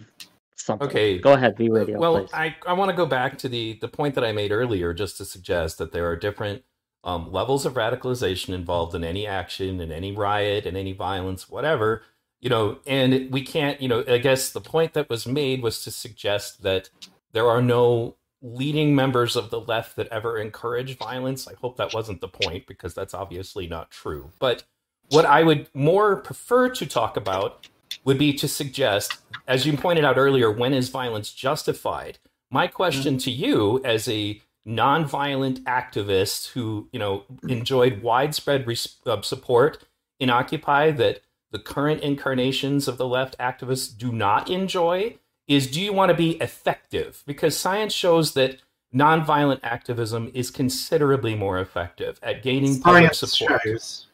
something. 0.54 0.88
Okay. 0.88 1.18
go 1.18 1.34
ahead, 1.34 1.56
V 1.58 1.68
Radio. 1.68 1.98
well, 1.98 2.20
please. 2.20 2.30
I 2.32 2.56
I 2.66 2.72
want 2.72 2.90
to 2.90 2.96
go 2.96 3.06
back 3.06 3.36
to 3.38 3.48
the 3.48 3.78
the 3.80 3.88
point 3.88 4.14
that 4.14 4.24
I 4.24 4.32
made 4.32 4.50
earlier, 4.50 4.94
just 4.94 5.18
to 5.18 5.26
suggest 5.26 5.76
that 5.78 5.92
there 5.92 6.08
are 6.08 6.16
different 6.16 6.62
um, 7.04 7.30
levels 7.30 7.66
of 7.66 7.74
radicalization 7.74 8.54
involved 8.54 8.94
in 8.94 9.04
any 9.04 9.26
action, 9.26 9.80
in 9.80 9.92
any 9.92 10.12
riot, 10.12 10.66
in 10.66 10.76
any 10.76 10.92
violence, 10.92 11.48
whatever. 11.48 12.02
You 12.40 12.50
know, 12.50 12.78
and 12.86 13.30
we 13.30 13.42
can't. 13.42 13.80
You 13.80 13.88
know, 13.88 14.04
I 14.06 14.18
guess 14.18 14.50
the 14.50 14.60
point 14.60 14.94
that 14.94 15.10
was 15.10 15.26
made 15.26 15.62
was 15.62 15.82
to 15.84 15.90
suggest 15.90 16.62
that 16.62 16.90
there 17.32 17.48
are 17.48 17.62
no 17.62 18.16
leading 18.40 18.94
members 18.94 19.34
of 19.34 19.50
the 19.50 19.60
left 19.60 19.96
that 19.96 20.08
ever 20.08 20.38
encourage 20.38 20.96
violence. 20.96 21.48
I 21.48 21.54
hope 21.54 21.76
that 21.76 21.92
wasn't 21.92 22.20
the 22.20 22.28
point 22.28 22.66
because 22.66 22.94
that's 22.94 23.14
obviously 23.14 23.66
not 23.66 23.90
true. 23.90 24.30
But 24.38 24.62
what 25.10 25.26
I 25.26 25.42
would 25.42 25.68
more 25.74 26.16
prefer 26.16 26.68
to 26.70 26.86
talk 26.86 27.16
about 27.16 27.68
would 28.04 28.18
be 28.18 28.32
to 28.34 28.46
suggest, 28.46 29.18
as 29.46 29.66
you 29.66 29.76
pointed 29.76 30.04
out 30.04 30.16
earlier, 30.16 30.50
when 30.50 30.72
is 30.72 30.88
violence 30.88 31.32
justified? 31.32 32.18
My 32.50 32.66
question 32.66 33.18
to 33.18 33.30
you, 33.30 33.82
as 33.84 34.08
a 34.08 34.40
nonviolent 34.66 35.60
activist 35.60 36.48
who 36.48 36.88
you 36.92 36.98
know 36.98 37.24
enjoyed 37.48 38.02
widespread 38.02 38.66
res- 38.66 38.96
uh, 39.06 39.20
support 39.22 39.84
in 40.20 40.30
Occupy 40.30 40.90
that 40.92 41.20
the 41.50 41.58
current 41.58 42.02
incarnations 42.02 42.88
of 42.88 42.98
the 42.98 43.06
left 43.06 43.36
activists 43.38 43.96
do 43.96 44.12
not 44.12 44.50
enjoy, 44.50 45.16
is 45.46 45.70
do 45.70 45.80
you 45.80 45.92
want 45.92 46.10
to 46.10 46.14
be 46.16 46.32
effective? 46.42 47.22
Because 47.26 47.56
science 47.56 47.92
shows 47.94 48.34
that 48.34 48.58
nonviolent 48.94 49.60
activism 49.62 50.30
is 50.34 50.50
considerably 50.50 51.34
more 51.34 51.58
effective 51.58 52.18
at 52.22 52.42
gaining 52.42 52.80
public 52.80 53.14
Science 53.14 53.32
support. 53.32 53.60
shows. 53.64 54.06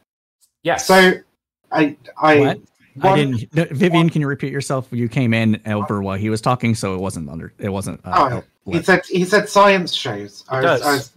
Yes. 0.63 0.87
So, 0.87 1.15
I, 1.73 1.97
I, 2.21 2.39
What? 2.39 2.59
I 3.03 3.09
one- 3.09 3.19
didn't. 3.19 3.55
no, 3.55 3.65
Vivian, 3.73 4.09
can 4.11 4.21
you 4.21 4.29
repeat 4.29 4.53
yourself? 4.53 4.87
You 4.93 5.09
came 5.09 5.35
in 5.35 5.61
over 5.67 6.01
while 6.03 6.17
he 6.17 6.31
was 6.31 6.41
talking, 6.41 6.75
so 6.77 6.95
it 6.95 7.01
wasn't 7.01 7.29
under. 7.29 7.53
It 7.59 7.71
wasn't. 7.71 8.01
Oh, 8.05 8.11
Uh, 8.11 8.41
he 8.71 8.83
said 8.83 9.03
he 9.07 9.25
said 9.25 9.49
science 9.49 9.93
shows. 9.93 10.45
I 10.49 10.57
was, 10.57 10.65
does. 10.65 10.83
I 10.83 10.93
was 10.93 11.13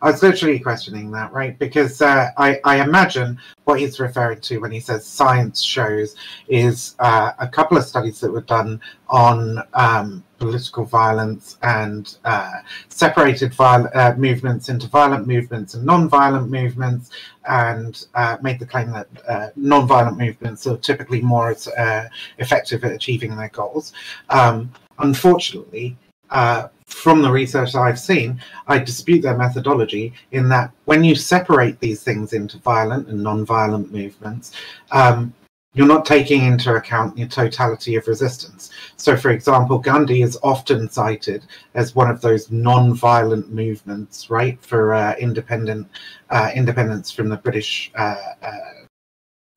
I 0.00 0.10
was 0.10 0.22
literally 0.22 0.58
questioning 0.58 1.10
that, 1.12 1.32
right? 1.32 1.58
Because 1.58 2.00
uh, 2.02 2.28
I 2.36 2.60
I 2.64 2.82
imagine 2.82 3.38
what 3.64 3.78
he's 3.80 4.00
referring 4.00 4.40
to 4.40 4.58
when 4.58 4.72
he 4.72 4.80
says 4.80 5.06
science 5.06 5.62
shows 5.62 6.16
is 6.48 6.96
uh, 6.98 7.32
a 7.38 7.48
couple 7.48 7.76
of 7.76 7.84
studies 7.84 8.20
that 8.20 8.30
were 8.30 8.42
done 8.42 8.80
on 9.08 9.62
um, 9.74 10.24
political 10.38 10.84
violence 10.84 11.56
and 11.62 12.16
uh, 12.24 12.54
separated 12.88 13.54
viol- 13.54 13.88
uh, 13.94 14.14
movements 14.16 14.68
into 14.68 14.88
violent 14.88 15.26
movements 15.28 15.74
and 15.74 15.84
non-violent 15.86 16.50
movements, 16.50 17.10
and 17.48 18.06
uh, 18.14 18.36
made 18.42 18.58
the 18.58 18.66
claim 18.66 18.90
that 18.90 19.06
uh, 19.28 19.48
non-violent 19.54 20.18
movements 20.18 20.66
are 20.66 20.76
typically 20.78 21.20
more 21.20 21.54
uh, 21.78 22.04
effective 22.38 22.84
at 22.84 22.92
achieving 22.92 23.36
their 23.36 23.50
goals. 23.50 23.92
Um, 24.30 24.72
unfortunately, 24.98 25.96
uh, 26.32 26.68
from 26.86 27.22
the 27.22 27.30
research 27.30 27.74
I've 27.74 27.98
seen, 27.98 28.40
I 28.66 28.78
dispute 28.78 29.22
their 29.22 29.36
methodology 29.36 30.12
in 30.32 30.48
that 30.50 30.72
when 30.84 31.04
you 31.04 31.14
separate 31.14 31.78
these 31.80 32.02
things 32.02 32.32
into 32.32 32.58
violent 32.58 33.08
and 33.08 33.22
non-violent 33.22 33.92
movements, 33.92 34.52
um, 34.90 35.32
you're 35.74 35.86
not 35.86 36.04
taking 36.04 36.44
into 36.44 36.74
account 36.74 37.16
the 37.16 37.26
totality 37.26 37.94
of 37.94 38.06
resistance. 38.06 38.70
So, 38.96 39.16
for 39.16 39.30
example, 39.30 39.78
Gandhi 39.78 40.20
is 40.20 40.38
often 40.42 40.90
cited 40.90 41.46
as 41.74 41.94
one 41.94 42.10
of 42.10 42.20
those 42.20 42.50
non-violent 42.50 43.50
movements, 43.50 44.28
right, 44.28 44.62
for 44.62 44.92
uh, 44.92 45.14
independent 45.18 45.88
uh, 46.28 46.50
independence 46.54 47.10
from 47.10 47.30
the 47.30 47.38
British. 47.38 47.90
Uh, 47.94 48.16
uh, 48.42 48.58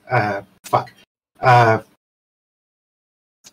uh, 0.10 0.42
fuck. 0.64 0.94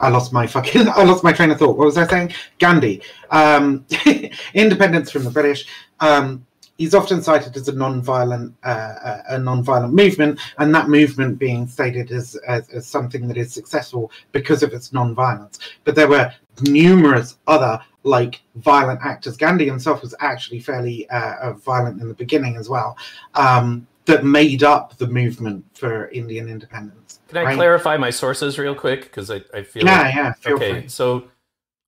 Uh, 0.01 0.07
I 0.07 0.09
lost 0.09 0.33
my 0.33 0.47
fucking. 0.47 0.89
I 0.95 1.05
lost 1.05 1.25
my 1.25 1.33
train 1.33 1.51
of 1.51 1.59
thought. 1.59 1.77
What 1.77 1.87
was 1.87 1.99
I 1.99 2.07
saying? 2.07 2.33
Gandhi, 2.59 3.03
um, 3.31 3.87
independence 4.55 5.11
from 5.11 5.25
the 5.25 5.31
British. 5.31 5.67
Um, 6.01 6.47
he's 6.79 6.95
often 6.95 7.23
cited 7.23 7.57
as 7.57 7.69
a 7.69 7.73
non-violent, 7.73 8.55
uh, 8.65 9.19
a 9.29 9.39
non-violent 9.39 9.95
movement, 9.95 10.41
and 10.59 10.75
that 10.75 10.89
movement 10.89 11.39
being 11.39 11.67
stated 11.67 12.11
as, 12.11 12.37
as 12.47 12.69
as 12.71 12.87
something 12.87 13.29
that 13.29 13.37
is 13.37 13.53
successful 13.53 14.11
because 14.33 14.63
of 14.63 14.73
its 14.73 14.93
non-violence. 14.93 15.59
But 15.85 15.95
there 15.95 16.09
were 16.09 16.33
numerous 16.63 17.37
other 17.47 17.81
like 18.05 18.43
violent 18.57 19.01
actors. 19.05 19.37
Gandhi 19.37 19.65
himself 19.65 20.03
was 20.03 20.15
actually 20.21 20.61
fairly 20.61 21.09
uh, 21.11 21.53
violent 21.53 22.01
in 22.01 22.09
the 22.09 22.15
beginning 22.15 22.57
as 22.57 22.69
well. 22.69 22.97
Um, 23.35 23.87
that 24.07 24.25
made 24.25 24.63
up 24.63 24.97
the 24.99 25.07
movement 25.07 25.65
for 25.77 26.09
Indian 26.09 26.49
independence. 26.49 27.21
Can 27.29 27.39
I 27.39 27.45
right? 27.45 27.55
clarify 27.57 27.97
my 27.97 28.11
sources 28.11 28.59
real 28.59 28.75
quick? 28.75 29.03
Because 29.05 29.31
I, 29.31 29.43
I 29.55 29.63
feel 29.63 29.85
Yeah, 29.85 30.03
like- 30.03 30.15
yeah. 30.15 30.33
Feel 30.35 30.55
okay, 30.57 30.81
free. 30.81 30.89
so 30.89 31.25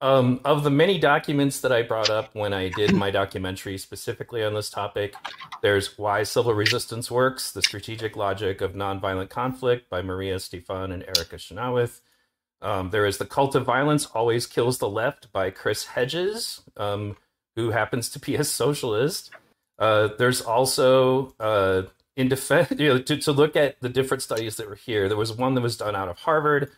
Um, 0.01 0.41
of 0.45 0.65
the 0.65 0.71
many 0.71 0.99
documents 0.99 1.61
that 1.61 1.73
I 1.73 1.83
brought 1.83 2.11
up 2.11 2.35
when 2.35 2.53
I 2.53 2.69
did 2.69 2.93
my 2.95 3.11
documentary 3.11 3.79
specifically 3.79 4.45
on 4.45 4.53
this 4.55 4.69
topic, 4.71 5.15
there's 5.63 5.97
Why 5.99 6.25
Civil 6.25 6.53
Resistance 6.55 7.11
Works 7.11 7.53
The 7.53 7.63
Strategic 7.63 8.15
Logic 8.17 8.61
of 8.61 8.75
Nonviolent 8.75 9.31
Conflict 9.31 9.89
by 9.89 10.03
Maria 10.03 10.39
Stephan 10.39 10.93
and 10.93 11.03
Erica 11.05 11.39
Chenoweth. 11.39 12.01
Um, 12.61 12.91
there 12.91 13.07
is 13.07 13.19
The 13.19 13.27
Cult 13.27 13.55
of 13.55 13.65
Violence 13.65 14.07
Always 14.07 14.47
Kills 14.47 14.79
the 14.79 14.89
Left 14.91 15.33
by 15.33 15.51
Chris 15.51 15.85
Hedges, 15.85 16.61
um, 16.77 17.17
who 17.57 17.71
happens 17.71 18.09
to 18.11 18.19
be 18.19 18.35
a 18.37 18.45
socialist. 18.45 19.31
Uh, 19.79 20.09
there's 20.19 20.41
also 20.43 21.35
uh, 21.41 21.83
in 22.17 22.29
defense, 22.29 22.71
you 22.79 22.89
know, 22.89 22.99
to, 22.99 23.17
to 23.17 23.33
look 23.33 23.57
at 23.57 23.81
the 23.81 23.89
different 23.89 24.23
studies 24.23 24.57
that 24.57 24.69
were 24.69 24.75
here. 24.77 25.09
There 25.09 25.17
was 25.17 25.33
one 25.33 25.55
that 25.55 25.61
was 25.61 25.77
done 25.77 25.97
out 25.97 26.09
of 26.09 26.19
Harvard. 26.19 26.71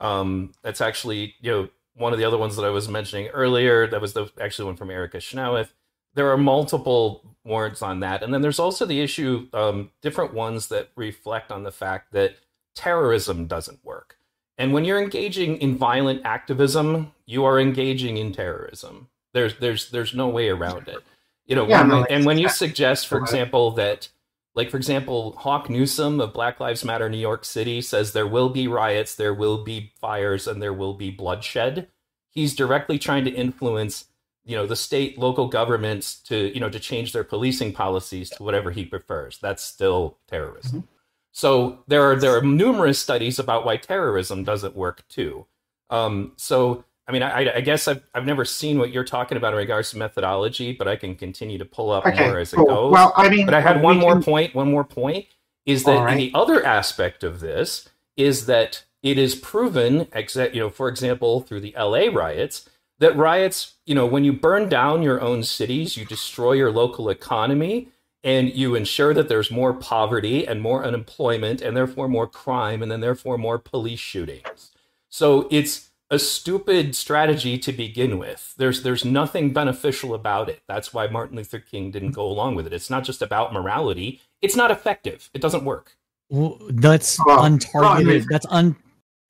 Um, 0.00 0.52
that's 0.62 0.80
actually, 0.80 1.34
you 1.40 1.50
know, 1.50 1.68
one 1.96 2.12
of 2.12 2.18
the 2.18 2.24
other 2.24 2.38
ones 2.38 2.56
that 2.56 2.64
I 2.64 2.70
was 2.70 2.88
mentioning 2.88 3.28
earlier. 3.28 3.86
That 3.86 4.00
was 4.00 4.12
the 4.12 4.28
actually 4.40 4.66
one 4.66 4.76
from 4.76 4.90
Erica 4.90 5.20
Chenoweth. 5.20 5.72
There 6.14 6.30
are 6.30 6.36
multiple 6.36 7.24
warrants 7.44 7.82
on 7.82 8.00
that, 8.00 8.22
and 8.22 8.32
then 8.32 8.40
there's 8.40 8.58
also 8.60 8.86
the 8.86 9.00
issue, 9.00 9.48
um, 9.52 9.90
different 10.00 10.32
ones 10.32 10.68
that 10.68 10.90
reflect 10.96 11.50
on 11.50 11.62
the 11.64 11.72
fact 11.72 12.12
that 12.12 12.36
terrorism 12.74 13.46
doesn't 13.46 13.84
work. 13.84 14.16
And 14.56 14.72
when 14.72 14.84
you're 14.84 15.02
engaging 15.02 15.56
in 15.58 15.76
violent 15.76 16.22
activism, 16.24 17.12
you 17.26 17.44
are 17.44 17.58
engaging 17.58 18.16
in 18.16 18.32
terrorism. 18.32 19.08
There's 19.32 19.58
there's 19.58 19.90
there's 19.90 20.14
no 20.14 20.28
way 20.28 20.48
around 20.48 20.86
it. 20.88 20.98
You 21.46 21.56
know, 21.56 21.66
Yeah, 21.68 21.80
when- 21.80 21.88
no, 21.88 22.04
and 22.04 22.24
when 22.24 22.38
you 22.38 22.48
suggest, 22.48 23.08
for 23.08 23.18
example, 23.18 23.72
that 23.72 24.08
like 24.54 24.70
for 24.70 24.76
example, 24.76 25.34
Hawk 25.38 25.68
Newsom 25.68 26.20
of 26.20 26.32
Black 26.32 26.60
Lives 26.60 26.84
Matter 26.84 27.08
New 27.08 27.18
York 27.18 27.44
City 27.44 27.80
says 27.80 28.12
there 28.12 28.26
will 28.26 28.48
be 28.48 28.68
riots, 28.68 29.14
there 29.14 29.34
will 29.34 29.64
be 29.64 29.92
fires, 30.00 30.46
and 30.46 30.62
there 30.62 30.72
will 30.72 30.94
be 30.94 31.10
bloodshed. 31.10 31.88
He's 32.30 32.54
directly 32.54 32.98
trying 32.98 33.24
to 33.24 33.30
influence, 33.30 34.06
you 34.44 34.56
know, 34.56 34.66
the 34.66 34.76
state, 34.76 35.18
local 35.18 35.48
governments 35.48 36.16
to, 36.22 36.52
you 36.54 36.60
know, 36.60 36.70
to 36.70 36.80
change 36.80 37.12
their 37.12 37.24
policing 37.24 37.72
policies 37.72 38.30
to 38.30 38.42
whatever 38.42 38.70
he 38.70 38.84
prefers. 38.84 39.38
That's 39.38 39.62
still 39.62 40.18
terrorism. 40.28 40.88
So 41.32 41.80
there 41.88 42.02
are 42.02 42.16
there 42.16 42.36
are 42.36 42.42
numerous 42.42 43.00
studies 43.00 43.40
about 43.40 43.64
why 43.64 43.76
terrorism 43.76 44.44
doesn't 44.44 44.76
work 44.76 45.06
too. 45.08 45.46
Um, 45.90 46.32
so 46.36 46.84
I 47.06 47.12
mean, 47.12 47.22
I, 47.22 47.56
I 47.56 47.60
guess 47.60 47.86
I've 47.86 48.02
I've 48.14 48.24
never 48.24 48.44
seen 48.44 48.78
what 48.78 48.90
you're 48.90 49.04
talking 49.04 49.36
about 49.36 49.52
in 49.52 49.58
regards 49.58 49.90
to 49.90 49.98
methodology, 49.98 50.72
but 50.72 50.88
I 50.88 50.96
can 50.96 51.14
continue 51.14 51.58
to 51.58 51.64
pull 51.64 51.90
up 51.90 52.06
Okay, 52.06 52.26
more 52.28 52.38
as 52.38 52.52
it 52.52 52.56
goes. 52.56 52.92
Well, 52.92 53.12
I 53.16 53.28
mean, 53.28 53.44
But 53.44 53.54
I 53.54 53.60
had 53.60 53.82
one 53.82 53.98
more 53.98 54.14
can- 54.14 54.22
point. 54.22 54.54
One 54.54 54.70
more 54.70 54.84
point 54.84 55.26
is 55.66 55.84
that 55.84 55.98
right. 56.04 56.16
the 56.16 56.32
other 56.34 56.64
aspect 56.64 57.22
of 57.24 57.40
this 57.40 57.88
is 58.16 58.46
that 58.46 58.84
it 59.02 59.18
is 59.18 59.34
proven, 59.34 60.06
exa- 60.06 60.54
you 60.54 60.60
know, 60.60 60.70
for 60.70 60.88
example, 60.88 61.40
through 61.42 61.60
the 61.60 61.74
LA 61.78 62.06
riots, 62.12 62.68
that 63.00 63.14
riots, 63.16 63.74
you 63.84 63.94
know, 63.94 64.06
when 64.06 64.24
you 64.24 64.32
burn 64.32 64.68
down 64.68 65.02
your 65.02 65.20
own 65.20 65.42
cities, 65.42 65.96
you 65.96 66.04
destroy 66.06 66.52
your 66.52 66.70
local 66.70 67.10
economy, 67.10 67.88
and 68.22 68.54
you 68.54 68.74
ensure 68.74 69.12
that 69.12 69.28
there's 69.28 69.50
more 69.50 69.74
poverty 69.74 70.46
and 70.46 70.62
more 70.62 70.84
unemployment, 70.84 71.60
and 71.60 71.76
therefore 71.76 72.08
more 72.08 72.26
crime, 72.26 72.82
and 72.82 72.90
then 72.90 73.00
therefore 73.00 73.36
more 73.36 73.58
police 73.58 74.00
shootings. 74.00 74.70
So 75.10 75.48
it's 75.50 75.90
a 76.10 76.18
stupid 76.18 76.94
strategy 76.94 77.58
to 77.58 77.72
begin 77.72 78.18
with. 78.18 78.54
There's 78.58 78.82
there's 78.82 79.04
nothing 79.04 79.52
beneficial 79.52 80.14
about 80.14 80.48
it. 80.48 80.60
That's 80.68 80.92
why 80.94 81.06
Martin 81.08 81.36
Luther 81.36 81.58
King 81.58 81.90
didn't 81.90 82.12
go 82.12 82.26
along 82.26 82.54
with 82.54 82.66
it. 82.66 82.72
It's 82.72 82.90
not 82.90 83.04
just 83.04 83.22
about 83.22 83.52
morality. 83.52 84.20
It's 84.42 84.56
not 84.56 84.70
effective. 84.70 85.30
It 85.34 85.40
doesn't 85.40 85.64
work. 85.64 85.96
Well, 86.30 86.58
that's 86.70 87.18
Well, 87.24 87.38
well, 87.38 87.50
untargeted. 87.50 88.04
mean- 88.06 88.26
that's 88.30 88.46
un. 88.50 88.76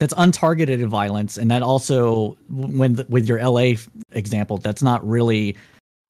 That's 0.01 0.13
untargeted 0.15 0.85
violence, 0.87 1.37
and 1.37 1.49
that 1.51 1.63
also, 1.63 2.37
when 2.49 2.95
the, 2.95 3.05
with 3.07 3.29
your 3.29 3.39
LA 3.39 3.75
example, 4.11 4.57
that's 4.57 4.83
not 4.83 5.07
really 5.07 5.55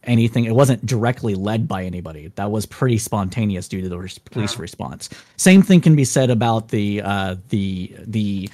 anything. 0.05 0.45
It 0.45 0.55
wasn't 0.55 0.83
directly 0.87 1.35
led 1.35 1.67
by 1.67 1.83
anybody. 1.83 2.31
That 2.33 2.49
was 2.49 2.65
pretty 2.65 2.97
spontaneous 2.97 3.67
due 3.67 3.81
to 3.81 3.89
the 3.89 3.99
res- 3.99 4.17
police 4.17 4.55
Yeah. 4.55 4.61
response. 4.63 5.09
Same 5.37 5.61
thing 5.61 5.81
can 5.81 5.95
be 5.95 6.03
said 6.03 6.31
about 6.31 6.69
the 6.69 7.01
uh, 7.03 7.35
the 7.49 7.95
the 8.07 8.49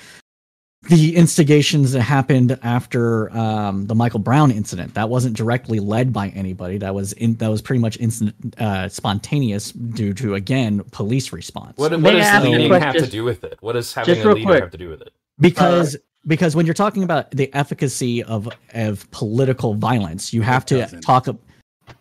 the 0.89 1.15
instigations 1.15 1.91
that 1.91 2.01
happened 2.01 2.57
after 2.63 3.31
um, 3.37 3.85
the 3.85 3.93
Michael 3.93 4.19
Brown 4.19 4.49
incident. 4.49 4.95
That 4.95 5.09
wasn't 5.09 5.37
directly 5.37 5.79
led 5.79 6.11
by 6.11 6.29
anybody. 6.29 6.79
That 6.79 6.95
was 6.95 7.13
in, 7.13 7.35
that 7.35 7.49
was 7.49 7.61
pretty 7.61 7.79
much 7.79 7.99
instant, 7.99 8.55
uh, 8.59 8.89
spontaneous 8.89 9.71
due 9.71 10.13
to 10.15 10.33
again 10.35 10.81
police 10.91 11.31
response. 11.31 11.77
What, 11.77 11.91
what 12.01 12.11
does 12.11 12.25
ask 12.25 12.43
you 12.45 12.49
a 12.49 12.57
leading 12.57 12.73
have 12.81 12.95
to 12.95 13.07
do 13.07 13.23
with 13.23 13.43
it? 13.43 13.57
What 13.61 13.73
does 13.73 13.93
having 13.93 14.15
Just 14.15 14.25
a 14.25 14.33
leader 14.33 14.45
quick. 14.45 14.61
have 14.61 14.71
to 14.71 14.77
do 14.77 14.89
with 14.89 15.01
it? 15.01 15.13
because 15.39 15.95
because 16.27 16.55
when 16.55 16.65
you're 16.67 16.73
talking 16.75 17.03
about 17.03 17.31
the 17.31 17.53
efficacy 17.53 18.23
of 18.23 18.49
of 18.73 19.09
political 19.11 19.75
violence, 19.75 20.33
you 20.33 20.41
have 20.41 20.65
to 20.65 20.77
doesn't. 20.79 21.01
talk. 21.01 21.27
ab- 21.27 21.39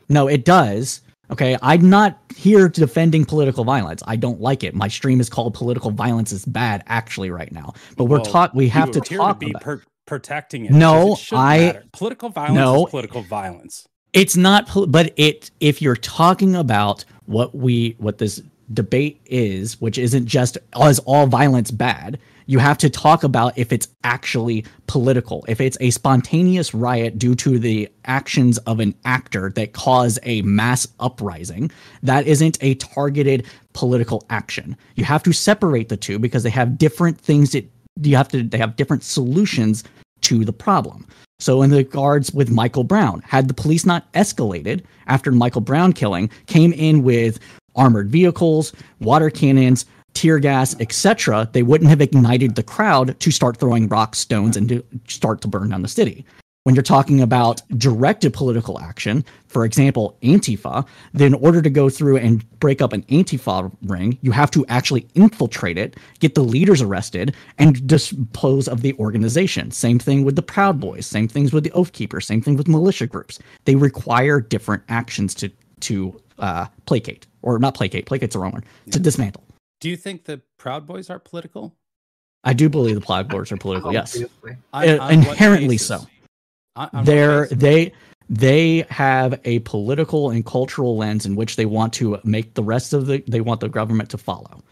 No, 0.08 0.26
it 0.26 0.44
does. 0.46 1.02
Okay, 1.32 1.56
I'm 1.62 1.88
not 1.88 2.18
here 2.36 2.68
defending 2.68 3.24
political 3.24 3.64
violence. 3.64 4.02
I 4.06 4.16
don't 4.16 4.40
like 4.40 4.64
it. 4.64 4.74
My 4.74 4.88
stream 4.88 5.20
is 5.20 5.28
called 5.30 5.54
"Political 5.54 5.92
Violence 5.92 6.32
is 6.32 6.44
Bad" 6.44 6.82
actually 6.86 7.30
right 7.30 7.50
now, 7.52 7.74
but 7.96 8.04
we're 8.04 8.16
Well, 8.18 8.24
talk. 8.26 8.54
We 8.54 8.68
have 8.68 8.90
to 8.92 9.00
talk 9.00 9.38
to 9.40 9.46
be 9.46 9.50
about. 9.50 9.62
per- 9.62 9.82
protecting 10.06 10.64
it. 10.64 10.72
No, 10.72 11.12
it 11.12 11.28
I- 11.32 11.58
matter. 11.58 11.84
Political 11.92 12.28
violence 12.30 12.54
No. 12.56 12.84
is 12.86 12.90
political 12.90 13.22
violence. 13.22 13.86
it's 14.12 14.36
not 14.36 14.66
pol- 14.66 14.86
but 14.88 15.12
it 15.16 15.52
if 15.60 15.80
you're 15.80 15.94
talking 15.94 16.56
about 16.56 17.04
what 17.26 17.54
we 17.54 17.94
what 17.98 18.18
this 18.18 18.42
debate 18.72 19.20
is 19.26 19.80
which 19.80 19.98
isn't 19.98 20.26
just 20.26 20.58
is 20.82 20.98
all 21.00 21.26
violence 21.28 21.70
bad 21.70 22.18
you 22.50 22.58
have 22.58 22.76
to 22.76 22.90
talk 22.90 23.22
about 23.22 23.56
if 23.56 23.72
it's 23.72 23.86
actually 24.02 24.64
political 24.88 25.44
if 25.46 25.60
it's 25.60 25.76
a 25.80 25.90
spontaneous 25.90 26.74
riot 26.74 27.16
due 27.16 27.36
to 27.36 27.60
the 27.60 27.88
actions 28.06 28.58
of 28.58 28.80
an 28.80 28.92
actor 29.04 29.52
that 29.54 29.72
cause 29.72 30.18
a 30.24 30.42
mass 30.42 30.88
uprising 30.98 31.70
that 32.02 32.26
isn't 32.26 32.58
a 32.60 32.74
targeted 32.74 33.46
political 33.72 34.26
action. 34.30 34.76
You 34.96 35.04
have 35.04 35.22
to 35.22 35.32
separate 35.32 35.90
the 35.90 35.96
two 35.96 36.18
because 36.18 36.42
they 36.42 36.50
have 36.50 36.76
different 36.76 37.20
things 37.20 37.52
that 37.52 37.70
you 38.02 38.16
have 38.16 38.26
to 38.30 38.42
they 38.42 38.58
have 38.58 38.74
different 38.74 39.04
solutions 39.04 39.84
to 40.22 40.44
the 40.44 40.52
problem. 40.52 41.06
So, 41.38 41.62
in 41.62 41.70
the 41.70 41.78
regards 41.78 42.32
with 42.32 42.50
Michael 42.50 42.84
Brown, 42.84 43.20
had 43.20 43.46
the 43.46 43.54
police 43.54 43.86
not 43.86 44.12
escalated 44.12 44.82
after 45.06 45.30
Michael 45.30 45.60
Brown 45.60 45.92
killing, 45.92 46.28
came 46.46 46.72
in 46.72 47.04
with 47.04 47.38
armored 47.76 48.10
vehicles, 48.10 48.72
water 48.98 49.30
cannons, 49.30 49.86
tear 50.14 50.38
gas, 50.38 50.78
etc., 50.80 51.48
they 51.52 51.62
wouldn't 51.62 51.90
have 51.90 52.00
ignited 52.00 52.54
the 52.54 52.62
crowd 52.62 53.18
to 53.20 53.30
start 53.30 53.56
throwing 53.58 53.88
rocks, 53.88 54.18
stones, 54.18 54.56
and 54.56 54.68
to 54.68 54.84
start 55.08 55.40
to 55.42 55.48
burn 55.48 55.70
down 55.70 55.82
the 55.82 55.88
city. 55.88 56.24
When 56.64 56.74
you're 56.74 56.82
talking 56.82 57.22
about 57.22 57.62
directed 57.78 58.34
political 58.34 58.78
action, 58.80 59.24
for 59.48 59.64
example, 59.64 60.18
Antifa, 60.22 60.86
then 61.14 61.28
in 61.28 61.34
order 61.34 61.62
to 61.62 61.70
go 61.70 61.88
through 61.88 62.18
and 62.18 62.44
break 62.60 62.82
up 62.82 62.92
an 62.92 63.02
Antifa 63.04 63.74
ring, 63.82 64.18
you 64.20 64.30
have 64.32 64.50
to 64.50 64.66
actually 64.66 65.08
infiltrate 65.14 65.78
it, 65.78 65.96
get 66.18 66.34
the 66.34 66.42
leaders 66.42 66.82
arrested, 66.82 67.34
and 67.56 67.86
dispose 67.86 68.68
of 68.68 68.82
the 68.82 68.92
organization. 68.98 69.70
Same 69.70 69.98
thing 69.98 70.22
with 70.22 70.36
the 70.36 70.42
Proud 70.42 70.78
Boys, 70.78 71.06
same 71.06 71.28
things 71.28 71.50
with 71.50 71.64
the 71.64 71.72
Oath 71.72 71.92
Keepers, 71.92 72.26
same 72.26 72.42
thing 72.42 72.58
with 72.58 72.68
militia 72.68 73.06
groups. 73.06 73.38
They 73.64 73.74
require 73.74 74.38
different 74.40 74.82
actions 74.88 75.34
to 75.36 75.50
to 75.80 76.20
uh, 76.38 76.66
placate, 76.84 77.26
or 77.40 77.58
not 77.58 77.74
placate, 77.74 78.04
placate's 78.04 78.34
the 78.34 78.38
wrong 78.38 78.52
word, 78.52 78.66
to 78.90 78.98
dismantle. 78.98 79.42
Do 79.80 79.88
you 79.88 79.96
think 79.96 80.24
the 80.24 80.40
Proud 80.58 80.86
Boys 80.86 81.10
are 81.10 81.18
political? 81.18 81.74
I 82.44 82.52
do 82.52 82.68
believe 82.68 82.94
the 82.94 83.00
Proud 83.00 83.28
Boys 83.28 83.50
are 83.52 83.56
political, 83.66 83.92
yes. 83.92 84.14
Obviously. 84.14 84.56
On- 84.72 84.88
Uh, 84.88 84.98
on 85.00 85.12
inherently 85.14 85.76
so. 85.78 86.06
On- 86.76 86.88
on 86.92 87.04
they're 87.04 87.46
they 87.48 87.92
they 88.28 88.86
have 88.90 89.40
a 89.44 89.58
political 89.60 90.30
and 90.30 90.46
cultural 90.46 90.96
lens 90.96 91.26
in 91.26 91.34
which 91.34 91.56
they 91.56 91.66
want 91.66 91.92
to 91.94 92.18
make 92.22 92.54
the 92.54 92.62
rest 92.62 92.92
of 92.92 93.06
the 93.06 93.22
they 93.26 93.40
want 93.40 93.60
the 93.60 93.68
government 93.68 94.08
to 94.10 94.18
follow. 94.18 94.62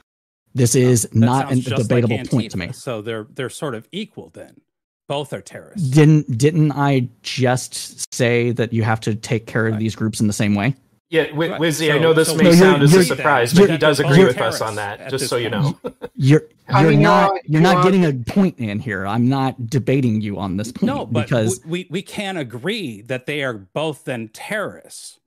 This 0.54 0.74
is 0.74 1.02
That 1.02 1.14
not 1.14 1.52
a 1.52 1.56
just 1.56 1.90
like 1.90 2.02
debatable 2.02 2.28
point 2.28 2.50
to 2.52 2.56
me. 2.58 2.72
So 2.72 3.02
they're 3.02 3.26
they're 3.34 3.50
sort 3.50 3.74
of 3.74 3.88
equal 3.92 4.30
then. 4.30 4.60
Both 5.08 5.32
are 5.32 5.40
terrorists. 5.40 5.88
Didn't 5.88 6.36
didn't 6.38 6.72
I 6.72 7.08
just 7.22 8.14
say 8.14 8.52
that 8.52 8.72
you 8.72 8.82
have 8.82 9.00
to 9.00 9.14
take 9.14 9.46
care 9.46 9.66
of 9.66 9.78
these 9.78 9.96
groups 9.96 10.20
in 10.20 10.26
the 10.26 10.32
same 10.32 10.54
way? 10.54 10.74
Yeah, 11.10 11.24
Wi- 11.28 11.52
Right. 11.52 11.60
Wizzy, 11.60 11.90
I 11.92 11.98
know 11.98 12.12
this 12.12 12.28
so 12.28 12.36
may 12.36 12.44
No, 12.44 12.52
sound 12.52 12.82
as 12.82 12.94
a 12.94 13.02
surprise, 13.02 13.54
but 13.54 13.70
he 13.70 13.78
does 13.78 13.98
agree 13.98 14.24
with 14.24 14.38
us 14.38 14.60
on 14.60 14.74
that, 14.74 15.08
just 15.08 15.22
this 15.22 15.28
so 15.30 15.36
you 15.36 15.48
know. 15.48 15.78
You're 16.14 16.42
you're 16.70 16.82
mean, 16.90 16.98
you 17.00 17.06
not 17.06 17.30
are- 17.30 17.34
you're 17.46 17.60
you 17.60 17.60
not 17.60 17.76
are- 17.78 17.82
getting 17.84 18.04
a 18.04 18.12
point 18.12 18.58
in 18.58 18.78
here. 18.78 19.06
I'm 19.06 19.26
not 19.26 19.70
debating 19.70 20.20
you 20.20 20.38
on 20.38 20.58
this 20.58 20.70
point 20.70 20.82
No, 20.92 21.06
but 21.06 21.24
because 21.24 21.60
we, 21.64 21.86
we 21.88 22.02
can 22.02 22.36
agree 22.36 23.00
that 23.02 23.24
they 23.24 23.42
are 23.42 23.54
both 23.54 24.04
then 24.04 24.28
terrorists. 24.34 25.18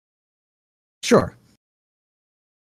sure, 1.04 1.36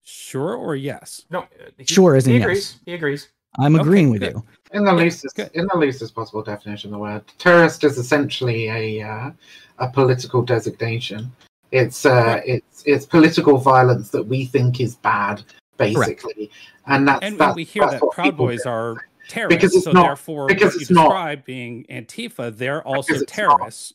Sure 0.04 0.54
or 0.54 0.76
yes? 0.76 1.24
No, 1.30 1.46
he, 1.78 1.84
Sure 1.86 2.16
isn't 2.16 2.30
he 2.30 2.38
yes. 2.38 2.44
agrees. 2.44 2.76
He 2.84 2.92
agrees. 2.94 3.28
I'm 3.58 3.74
Okay, 3.76 3.82
agreeing 3.82 4.10
with 4.10 4.20
good. 4.20 4.34
you. 4.34 4.44
In 4.72 4.84
the 4.84 4.90
Yeah, 4.92 4.96
loosest, 4.98 5.34
good. 5.36 5.50
in 5.54 5.66
the 5.72 5.78
loosest 5.78 6.14
possible 6.14 6.42
definition 6.42 6.88
of 6.88 6.92
the 6.92 6.98
word, 6.98 7.22
terrorist 7.38 7.82
is 7.84 7.96
essentially 7.96 8.68
a 8.68 9.02
uh, 9.02 9.30
a 9.78 9.88
political 9.88 10.42
designation. 10.42 11.32
It's 11.72 12.06
uh, 12.06 12.40
it's 12.46 12.82
it's 12.86 13.04
political 13.06 13.58
violence 13.58 14.10
that 14.10 14.22
we 14.22 14.44
think 14.46 14.80
is 14.80 14.96
bad, 14.96 15.42
basically, 15.76 16.50
and 16.86 17.06
that's 17.08 17.22
And 17.24 17.32
when 17.38 17.48
that's, 17.48 17.56
we 17.56 17.64
hear 17.64 17.88
that 17.90 18.00
Proud 18.12 18.36
Boys 18.36 18.62
do. 18.62 18.68
are 18.68 18.96
terrorists, 19.28 19.56
Because 19.56 19.74
it's 19.74 19.84
so 19.84 19.92
not- 19.92 20.06
therefore 20.06 20.46
because 20.46 20.66
what 20.72 20.74
you 20.74 20.80
it's 20.82 20.90
not- 20.90 21.02
describe 21.08 21.44
being 21.44 21.84
Antifa, 21.90 22.56
they're 22.56 22.82
also 22.86 23.12
it's 23.14 23.22
not. 23.22 23.28
terrorists. 23.28 23.92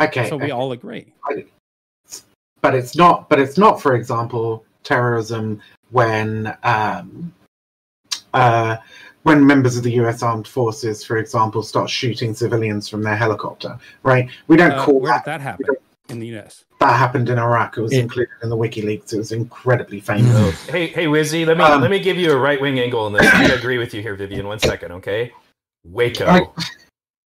Okay, 0.00 0.28
So 0.28 0.36
we 0.36 0.50
all 0.50 0.72
agree. 0.72 1.12
but 2.60 2.74
it's 2.74 2.96
not. 2.96 3.28
But 3.28 3.38
it's 3.40 3.56
not, 3.58 3.80
for 3.80 3.94
example, 3.94 4.64
terrorism 4.84 5.60
when 5.90 6.56
um, 6.64 7.32
uh, 8.34 8.76
when 9.22 9.46
members 9.46 9.76
of 9.76 9.84
the 9.84 9.92
U.S. 9.92 10.22
Armed 10.22 10.48
Forces, 10.48 11.04
for 11.04 11.18
example, 11.18 11.62
start 11.62 11.88
shooting 11.88 12.34
civilians 12.34 12.88
from 12.88 13.02
their 13.02 13.14
helicopter. 13.16 13.78
Right? 14.02 14.28
We 14.48 14.56
don't 14.56 14.72
Uh, 14.72 14.84
call 14.84 15.00
that. 15.02 15.24
did 15.24 15.30
that 15.32 15.40
happen 15.40 15.66
in 16.08 16.18
the 16.18 16.26
U.S.? 16.28 16.64
That 16.82 16.98
happened 16.98 17.28
in 17.28 17.38
Iraq. 17.38 17.78
It 17.78 17.80
was 17.80 17.92
included 17.92 18.32
in 18.42 18.48
the 18.48 18.56
WikiLeaks. 18.56 19.12
It 19.12 19.18
was 19.18 19.30
incredibly 19.30 20.00
famous. 20.00 20.60
Hey, 20.66 20.88
hey, 20.88 21.06
Wizzy, 21.06 21.46
let 21.46 21.56
me 21.56 21.62
Um, 21.62 21.80
let 21.80 21.92
me 21.92 22.00
give 22.00 22.16
you 22.16 22.32
a 22.32 22.36
right 22.36 22.60
wing 22.60 22.80
angle 22.80 23.04
on 23.04 23.12
this. 23.12 23.24
I 23.32 23.44
agree 23.52 23.78
with 23.78 23.94
you 23.94 24.02
here, 24.02 24.16
Vivian. 24.16 24.48
One 24.48 24.58
second, 24.58 24.90
okay? 24.92 25.32
Waco, 25.84 26.26
I- 26.26 26.48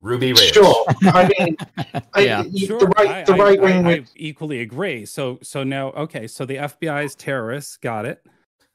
Ruby 0.01 0.33
Ridge. 0.33 0.53
Sure. 0.55 0.85
I 1.03 1.31
mean, 1.39 1.57
I, 2.15 2.21
Yeah. 2.21 2.43
you- 2.45 2.67
Sure, 2.69 2.79
the 2.79 2.87
right, 2.97 3.27
the 3.27 3.35
I- 3.35 3.37
right 3.39 3.59
I- 3.61 3.63
wing. 3.63 3.87
I 3.87 3.89
with- 3.99 4.13
equally 4.17 4.61
agree. 4.63 5.05
So, 5.05 5.39
so 5.43 5.63
now, 5.63 5.89
okay, 5.91 6.27
so 6.27 6.47
the 6.47 6.57
FBI 6.57 7.05
is 7.05 7.15
terrorists, 7.15 7.77
got 7.77 8.07
it, 8.07 8.25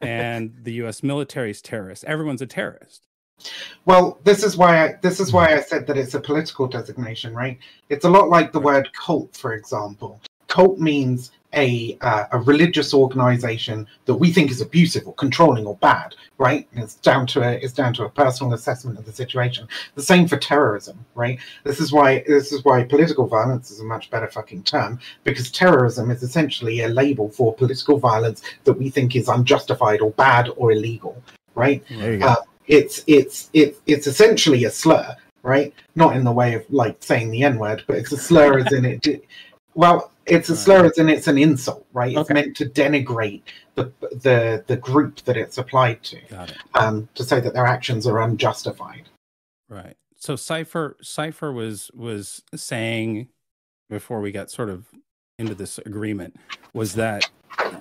and 0.01 0.53
the 0.63 0.73
U.S. 0.73 1.01
military 1.01 1.49
is 1.49 1.63
terrorists. 1.63 2.05
Everyone's 2.07 2.43
a 2.43 2.47
terrorist. 2.47 3.07
Well, 3.85 4.19
this 4.23 4.43
is 4.43 4.55
why 4.55 4.83
I, 4.85 4.95
this 5.01 5.19
is 5.19 5.31
why 5.33 5.55
I 5.55 5.61
said 5.61 5.87
that 5.87 5.97
it's 5.97 6.13
a 6.13 6.19
political 6.21 6.67
designation, 6.67 7.33
right? 7.33 7.57
It's 7.89 8.05
a 8.05 8.09
lot 8.09 8.29
like 8.29 8.51
the 8.51 8.59
word 8.59 8.87
cult, 8.93 9.35
for 9.35 9.53
example. 9.53 10.21
Cult 10.49 10.79
means 10.79 11.31
a 11.55 11.97
uh, 12.01 12.25
a 12.31 12.39
religious 12.39 12.93
organization 12.93 13.87
that 14.05 14.15
we 14.15 14.31
think 14.31 14.51
is 14.51 14.61
abusive 14.61 15.07
or 15.07 15.13
controlling 15.15 15.65
or 15.65 15.75
bad, 15.77 16.13
right? 16.37 16.67
And 16.73 16.83
it's 16.83 16.95
down 16.95 17.25
to 17.27 17.41
a 17.41 17.53
it's 17.53 17.73
down 17.73 17.93
to 17.95 18.05
a 18.05 18.09
personal 18.09 18.53
assessment 18.53 18.99
of 18.99 19.05
the 19.05 19.11
situation. 19.11 19.67
The 19.95 20.01
same 20.01 20.27
for 20.27 20.37
terrorism, 20.37 21.03
right? 21.15 21.39
This 21.63 21.79
is 21.79 21.91
why 21.91 22.23
this 22.27 22.51
is 22.51 22.63
why 22.63 22.83
political 22.83 23.27
violence 23.27 23.71
is 23.71 23.79
a 23.79 23.83
much 23.83 24.11
better 24.11 24.27
fucking 24.27 24.63
term 24.63 24.99
because 25.23 25.49
terrorism 25.51 26.11
is 26.11 26.21
essentially 26.21 26.81
a 26.81 26.87
label 26.87 27.29
for 27.29 27.53
political 27.55 27.97
violence 27.97 28.41
that 28.65 28.73
we 28.73 28.89
think 28.89 29.15
is 29.15 29.27
unjustified 29.27 30.01
or 30.01 30.11
bad 30.11 30.49
or 30.55 30.71
illegal, 30.71 31.21
right? 31.55 31.83
There 31.89 32.13
you 32.13 32.19
go. 32.19 32.27
Uh, 32.27 32.35
it's 32.67 33.03
it's 33.07 33.49
it's 33.53 33.79
it's 33.87 34.05
essentially 34.05 34.65
a 34.65 34.71
slur, 34.71 35.15
right? 35.41 35.73
Not 35.95 36.15
in 36.15 36.23
the 36.23 36.31
way 36.31 36.53
of 36.53 36.63
like 36.69 36.97
saying 37.01 37.31
the 37.31 37.43
N 37.43 37.57
word, 37.57 37.83
but 37.87 37.97
it's 37.97 38.11
a 38.11 38.17
slur 38.17 38.59
as 38.59 38.71
in 38.71 38.85
it. 38.85 39.25
Well, 39.73 40.11
it's 40.29 40.49
a 40.49 40.55
slur 40.55 40.85
as 40.85 40.97
in 40.97 41.09
it's 41.09 41.27
an 41.27 41.37
insult, 41.37 41.85
right? 41.93 42.11
It's 42.11 42.19
Okay. 42.19 42.33
meant 42.33 42.57
to 42.57 42.65
denigrate 42.65 43.41
the 43.75 43.91
the 44.21 44.63
the 44.67 44.77
group 44.77 45.17
that 45.21 45.35
it's 45.37 45.57
applied 45.57 46.03
to, 46.03 46.19
Got 46.29 46.51
it. 46.51 46.57
um, 46.75 47.09
to 47.15 47.23
say 47.23 47.39
that 47.39 47.53
their 47.53 47.65
actions 47.65 48.05
are 48.07 48.21
unjustified. 48.21 49.09
Right. 49.69 49.95
So 50.15 50.35
Cipher 50.35 50.97
Cipher 51.01 51.51
was 51.51 51.89
was 51.93 52.43
saying 52.55 53.29
before 53.89 54.21
we 54.21 54.31
got 54.31 54.51
sort 54.51 54.69
of 54.69 54.85
into 55.37 55.55
this 55.55 55.77
agreement 55.79 56.35
was 56.73 56.95
that 56.95 57.29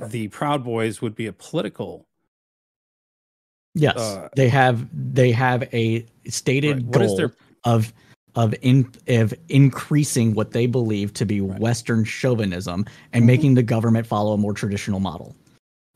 the 0.09 0.29
Proud 0.29 0.65
Boys 0.65 1.03
would 1.03 1.15
be 1.15 1.27
a 1.27 1.33
political. 1.33 2.07
Yes, 3.75 3.97
uh, 3.97 4.29
they 4.35 4.49
have 4.49 4.89
they 5.15 5.33
have 5.33 5.63
a 5.75 6.07
stated 6.29 6.83
Right. 6.85 6.91
Goal 7.07 7.17
their 7.17 7.33
of 7.65 7.93
of 8.39 8.55
in 8.63 8.89
of 9.09 9.35
increasing 9.49 10.33
what 10.35 10.53
they 10.53 10.67
believe 10.67 11.13
to 11.15 11.27
be 11.27 11.41
Right. 11.41 11.59
Western 11.61 12.05
chauvinism 12.05 12.87
and 13.13 13.25
Mhm. 13.25 13.27
making 13.27 13.55
the 13.55 13.63
government 13.63 14.07
follow 14.07 14.33
a 14.33 14.39
more 14.39 14.53
traditional 14.55 15.01
model. 15.01 15.35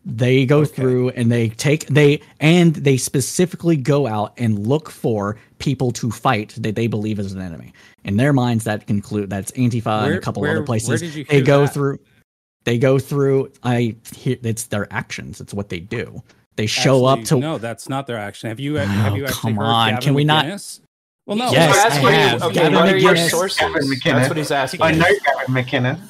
They 0.04 0.44
go 0.46 0.62
Okay. 0.62 0.72
through 0.74 1.10
and 1.10 1.30
they 1.30 1.50
take 1.50 1.86
they 1.86 2.20
and 2.40 2.74
they 2.74 2.96
specifically 2.96 3.76
go 3.76 4.08
out 4.08 4.32
and 4.36 4.66
look 4.66 4.90
for 4.90 5.36
people 5.60 5.92
to 5.92 6.10
fight 6.10 6.54
that 6.58 6.74
they 6.74 6.88
believe 6.88 7.20
is 7.20 7.32
an 7.32 7.40
enemy. 7.40 7.72
In 8.04 8.16
their 8.16 8.32
minds, 8.32 8.64
that 8.64 8.86
conclude 8.88 9.30
that's 9.30 9.52
Antifa 9.52 10.06
and 10.06 10.14
a 10.16 10.20
couple 10.20 10.42
where- 10.42 10.50
other 10.50 10.60
where 10.60 10.66
places. 10.66 11.00
they 11.28 11.40
go 11.42 11.62
that? 11.62 11.74
through. 11.74 11.98
They 12.64 12.78
go 12.78 12.98
through. 12.98 13.52
I 13.62 13.94
hear 14.16 14.36
it's 14.42 14.64
their 14.64 14.92
actions. 14.92 15.40
It's 15.40 15.54
what 15.54 15.68
they 15.68 15.78
do. 15.80 16.22
They 16.56 16.66
show 16.66 17.06
up 17.06 17.22
to 17.24 17.36
no, 17.38 17.58
that's 17.58 17.88
not 17.88 18.06
their 18.08 18.18
action. 18.18 18.48
Have 18.48 18.58
you 18.60 18.74
have 18.74 19.12
Oh, 19.12 19.16
you 19.16 19.24
actually 19.26 19.52
come 19.54 19.58
on. 19.60 19.96
Can 20.00 20.14
we 20.14 20.24
not- 20.24 20.46
McInnes? 20.46 20.80
Well, 21.24 21.36
no. 21.36 21.50
Yes, 21.52 21.76
that's 21.80 21.94
I 21.96 22.02
what 22.02 22.12
have. 22.14 22.40
You, 22.40 22.46
okay, 22.48 22.54
Gavin 22.54 22.74
what 22.74 22.88
are 22.88 22.96
your 22.96 23.14
McInnes- 23.14 23.30
sources? 23.30 23.58
Gavin 23.58 23.82
McInnes. 23.82 24.02
That's 24.04 24.28
what 24.28 24.36
he's 24.38 24.50
asking. 24.50 24.82
I 24.82 24.90
know 24.90 25.04
Gavin 25.04 25.54
McInnes, 25.54 26.00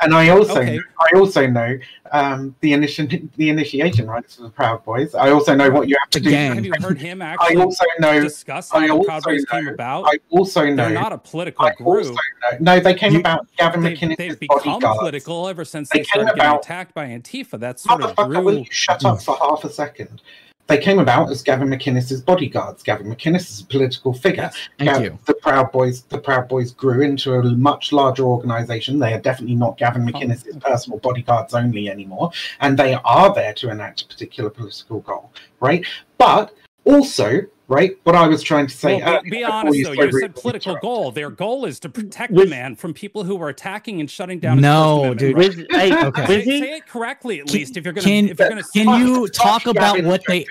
and 0.00 0.14
I 0.14 0.30
also 0.30 0.60
Okay. 0.62 0.78
I 0.98 1.18
also 1.18 1.46
know 1.46 1.76
um, 2.10 2.54
the 2.60 2.72
initi- 2.72 3.28
the 3.36 3.50
initiation 3.50 4.06
rites 4.06 4.36
for 4.36 4.44
the 4.44 4.48
Proud 4.48 4.82
Boys. 4.86 5.14
I 5.14 5.30
also 5.30 5.54
know 5.54 5.68
what 5.70 5.88
you 5.90 5.96
have 6.00 6.08
to 6.10 6.20
The 6.20 6.30
do. 6.30 6.34
Have 6.36 6.64
you 6.64 6.72
heard 6.80 6.98
him 6.98 7.20
I 7.20 7.32
actually 7.34 7.56
also 7.56 7.84
know. 7.98 8.18
discuss 8.22 8.70
how 8.70 8.78
I 8.78 8.86
the 8.86 8.94
also 8.94 9.04
Proud 9.08 9.22
Boys 9.24 9.44
came 9.44 9.68
about? 9.68 10.04
I 10.06 10.18
also 10.30 10.64
know. 10.64 10.76
They're 10.86 10.90
not 10.94 11.12
a 11.12 11.18
political 11.18 11.66
I 11.66 11.74
group. 11.74 11.88
also 11.88 12.12
know. 12.12 12.58
No, 12.60 12.80
they 12.80 12.94
came 12.94 13.12
You- 13.12 13.20
about 13.20 13.46
Gavin 13.58 13.82
They've, 13.82 13.98
McInnes' 13.98 14.16
they've 14.16 14.40
become 14.40 14.58
bodyguards. 14.64 14.98
political 15.00 15.48
ever 15.48 15.66
since 15.66 15.90
They 15.90 15.98
they, 15.98 16.04
came 16.04 16.22
started 16.22 16.26
getting 16.36 16.40
about- 16.50 16.64
attacked 16.64 16.94
by 16.94 17.08
Antifa. 17.08 17.60
That's 17.60 17.82
sort 17.82 18.02
of 18.02 18.16
Motherfucker, 18.16 18.42
will 18.42 18.58
you 18.60 18.64
shut 18.70 19.04
up 19.04 19.20
for 19.22 19.36
half 19.36 19.64
a 19.64 19.70
second? 19.70 20.22
They 20.68 20.78
came 20.78 20.98
about 21.00 21.28
as 21.30 21.42
Gavin 21.42 21.68
McInnes' 21.68 22.24
bodyguards. 22.24 22.82
Gavin 22.82 23.12
McInnes 23.12 23.50
is 23.50 23.60
a 23.60 23.66
political 23.66 24.12
figure. 24.14 24.50
Yes. 24.54 24.68
Thank 24.78 24.90
Gav- 24.90 25.02
you. 25.02 25.18
The 25.26 25.34
Proud 25.34 25.72
Boys, 25.72 26.02
the 26.04 26.18
Proud 26.18 26.48
Boys 26.48 26.72
grew 26.72 27.02
into 27.02 27.34
a 27.34 27.42
much 27.42 27.92
larger 27.92 28.24
organisation. 28.24 28.98
They 28.98 29.12
are 29.12 29.20
definitely 29.20 29.56
not 29.56 29.76
Gavin 29.76 30.02
Oh, 30.02 30.06
McInnes' 30.06 30.48
okay. 30.48 30.58
personal 30.60 30.98
bodyguards 31.00 31.52
only 31.52 31.90
anymore, 31.90 32.30
and 32.60 32.78
they 32.78 32.94
are 32.94 33.34
there 33.34 33.52
to 33.54 33.70
enact 33.70 34.02
a 34.02 34.06
particular 34.06 34.50
political 34.50 35.00
goal, 35.00 35.32
right? 35.60 35.84
But 36.16 36.54
also, 36.84 37.42
right, 37.72 37.96
what 38.04 38.14
I 38.14 38.26
was 38.28 38.42
trying 38.42 38.66
to 38.66 38.74
say. 38.74 38.96
Well, 38.96 39.08
earlier 39.08 39.22
be, 39.22 39.30
be 39.30 39.44
honest 39.44 39.82
though. 39.84 39.92
You 39.92 40.02
said 40.02 40.12
rudely 40.14 40.28
political 40.40 40.76
goal. 40.76 41.10
Their 41.10 41.30
goal 41.30 41.64
is 41.64 41.80
to 41.80 41.88
protect 41.88 42.32
With- 42.32 42.44
the 42.44 42.50
man 42.50 42.76
from 42.76 42.94
people 42.94 43.24
who 43.24 43.40
are 43.42 43.48
attacking 43.48 44.00
and 44.00 44.10
shutting 44.10 44.38
down. 44.38 44.60
No, 44.60 45.14
dude. 45.14 45.34
Amendment 45.34 45.68
Wiz, 45.70 45.80
hey, 45.80 46.04
Okay. 46.06 46.26
Say, 46.26 46.44
say 46.44 46.72
it 46.76 46.86
correctly 46.86 47.40
at 47.40 47.46
Can- 47.46 47.54
least. 47.54 47.76
If 47.76 47.84
you're 47.84 47.92
gonna, 47.92 48.06
can- 48.06 48.28
if 48.28 48.38
you're 48.38 48.48
gonna, 48.48 48.62
Can 48.74 49.00
you 49.00 49.26
fuck 49.28 49.32
talk 49.32 49.66
about 49.66 50.02
what 50.04 50.22
they? 50.28 50.46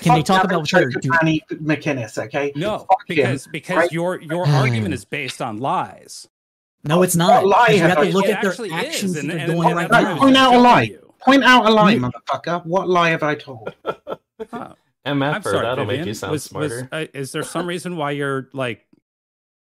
Can 0.00 0.14
they 0.16 0.22
talk 0.22 0.44
about 0.44 0.60
what 0.60 0.70
they're 0.70 0.88
doing? 0.88 1.18
Annie 1.20 1.42
McInnes, 1.50 2.18
okay? 2.24 2.52
no, 2.56 2.78
Fuck 2.78 2.88
him, 2.90 2.96
because 3.08 3.46
because 3.46 3.76
right? 3.76 3.92
your 3.92 4.20
your 4.22 4.46
argument 4.48 4.94
is 4.94 5.04
based 5.04 5.40
on 5.42 5.58
lies. 5.58 6.28
No, 6.84 7.02
it's 7.02 7.16
not. 7.16 7.46
lie 7.46 7.68
You 7.68 7.78
have 7.80 7.90
have 7.98 8.06
to 8.06 8.12
look 8.12 8.26
at 8.26 8.42
their 8.42 8.52
actions 8.74 9.16
and, 9.16 9.30
they're 9.30 9.46
doing 9.46 9.74
right 9.74 9.88
that's 9.88 10.04
No, 10.04 10.16
what 10.16 10.16
now. 10.16 10.18
Point 10.18 10.36
out 10.36 10.54
a 10.54 10.58
lie. 10.58 10.96
Point 11.20 11.44
out 11.44 11.66
a 11.66 11.70
lie, 11.70 11.94
motherfucker. 11.96 12.66
What 12.66 12.88
lie 12.88 13.10
have 13.10 13.22
I 13.22 13.34
told? 13.34 13.72
Huh. 15.06 15.12
MF, 15.14 15.34
I'm 15.34 15.42
sorry, 15.42 15.60
that'll 15.62 15.84
make 15.84 16.06
you 16.06 16.14
sound 16.14 16.32
was, 16.32 16.44
smarter. 16.44 16.88
Was, 16.92 17.06
uh, 17.06 17.06
is 17.12 17.32
there 17.32 17.42
some 17.42 17.66
reason 17.66 17.96
why 17.96 18.12
you're 18.12 18.48
like 18.52 18.86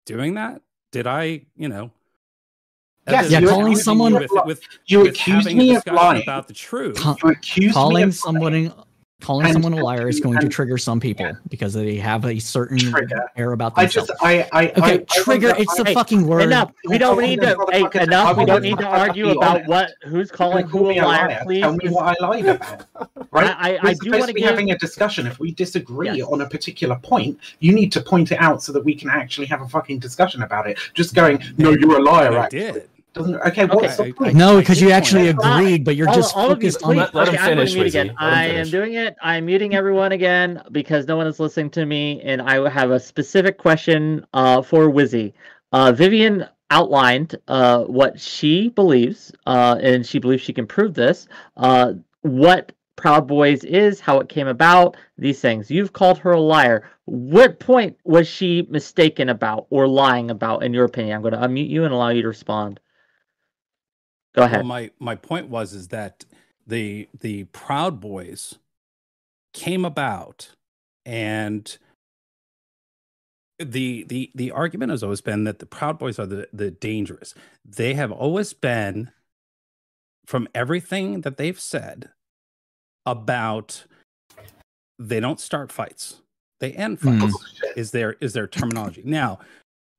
doing 0.04 0.34
that? 0.34 0.62
Did 0.92 1.06
I, 1.06 1.42
you 1.56 1.68
know? 1.68 1.90
Yes, 3.08 3.26
other 3.26 3.34
Yeah, 3.46 3.50
calling 3.50 3.76
someone- 3.76 4.12
you 4.14 4.18
with, 4.20 4.30
with, 4.46 4.60
You 4.86 5.00
with 5.00 5.08
accused 5.10 5.52
me 5.54 5.74
of 5.76 5.86
lying. 5.86 6.22
about 6.22 6.48
the 6.48 6.54
truth. 6.54 6.96
Ca- 6.98 7.16
You 7.22 7.30
accused 7.30 7.68
me 7.68 7.72
calling 7.72 8.04
of 8.04 8.14
somebody 8.14 8.72
calling 9.20 9.46
And- 9.46 9.54
someone 9.54 9.72
a 9.72 9.82
liar 9.82 10.08
is 10.08 10.20
going 10.20 10.38
to 10.40 10.48
trigger 10.48 10.76
some 10.76 11.00
people 11.00 11.32
because 11.48 11.72
they 11.72 11.96
have 11.96 12.24
a 12.26 12.38
certain 12.38 12.78
Trigger. 12.78 13.28
air 13.36 13.52
about 13.52 13.74
themselves. 13.74 14.10
I 14.20 14.42
just, 14.42 14.52
I, 14.52 14.60
I, 14.64 14.68
okay, 14.70 14.80
I, 14.82 14.92
I 14.92 15.04
trigger. 15.22 15.46
wonder- 15.48 15.62
It's 15.62 15.78
a 15.78 15.84
Hey, 15.84 15.94
fucking 15.94 16.26
word. 16.26 16.42
enough. 16.42 16.72
We 16.86 16.98
don't 16.98 17.20
need 17.20 17.40
to. 17.40 17.56
Hey, 17.70 17.86
enough. 18.02 18.36
We 18.36 18.44
don't 18.44 18.62
need 18.62 18.78
to 18.78 18.86
argue 18.86 19.30
about 19.30 19.50
honest. 19.56 19.68
what 19.68 19.90
who's 20.04 20.30
calling 20.30 20.66
who 20.66 20.86
a 20.86 20.94
me 20.94 21.00
liar. 21.02 21.40
Please, 21.44 21.62
Tell 21.62 21.72
me 21.74 21.88
what 21.88 22.16
I 22.20 22.26
lied 22.26 22.46
about. 22.46 22.86
Right? 23.30 23.46
I- 23.58 23.76
I- 23.76 23.78
We're 23.82 23.88
I 23.88 23.92
do 23.94 23.98
supposed 24.04 24.20
wanna 24.20 24.32
be 24.34 24.40
give- 24.40 24.50
having 24.50 24.70
a 24.70 24.78
discussion. 24.78 25.26
If 25.26 25.38
we 25.40 25.50
disagree 25.52 26.10
Yes. 26.10 26.26
on 26.28 26.42
a 26.42 26.48
particular 26.48 26.96
point, 26.96 27.38
you 27.60 27.72
need 27.72 27.92
to 27.92 28.00
point 28.02 28.32
it 28.32 28.40
out 28.40 28.62
so 28.62 28.72
that 28.72 28.84
we 28.84 28.94
can 28.94 29.08
actually 29.08 29.46
have 29.46 29.62
a 29.62 29.68
fucking 29.68 29.98
discussion 29.98 30.42
about 30.42 30.68
it. 30.68 30.78
Just 30.94 31.14
going, 31.14 31.42
no, 31.56 31.70
you're 31.70 31.98
a 31.98 32.02
liar. 32.02 32.38
I 32.38 32.48
did. 32.48 32.88
Doesn't 33.16 33.34
okay? 33.36 33.64
What's 33.64 33.98
Okay, 33.98 34.10
the 34.10 34.14
point? 34.14 34.34
no, 34.36 34.58
because 34.58 34.80
you 34.80 34.90
actually 34.90 35.28
out- 35.30 35.36
agreed, 35.38 35.84
but 35.84 35.96
you're 35.96 36.08
all, 36.08 36.14
just 36.14 36.36
all 36.36 36.50
of 36.50 36.62
you, 36.62 36.70
focused 36.70 36.84
on. 36.84 36.90
please. 36.94 36.98
Let- 36.98 37.14
let 37.14 37.28
him 37.28 37.34
okay, 37.34 37.42
I'm 37.42 37.46
going 37.46 37.56
finish, 37.58 37.72
to 37.72 37.78
mute 37.78 37.86
again. 37.88 38.06
Let 38.08 38.12
him 38.12 38.18
I 38.20 38.44
am 38.46 38.70
doing 38.70 38.92
it. 38.94 39.16
I'm 39.22 39.46
muting 39.46 39.74
everyone 39.74 40.12
again 40.12 40.62
because 40.70 41.06
no 41.08 41.16
one 41.16 41.26
is 41.26 41.40
listening 41.40 41.70
to 41.70 41.86
me, 41.86 42.20
and 42.22 42.42
I 42.42 42.68
have 42.68 42.90
a 42.90 43.00
specific 43.00 43.56
question 43.58 44.26
uh, 44.34 44.60
for 44.62 44.90
Wizzy. 44.90 45.32
Uh, 45.72 45.92
Vivian 45.92 46.46
outlined 46.70 47.36
uh, 47.48 47.84
what 47.84 48.20
she 48.20 48.68
believes, 48.68 49.32
uh, 49.46 49.78
and 49.82 50.04
she 50.04 50.18
believes 50.18 50.42
she 50.42 50.52
can 50.52 50.66
prove 50.66 50.92
this. 50.94 51.26
Uh, 51.56 51.94
what 52.20 52.72
Proud 52.96 53.26
Boys 53.26 53.62
is, 53.64 54.00
how 54.00 54.18
it 54.20 54.28
came 54.28 54.46
about, 54.48 54.96
these 55.18 55.40
things. 55.40 55.70
You've 55.70 55.92
called 55.92 56.18
her 56.18 56.32
a 56.32 56.40
liar. 56.40 56.90
What 57.04 57.60
point 57.60 57.96
was 58.04 58.26
she 58.26 58.66
mistaken 58.68 59.28
about 59.28 59.66
or 59.70 59.86
lying 59.86 60.30
about, 60.30 60.62
in 60.64 60.74
your 60.74 60.84
opinion? 60.86 61.14
I'm 61.16 61.22
going 61.22 61.34
to 61.34 61.40
unmute 61.40 61.68
you 61.70 61.84
and 61.84 61.94
allow 61.94 62.08
you 62.08 62.22
to 62.22 62.28
respond. 62.28 62.80
Go 64.36 64.42
ahead. 64.44 64.58
Well, 64.58 64.64
my 64.66 64.90
my 64.98 65.14
point 65.14 65.48
was 65.48 65.72
is 65.72 65.88
that 65.88 66.24
the 66.66 67.08
the 67.20 67.44
Proud 67.44 68.00
Boys 68.00 68.58
came 69.54 69.84
about, 69.84 70.50
and 71.04 71.76
the 73.58 74.04
the 74.04 74.30
the 74.34 74.50
argument 74.50 74.90
has 74.90 75.02
always 75.02 75.22
been 75.22 75.44
that 75.44 75.58
the 75.58 75.66
Proud 75.66 75.98
Boys 75.98 76.18
are 76.18 76.26
the 76.26 76.48
the 76.52 76.70
dangerous. 76.70 77.34
They 77.64 77.94
have 77.94 78.12
always 78.12 78.52
been, 78.52 79.10
from 80.26 80.48
everything 80.54 81.22
that 81.22 81.38
they've 81.38 81.58
said, 81.58 82.10
about 83.06 83.84
they 84.98 85.20
don't 85.20 85.40
start 85.40 85.72
fights, 85.72 86.20
they 86.60 86.72
end 86.72 87.00
Hmm. 87.00 87.20
fights. 87.20 87.54
Is 87.76 87.90
their 87.92 88.16
is 88.20 88.34
their 88.34 88.46
terminology 88.46 89.02
now? 89.04 89.38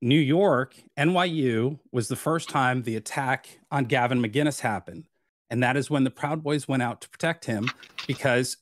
New 0.01 0.19
York, 0.19 0.75
NYU 0.97 1.79
was 1.91 2.07
the 2.07 2.15
first 2.15 2.49
time 2.49 2.83
the 2.83 2.95
attack 2.95 3.59
on 3.71 3.85
Gavin 3.85 4.21
McGinnis 4.21 4.59
happened. 4.59 5.07
And 5.49 5.63
that 5.63 5.77
is 5.77 5.89
when 5.89 6.03
the 6.03 6.11
Proud 6.11 6.43
Boys 6.43 6.67
went 6.67 6.83
out 6.83 7.01
to 7.01 7.09
protect 7.09 7.45
him 7.45 7.69
because 8.05 8.57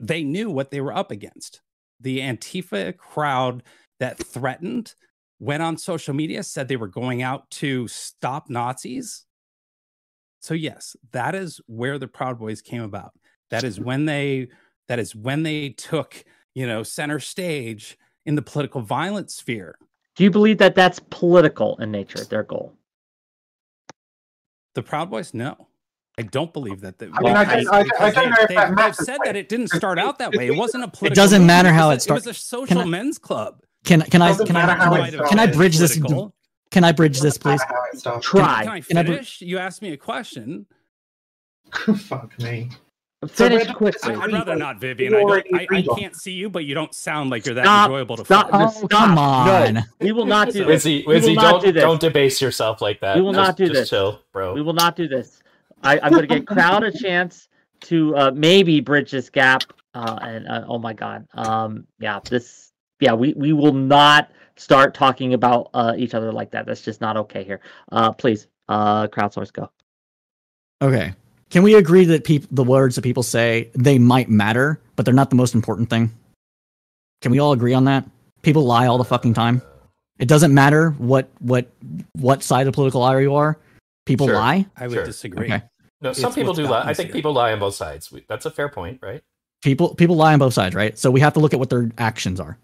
they 0.00 0.22
knew 0.22 0.50
what 0.50 0.70
they 0.70 0.80
were 0.80 0.96
up 0.96 1.10
against. 1.10 1.60
The 2.00 2.20
Antifa 2.20 2.96
crowd 2.96 3.62
that 4.00 4.18
threatened 4.18 4.94
went 5.38 5.62
on 5.62 5.76
social 5.76 6.14
media, 6.14 6.42
said 6.42 6.66
they 6.66 6.76
were 6.76 6.88
going 6.88 7.22
out 7.22 7.48
to 7.50 7.86
stop 7.88 8.50
Nazis. 8.50 9.24
So 10.40 10.54
yes, 10.54 10.96
that 11.12 11.34
is 11.34 11.60
where 11.66 11.98
the 11.98 12.08
Proud 12.08 12.38
Boys 12.38 12.62
came 12.62 12.82
about. 12.82 13.12
That 13.50 13.64
is 13.64 13.80
when 13.80 14.04
they 14.04 14.48
that 14.88 14.98
is 14.98 15.14
when 15.14 15.42
they 15.42 15.70
took, 15.70 16.24
you 16.54 16.66
know, 16.66 16.82
center 16.82 17.20
stage 17.20 17.98
in 18.24 18.34
the 18.34 18.42
political 18.42 18.80
violence 18.80 19.34
sphere. 19.34 19.76
Do 20.18 20.24
you 20.24 20.30
believe 20.32 20.58
that 20.58 20.74
that's 20.74 20.98
political 21.10 21.76
in 21.76 21.92
nature, 21.92 22.24
their 22.24 22.42
goal? 22.42 22.74
The 24.74 24.82
Proud 24.82 25.10
Boys, 25.10 25.32
no. 25.32 25.68
I 26.18 26.22
don't 26.22 26.52
believe 26.52 26.80
that. 26.80 26.98
The, 26.98 27.06
I 27.14 27.20
mean, 27.20 27.36
I 27.36 27.44
don't- 27.44 27.68
I- 27.72 27.78
I 27.78 27.82
because 27.84 28.14
don't 28.14 28.30
know 28.30 28.36
if 28.40 28.48
they, 28.48 28.54
that 28.56 28.66
have 28.66 28.74
matters, 28.74 29.06
said 29.06 29.18
that 29.24 29.36
it 29.36 29.48
didn't 29.48 29.68
start 29.68 29.96
out 30.00 30.18
that 30.18 30.34
way. 30.34 30.48
It 30.48 30.56
wasn't 30.56 30.82
a 30.82 30.88
political. 30.88 31.12
It 31.12 31.14
doesn't 31.14 31.46
matter 31.46 31.72
how 31.72 31.90
it 31.90 32.02
start- 32.02 32.16
It 32.24 32.26
was 32.26 32.36
a 32.36 32.40
social 32.40 32.80
I- 32.80 32.84
men's 32.86 33.16
club. 33.16 33.62
Can 33.84 34.00
can 34.02 34.20
I 34.20 34.28
Doesn't 34.30 34.46
can 34.48 34.56
I 34.56 34.62
how 34.74 34.90
Might 34.90 34.98
it 34.98 35.02
have 35.04 35.12
started. 35.14 35.28
can 35.28 35.38
I 35.38 35.46
bridge 35.46 35.78
this? 35.78 35.96
political. 35.96 36.34
Can 36.72 36.82
I 36.82 36.90
bridge 36.90 37.20
this, 37.20 37.38
please? 37.38 37.62
How 37.62 37.76
it 37.92 38.00
started. 38.00 38.22
Try. 38.24 38.62
Can 38.64 38.72
I 38.72 38.80
Can 38.80 38.96
I 38.98 39.02
br- 39.04 39.12
finish? 39.12 39.40
you 39.40 39.58
asked 39.58 39.82
me 39.82 39.92
a 39.92 39.96
question. 39.96 40.66
Fuck 41.96 42.36
me. 42.40 42.70
Finish 43.26 43.66
Red- 43.66 43.74
quickly. 43.74 44.14
I, 44.14 44.16
would 44.18 44.32
rather 44.32 44.54
not, 44.54 44.80
Vivian. 44.80 45.12
I, 45.14 45.20
don't, 45.20 45.46
I, 45.54 45.66
I 45.72 45.82
can't 45.98 46.14
see 46.14 46.30
you, 46.32 46.48
but 46.48 46.64
you 46.64 46.74
don't 46.74 46.94
sound 46.94 47.30
like 47.30 47.44
you're 47.46 47.54
that 47.56 47.64
Stop, 47.64 47.86
enjoyable 47.90 48.16
to 48.18 48.24
stop. 48.24 48.50
follow. 48.50 48.66
Oh, 48.66 48.70
Stop. 48.70 48.90
come 48.90 49.14
No. 49.16 49.20
on. 49.22 49.84
We 50.00 50.12
will 50.12 50.24
not 50.26 50.52
do 50.52 50.64
this. 50.64 50.84
Wizzy, 50.84 51.04
We 51.04 51.14
will 51.16 51.20
Wizzy, 51.22 51.34
not 51.34 51.50
don't 51.50 51.64
do 51.64 51.72
this. 51.72 51.82
don't 51.82 52.00
debase 52.00 52.40
yourself 52.40 52.80
like 52.80 53.00
that. 53.00 53.16
We 53.16 53.22
will 53.22 53.32
Just- 53.32 53.48
not 53.48 53.56
do 53.56 53.66
just 53.66 53.74
this. 53.80 53.90
Chill, 53.90 54.20
bro. 54.32 54.54
We 54.54 54.62
will 54.62 54.72
not 54.72 54.94
do 54.94 55.08
this. 55.08 55.42
I, 55.82 55.98
I'm 56.00 56.10
going 56.12 56.28
to 56.28 56.28
get 56.28 56.46
crowd 56.46 56.84
a 56.84 56.92
chance 56.92 57.48
to 57.82 58.16
uh, 58.16 58.30
maybe 58.34 58.80
bridge 58.80 59.10
this 59.10 59.30
gap. 59.30 59.62
Uh, 59.94 60.18
and 60.22 60.46
uh, 60.46 60.64
oh 60.68 60.78
my 60.78 60.92
god, 60.92 61.26
um, 61.34 61.84
yeah, 61.98 62.20
this, 62.28 62.72
yeah, 63.00 63.14
we 63.14 63.32
we 63.32 63.52
will 63.52 63.72
not 63.72 64.30
start 64.56 64.94
talking 64.94 65.34
about 65.34 65.70
uh, 65.74 65.94
each 65.96 66.14
other 66.14 66.30
like 66.30 66.50
that. 66.52 66.66
That's 66.66 66.82
just 66.82 67.00
not 67.00 67.16
okay 67.16 67.42
here. 67.42 67.60
Uh, 67.90 68.12
please, 68.12 68.46
uh, 68.68 69.08
crowdsource, 69.08 69.52
go. 69.52 69.70
Okay. 70.82 71.14
Can 71.50 71.62
we 71.62 71.74
agree 71.74 72.04
that 72.06 72.24
peop- 72.24 72.46
the 72.50 72.64
words 72.64 72.94
that 72.96 73.02
people 73.02 73.22
say 73.22 73.70
they 73.74 73.98
might 73.98 74.28
matter, 74.28 74.80
but 74.96 75.04
they're 75.04 75.14
not 75.14 75.30
the 75.30 75.36
most 75.36 75.54
important 75.54 75.88
thing? 75.88 76.10
Can 77.22 77.32
we 77.32 77.38
all 77.38 77.52
agree 77.52 77.74
on 77.74 77.84
that? 77.84 78.04
People 78.42 78.64
lie 78.64 78.86
all 78.86 78.98
the 78.98 79.04
fucking 79.04 79.34
time. 79.34 79.62
It 80.18 80.28
doesn't 80.28 80.52
matter 80.52 80.90
what 80.98 81.28
what 81.40 81.70
what 82.14 82.42
side 82.42 82.66
of 82.66 82.72
the 82.72 82.76
political 82.76 83.02
aisle 83.02 83.20
you 83.20 83.34
are. 83.34 83.58
People 84.04 84.26
Sure. 84.26 84.36
lie. 84.36 84.66
I 84.76 84.86
would 84.88 84.94
Sure. 84.94 85.04
disagree. 85.04 85.46
Okay. 85.46 85.62
No, 86.00 86.12
some 86.12 86.28
It's 86.28 86.34
people 86.36 86.54
do 86.54 86.66
lie. 86.66 86.82
I 86.84 86.94
think 86.94 87.08
here. 87.08 87.14
people 87.14 87.32
lie 87.32 87.52
on 87.52 87.58
both 87.58 87.74
sides. 87.74 88.12
We, 88.12 88.24
that's 88.28 88.46
a 88.46 88.50
fair 88.50 88.68
point, 88.68 88.98
right? 89.02 89.22
People 89.62 89.94
people 89.94 90.16
lie 90.16 90.32
on 90.32 90.38
both 90.38 90.54
sides, 90.54 90.74
right? 90.74 90.96
So 90.98 91.10
we 91.10 91.20
have 91.20 91.34
to 91.34 91.40
look 91.40 91.52
at 91.52 91.58
what 91.58 91.70
their 91.70 91.90
actions 91.98 92.38
are. 92.40 92.56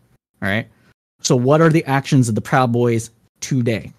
All 0.42 0.48
right. 0.48 0.68
So 1.20 1.34
what 1.36 1.60
are 1.60 1.70
the 1.70 1.84
actions 1.86 2.28
of 2.28 2.34
the 2.34 2.40
Proud 2.40 2.70
Boys 2.72 3.10
today? 3.40 3.92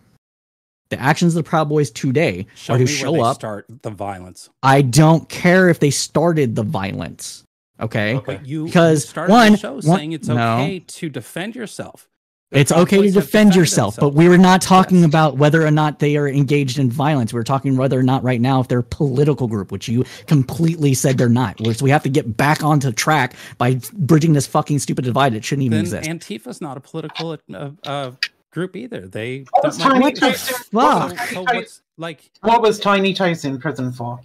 The 0.90 1.00
actions 1.00 1.36
of 1.36 1.44
the 1.44 1.50
Proud 1.50 1.68
Boys 1.70 1.90
today 1.90 2.46
Show 2.56 2.76
are 2.76 2.78
to 2.78 2.86
show 2.86 3.22
up. 3.24 3.36
start 3.36 3.66
the 3.82 3.90
violence. 3.90 4.50
I 4.62 4.82
don't 4.84 5.28
care 5.30 5.70
if 5.70 5.80
they 5.80 5.90
started 5.90 6.56
the 6.56 6.64
violence. 6.64 7.44
Okay. 7.80 8.16
Okay. 8.16 8.36
But 8.38 8.46
you, 8.46 8.66
Because, 8.66 9.04
you 9.04 9.10
started 9.10 9.32
one- 9.34 9.52
the 9.54 9.58
show 9.58 9.74
one- 9.74 9.82
saying 9.82 10.12
it's 10.14 10.28
no. 10.28 10.36
okay 10.58 10.80
to 10.80 11.10
defend 11.10 11.56
yourself. 11.56 12.08
The 12.52 12.60
It's 12.60 12.72
okay 12.72 13.02
to 13.02 13.10
defend 13.12 13.56
yourself, 13.56 13.98
but 14.00 14.14
we 14.14 14.30
were 14.30 14.38
not 14.38 14.62
talking 14.62 14.98
Yes. 15.00 15.08
about 15.08 15.36
whether 15.38 15.66
or 15.66 15.72
not 15.72 15.98
they 15.98 16.16
are 16.16 16.28
engaged 16.30 16.78
in 16.78 16.92
violence. 16.92 17.34
We 17.34 17.40
are 17.40 17.44
talking 17.44 17.76
whether 17.76 18.00
or 18.00 18.04
not 18.04 18.24
right 18.24 18.40
now 18.40 18.62
if 18.62 18.68
they're 18.68 18.80
a 18.80 18.84
political 18.84 19.48
group, 19.48 19.72
which 19.72 19.88
you 19.88 20.06
completely 20.28 20.94
said 20.94 21.18
they're 21.18 21.28
not. 21.28 21.58
So 21.76 21.84
we 21.84 21.90
have 21.90 22.04
to 22.04 22.10
get 22.10 22.38
back 22.38 22.64
onto 22.64 22.92
track 22.92 23.34
by 23.58 23.80
bridging 23.94 24.34
this 24.34 24.46
fucking 24.46 24.78
stupid 24.78 25.04
divide 25.06 25.34
It 25.34 25.44
shouldn't 25.44 25.66
even 25.66 25.78
then 25.80 25.86
exist. 25.86 26.08
Antifa's 26.08 26.62
not 26.62 26.78
a 26.78 26.80
political 26.82 27.36
uh, 27.52 27.70
uh, 27.84 28.12
group 28.56 28.76
either. 28.76 29.08
They 29.08 29.46
What 29.52 29.66
was 29.66 29.78
Tiny 29.78 30.00
mind- 30.00 30.04
What 30.04 30.16
the 30.16 30.20
Toese? 30.22 30.50
in- 30.50 30.56
what 30.72 31.10
fuck? 31.18 31.28
So 31.30 31.42
what's 31.44 31.82
like 31.98 32.32
What 32.42 32.62
was 32.64 32.80
Tiny 32.80 33.14
Toese 33.14 33.46
in 33.46 33.60
prison 33.60 33.92
for? 33.92 34.20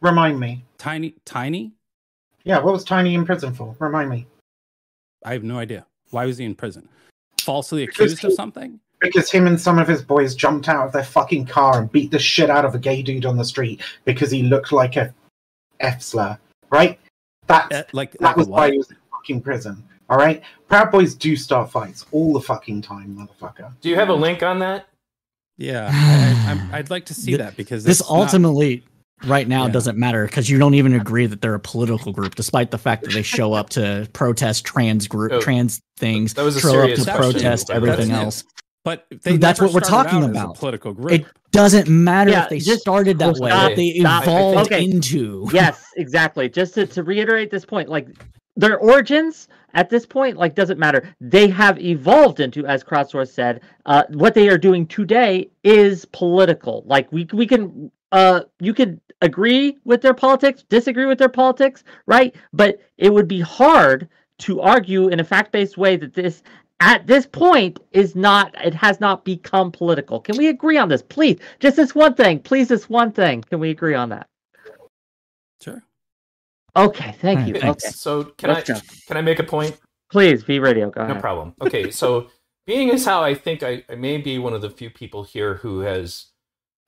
Remind 0.00 0.40
me. 0.40 0.64
tiny, 0.78 1.14
tiny? 1.24 1.72
Yeah, 2.44 2.58
what 2.60 2.72
was 2.72 2.82
Tiny 2.84 3.14
in 3.14 3.24
prison 3.26 3.52
for? 3.52 3.76
Remind 3.78 4.08
me. 4.10 4.26
I 5.24 5.32
have 5.34 5.44
no 5.44 5.58
idea. 5.58 5.84
Why 6.10 6.24
was 6.24 6.38
he 6.38 6.44
in 6.44 6.54
prison? 6.54 6.88
Falsely 7.40 7.84
Because 7.86 8.12
accused 8.14 8.24
of 8.24 8.32
something? 8.32 8.80
Because 9.00 9.30
him 9.30 9.46
and 9.46 9.60
some 9.60 9.78
of 9.78 9.86
his 9.86 10.02
boys 10.02 10.34
jumped 10.34 10.68
out 10.68 10.86
of 10.86 10.92
their 10.92 11.04
fucking 11.04 11.46
car 11.46 11.78
and 11.80 11.92
beat 11.92 12.10
the 12.10 12.18
shit 12.18 12.48
out 12.50 12.64
of 12.64 12.74
a 12.74 12.78
gay 12.78 13.02
dude 13.02 13.26
on 13.26 13.36
the 13.36 13.44
street 13.44 13.82
because 14.04 14.30
he 14.30 14.42
looked 14.44 14.72
like 14.72 14.96
a 14.96 15.12
F 15.80 16.00
slur. 16.02 16.38
Right? 16.70 16.98
That's 17.46 17.74
Uh, 17.74 17.82
like 17.92 18.12
that 18.12 18.22
like 18.22 18.36
a 18.36 18.38
was 18.38 18.48
why 18.48 18.70
he 18.72 18.78
was 18.78 18.90
in 18.90 18.96
fucking 19.10 19.42
prison. 19.42 19.82
All 20.08 20.16
right? 20.16 20.42
Proud 20.68 20.90
Boys 20.90 21.14
do 21.14 21.36
start 21.36 21.70
fights 21.70 22.06
all 22.12 22.32
the 22.32 22.40
fucking 22.40 22.82
time, 22.82 23.16
motherfucker. 23.16 23.72
Do 23.80 23.88
you 23.88 23.96
have 23.96 24.08
a 24.08 24.14
link 24.14 24.42
on 24.42 24.58
that? 24.60 24.86
Yeah, 25.56 25.90
I, 25.92 26.50
I'm, 26.52 26.74
I'd 26.74 26.90
like 26.90 27.06
to 27.06 27.14
see 27.14 27.32
Th- 27.32 27.38
that 27.38 27.56
because 27.56 27.84
this 27.84 28.00
it's 28.00 28.08
not- 28.10 28.18
ultimately 28.20 28.84
right 29.26 29.48
now 29.48 29.66
Yeah. 29.66 29.72
doesn't 29.72 29.98
matter 29.98 30.24
because 30.26 30.48
you 30.48 30.58
don't 30.58 30.74
even 30.74 30.94
agree 30.94 31.26
that 31.26 31.40
they're 31.40 31.54
a 31.54 31.60
political 31.60 32.12
group, 32.12 32.36
despite 32.36 32.70
the 32.70 32.78
fact 32.78 33.02
that 33.02 33.12
they 33.12 33.22
show 33.22 33.52
up 33.52 33.68
to 33.70 34.08
protest 34.12 34.64
trans 34.64 35.08
group 35.08 35.32
Oh, 35.32 35.40
trans 35.40 35.80
things, 35.96 36.34
that 36.34 36.44
was 36.44 36.56
a 36.56 36.60
show 36.60 36.68
up 36.68 36.74
serious 36.86 37.04
to 37.04 37.14
protest 37.14 37.68
by 37.68 37.74
everything 37.74 38.08
That's- 38.08 38.24
else. 38.24 38.44
But 38.84 39.06
they 39.24 39.36
That's 39.36 39.60
what 39.60 39.72
we're 39.74 39.80
talking 39.80 40.20
out 40.22 40.30
as 40.30 40.36
a 40.36 40.44
about. 40.44 40.56
political 40.56 40.94
group. 40.94 41.10
It 41.12 41.26
doesn't 41.50 41.88
matter 41.88 42.30
Yeah, 42.30 42.44
if 42.44 42.48
they 42.50 42.58
just- 42.60 42.80
started 42.80 43.18
that 43.18 43.36
way, 43.36 43.50
stop, 43.50 43.74
they 43.74 43.98
stop. 43.98 44.22
evolved 44.22 44.72
Okay. 44.72 44.84
into. 44.84 45.48
yes, 45.52 45.84
exactly. 45.96 46.48
Just 46.48 46.74
to, 46.74 46.86
to 46.86 47.02
reiterate 47.02 47.50
this 47.50 47.64
point, 47.66 47.88
like 47.88 48.06
their 48.56 48.78
origins 48.78 49.48
at 49.74 49.90
this 49.90 50.06
point, 50.06 50.36
like 50.36 50.54
doesn't 50.54 50.78
matter. 50.78 51.14
They 51.20 51.48
have 51.48 51.80
evolved 51.80 52.40
into, 52.40 52.66
as 52.66 52.82
crowdsource 52.82 53.32
said, 53.32 53.60
uh, 53.86 54.04
what 54.10 54.34
they 54.34 54.48
are 54.48 54.58
doing 54.58 54.86
today 54.86 55.50
is 55.64 56.04
political. 56.06 56.82
Like 56.86 57.10
we 57.12 57.28
we 57.32 57.46
can 57.46 57.90
uh 58.12 58.42
you 58.60 58.72
could 58.74 59.00
agree 59.20 59.78
with 59.84 60.00
their 60.00 60.14
politics, 60.14 60.64
disagree 60.68 61.06
with 61.06 61.18
their 61.18 61.28
politics, 61.28 61.84
right? 62.06 62.34
But 62.52 62.80
it 62.96 63.12
would 63.12 63.28
be 63.28 63.40
hard 63.40 64.08
to 64.40 64.60
argue 64.60 65.08
in 65.08 65.20
a 65.20 65.24
fact-based 65.24 65.76
way 65.76 65.96
that 65.96 66.14
this 66.14 66.42
at 66.80 67.06
this 67.06 67.26
point 67.26 67.80
is 67.92 68.14
not 68.14 68.54
it 68.64 68.74
has 68.74 69.00
not 69.00 69.24
become 69.24 69.72
political. 69.72 70.20
Can 70.20 70.36
we 70.36 70.48
agree 70.48 70.78
on 70.78 70.88
this? 70.88 71.02
Please. 71.02 71.38
Just 71.60 71.76
this 71.76 71.94
one 71.94 72.14
thing. 72.14 72.38
Please 72.40 72.68
this 72.68 72.88
one 72.88 73.12
thing. 73.12 73.42
Can 73.42 73.60
we 73.60 73.70
agree 73.70 73.94
on 73.94 74.10
that? 74.10 74.28
Sure. 75.60 75.82
Okay, 76.78 77.14
thank 77.20 77.46
you. 77.48 77.54
Alright, 77.54 77.70
Okay. 77.70 77.88
So 77.88 78.24
can 78.24 78.50
Let's 78.50 78.70
I 78.70 78.74
go. 78.74 78.80
can 79.06 79.16
I 79.16 79.20
make 79.22 79.38
a 79.38 79.44
point? 79.44 79.78
Please, 80.10 80.42
V 80.44 80.58
Radio, 80.58 80.90
go 80.90 81.02
No 81.02 81.10
ahead. 81.10 81.20
problem. 81.20 81.54
Okay, 81.60 81.90
so 81.90 82.28
being 82.66 82.90
as 82.90 83.04
how 83.04 83.22
I 83.22 83.34
think 83.34 83.62
I, 83.62 83.84
I 83.90 83.94
may 83.94 84.18
be 84.18 84.38
one 84.38 84.54
of 84.54 84.62
the 84.62 84.70
few 84.70 84.88
people 84.90 85.22
here 85.24 85.54
who 85.56 85.80
has 85.80 86.26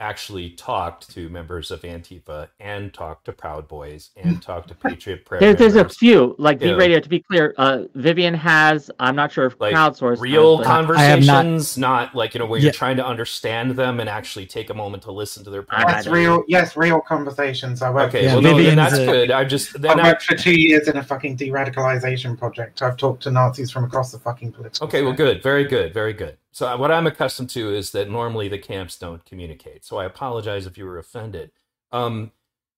actually 0.00 0.50
talked 0.50 1.10
to 1.10 1.28
members 1.28 1.70
of 1.70 1.82
Antifa 1.82 2.48
and 2.58 2.92
talked 2.92 3.26
to 3.26 3.32
Proud 3.32 3.68
Boys 3.68 4.10
and 4.16 4.40
talked 4.42 4.68
to 4.68 4.74
Patriot 4.74 5.24
Prayer 5.26 5.40
There, 5.40 5.54
there's 5.54 5.76
a 5.76 5.88
few, 5.88 6.34
like 6.38 6.58
V 6.58 6.68
Yeah. 6.70 6.74
Radio, 6.74 7.00
to 7.00 7.08
be 7.08 7.20
clear, 7.20 7.54
uh, 7.58 7.82
Vivian 7.94 8.32
has, 8.34 8.90
I'm 8.98 9.14
not 9.14 9.30
sure 9.30 9.44
if 9.46 9.60
Like, 9.60 9.74
crowdsource 9.74 10.18
real 10.20 10.56
but- 10.58 10.66
I 10.66 11.02
have 11.02 11.20
not- 11.24 11.42
conversations, 11.44 11.76
not, 11.78 12.14
like 12.14 12.32
you 12.34 12.40
know 12.40 12.46
where 12.46 12.58
Yeah. 12.58 12.64
you're 12.64 12.72
trying 12.72 12.96
to 12.96 13.06
understand 13.06 13.72
them 13.72 14.00
and 14.00 14.08
actually 14.08 14.46
take 14.46 14.70
a 14.70 14.74
moment 14.74 15.02
to 15.04 15.12
listen 15.12 15.44
to 15.44 15.50
their 15.50 15.66
I- 15.68 15.84
point. 15.84 15.96
Yes, 15.96 16.06
real 16.06 16.44
yes, 16.48 16.76
real 16.76 17.00
conversations. 17.00 17.82
I 17.82 17.90
worked 17.90 18.14
Okay, 18.14 18.24
Yeah, 18.24 18.34
well, 18.34 18.42
no, 18.42 18.74
that's 18.74 18.98
a- 18.98 19.04
good. 19.06 19.30
I 19.30 19.44
just 19.44 19.80
then 19.80 20.00
I, 20.00 20.08
worked 20.08 20.22
for 20.22 20.34
two 20.34 20.58
years 20.58 20.88
in 20.88 20.96
a 20.96 21.02
fucking 21.02 21.36
de-radicalization 21.36 22.38
project. 22.38 22.80
I've 22.82 22.96
talked 22.96 23.22
to 23.24 23.30
Nazis 23.30 23.70
from 23.70 23.84
across 23.84 24.12
the 24.12 24.18
fucking 24.18 24.52
political. 24.52 24.86
Okay, 24.86 25.02
well, 25.02 25.12
good, 25.12 25.42
very 25.42 25.64
good, 25.64 25.92
very 25.92 26.14
good. 26.14 26.36
So 26.52 26.66
uh, 26.66 26.76
what 26.76 26.90
I'm 26.90 27.06
accustomed 27.06 27.50
to 27.50 27.74
is 27.74 27.92
that 27.92 28.10
normally 28.10 28.48
the 28.48 28.58
camps 28.58 28.98
don't 28.98 29.24
communicate. 29.24 29.84
So 29.84 29.98
I 29.98 30.04
apologize 30.04 30.66
if 30.66 30.76
you 30.76 30.84
were 30.84 30.98
offended. 30.98 31.52
Um, 31.92 32.32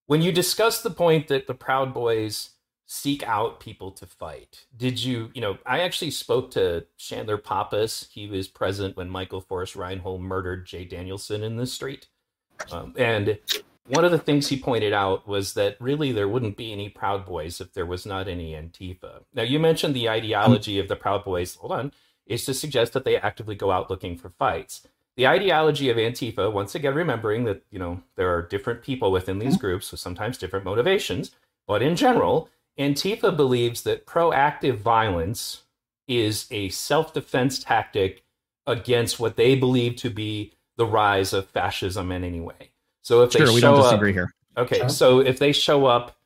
when 0.07 0.23
you 0.23 0.33
discussed 0.33 0.83
the 0.83 0.91
point 0.91 1.29
that 1.29 1.47
the 1.47 1.55
Proud 1.55 1.95
Boys 1.95 2.51
seek 2.87 3.27
out 3.27 3.61
people 3.61 3.91
to 3.93 4.07
fight, 4.07 4.67
did 4.77 5.03
you, 5.03 5.31
you 5.35 5.41
know, 5.41 5.57
I 5.65 5.81
actually 5.81 6.11
spoke 6.11 6.51
to 6.53 6.85
Chandler 6.99 7.39
Pappas. 7.39 8.09
He 8.13 8.27
was 8.27 8.49
present 8.49 8.97
when 8.97 9.09
Michael 9.09 9.41
Forrest 9.41 9.75
Reinoehl 9.75 10.21
murdered 10.21 10.67
Jay 10.67 10.85
Danielson 10.85 11.43
in 11.43 11.57
the 11.57 11.67
street, 11.67 12.09
um, 12.71 12.93
and 12.99 13.39
one 13.89 14.05
of 14.05 14.13
the 14.13 14.19
things 14.19 14.49
he 14.49 14.59
pointed 14.59 14.93
out 14.93 15.27
was 15.27 15.55
that 15.55 15.77
really 15.81 16.13
there 16.13 16.29
wouldn't 16.29 16.57
be 16.57 16.73
any 16.73 16.89
Proud 16.89 17.27
Boys 17.27 17.61
if 17.61 17.73
there 17.73 17.87
was 17.87 18.07
not 18.07 18.29
any 18.29 18.53
Antifa. 18.53 19.25
Now, 19.35 19.43
you 19.43 19.59
mentioned 19.59 19.95
the 19.95 20.09
ideology 20.09 20.79
of 20.79 20.89
the 20.89 20.97
Proud 20.97 21.25
Boys. 21.25 21.57
Hold 21.57 21.73
on. 21.73 21.93
Is 22.27 22.45
to 22.47 22.55
suggest 22.55 22.93
that 22.93 23.05
they 23.05 23.17
actively 23.17 23.55
go 23.55 23.71
out 23.71 23.91
looking 23.91 24.17
for 24.17 24.31
fights. 24.31 24.87
The 25.17 25.27
ideology 25.27 25.91
of 25.91 25.99
Antifa, 25.99 26.51
once 26.51 26.75
again, 26.75 26.95
remembering 26.95 27.45
that, 27.45 27.63
you 27.71 27.79
know, 27.79 28.03
there 28.17 28.35
are 28.35 28.41
different 28.43 28.83
people 28.83 29.13
within 29.13 29.39
these 29.39 29.59
groups 29.59 29.91
with 29.91 30.01
sometimes 30.01 30.39
different 30.39 30.65
motivations, 30.65 31.33
but 31.67 31.83
in 31.83 31.97
general, 31.97 32.49
Antifa 32.79 33.37
believes 33.37 33.83
that 33.83 34.07
proactive 34.07 34.79
violence 34.79 35.65
is 36.09 36.47
a 36.51 36.69
self 36.71 37.13
defense 37.13 37.59
tactic 37.59 38.25
against 38.67 39.21
what 39.21 39.37
they 39.37 39.55
believe 39.55 39.97
to 39.97 40.11
be 40.11 40.53
the 40.77 40.87
rise 40.87 41.33
of 41.33 41.49
fascism 41.49 42.11
in 42.11 42.25
any 42.25 42.41
way. 42.41 42.71
So 43.03 43.23
if 43.23 43.33
they 43.33 43.41
Sure, 43.41 43.53
we 43.53 43.61
show 43.61 43.77
don't 43.77 43.95
up, 43.95 44.03
here. 44.03 44.33
Okay, 44.57 44.79
Sure. 44.79 44.89
so 44.89 45.19
if 45.21 45.39
they 45.39 45.53
show 45.53 45.87
up, 45.87 46.17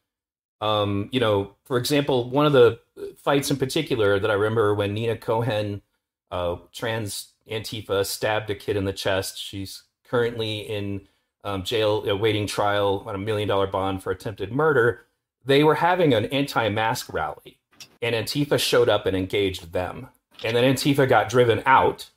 um, 0.61 1.09
you 1.13 1.21
know, 1.21 1.55
for 1.65 1.79
example, 1.79 2.31
one 2.31 2.47
of 2.47 2.53
the 2.53 2.79
fights 3.17 3.51
in 3.51 3.57
particular 3.57 4.19
that 4.19 4.31
I 4.31 4.35
remember 4.35 4.75
when 4.75 4.95
Nina 4.95 5.17
Cohen, 5.17 5.83
uh, 6.31 6.57
trans 6.73 7.33
Antifa, 7.51 8.05
stabbed 8.05 8.51
a 8.51 8.55
kid 8.55 8.77
in 8.77 8.85
the 8.85 8.93
chest. 8.93 9.39
She's 9.39 9.85
currently 10.05 10.61
in 10.61 11.07
um, 11.45 11.63
jail 11.63 12.09
awaiting 12.09 12.47
trial 12.47 13.05
on 13.07 13.15
a 13.15 13.19
million 13.19 13.49
dollar 13.49 13.67
bond 13.67 14.03
for 14.03 14.11
attempted 14.11 14.53
murder. 14.53 15.07
They 15.45 15.63
were 15.63 15.77
having 15.77 16.13
an 16.13 16.27
anti 16.27 16.69
mask 16.69 17.13
rally, 17.13 17.61
and 18.03 18.15
Antifa 18.15 18.59
showed 18.59 18.89
up 18.89 19.07
and 19.07 19.17
engaged 19.17 19.73
them. 19.73 20.09
And 20.45 20.57
then 20.57 20.65
Antifa 20.65 21.09
got 21.09 21.29
driven 21.29 21.63
out. 21.67 22.11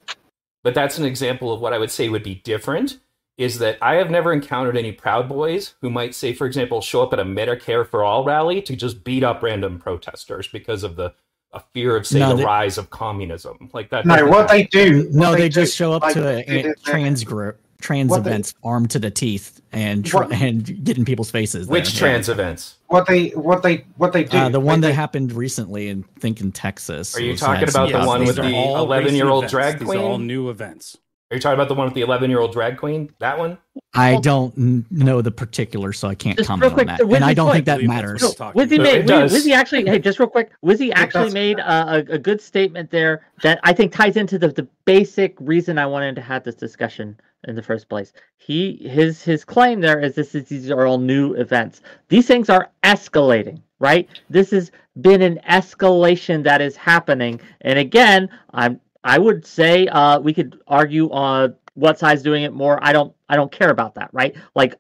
But 0.64 0.74
that's 0.74 0.98
an 0.98 1.06
example 1.06 1.54
of 1.54 1.62
what 1.62 1.74
I 1.74 1.78
would 1.78 1.92
say 1.92 2.10
would 2.10 2.24
be 2.24 2.36
different 2.36 3.00
is 3.38 3.60
that 3.60 3.78
I 3.82 3.96
have 3.96 4.12
never 4.12 4.34
encountered 4.34 4.76
any 4.76 4.92
Proud 4.92 5.30
Boys 5.30 5.76
who 5.80 5.90
might 5.90 6.14
say, 6.14 6.34
for 6.34 6.46
example, 6.46 6.82
show 6.82 7.02
up 7.02 7.14
at 7.14 7.20
a 7.20 7.24
Medicare 7.24 7.88
for 7.88 8.04
All 8.04 8.26
rally 8.26 8.62
to 8.64 8.76
just 8.76 9.06
beat 9.06 9.24
up 9.24 9.42
random 9.42 9.80
protesters 9.80 10.50
because 10.50 10.84
of 10.84 10.98
the 10.98 11.14
a 11.54 11.60
fear 11.74 11.96
of, 11.96 12.06
say, 12.06 12.20
No, 12.20 12.30
the 12.30 12.36
they- 12.38 12.46
rise 12.46 12.78
of 12.78 12.90
communism. 12.90 13.70
Like 13.74 13.90
that. 13.90 14.06
No, 14.06 14.26
what 14.28 14.42
happen. 14.50 14.58
they 14.58 14.64
do. 14.66 15.10
No, 15.12 15.30
what 15.32 15.38
they, 15.40 15.50
do, 15.50 15.54
just 15.62 15.76
show 15.76 15.94
up 15.94 16.04
like 16.04 16.14
to 16.14 16.22
they 16.22 16.44
a, 16.46 16.74
trans 16.84 17.24
group, 17.24 17.60
trans 17.82 18.10
What 18.12 18.24
they- 18.24 18.30
events, 18.30 18.54
armed 18.64 18.92
to 18.92 19.00
the 19.00 19.10
teeth, 19.10 19.60
and 19.72 20.06
tr- 20.06 20.18
What- 20.18 20.32
and 20.34 20.84
getting 20.84 21.06
people's 21.06 21.32
faces. 21.32 21.68
there, 21.68 21.72
Which 21.74 21.94
yeah. 21.94 22.00
trans 22.00 22.30
events? 22.30 22.76
What 22.88 23.08
they 23.08 23.30
what 23.30 23.64
they 23.64 23.86
what 23.98 24.14
they 24.14 24.24
do. 24.24 24.38
Uh, 24.38 24.50
the 24.50 24.60
one 24.60 24.82
they, 24.82 24.88
that 24.90 24.94
happened 24.94 25.32
recently, 25.34 25.90
in 25.90 26.04
think 26.20 26.42
in 26.42 26.52
Texas. 26.52 27.16
Are 27.16 27.22
you 27.22 27.36
talking 27.38 27.62
had 27.62 27.70
some 27.72 27.88
about 27.90 28.02
the 28.02 28.08
one 28.08 28.26
with 28.26 28.36
the 28.36 28.42
11-year-old 28.44 29.48
drag 29.48 29.76
events. 29.76 29.92
These 29.92 30.00
are 30.00 30.04
all 30.04 30.16
queen? 30.18 30.28
new 30.28 30.50
events. 30.50 30.98
Are 31.32 31.36
you 31.36 31.42
talking 31.42 31.54
about 31.54 31.68
the 31.68 31.76
one 31.76 31.86
with 31.86 31.94
the 31.94 32.02
11 32.02 32.32
year 32.32 32.40
old 32.40 32.52
drag 32.54 32.78
queen? 32.78 33.14
That 33.20 33.38
one? 33.38 33.60
I 33.94 34.20
don't 34.20 34.56
n- 34.58 34.86
know 34.90 35.22
the 35.22 35.30
particulars, 35.32 36.00
so 36.00 36.08
I 36.08 36.16
can't 36.16 36.38
Just 36.38 36.48
comment 36.48 36.74
quick, 36.74 36.88
on 36.90 36.98
the 36.98 37.06
that. 37.06 37.16
And 37.16 37.24
I 37.24 37.36
don't 37.36 37.48
point. 37.48 37.66
think 37.66 37.66
that 37.68 37.84
matters. 37.84 38.22
what 38.22 38.30
it's 38.30 38.38
talking 38.38 38.62
Wizzy 38.62 38.78
So 38.78 38.82
made 38.82 38.96
it. 39.02 39.08
Wizzy 39.08 39.54
actually 39.54 39.86
hey 39.86 40.00
just 40.00 40.18
real 40.20 40.28
quick 40.28 40.50
Wizzy 40.66 40.92
actually 40.94 41.30
made 41.32 41.60
a, 41.60 41.96
a, 41.98 41.98
a 42.14 42.18
good 42.18 42.42
statement 42.42 42.90
there 42.90 43.28
that 43.44 43.60
I 43.64 43.74
think 43.74 43.92
ties 43.94 44.18
into 44.18 44.40
the, 44.40 44.48
the 44.48 44.68
basic 44.86 45.36
reason 45.40 45.78
I 45.78 45.86
wanted 45.86 46.16
to 46.16 46.22
have 46.22 46.44
this 46.44 46.56
discussion 46.56 47.20
in 47.48 47.56
the 47.56 47.64
first 47.64 47.90
place. 47.90 48.12
He 48.38 48.78
his 48.90 49.22
his 49.24 49.46
claim 49.46 49.82
there 49.82 50.00
is 50.00 50.16
this 50.16 50.34
is 50.34 50.46
these 50.50 50.72
are 50.72 50.88
all 50.88 50.98
new 50.98 51.34
events. 51.36 51.82
These 52.08 52.26
things 52.26 52.50
are 52.50 52.72
escalating, 52.84 53.62
right? 53.78 54.10
This 54.32 54.50
has 54.50 54.72
been 55.02 55.22
an 55.22 55.40
escalation 55.48 56.44
that 56.44 56.60
is 56.60 56.76
happening. 56.76 57.40
And 57.62 57.78
again, 57.78 58.30
I'm 58.54 58.82
I 59.04 59.18
would 59.18 59.46
say 59.46 59.88
uh, 59.88 60.20
we 60.20 60.34
could 60.34 60.60
argue 60.68 61.10
on 61.12 61.56
what 61.76 61.98
side's 62.00 62.22
doing 62.22 62.44
it 62.44 62.54
more. 62.54 62.80
I 62.82 62.92
don't 62.92 63.14
I 63.30 63.36
don't 63.36 63.52
care 63.52 63.70
about 63.70 63.96
that, 63.96 64.10
right? 64.12 64.36
Like 64.56 64.76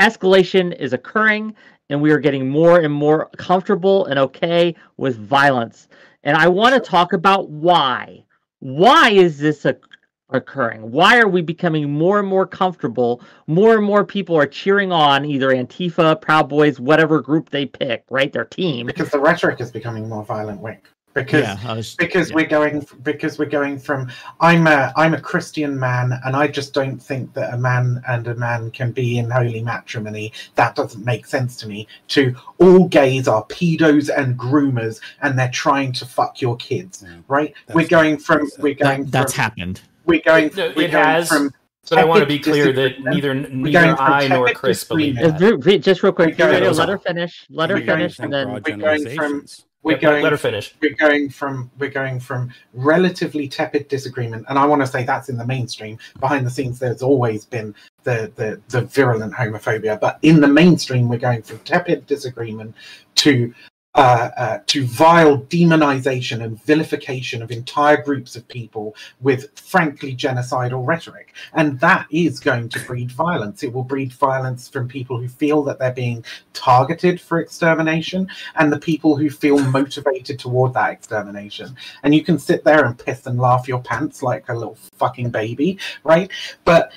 escalation 0.00 0.74
is 0.78 0.92
occurring 0.92 1.54
and 1.88 2.00
we 2.00 2.12
are 2.12 2.18
getting 2.18 2.48
more 2.48 2.80
and 2.80 2.92
more 2.92 3.28
comfortable 3.36 4.06
and 4.06 4.18
okay 4.18 4.74
with 4.96 5.18
violence. 5.18 5.88
And 6.22 6.36
I 6.36 6.48
want 6.48 6.74
to 6.74 6.80
talk 6.80 7.12
about 7.12 7.50
why. 7.50 8.24
Why 8.60 9.10
is 9.10 9.38
this 9.38 9.66
oc- 9.66 9.88
occurring? 10.28 10.90
Why 10.90 11.18
are 11.18 11.28
we 11.28 11.42
becoming 11.42 11.90
more 11.90 12.20
and 12.20 12.28
more 12.28 12.46
comfortable? 12.46 13.22
More 13.46 13.76
and 13.76 13.84
more 13.84 14.04
people 14.04 14.36
are 14.36 14.46
cheering 14.46 14.92
on 14.92 15.24
either 15.24 15.48
Antifa, 15.48 16.20
Proud 16.20 16.48
Boys, 16.48 16.78
whatever 16.78 17.20
group 17.20 17.50
they 17.50 17.66
pick, 17.66 18.04
right? 18.10 18.32
Their 18.32 18.44
team. 18.44 18.86
because 18.86 19.10
the 19.10 19.18
rhetoric 19.18 19.60
is 19.60 19.70
becoming 19.72 20.08
more 20.08 20.24
violent, 20.24 20.60
Wick. 20.60 20.84
Because 21.12 21.42
yeah, 21.42 21.74
was, 21.74 21.96
because 21.96 22.30
yeah. 22.30 22.36
we're 22.36 22.46
going 22.46 22.86
because 23.02 23.36
we're 23.36 23.46
going 23.46 23.80
from 23.80 24.10
I'm 24.40 24.68
a 24.68 24.92
I'm 24.96 25.12
a 25.14 25.20
Christian 25.20 25.76
man 25.78 26.12
and 26.24 26.36
I 26.36 26.46
just 26.46 26.72
don't 26.72 26.98
think 26.98 27.34
that 27.34 27.52
a 27.52 27.58
man 27.58 28.00
and 28.08 28.28
a 28.28 28.34
man 28.36 28.70
can 28.70 28.92
be 28.92 29.18
in 29.18 29.28
holy 29.28 29.60
matrimony. 29.62 30.32
That 30.54 30.76
doesn't 30.76 31.04
make 31.04 31.26
sense 31.26 31.56
to 31.56 31.66
me. 31.66 31.88
To 32.08 32.34
all 32.58 32.86
gays 32.86 33.26
are 33.26 33.44
pedos 33.46 34.08
and 34.16 34.38
groomers 34.38 35.00
and 35.22 35.36
they're 35.36 35.50
trying 35.50 35.92
to 35.94 36.06
fuck 36.06 36.40
your 36.40 36.56
kids, 36.58 37.02
Yeah, 37.04 37.16
right? 37.26 37.54
that's 37.66 37.74
we're 37.74 37.88
going 37.88 38.16
from 38.16 38.48
we're 38.60 38.74
going 38.74 39.02
that, 39.06 39.10
that's 39.10 39.34
from, 39.34 39.42
happened. 39.42 39.80
we're 40.04 40.20
going 40.24 40.50
No, 40.56 40.72
we're 40.76 40.84
it 40.84 40.92
going 40.92 41.04
has, 41.04 41.28
from 41.28 41.52
But 41.88 41.98
I 41.98 42.04
want 42.04 42.20
to 42.20 42.26
be 42.26 42.38
clear 42.38 42.72
that 42.72 43.00
neither 43.00 43.34
going 43.34 43.62
neither 43.62 43.96
I 44.00 44.28
nor 44.28 44.48
Chris 44.52 44.84
believe. 44.84 45.16
That. 45.16 45.40
v- 45.40 45.56
v- 45.56 45.78
just 45.78 46.04
real 46.04 46.12
quick, 46.12 46.38
We 46.38 46.44
let 46.44 46.88
her 46.88 46.98
finish. 46.98 47.46
Let 47.50 47.70
her 47.70 47.80
finish, 47.80 48.20
and 48.20 48.32
then 48.32 48.52
we're 48.52 48.60
going 48.60 48.78
from- 48.78 48.78
generalizations. 48.78 49.66
We're 49.82 49.98
going 49.98 50.22
let 50.22 50.32
her 50.32 50.38
finish. 50.38 50.74
we're 50.80 50.94
going 50.94 51.30
from 51.30 51.70
we're 51.78 51.90
going 51.90 52.20
from 52.20 52.52
relatively 52.74 53.48
tepid 53.48 53.88
disagreement 53.88 54.44
and 54.48 54.58
i 54.58 54.64
want 54.64 54.80
to 54.80 54.86
say 54.86 55.04
that's 55.04 55.28
in 55.28 55.36
the 55.36 55.46
mainstream 55.46 55.98
behind 56.18 56.46
the 56.46 56.50
scenes 56.50 56.78
there's 56.78 57.02
always 57.02 57.44
been 57.44 57.74
the 58.02 58.30
the, 58.36 58.60
the 58.68 58.82
virulent 58.86 59.32
homophobia 59.32 59.98
but 59.98 60.18
in 60.22 60.40
the 60.40 60.48
mainstream 60.48 61.08
we're 61.08 61.18
going 61.18 61.42
from 61.42 61.58
tepid 61.60 62.06
disagreement 62.06 62.74
to 63.14 63.52
uh, 63.94 64.30
uh, 64.36 64.58
to 64.66 64.84
vile 64.84 65.38
demonization 65.42 66.44
and 66.44 66.62
vilification 66.64 67.42
of 67.42 67.50
entire 67.50 68.00
groups 68.00 68.36
of 68.36 68.46
people 68.48 68.94
with 69.20 69.50
frankly 69.58 70.14
genocidal 70.14 70.86
rhetoric 70.86 71.34
and 71.54 71.78
that 71.80 72.06
is 72.10 72.38
going 72.38 72.68
to 72.68 72.78
breed 72.80 73.10
violence 73.10 73.62
it 73.62 73.72
will 73.72 73.82
breed 73.82 74.12
violence 74.12 74.68
from 74.68 74.86
people 74.86 75.18
who 75.18 75.28
feel 75.28 75.62
that 75.64 75.78
they're 75.78 75.92
being 75.92 76.24
targeted 76.52 77.20
for 77.20 77.40
extermination 77.40 78.28
and 78.56 78.72
the 78.72 78.78
people 78.78 79.16
who 79.16 79.30
feel 79.30 79.58
motivated 79.70 80.38
toward 80.38 80.74
that 80.74 80.90
extermination. 80.90 81.76
And 82.02 82.14
you 82.14 82.22
can 82.22 82.38
sit 82.38 82.64
there 82.64 82.84
and 82.84 82.98
piss 82.98 83.26
and 83.26 83.38
laugh 83.38 83.68
your 83.68 83.82
pants 83.82 84.22
like 84.22 84.48
a 84.48 84.54
little 84.54 84.76
fucking 84.98 85.30
baby, 85.30 85.78
right? 86.04 86.30
But 86.64 86.92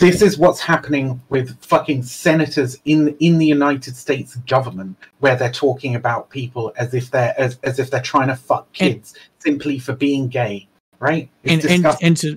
this 0.00 0.22
is 0.22 0.38
what's 0.38 0.60
happening 0.60 1.20
with 1.28 1.56
fucking 1.64 2.02
senators 2.02 2.76
in 2.84 3.16
in 3.20 3.38
the 3.38 3.46
United 3.46 3.94
States 3.96 4.36
government, 4.48 4.96
where 5.20 5.36
they're 5.36 5.52
talking 5.52 5.94
about 5.94 6.30
people 6.30 6.72
as 6.76 6.94
if 6.94 7.10
they're 7.10 7.34
as, 7.38 7.58
as 7.62 7.78
if 7.78 7.90
they're 7.90 8.02
trying 8.02 8.28
to 8.28 8.36
fuck 8.36 8.72
kids 8.72 9.14
simply 9.38 9.78
for 9.78 9.94
being 9.94 10.28
gay, 10.28 10.66
right? 10.98 11.30
It's 11.44 11.64
and, 11.64 11.86
and 11.86 11.96
and 12.02 12.16
to 12.18 12.36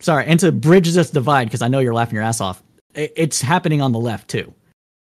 sorry 0.00 0.26
and 0.26 0.38
to 0.40 0.52
bridge 0.52 0.92
this 0.92 1.10
divide 1.10 1.44
because 1.44 1.62
i 1.62 1.68
know 1.68 1.78
you're 1.78 1.94
laughing 1.94 2.14
your 2.14 2.24
ass 2.24 2.40
off 2.40 2.62
it's 2.94 3.40
happening 3.40 3.80
on 3.80 3.92
the 3.92 3.98
left 3.98 4.28
too 4.28 4.52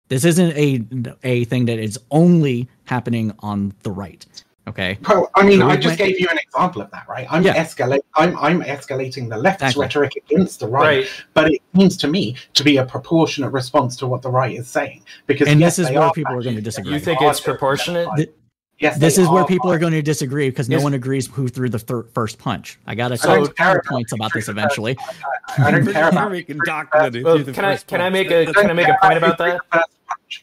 this 0.08 0.24
isn't 0.24 0.52
a 0.56 0.84
a 1.24 1.44
thing 1.44 1.64
that 1.64 1.78
is 1.78 1.98
only 2.10 2.68
happening 2.84 3.32
on 3.40 3.72
the 3.82 3.90
right 3.90 4.43
okay 4.68 4.98
Well, 5.08 5.30
I 5.34 5.42
mean, 5.44 5.60
So 5.60 5.68
I 5.68 5.76
just 5.76 5.86
went- 5.86 5.98
gave 5.98 6.20
you 6.20 6.28
an 6.30 6.38
example 6.38 6.82
of 6.82 6.90
that, 6.92 7.04
right? 7.08 7.26
I'm 7.30 7.42
Yeah. 7.42 7.54
escalate. 7.62 8.00
I'm 8.16 8.36
I'm 8.38 8.62
escalating 8.62 9.28
the 9.28 9.36
left's 9.36 9.62
Exactly. 9.62 9.82
rhetoric 9.82 10.12
against 10.16 10.60
the 10.60 10.68
right, 10.68 10.82
Right. 11.00 11.06
but 11.34 11.50
it 11.52 11.60
seems 11.76 11.96
to 11.98 12.08
me 12.08 12.36
to 12.54 12.64
be 12.64 12.76
a 12.78 12.84
proportionate 12.84 13.52
response 13.52 13.96
to 13.96 14.06
what 14.06 14.22
the 14.22 14.30
right 14.30 14.56
is 14.56 14.66
saying. 14.68 15.02
Because 15.26 15.48
and 15.48 15.60
yes, 15.60 15.76
this 15.76 15.86
is 15.86 15.92
where 15.92 16.02
are 16.04 16.12
people 16.12 16.32
are 16.32 16.42
going 16.42 16.56
to 16.56 16.62
fascist, 16.62 16.76
disagree 16.78 16.92
You 16.94 17.00
think 17.00 17.20
it's 17.22 17.40
proportionate? 17.40 18.06
genocide. 18.06 18.28
Yes, 18.80 18.98
this 18.98 19.18
is 19.18 19.28
where 19.28 19.42
are 19.42 19.46
people 19.46 19.70
are 19.70 19.74
fascist. 19.74 19.80
going 19.82 19.92
to 19.92 20.02
disagree 20.02 20.50
because 20.50 20.68
no 20.68 20.80
one 20.80 20.94
agrees 20.94 21.28
who 21.28 21.46
threw 21.46 21.68
the 21.68 21.78
thir- 21.78 22.06
first 22.12 22.38
punch 22.38 22.76
i 22.88 22.94
got 22.96 23.12
a 23.12 23.16
So- 23.16 23.28
couple 23.28 23.44
about 23.70 23.84
points 23.84 24.12
about 24.12 24.32
this 24.34 24.46
the 24.46 24.52
first 24.52 24.58
eventually 24.58 24.96
I 25.58 25.70
don't 25.70 25.86
care 25.92 26.08
about 26.08 26.32
Freaking 26.32 26.58
Well, 27.24 27.44
can 27.44 27.64
I 27.64 27.72
first 27.74 27.86
can 27.86 28.00
I 28.00 28.04
punch. 28.10 28.12
make 28.14 28.30
a 28.32 28.52
can 28.52 28.70
I 28.70 28.72
make 28.72 28.88
a 28.88 28.96
point 29.00 29.16
about 29.18 29.38
that? 29.38 29.60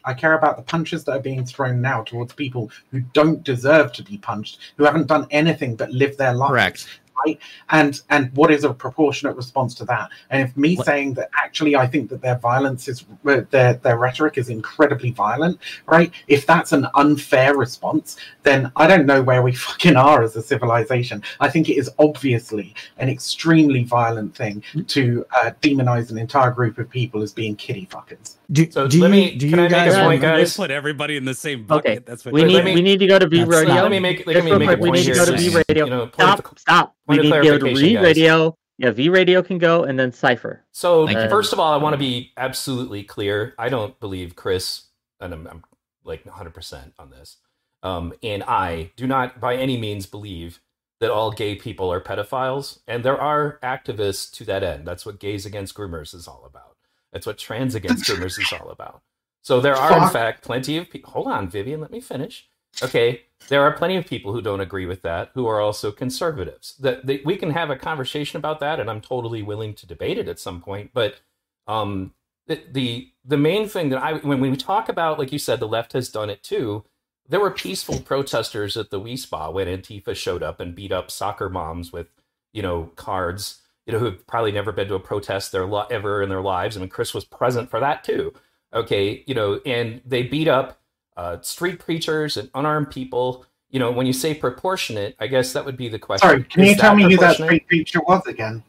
I 0.04 0.18
care 0.18 0.34
about 0.34 0.56
the 0.56 0.62
punches 0.62 1.04
that 1.04 1.12
are 1.12 1.20
being 1.20 1.44
thrown 1.44 1.80
now 1.80 2.02
towards 2.02 2.32
people 2.32 2.70
who 2.90 3.00
don't 3.12 3.42
deserve 3.42 3.92
to 3.94 4.02
be 4.02 4.18
punched, 4.18 4.58
who 4.76 4.84
haven't 4.84 5.06
done 5.08 5.26
anything 5.30 5.76
but 5.76 5.90
live 5.90 6.16
their 6.16 6.34
lives. 6.34 6.50
correct 6.52 6.98
Right? 7.26 7.38
and 7.70 8.00
and 8.08 8.34
what 8.34 8.50
is 8.50 8.64
a 8.64 8.72
proportionate 8.72 9.36
response 9.36 9.74
to 9.76 9.84
that 9.84 10.08
and 10.30 10.42
if 10.42 10.56
me 10.56 10.74
What- 10.76 10.86
saying 10.86 11.12
that 11.14 11.28
actually 11.38 11.76
i 11.76 11.86
think 11.86 12.08
that 12.10 12.20
their 12.22 12.36
violence 12.38 12.88
is 12.88 13.04
uh, 13.26 13.42
their 13.50 13.74
their 13.74 13.98
rhetoric 13.98 14.38
is 14.38 14.48
incredibly 14.48 15.10
violent 15.12 15.58
right 15.86 16.10
if 16.26 16.46
that's 16.46 16.72
an 16.72 16.86
unfair 16.94 17.54
response 17.56 18.16
then 18.44 18.72
i 18.76 18.86
don't 18.88 19.04
know 19.06 19.22
where 19.22 19.42
we 19.42 19.52
fucking 19.68 19.94
are 19.94 20.22
as 20.24 20.34
a 20.36 20.42
civilization 20.42 21.22
i 21.38 21.48
think 21.50 21.68
it 21.68 21.76
is 21.76 21.90
obviously 21.98 22.74
an 22.96 23.08
extremely 23.10 23.84
violent 23.84 24.34
thing 24.34 24.62
to 24.88 25.24
uh, 25.38 25.50
demonize 25.60 26.10
an 26.10 26.16
entire 26.18 26.50
group 26.50 26.78
of 26.78 26.88
people 26.90 27.22
as 27.22 27.30
being 27.32 27.54
kitty 27.54 27.86
fuckers 27.92 28.36
do, 28.52 28.70
So 28.70 28.86
do 28.88 29.00
let 29.00 29.06
you, 29.08 29.12
me- 29.12 29.34
do 29.36 29.48
can 29.50 29.58
you 29.58 29.64
I 29.64 29.68
make 29.68 29.72
a 29.72 29.74
guys 29.74 29.94
point, 30.04 30.22
You 30.22 30.28
guys? 30.28 30.40
just 30.48 30.56
put 30.56 30.70
everybody 30.70 31.16
in 31.16 31.24
the 31.24 31.34
same 31.34 31.64
bucket. 31.66 31.90
Okay, 31.90 32.04
That's 32.06 32.24
what 32.24 32.34
we 32.34 32.44
need 32.44 32.64
me- 32.64 32.74
we 32.74 32.82
need 32.82 32.98
to 33.00 33.06
go 33.06 33.18
to 33.18 33.26
V 33.26 33.44
radio. 33.44 33.74
not- 33.74 33.82
Let 33.82 33.90
me 33.90 33.98
make 34.00 34.26
let 34.26 34.44
me 34.44 34.50
make 34.56 34.66
quick, 34.68 34.78
a 34.78 34.82
we 34.82 34.88
point 34.90 34.92
need 34.94 35.04
to 35.06 35.14
here. 35.14 35.14
go 35.14 35.24
to 35.26 35.32
just, 35.38 35.44
V 35.56 35.62
Radio. 35.68 35.84
You 35.84 35.90
know, 35.90 36.10
Stop, 36.12 36.52
of- 36.52 36.58
stop. 36.58 36.94
We 37.06 37.16
need 37.16 37.22
to 37.22 37.28
go 37.30 37.34
to 37.40 37.42
clarification, 37.58 37.88
V 37.88 37.96
radio. 37.98 38.56
Yeah, 38.78 38.90
V 38.90 39.08
Radio 39.10 39.42
can 39.42 39.58
go, 39.58 39.84
and 39.84 39.98
then 39.98 40.12
Cipher. 40.12 40.64
So 40.72 41.06
Thank 41.06 41.18
you. 41.18 41.28
first 41.28 41.52
of 41.52 41.60
all, 41.60 41.72
I 41.72 41.76
want 41.76 41.94
to 41.94 41.98
be 41.98 42.32
absolutely 42.36 43.02
clear. 43.04 43.54
I 43.58 43.68
don't 43.68 43.98
believe 44.00 44.34
Chris, 44.34 44.84
and 45.20 45.32
I'm, 45.32 45.46
I'm 45.46 45.62
like 46.04 46.24
100 46.24 46.52
percent 46.54 46.92
on 46.98 47.10
this. 47.10 47.36
Um, 47.84 48.12
and 48.22 48.42
I 48.44 48.90
do 48.96 49.06
not, 49.06 49.40
by 49.40 49.56
any 49.56 49.76
means, 49.76 50.06
believe 50.06 50.60
that 51.00 51.10
all 51.10 51.30
gay 51.32 51.54
people 51.54 51.92
are 51.92 52.00
pedophiles. 52.00 52.78
And 52.88 53.04
there 53.04 53.20
are 53.20 53.58
activists 53.62 54.30
to 54.34 54.44
that 54.44 54.62
end. 54.62 54.86
That's 54.86 55.04
what 55.04 55.18
Gays 55.20 55.44
Against 55.44 55.74
Groomers 55.74 56.14
is 56.14 56.26
all 56.28 56.44
about. 56.46 56.71
That's 57.12 57.26
what 57.26 57.38
Trans 57.38 57.74
Against 57.76 58.04
Groomers 58.04 58.38
is 58.40 58.52
all 58.52 58.70
about. 58.70 59.02
So 59.42 59.60
there 59.60 59.74
are, 59.74 60.04
in 60.04 60.08
fact, 60.10 60.44
plenty 60.44 60.76
of 60.78 60.88
people. 60.88 61.12
Hold 61.12 61.26
on, 61.26 61.48
Vivian, 61.48 61.80
let 61.80 61.90
me 61.90 62.00
finish. 62.00 62.48
Okay, 62.82 63.22
there 63.48 63.62
are 63.62 63.72
plenty 63.72 63.96
of 63.96 64.06
people 64.06 64.32
who 64.32 64.40
don't 64.40 64.60
agree 64.60 64.86
with 64.86 65.02
that 65.02 65.30
who 65.34 65.46
are 65.46 65.60
also 65.60 65.90
conservatives. 65.90 66.74
That 66.78 67.06
that 67.06 67.24
we 67.24 67.36
can 67.36 67.50
have 67.50 67.70
a 67.70 67.76
conversation 67.76 68.38
about 68.38 68.60
that, 68.60 68.80
and 68.80 68.88
I'm 68.88 69.00
totally 69.00 69.42
willing 69.42 69.74
to 69.74 69.86
debate 69.86 70.16
it 70.18 70.28
at 70.28 70.38
some 70.38 70.60
point. 70.60 70.90
But 70.94 71.16
um, 71.66 72.14
the 72.46 72.60
the, 72.70 73.12
the 73.24 73.36
main 73.36 73.68
thing 73.68 73.90
that 73.90 74.02
I 74.02 74.14
when 74.14 74.40
we 74.40 74.56
talk 74.56 74.88
about, 74.88 75.18
like 75.18 75.32
you 75.32 75.38
said, 75.38 75.60
the 75.60 75.68
left 75.68 75.92
has 75.92 76.08
done 76.08 76.30
it 76.30 76.42
too. 76.42 76.84
There 77.28 77.40
were 77.40 77.50
peaceful 77.50 78.00
protesters 78.00 78.76
at 78.76 78.90
the 78.90 78.98
Wi 78.98 79.16
Spa 79.16 79.50
when 79.50 79.66
Antifa 79.68 80.14
showed 80.14 80.42
up 80.42 80.60
and 80.60 80.74
beat 80.74 80.92
up 80.92 81.10
soccer 81.10 81.48
moms 81.48 81.92
with, 81.92 82.08
you 82.52 82.62
know, 82.62 82.90
cards. 82.96 83.61
You 83.86 83.92
know, 83.94 83.98
who've 83.98 84.24
probably 84.28 84.52
never 84.52 84.70
been 84.70 84.86
to 84.88 84.94
a 84.94 85.00
protest 85.00 85.50
their 85.52 85.66
lo- 85.66 85.86
ever 85.90 86.22
in 86.22 86.28
their 86.28 86.40
lives. 86.40 86.76
I 86.76 86.80
mean, 86.80 86.88
Chris 86.88 87.12
was 87.14 87.24
present 87.24 87.68
for 87.68 87.80
that 87.80 88.04
too. 88.04 88.32
Okay, 88.72 89.24
you 89.26 89.34
know, 89.34 89.60
and 89.66 90.00
they 90.06 90.22
beat 90.22 90.46
up 90.48 90.80
uh, 91.16 91.40
street 91.42 91.78
preachers 91.80 92.36
and 92.36 92.48
unarmed 92.54 92.90
people. 92.90 93.44
You 93.70 93.80
know, 93.80 93.90
when 93.90 94.06
you 94.06 94.12
say 94.12 94.34
proportionate, 94.34 95.16
I 95.18 95.26
guess 95.26 95.52
that 95.54 95.64
would 95.64 95.76
be 95.76 95.88
the 95.88 95.98
question. 95.98 96.28
Sorry, 96.28 96.44
can 96.44 96.62
Is 96.62 96.70
you 96.70 96.76
tell 96.76 96.94
me 96.94 97.02
who 97.04 97.16
that 97.16 97.34
street 97.36 97.66
preacher 97.66 98.00
was 98.06 98.24
again? 98.26 98.62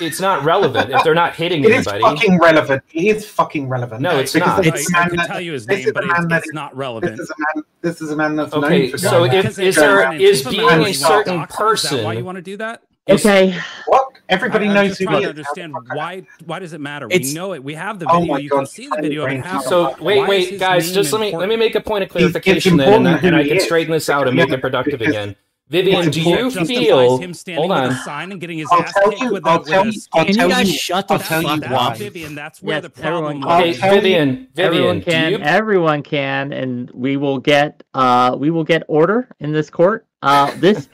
It's 0.00 0.20
not 0.20 0.42
relevant 0.42 0.90
if 0.90 1.04
they're 1.04 1.14
not 1.14 1.34
hitting 1.36 1.62
It 1.64 1.70
is 1.70 1.86
anybody. 1.86 2.02
It 2.04 2.06
is 2.06 2.20
fucking 2.20 2.38
relevant. 2.38 2.82
It 2.92 3.04
is 3.16 3.28
fucking 3.28 3.68
relevant. 3.68 4.00
No, 4.00 4.18
it's 4.18 4.32
Because 4.32 4.56
not. 4.56 4.62
this 4.64 4.72
I, 4.72 4.78
is 4.78 4.90
a 4.92 4.96
I 4.96 5.00
man 5.00 5.08
can 5.10 5.16
that- 5.18 5.26
tell 5.26 5.40
you 5.40 5.52
his 5.52 5.68
name, 5.68 5.88
but 5.92 6.04
it's, 6.04 6.12
that 6.26 6.32
it's 6.38 6.46
is- 6.46 6.52
not 6.54 6.70
This 6.72 6.78
relevant. 6.78 7.20
is 7.20 7.30
a 7.30 7.34
man. 7.56 7.64
This 7.82 8.00
is 8.00 8.10
a 8.10 8.16
man 8.16 8.36
that's 8.36 8.54
Okay, 8.54 8.80
known 8.82 8.90
for 8.90 8.98
so 8.98 9.24
if- 9.24 9.44
is 9.44 9.58
it- 9.58 9.74
there- 9.74 10.00
an 10.00 10.20
is 10.20 10.42
Antifa 10.42 10.50
being 10.50 10.86
a 10.86 10.94
certain 10.94 11.46
person? 11.46 11.98
Is 11.98 12.02
that 12.02 12.04
why 12.06 12.12
you 12.14 12.24
want 12.24 12.36
to 12.36 12.42
do 12.42 12.56
that? 12.56 12.82
Is- 13.06 13.24
Okay. 13.24 13.58
what? 13.86 14.02
Everybody 14.28 14.66
I, 14.66 14.68
I'm 14.70 14.74
knows 14.74 14.88
just 14.88 14.98
who 15.00 15.04
trying 15.06 15.16
he 15.18 15.22
to 15.22 15.28
understand 15.30 15.74
why. 15.94 16.22
Why 16.46 16.58
does 16.58 16.72
it 16.72 16.80
matter? 16.80 17.06
It's- 17.10 17.28
we 17.28 17.34
know 17.34 17.52
it. 17.52 17.62
We 17.62 17.74
have 17.74 18.00
the 18.00 18.06
Oh 18.10 18.18
video. 18.20 18.32
my 18.34 18.38
you 18.40 18.48
God, 18.48 18.56
can 18.58 18.66
see 18.66 18.88
the 18.88 18.96
video 19.00 19.22
of 19.22 19.28
it 19.28 19.30
brain 19.30 19.42
happen. 19.42 19.68
So 19.68 19.94
wait, 20.00 20.22
is 20.22 20.28
wait, 20.28 20.58
guys, 20.58 20.86
name 20.86 20.94
just 20.94 21.12
let 21.12 21.20
me 21.20 21.36
let 21.36 21.48
me 21.48 21.54
make 21.56 21.76
a 21.76 21.80
point 21.80 22.02
of 22.02 22.10
clarification 22.10 22.76
then, 22.76 23.06
and, 23.06 23.24
and 23.24 23.36
I 23.36 23.46
can 23.46 23.60
straighten 23.60 23.92
this 23.92 24.08
out 24.10 24.26
and 24.26 24.36
make 24.36 24.50
it 24.50 24.60
productive 24.60 25.00
again. 25.00 25.36
Vivian, 25.68 26.10
do 26.10 26.20
you 26.20 26.50
feel? 26.50 27.18
him 27.18 27.34
standing 27.34 27.68
Hold 27.68 27.70
with 27.82 27.90
on. 27.90 27.96
a 27.96 28.02
sign 28.04 28.30
and 28.30 28.40
getting 28.40 28.58
his 28.58 28.68
I'll 28.70 28.82
ass 28.82 28.92
tell 28.94 29.12
you. 29.18 29.32
with 29.32 29.44
a, 29.46 29.48
I'll 29.48 29.64
tell 29.64 29.86
you. 29.86 30.00
I'll 30.12 30.24
Can 30.24 30.28
you 30.28 30.34
tell 30.38 30.48
guys 30.48 30.70
you. 30.72 30.78
shut 30.78 31.08
the 31.08 31.14
I'll 31.14 31.20
tell 31.20 31.42
you 31.42 31.48
fuck 31.48 31.60
That's 31.60 31.72
up? 31.72 31.90
why. 31.90 31.96
Vivian. 31.96 32.34
That's 32.36 32.62
where 32.62 32.76
Yes, 32.76 32.82
the 32.84 32.90
problem 32.90 33.24
everyone 33.24 33.40
lies. 33.40 33.60
Okay, 33.60 33.68
I'll 33.68 33.74
tell 33.80 33.94
you- 33.96 34.00
Vivian, 34.00 34.48
Everyone 34.56 35.02
can. 35.02 35.32
you? 35.32 35.38
Everyone 35.38 36.02
can, 36.04 36.52
and 36.52 36.88
we 36.92 37.16
will 37.16 37.38
get. 37.38 37.82
Uh, 37.94 38.36
we 38.38 38.50
will 38.50 38.62
get 38.64 38.82
order 38.86 39.28
in 39.40 39.52
this 39.52 39.68
court. 39.70 40.06
Uh, 40.22 40.52
this. 40.58 40.88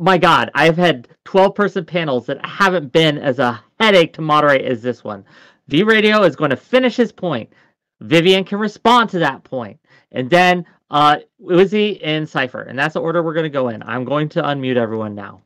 My 0.00 0.18
God, 0.18 0.50
I've 0.54 0.76
had 0.76 1.08
twelve 1.24 1.54
person 1.54 1.84
panels 1.84 2.26
that 2.26 2.44
haven't 2.44 2.90
been 2.90 3.18
as 3.18 3.38
a 3.38 3.62
headache 3.78 4.14
to 4.14 4.22
moderate 4.22 4.64
as 4.64 4.82
this 4.82 5.04
one. 5.04 5.24
V 5.68 5.82
Radio 5.82 6.22
is 6.22 6.34
going 6.34 6.50
to 6.50 6.56
finish 6.56 6.96
his 6.96 7.12
point. 7.12 7.52
Vivian 8.00 8.44
can 8.44 8.58
respond 8.58 9.10
to 9.10 9.18
that 9.18 9.44
point, 9.44 9.78
and 10.10 10.30
then 10.30 10.64
uh, 10.90 11.18
Uzi 11.42 12.00
and 12.02 12.28
Cipher, 12.28 12.62
and 12.62 12.78
that's 12.78 12.94
the 12.94 13.00
order 13.00 13.22
we're 13.22 13.34
going 13.34 13.44
to 13.44 13.50
go 13.50 13.68
in. 13.68 13.82
I'm 13.82 14.04
going 14.04 14.30
to 14.30 14.42
unmute 14.42 14.76
everyone 14.76 15.14
now. 15.14 15.42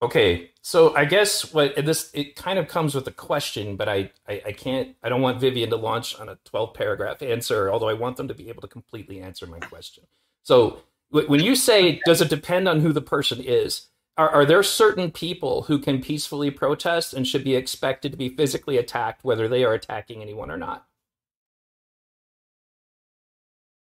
Okay, 0.00 0.50
so 0.62 0.94
I 0.94 1.04
guess 1.04 1.52
what 1.52 1.74
this 1.84 2.10
it 2.14 2.36
kind 2.36 2.58
of 2.58 2.68
comes 2.68 2.94
with 2.94 3.08
a 3.08 3.12
question, 3.12 3.76
but 3.76 3.88
I, 3.88 4.12
I 4.28 4.42
I 4.46 4.52
can't 4.52 4.94
I 5.02 5.08
don't 5.08 5.22
want 5.22 5.40
Vivian 5.40 5.70
to 5.70 5.76
launch 5.76 6.18
on 6.20 6.28
a 6.28 6.38
twelve 6.44 6.74
paragraph 6.74 7.20
answer, 7.20 7.70
although 7.70 7.88
I 7.88 7.94
want 7.94 8.16
them 8.16 8.28
to 8.28 8.34
be 8.34 8.48
able 8.48 8.62
to 8.62 8.68
completely 8.68 9.20
answer 9.20 9.46
my 9.46 9.58
question. 9.58 10.04
So 10.44 10.82
when 11.10 11.40
you 11.42 11.54
say 11.54 12.00
does 12.04 12.20
it 12.20 12.28
depend 12.28 12.68
on 12.68 12.80
who 12.80 12.92
the 12.92 13.00
person 13.00 13.40
is, 13.40 13.86
are 14.16 14.30
are 14.30 14.44
there 14.44 14.62
certain 14.62 15.10
people 15.10 15.62
who 15.62 15.78
can 15.78 16.00
peacefully 16.00 16.50
protest 16.50 17.14
and 17.14 17.26
should 17.26 17.44
be 17.44 17.54
expected 17.54 18.12
to 18.12 18.18
be 18.18 18.28
physically 18.30 18.78
attacked, 18.78 19.24
whether 19.24 19.48
they 19.48 19.64
are 19.64 19.74
attacking 19.74 20.22
anyone 20.22 20.50
or 20.50 20.56
not? 20.56 20.86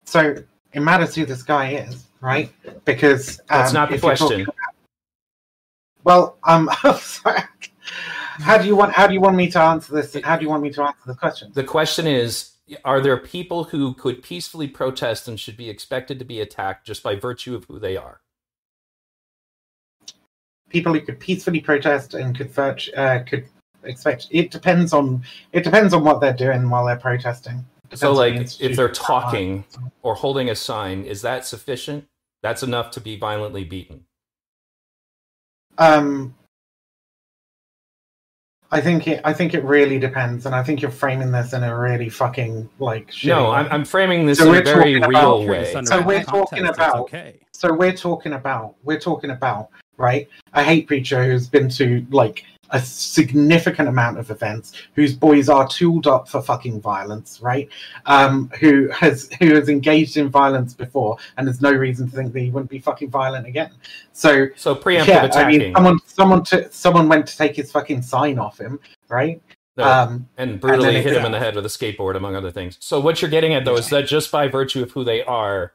So 0.05 0.37
it 0.73 0.81
matters 0.81 1.15
who 1.15 1.27
this 1.27 1.43
guy 1.43 1.73
is, 1.73 2.07
right? 2.21 2.51
Because 2.85 3.41
um, 3.41 3.45
That's 3.49 3.73
not 3.73 3.91
the 3.91 3.99
question. 3.99 4.43
about- 4.43 4.55
well, 6.05 6.39
um, 6.45 6.71
sorry. 7.01 7.43
how 8.39 8.57
do 8.57 8.67
you 8.67 8.77
want? 8.77 8.93
How 8.93 9.07
do 9.07 9.15
you 9.15 9.21
want 9.21 9.37
me 9.37 9.51
to 9.51 9.61
answer 9.61 9.93
this? 9.95 10.17
How 10.25 10.37
do 10.37 10.45
you 10.45 10.49
want 10.49 10.63
me 10.63 10.71
to 10.71 10.83
answer 10.83 11.01
this 11.07 11.17
question? 11.17 11.51
The 11.55 11.65
question 11.65 12.07
is 12.07 12.53
are 12.85 13.01
there 13.01 13.17
people 13.17 13.65
who 13.65 13.95
could 13.95 14.23
peacefully 14.23 14.69
protest 14.69 15.29
and 15.29 15.39
should 15.39 15.57
be 15.57 15.71
expected 15.71 16.19
to 16.19 16.25
be 16.25 16.41
attacked 16.41 16.87
just 16.87 17.03
by 17.03 17.15
virtue 17.15 17.55
of 17.55 17.65
who 17.65 17.79
they 17.79 17.97
are? 17.97 18.21
People 20.69 20.93
who 20.93 21.01
could 21.01 21.19
peacefully 21.19 21.61
protest 21.61 22.15
and 22.15 22.37
could 22.37 22.51
virtu- 22.51 22.93
uh, 22.93 23.23
could 23.25 23.47
expect. 23.85 24.29
It 24.31 24.51
depends 24.51 24.93
on. 24.93 25.23
It 25.53 25.65
depends 25.65 25.95
on 25.95 26.05
what 26.05 26.21
they're 26.21 26.33
doing 26.33 26.69
while 26.69 26.85
they're 26.85 26.97
protesting. 26.97 27.65
Depends 27.85 28.01
So, 28.01 28.11
on 28.11 28.15
the 28.15 28.21
like, 28.21 28.61
if 28.61 28.77
they're 28.77 28.93
talking 28.93 29.65
or 30.03 30.15
holding 30.15 30.51
a 30.51 30.55
sign, 30.55 31.05
is 31.05 31.23
that 31.23 31.47
sufficient? 31.47 32.07
That's 32.43 32.63
enough 32.63 32.91
to 32.93 33.01
be 33.01 33.17
violently 33.17 33.65
beaten. 33.65 34.05
Um, 35.79 36.35
I 38.71 38.81
think 38.81 39.09
it. 39.09 39.21
I 39.25 39.33
think 39.33 39.55
it 39.55 39.65
really 39.65 39.99
depends, 39.99 40.45
and 40.45 40.55
I 40.55 40.63
think 40.63 40.83
you're 40.83 40.91
framing 40.91 41.33
this 41.33 41.53
in 41.55 41.63
a 41.65 41.77
really 41.79 42.09
fucking 42.11 42.69
like. 42.79 43.11
shitty 43.11 43.29
No, 43.29 43.45
way. 43.51 43.57
I'm, 43.57 43.67
I'm 43.73 43.85
framing 43.85 44.27
this 44.27 44.39
So 44.39 44.45
in 44.45 44.51
we're 44.51 44.61
a 44.61 44.65
very 44.65 45.01
talking 45.01 45.09
real 45.11 45.39
about- 45.43 45.49
way. 45.49 45.75
Under 45.75 45.91
So 45.91 46.03
we're 46.03 46.23
talking 46.23 46.67
it's 46.67 46.77
about- 46.77 46.97
okay. 47.01 47.37
So 47.53 47.73
we're 47.73 47.93
talking 47.95 48.35
about 48.35 48.75
we're 48.85 49.01
talking 49.01 49.31
about 49.31 49.69
right 49.97 50.29
a 50.53 50.63
hate 50.63 50.87
preacher 50.87 51.25
who's 51.25 51.49
been 51.49 51.69
to 51.71 52.07
like 52.11 52.45
a 52.71 52.81
significant 52.81 53.89
amount 53.89 54.19
of 54.19 54.31
events, 54.31 54.73
whose 54.95 55.15
boys 55.15 55.49
are 55.49 55.67
tooled 55.69 56.07
up 56.07 56.29
for 56.29 56.43
fucking 56.43 56.81
violence, 56.81 57.41
right? 57.41 57.69
Um, 58.07 58.51
who 58.61 58.89
has 58.89 59.31
who 59.41 59.55
has 59.55 59.69
engaged 59.69 60.17
in 60.17 60.29
violence 60.29 60.75
before 60.75 61.17
and 61.37 61.47
there's 61.47 61.61
no 61.61 61.73
reason 61.73 62.09
to 62.11 62.17
think 62.17 62.33
that 62.33 62.41
he 62.41 62.51
wouldn't 62.51 62.71
be 62.71 62.79
fucking 62.79 63.11
violent 63.11 63.47
again. 63.47 63.71
So 64.13 64.49
So 64.57 64.75
preemptive 64.75 65.07
yeah, 65.07 65.31
I 65.35 65.51
mean, 65.51 65.75
someone 65.75 65.99
someone 66.07 66.45
to, 66.45 66.71
someone 66.73 67.09
went 67.09 67.27
to 67.29 67.37
take 67.37 67.57
his 67.57 67.71
fucking 67.71 68.03
sign 68.03 68.39
off 68.39 68.59
him, 68.59 68.81
right? 69.09 69.41
No, 69.77 69.85
Um, 69.85 70.29
and 70.37 70.61
brutally 70.61 70.89
and 70.89 70.97
hit 70.97 71.13
it- 71.13 71.19
him 71.19 71.25
in 71.27 71.33
the 71.33 71.39
head 71.39 71.55
with 71.55 71.65
a 71.65 71.69
skateboard, 71.69 72.17
among 72.17 72.35
other 72.35 72.51
things. 72.51 72.77
So 72.81 72.99
what 72.99 73.23
you're 73.23 73.31
getting 73.31 73.55
at, 73.55 73.65
though, 73.65 73.77
is 73.77 73.89
that 73.91 74.07
just 74.07 74.33
by 74.33 74.49
virtue 74.49 74.83
of 74.83 74.91
who 74.91 75.05
they 75.05 75.23
are, 75.23 75.73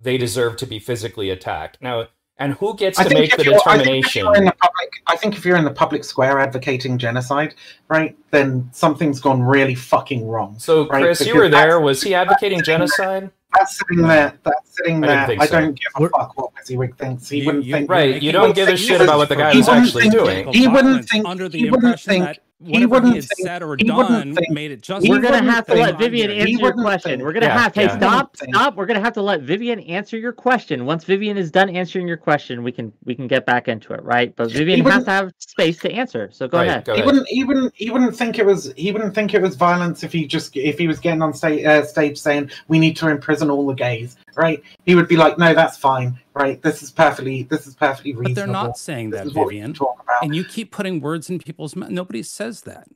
they 0.00 0.16
deserve 0.16 0.56
to 0.56 0.66
be 0.66 0.78
physically 0.78 1.28
attacked. 1.30 1.76
Now, 1.80 2.08
and 2.42 2.54
who 2.54 2.74
gets 2.76 2.98
I 2.98 3.04
to 3.04 3.14
make 3.14 3.36
the 3.36 3.44
you're- 3.44 3.56
I 3.66 3.76
think 3.78 3.80
if 3.80 3.84
determination? 3.84 4.24
you're 4.24 4.36
in 4.36 4.44
the 4.46 4.52
public, 4.60 4.90
I 5.06 5.16
think 5.16 5.36
if 5.36 5.44
you're 5.44 5.56
in 5.56 5.64
the 5.64 5.70
public 5.70 6.02
square 6.04 6.38
advocating 6.40 6.98
genocide, 6.98 7.54
right, 7.88 8.16
then 8.30 8.68
something's 8.72 9.20
gone 9.20 9.42
really 9.42 9.74
fucking 9.74 10.26
wrong. 10.26 10.56
So, 10.58 10.88
right, 10.88 11.02
Chris, 11.02 11.24
you 11.26 11.36
were 11.36 11.48
there. 11.48 11.80
Was 11.80 12.02
he 12.02 12.14
advocating 12.14 12.62
genocide? 12.62 13.30
That's 13.58 13.78
sitting 13.78 14.02
there. 14.06 14.32
That's 14.44 14.76
sitting 14.76 15.04
I 15.04 15.06
there. 15.06 15.26
didn't 15.26 15.42
I, 15.42 15.46
think 15.46 15.50
so. 15.50 15.60
don't 15.60 15.74
give 15.74 15.92
a 15.96 16.00
We're- 16.00 16.10
fuck 16.16 16.36
what 16.38 16.50
WYSIWYG 16.54 16.96
thinks. 16.98 17.28
He 17.28 17.38
You- 17.40 17.46
wouldn't 17.46 17.64
you- 17.66 17.72
think. 17.74 17.90
Right, 17.90 18.22
you 18.22 18.32
don't 18.32 18.54
give 18.54 18.68
a 18.68 18.76
shit 18.76 19.00
about 19.02 19.18
what 19.18 19.28
the 19.28 19.36
guy 19.36 19.52
he 19.52 19.58
was 19.58 19.68
actually 19.68 20.02
think- 20.04 20.14
doing. 20.14 20.52
He 20.52 20.66
wouldn't 20.68 21.08
think- 21.08 21.26
under 21.28 21.48
the 21.48 21.58
he 21.58 21.64
wouldn't 21.70 21.84
impression 21.84 22.24
think- 22.24 22.38
that 22.64 22.74
he 22.76 22.86
wouldn't 22.86 23.12
he 23.12 23.16
had 23.20 23.24
think- 23.24 23.46
said 23.46 23.62
or 23.62 23.76
done 23.76 24.34
think- 24.34 24.50
made 24.50 24.70
it 24.70 24.82
just. 24.82 25.08
We're 25.08 25.20
gonna 25.20 25.42
have 25.50 25.66
to 25.66 25.74
let 25.74 25.98
Vivian 25.98 26.30
he 26.30 26.38
answer 26.38 26.50
your 26.50 26.72
question. 26.72 27.10
think- 27.12 27.22
We're 27.22 27.32
gonna 27.32 27.46
Yeah, 27.46 27.58
have. 27.62 27.74
Hey, 27.74 27.84
yeah. 27.84 27.96
stop, 27.96 28.36
stop. 28.36 28.76
We're 28.76 28.86
gonna 28.86 29.00
have 29.00 29.12
to 29.14 29.22
let 29.22 29.40
Vivian 29.42 29.80
answer 29.80 30.16
your 30.16 30.32
question. 30.32 30.84
Once 30.86 31.04
Vivian 31.04 31.36
is 31.36 31.50
done 31.50 31.68
answering 31.70 32.06
your 32.08 32.16
question, 32.16 32.62
we 32.62 32.72
can 32.72 32.92
we 33.04 33.14
can 33.14 33.26
get 33.26 33.46
back 33.46 33.68
into 33.68 33.92
it, 33.92 34.02
right? 34.04 34.34
But 34.36 34.50
Vivian 34.52 34.80
has 34.80 34.84
wouldn't- 34.84 35.04
to 35.06 35.10
have 35.10 35.32
space 35.38 35.78
to 35.80 35.92
answer. 35.92 36.28
So 36.32 36.48
go 36.48 36.58
Right, 36.58 36.68
ahead. 36.68 36.84
go 36.84 36.92
He 36.94 37.00
ahead. 37.00 37.06
wouldn't. 37.06 37.28
He 37.28 37.44
wouldn't. 37.44 37.72
He 37.76 37.90
wouldn't 37.90 38.16
think 38.16 38.38
it 38.38 38.46
was. 38.46 38.72
He 38.76 38.92
wouldn't 38.92 39.14
think 39.14 39.34
it 39.34 39.42
was 39.42 39.56
violence 39.56 40.02
if 40.02 40.12
he 40.12 40.26
just 40.26 40.56
if 40.56 40.78
he 40.78 40.86
was 40.86 40.98
getting 40.98 41.22
on 41.22 41.32
stage, 41.32 41.64
uh, 41.64 41.84
stage 41.84 42.18
saying 42.18 42.50
we 42.68 42.78
need 42.78 42.96
to 42.96 43.08
imprison 43.08 43.50
all 43.50 43.66
the 43.66 43.74
gays, 43.74 44.16
right? 44.36 44.62
He 44.86 44.94
would 44.94 45.08
be 45.08 45.16
like, 45.16 45.38
no, 45.38 45.54
that's 45.54 45.76
fine, 45.76 46.18
right? 46.34 46.60
This 46.62 46.82
is 46.82 46.90
perfectly. 46.90 47.44
This 47.44 47.66
is 47.66 47.74
perfectly 47.74 48.12
reasonable. 48.12 48.30
But 48.30 48.34
they're 48.36 48.46
not 48.46 48.78
saying 48.78 49.10
This 49.10 49.20
that, 49.20 49.26
is 49.28 49.34
what 49.34 49.46
we 49.48 49.54
can 49.54 49.72
Vivian. 49.72 49.74
talk 49.74 50.02
about. 50.02 50.24
And 50.24 50.34
you 50.34 50.44
keep 50.44 50.70
putting 50.72 51.00
words 51.00 51.30
in 51.30 51.38
people's 51.38 51.74
mouth. 51.76 51.90
Nobody 51.90 52.22
says 52.22 52.62
that. 52.62 52.88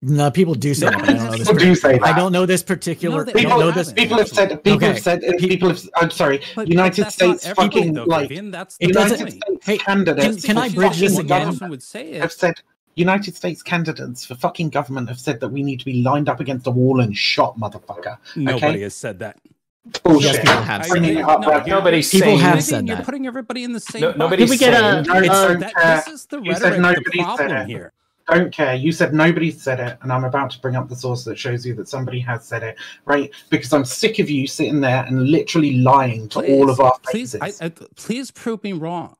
No, 0.00 0.30
people 0.30 0.54
do 0.54 0.74
say 0.74 0.86
that. 0.90 1.02
I 1.02 1.06
don't 1.12 1.16
know 1.24 1.30
this. 1.36 1.48
People 1.48 1.54
do 1.58 1.74
say 1.74 1.92
that. 1.98 2.02
I 2.04 2.12
don't 2.16 2.30
know 2.32 2.46
this 2.46 2.62
particular. 2.62 3.18
No, 3.18 3.24
they 3.24 3.32
I 3.32 3.34
People, 3.42 3.58
know 3.58 3.66
haven't. 3.66 3.74
this. 3.78 3.92
people 3.92 4.16
have 4.18 4.28
said. 4.28 4.48
People 4.62 4.72
Okay. 4.76 4.86
have 4.86 5.00
said. 5.00 5.24
uh, 5.24 5.32
People 5.38 5.68
have. 5.70 5.88
I'm 5.96 6.10
sorry. 6.10 6.40
But, 6.54 6.68
United 6.68 6.96
but 6.98 7.02
that's 7.06 7.14
States 7.16 7.46
everybody, 7.46 7.78
fucking 7.78 7.92
though, 7.94 8.04
like 8.04 8.28
Vivian. 8.28 8.52
That's 8.52 8.76
It 8.78 8.90
United 8.90 9.08
doesn't- 9.10 9.26
point. 9.26 9.42
States 9.44 9.66
Hey, 9.66 9.78
candidates. 9.78 10.44
can 10.44 10.56
I 10.56 10.68
for 10.68 10.74
bridge 10.76 11.00
this 11.00 11.18
again? 11.18 11.46
government 11.46 11.70
would 11.70 11.82
say 11.82 12.12
it. 12.12 12.20
Have 12.22 12.30
said 12.32 12.54
United 12.94 13.34
States 13.34 13.60
candidates 13.60 14.24
for 14.24 14.36
fucking 14.36 14.70
government 14.70 15.08
have 15.08 15.18
said 15.18 15.40
that 15.40 15.48
we 15.48 15.64
need 15.64 15.80
to 15.80 15.84
be 15.84 15.94
lined 16.02 16.28
up 16.28 16.38
against 16.38 16.68
a 16.68 16.70
wall 16.70 17.00
and 17.00 17.16
shot, 17.16 17.58
motherfucker. 17.58 18.18
Nobody 18.36 18.66
okay? 18.68 18.80
has 18.82 18.94
said 18.94 19.18
that. 19.18 19.38
Bullshit. 20.02 20.22
Yes, 20.22 20.38
people 20.40 20.52
have 20.62 20.80
I- 20.80 20.84
said 20.84 20.90
Bringing 20.90 21.14
that. 21.16 21.40
no. 21.40 21.62
Nobody's 21.66 22.10
People 22.10 22.26
saying. 22.28 22.38
have 22.40 22.54
Vivian, 22.58 22.62
said 22.62 22.88
you're 22.88 23.04
putting 23.04 23.26
everybody 23.26 23.64
in 23.64 23.72
the 23.72 23.80
same. 23.80 24.00
No, 24.02 24.06
bucket. 24.08 24.18
nobody's 24.18 24.44
Can 24.46 24.50
we 24.50 24.56
get 24.58 24.74
a- 24.74 25.04
saying. 25.04 25.26
No, 25.26 25.32
uh, 25.32 25.48
don't 25.48 25.60
That, 25.60 25.74
care. 25.74 25.96
this 25.96 26.08
is 26.08 26.26
the 26.26 26.40
You 26.42 26.52
said 26.54 26.62
rhetoric. 26.62 26.80
nobody 26.80 27.04
The 27.04 27.10
said 27.12 27.24
problem 27.24 27.56
it. 27.56 27.66
here. 27.68 27.92
Don't 28.30 28.52
care. 28.52 28.74
You 28.74 28.92
said 28.92 29.14
nobody 29.14 29.50
said 29.50 29.80
it, 29.80 29.96
and 30.02 30.12
I'm 30.12 30.24
about 30.24 30.50
to 30.50 30.60
bring 30.60 30.76
up 30.76 30.90
the 30.90 30.96
source 30.96 31.24
that 31.24 31.38
shows 31.38 31.64
you 31.64 31.74
that 31.76 31.88
somebody 31.88 32.20
has 32.20 32.44
said 32.44 32.62
it, 32.62 32.76
right? 33.06 33.30
Because 33.48 33.72
I'm 33.72 33.86
sick 33.86 34.18
of 34.18 34.28
you 34.28 34.46
sitting 34.46 34.82
there 34.82 35.04
and 35.04 35.30
literally 35.30 35.76
lying 35.78 36.28
to 36.30 36.40
all 36.40 36.68
of 36.68 36.78
our 36.80 36.92
please. 37.04 37.34
I, 37.40 37.52
I, 37.62 37.70
please 37.96 38.30
prove 38.30 38.62
me 38.62 38.74
wrong. 38.74 39.16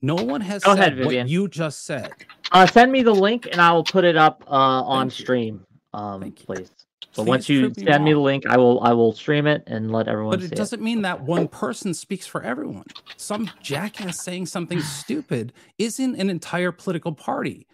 No 0.00 0.14
one 0.14 0.40
has 0.40 0.64
Go 0.64 0.74
said 0.74 0.94
ahead, 0.94 1.04
what 1.04 1.28
you 1.28 1.46
just 1.48 1.84
said. 1.84 2.10
Uh, 2.52 2.66
send 2.66 2.90
me 2.90 3.02
the 3.02 3.12
link 3.14 3.46
and 3.52 3.60
I 3.60 3.72
will 3.72 3.84
put 3.84 4.04
it 4.04 4.16
up 4.16 4.42
uh, 4.46 4.50
on 4.54 5.10
Thank 5.10 5.20
stream. 5.20 5.66
Um, 5.92 6.22
Thank 6.22 6.40
you. 6.40 6.46
please. 6.46 6.70
So 7.12 7.24
once 7.24 7.48
you 7.48 7.72
send 7.74 8.04
me 8.04 8.12
the 8.12 8.20
link, 8.20 8.46
I 8.46 8.56
will 8.56 8.80
I 8.82 8.92
will 8.92 9.12
stream 9.12 9.46
it 9.46 9.64
and 9.66 9.90
let 9.90 10.06
everyone 10.06 10.38
But 10.38 10.44
it 10.44 10.54
doesn't 10.54 10.80
mean 10.80 11.02
that 11.02 11.22
one 11.22 11.48
person 11.48 11.92
speaks 11.92 12.26
for 12.26 12.42
everyone. 12.42 12.84
Some 13.16 13.50
jackass 13.62 14.20
saying 14.20 14.46
something 14.46 14.80
stupid 14.80 15.52
isn't 15.78 16.14
an 16.16 16.30
entire 16.30 16.70
political 16.72 17.12
party. 17.12 17.66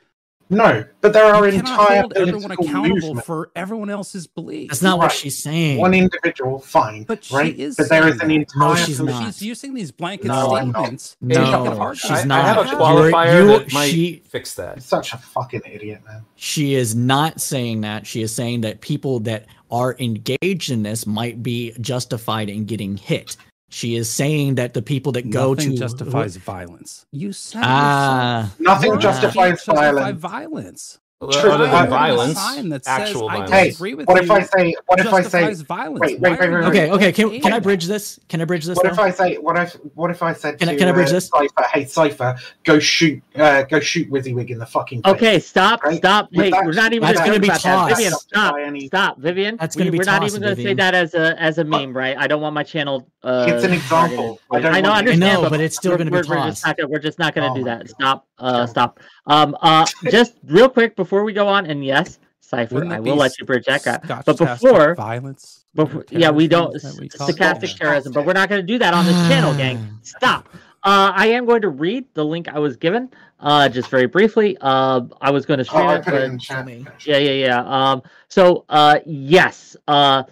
No, 0.48 0.84
but 1.00 1.12
there 1.12 1.24
are 1.24 1.44
You 1.48 1.60
cannot 1.60 1.80
entire 1.80 2.00
hold 2.02 2.12
everyone 2.16 2.50
accountable 2.52 2.88
movements. 2.88 3.26
for 3.26 3.50
everyone 3.56 3.90
else's 3.90 4.28
beliefs. 4.28 4.74
That's 4.74 4.82
not 4.82 4.98
what 4.98 5.10
she's 5.10 5.36
saying. 5.36 5.78
One 5.78 5.92
individual, 5.92 6.60
fine, 6.60 7.02
But 7.02 7.24
she 7.24 7.34
right? 7.34 7.58
is 7.58 7.74
but 7.76 7.88
there 7.88 8.06
is 8.06 8.20
an 8.20 8.30
entire. 8.30 8.68
No, 8.68 8.74
she's 8.76 9.00
not. 9.00 9.24
She's 9.24 9.42
using 9.42 9.74
these 9.74 9.90
blanket 9.90 10.28
No, 10.28 10.54
I'm 10.54 10.70
not. 10.70 10.78
statements. 10.82 11.16
No, 11.20 11.34
to 11.34 11.40
make 11.40 11.72
it 11.72 11.76
hard 11.78 11.98
she's 11.98 12.10
to 12.10 12.14
I, 12.16 12.20
I 12.20 12.24
not. 12.24 12.44
have 12.44 12.58
a 12.58 12.76
qualifier 12.76 13.40
you- 13.42 13.46
that 13.58 13.72
might 13.72 13.90
she- 13.90 14.22
fix 14.28 14.54
that. 14.54 14.82
Such 14.82 15.12
a 15.14 15.18
fucking 15.18 15.62
idiot, 15.68 16.02
man. 16.06 16.22
She 16.36 16.74
is 16.74 16.94
not 16.94 17.40
saying 17.40 17.80
that. 17.80 18.06
She 18.06 18.22
is 18.22 18.32
saying 18.32 18.60
that 18.60 18.80
people 18.80 19.18
that 19.20 19.46
are 19.70 19.96
engaged 19.98 20.70
in 20.70 20.84
this 20.84 21.08
might 21.08 21.42
be 21.42 21.72
justified 21.80 22.48
in 22.48 22.66
getting 22.66 22.96
hit. 22.96 23.36
She 23.68 23.96
is 23.96 24.10
saying 24.10 24.56
that 24.56 24.74
the 24.74 24.82
people 24.82 25.12
that 25.12 25.30
go 25.30 25.54
Nothing 25.54 25.72
to 25.72 25.76
justifies 25.76 26.36
violence. 26.36 27.06
You 27.10 27.32
said 27.32 27.60
it 27.60 27.64
ah 27.64 28.54
Nothing 28.58 29.00
justifies 29.00 29.66
You 29.66 29.74
can't 29.74 29.96
justify 29.96 30.12
violence. 30.12 31.00
Violence. 31.18 31.40
True, 31.40 31.50
Other 31.50 31.64
than 31.64 31.74
I- 31.74 31.86
violence, 31.86 32.38
sign 32.38 32.68
that 32.68 32.84
says, 32.84 33.00
actual 33.08 33.30
"I 33.30 33.32
violence. 33.32 33.50
Hey, 33.50 33.64
disagree 33.68 33.94
with 33.94 34.06
what 34.06 34.18
if 34.22 34.26
you 34.28 34.34
I 34.34 34.42
say? 34.42 34.74
What 34.84 35.00
if 35.00 35.12
I 35.14 35.22
say? 35.22 35.54
violence. 35.54 36.00
Wait, 36.00 36.20
Why 36.20 36.30
wait, 36.32 36.40
wait, 36.40 36.50
wait, 36.50 36.64
okay 36.66 36.90
okay 36.90 37.12
can, 37.12 37.40
can 37.40 37.52
i 37.54 37.58
bridge 37.58 37.86
this 37.86 38.20
can 38.28 38.42
i 38.42 38.44
bridge 38.44 38.66
this 38.66 38.76
What 38.76 38.84
now? 38.84 38.92
if 38.92 38.98
I 38.98 39.10
say? 39.10 39.36
What 39.36 39.56
if? 39.56 39.72
What 39.94 40.10
if 40.10 40.22
I 40.22 40.34
said 40.34 40.58
Can 40.58 40.68
I- 40.68 40.72
to 40.72 40.78
can 40.78 40.88
I 40.88 40.92
bridge 40.92 41.08
uh, 41.08 41.12
this? 41.12 41.28
Cypher, 41.28 41.62
hey 41.72 41.86
Cipher, 41.86 42.36
go 42.64 42.78
shoot, 42.78 43.22
uh, 43.34 43.62
go 43.62 43.80
shoot 43.80 44.10
WYSIWYG 44.10 44.50
in 44.50 44.58
the 44.58 44.66
fucking. 44.66 45.02
Face. 45.04 45.12
Okay, 45.14 45.38
stop, 45.38 45.82
Right? 45.84 45.96
stop. 45.96 46.28
With 46.32 46.44
Hey, 46.44 46.50
that- 46.50 46.66
we're 46.66 46.72
not 46.72 46.92
even 46.92 47.06
That's 47.08 47.18
going 47.20 47.28
gonna 47.30 47.34
to 47.36 47.40
be 47.40 47.48
talk 47.48 47.60
about 47.64 47.64
that. 47.64 47.88
tossed. 47.88 47.96
Vivian, 47.96 48.12
stop, 48.12 48.52
By 48.54 48.62
any- 48.62 48.86
stop, 48.88 49.18
Vivian. 49.18 49.56
That's 49.56 49.74
gonna 49.74 49.90
be 49.90 49.96
we're 49.98 50.04
not 50.04 50.22
even 50.22 50.42
going 50.42 50.54
to 50.54 50.62
say 50.62 50.74
that 50.74 50.94
as 50.94 51.14
a 51.14 51.40
as 51.42 51.56
a 51.56 51.64
meme, 51.64 51.96
right? 51.96 52.14
I 52.18 52.26
don't 52.26 52.42
want 52.42 52.54
my 52.54 52.62
channel. 52.62 53.08
Uh, 53.22 53.46
It's 53.48 53.64
an 53.64 53.72
example. 53.72 54.38
I 54.52 54.60
don't 54.60 54.74
I 54.74 54.80
know, 54.82 54.90
I 54.90 54.98
understand, 54.98 55.20
know, 55.32 55.42
but, 55.44 55.50
but 55.52 55.60
it's 55.60 55.76
still 55.76 55.92
gonna 55.96 56.10
be 56.10 56.10
we're, 56.10 56.18
we're 56.18 56.22
just 56.46 56.62
tossed. 56.62 56.66
not 56.66 56.76
gonna, 56.76 56.88
we're 56.90 56.98
just 56.98 57.18
not 57.18 57.34
going 57.34 57.46
to 57.48 57.52
Oh 57.52 57.56
do 57.56 57.64
that. 57.64 57.88
Stop, 57.88 58.26
uh, 58.38 58.66
stop. 58.66 59.00
Um, 59.26 59.56
uh, 59.60 59.86
just 60.10 60.34
real 60.46 60.68
quick 60.68 60.96
before 60.96 61.24
we 61.24 61.32
go 61.32 61.48
on, 61.48 61.66
and 61.66 61.84
yes, 61.84 62.18
Cipher, 62.40 62.84
I 62.86 63.00
will 63.00 63.16
let 63.16 63.38
you 63.38 63.44
project 63.46 63.84
that 63.84 64.06
But 64.24 64.38
before, 64.38 64.94
violence. 64.94 65.64
before, 65.74 66.04
yeah, 66.10 66.30
we 66.30 66.46
don't 66.46 66.74
is 66.76 66.82
that 66.82 66.94
what 66.94 67.02
you 67.02 67.10
call 67.10 67.28
it? 67.28 67.36
stochastic 67.36 67.76
terrorism, 67.76 68.12
but 68.12 68.24
we're 68.24 68.34
not 68.34 68.48
going 68.48 68.60
to 68.60 68.66
do 68.66 68.78
that 68.78 68.94
on 68.94 69.04
this 69.04 69.16
channel, 69.28 69.52
gang. 69.56 69.98
Stop. 70.02 70.48
Uh, 70.84 71.10
I 71.16 71.26
am 71.28 71.46
going 71.46 71.62
to 71.62 71.68
read 71.70 72.04
the 72.14 72.24
link 72.24 72.46
I 72.46 72.60
was 72.60 72.76
given, 72.76 73.10
uh, 73.40 73.68
just 73.68 73.88
very 73.88 74.06
briefly. 74.06 74.56
Uh, 74.60 75.00
I 75.20 75.32
was 75.32 75.44
going 75.44 75.58
to 75.58 75.64
Oh, 75.64 75.74
stream 75.74 75.88
I 75.88 75.94
it, 75.96 76.04
put 76.04 76.14
it 76.14 76.42
but 76.48 76.64
me. 76.66 76.86
yeah, 77.04 77.16
yeah, 77.16 77.30
yeah. 77.32 77.60
Um, 77.64 78.02
so, 78.28 78.64
uh, 78.68 79.00
yes, 79.04 79.76
uh, 79.88 80.22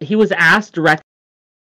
he 0.00 0.16
was 0.16 0.32
asked 0.32 0.72
directly. 0.72 1.02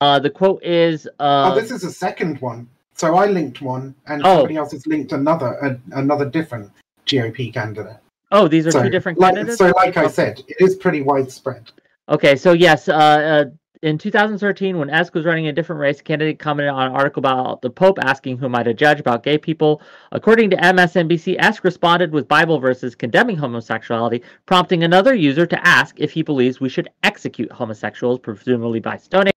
Uh, 0.00 0.20
the 0.20 0.30
quote 0.30 0.62
is, 0.62 1.08
uh, 1.18 1.50
oh, 1.52 1.60
this 1.60 1.72
is 1.72 1.82
a 1.82 1.90
second 1.90 2.40
one. 2.40 2.68
So 2.98 3.14
I 3.14 3.26
linked 3.26 3.62
one, 3.62 3.94
and 4.08 4.22
Oh. 4.24 4.38
somebody 4.38 4.56
else 4.56 4.72
has 4.72 4.86
linked 4.86 5.12
another, 5.12 5.52
a, 5.62 5.78
another 5.98 6.24
different 6.24 6.70
GOP 7.06 7.52
candidate. 7.54 7.96
oh, 8.32 8.46
these 8.48 8.66
are 8.66 8.72
so, 8.72 8.82
two 8.82 8.90
different 8.90 9.18
like, 9.18 9.34
candidates. 9.34 9.58
so, 9.58 9.72
like 9.76 9.96
I 9.96 10.08
said, 10.08 10.42
it 10.48 10.56
is 10.60 10.74
pretty 10.74 11.00
widespread. 11.02 11.70
Okay, 12.08 12.36
so 12.36 12.52
yes, 12.52 12.88
uh, 12.88 12.92
uh, 12.94 13.44
in 13.82 13.96
2013, 13.96 14.76
when 14.76 14.90
Esk 14.90 15.14
was 15.14 15.24
running 15.24 15.46
a 15.46 15.52
different 15.52 15.80
race, 15.80 16.00
a 16.00 16.02
candidate 16.02 16.40
commented 16.40 16.74
on 16.74 16.88
an 16.88 16.92
article 16.92 17.20
about 17.20 17.62
the 17.62 17.70
Pope 17.70 17.98
asking 18.02 18.36
who 18.36 18.46
am 18.46 18.56
I 18.56 18.64
to 18.64 18.74
judge 18.74 18.98
about 18.98 19.22
gay 19.22 19.38
people. 19.38 19.80
According 20.10 20.50
to 20.50 20.56
MSNBC, 20.56 21.36
Esk 21.38 21.62
responded 21.62 22.12
with 22.12 22.26
Bible 22.26 22.58
verses 22.58 22.96
condemning 22.96 23.36
homosexuality, 23.36 24.22
prompting 24.46 24.82
another 24.82 25.14
user 25.14 25.46
to 25.46 25.66
ask 25.66 25.94
if 26.00 26.10
he 26.10 26.22
believes 26.22 26.60
we 26.60 26.68
should 26.68 26.88
execute 27.04 27.52
homosexuals, 27.52 28.18
presumably 28.18 28.80
by 28.80 28.96
stoning. 28.96 29.32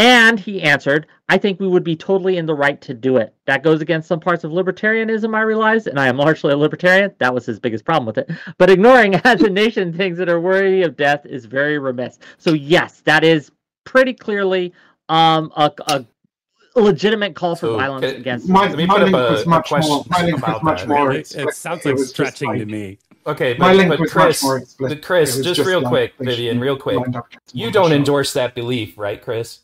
And 0.00 0.40
he 0.40 0.62
answered, 0.62 1.06
I 1.28 1.36
think 1.36 1.60
we 1.60 1.68
would 1.68 1.84
be 1.84 1.94
totally 1.94 2.38
in 2.38 2.46
the 2.46 2.54
right 2.54 2.80
to 2.80 2.94
do 2.94 3.18
it. 3.18 3.34
That 3.44 3.62
goes 3.62 3.82
against 3.82 4.08
some 4.08 4.18
parts 4.18 4.44
of 4.44 4.50
libertarianism, 4.50 5.36
I 5.36 5.42
realize, 5.42 5.86
and 5.86 6.00
I 6.00 6.06
am 6.08 6.16
largely 6.16 6.52
a 6.52 6.56
libertarian. 6.56 7.12
That 7.18 7.34
was 7.34 7.44
his 7.44 7.60
biggest 7.60 7.84
problem 7.84 8.06
with 8.06 8.16
it. 8.16 8.30
But 8.56 8.70
ignoring 8.70 9.14
as 9.24 9.42
a 9.42 9.50
nation 9.50 9.92
things 9.92 10.16
that 10.16 10.30
are 10.30 10.40
worthy 10.40 10.82
of 10.84 10.96
death 10.96 11.26
is 11.26 11.44
very 11.44 11.78
remiss. 11.78 12.18
So, 12.38 12.54
yes, 12.54 13.00
that 13.02 13.24
is 13.24 13.52
pretty 13.84 14.14
clearly 14.14 14.72
um, 15.10 15.52
a, 15.54 15.70
a 15.88 16.06
legitimate 16.76 17.34
call 17.34 17.54
for 17.54 17.66
So, 17.66 17.76
violence 17.76 18.06
can- 18.06 18.20
against. 18.20 18.48
My, 18.48 18.68
Let 18.68 18.78
me 18.78 18.86
my 18.86 18.94
put 18.94 19.02
up 19.02 19.12
link 19.12 19.16
a- 19.16 19.30
was 19.32 19.42
a 19.42 19.48
much 19.50 19.70
more. 19.70 20.04
My 20.08 20.22
link 20.24 20.46
was 20.46 20.62
much 20.62 20.80
that. 20.80 20.88
more. 20.88 21.08
Really? 21.08 21.20
explicit. 21.20 21.48
It 21.50 21.54
sounds 21.56 21.84
like 21.84 21.94
was 21.96 22.00
just 22.04 22.14
stretching 22.14 22.58
to 22.58 22.64
me. 22.64 22.98
Okay, 23.26 23.54
My 23.58 23.68
but, 23.72 23.76
link 23.76 23.88
but 23.90 24.00
was 24.00 24.12
Chris, 24.12 24.42
much 24.42 24.66
more 24.80 24.88
but 24.88 25.02
Chris, 25.02 25.34
It 25.34 25.46
was 25.46 25.56
just, 25.58 25.68
real 25.68 25.82
like 25.82 25.90
quick, 25.90 26.14
Vivian, 26.20 26.58
real 26.58 26.76
quick. 26.78 26.96
lined 26.96 27.14
up 27.16 27.26
against 27.26 27.54
You 27.54 27.70
don't 27.70 27.90
shot. 27.90 27.96
endorse 27.96 28.32
that 28.32 28.54
belief, 28.54 28.96
right, 28.96 29.20
Chris? 29.20 29.60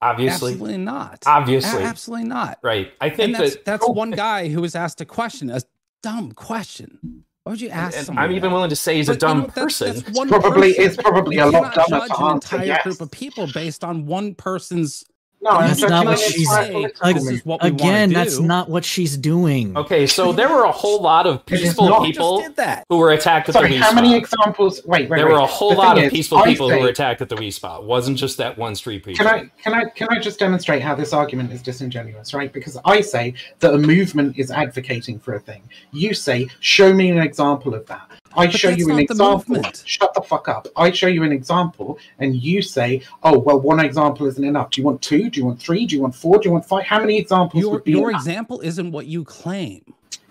Obviously, 0.00 0.52
Absolutely 0.52 0.78
not. 0.78 1.22
Obviously. 1.26 1.82
A- 1.82 1.86
absolutely 1.86 2.28
not. 2.28 2.58
right. 2.62 2.92
I 3.00 3.08
And 3.08 3.16
think 3.16 3.36
that's 3.36 3.54
that, 3.56 3.64
that's 3.64 3.84
oh. 3.86 3.92
one 3.92 4.12
guy 4.12 4.48
who 4.48 4.60
was 4.60 4.74
asked 4.76 5.00
a 5.00 5.04
question, 5.04 5.50
a 5.50 5.60
dumb 6.02 6.32
question. 6.32 7.24
Why 7.42 7.50
would 7.52 7.60
you 7.60 7.70
ask? 7.70 8.08
and 8.08 8.18
I'm 8.18 8.30
even 8.30 8.50
that? 8.50 8.54
willing 8.54 8.70
to 8.70 8.76
say 8.76 8.96
he's 8.96 9.08
a 9.08 9.12
But, 9.12 9.14
you 9.16 9.20
dumb 9.28 9.38
know, 9.38 9.46
that's- 9.46 9.64
person. 9.64 9.96
that's 9.96 10.10
one 10.16 10.28
Probably 10.28 10.74
person. 10.74 10.84
it's 10.84 10.96
probably 10.96 11.36
You 11.36 11.44
a 11.44 11.46
lot 11.46 11.72
cannot 11.72 11.88
dumber 11.88 12.06
judge 12.08 12.16
to 12.18 12.24
an 12.26 12.32
entire 12.34 12.64
Yes. 12.66 12.82
group 12.84 13.00
of 13.00 13.10
people 13.10 13.48
based 13.52 13.82
on 13.84 14.06
one 14.06 14.34
person's. 14.34 15.04
No, 15.40 15.50
I'm 15.50 15.68
That's 15.68 15.80
judging 15.80 15.94
not 15.94 16.06
what 16.06 16.18
she's 16.18 16.50
saying. 16.50 16.90
Like, 17.00 17.14
This 17.14 17.28
is 17.30 17.44
what 17.46 17.62
we 17.62 17.68
Again, 17.68 17.86
want 17.86 18.10
to 18.10 18.14
that's 18.14 18.38
not 18.40 18.68
what 18.68 18.84
she's 18.84 19.16
doing. 19.16 19.76
Okay, 19.76 20.04
so 20.06 20.32
there 20.32 20.48
were 20.48 20.64
a 20.64 20.72
whole 20.72 21.00
lot 21.00 21.28
of 21.28 21.46
peaceful 21.46 22.04
people 22.04 22.38
just 22.40 22.48
did 22.48 22.56
that. 22.56 22.84
who 22.88 22.96
were 22.96 23.12
attacked 23.12 23.48
at 23.48 23.52
Sorry, 23.52 23.68
the 23.68 23.74
Wii 23.76 23.78
how 23.78 23.92
many 23.92 24.08
Spot. 24.08 24.18
examples? 24.18 24.80
Wait, 24.84 25.08
wait, 25.08 25.16
There 25.16 25.26
wait. 25.26 25.32
were 25.34 25.38
a 25.38 25.46
whole 25.46 25.70
The 25.70 25.76
lot 25.76 25.96
of 25.96 26.04
is, 26.04 26.12
peaceful 26.12 26.38
I 26.38 26.44
people 26.46 26.68
who 26.68 26.80
were 26.80 26.88
attacked 26.88 27.20
at 27.22 27.28
the 27.28 27.36
Wi 27.36 27.50
Spa. 27.50 27.78
It 27.78 27.84
wasn't 27.84 28.18
just 28.18 28.36
that 28.38 28.58
one 28.58 28.74
street 28.74 29.04
preacher. 29.04 29.22
Can 29.22 29.32
I 29.32 29.50
can 29.62 29.74
I 29.74 29.84
can 29.90 30.08
I 30.10 30.18
just 30.18 30.40
demonstrate 30.40 30.82
how 30.82 30.96
this 30.96 31.12
argument 31.12 31.52
is 31.52 31.62
disingenuous, 31.62 32.34
right? 32.34 32.52
Because 32.52 32.76
I 32.84 33.00
say 33.00 33.34
that 33.60 33.72
a 33.72 33.78
movement 33.78 34.36
is 34.38 34.50
advocating 34.50 35.20
for 35.20 35.34
a 35.34 35.40
thing. 35.40 35.62
You 35.92 36.14
say, 36.14 36.48
show 36.58 36.92
me 36.92 37.10
an 37.10 37.18
example 37.18 37.74
of 37.74 37.86
that. 37.86 38.08
I 38.36 38.46
But 38.46 38.54
show 38.54 38.68
you 38.70 38.90
an 38.90 38.98
example. 38.98 39.62
Shut 39.84 40.14
the 40.14 40.22
fuck 40.22 40.48
up. 40.48 40.68
I 40.76 40.90
show 40.90 41.06
you 41.06 41.22
an 41.24 41.32
example, 41.32 41.98
and 42.18 42.36
you 42.36 42.62
say, 42.62 43.02
"Oh, 43.22 43.38
well, 43.38 43.60
one 43.60 43.80
example 43.80 44.26
isn't 44.26 44.44
enough. 44.44 44.70
Do 44.70 44.80
you 44.80 44.84
want 44.86 45.02
two? 45.02 45.30
Do 45.30 45.40
you 45.40 45.46
want 45.46 45.60
three? 45.60 45.86
Do 45.86 45.96
you 45.96 46.02
want 46.02 46.14
four? 46.14 46.38
Do 46.38 46.48
you 46.48 46.52
want 46.52 46.66
five? 46.66 46.84
How 46.84 47.00
many 47.00 47.18
examples 47.18 47.62
Your 47.62 47.72
would 47.72 47.84
be 47.84 47.92
your 47.92 48.10
enough? 48.10 48.22
example 48.22 48.60
isn't 48.60 48.92
what 48.92 49.06
you 49.06 49.24
claim. 49.24 49.82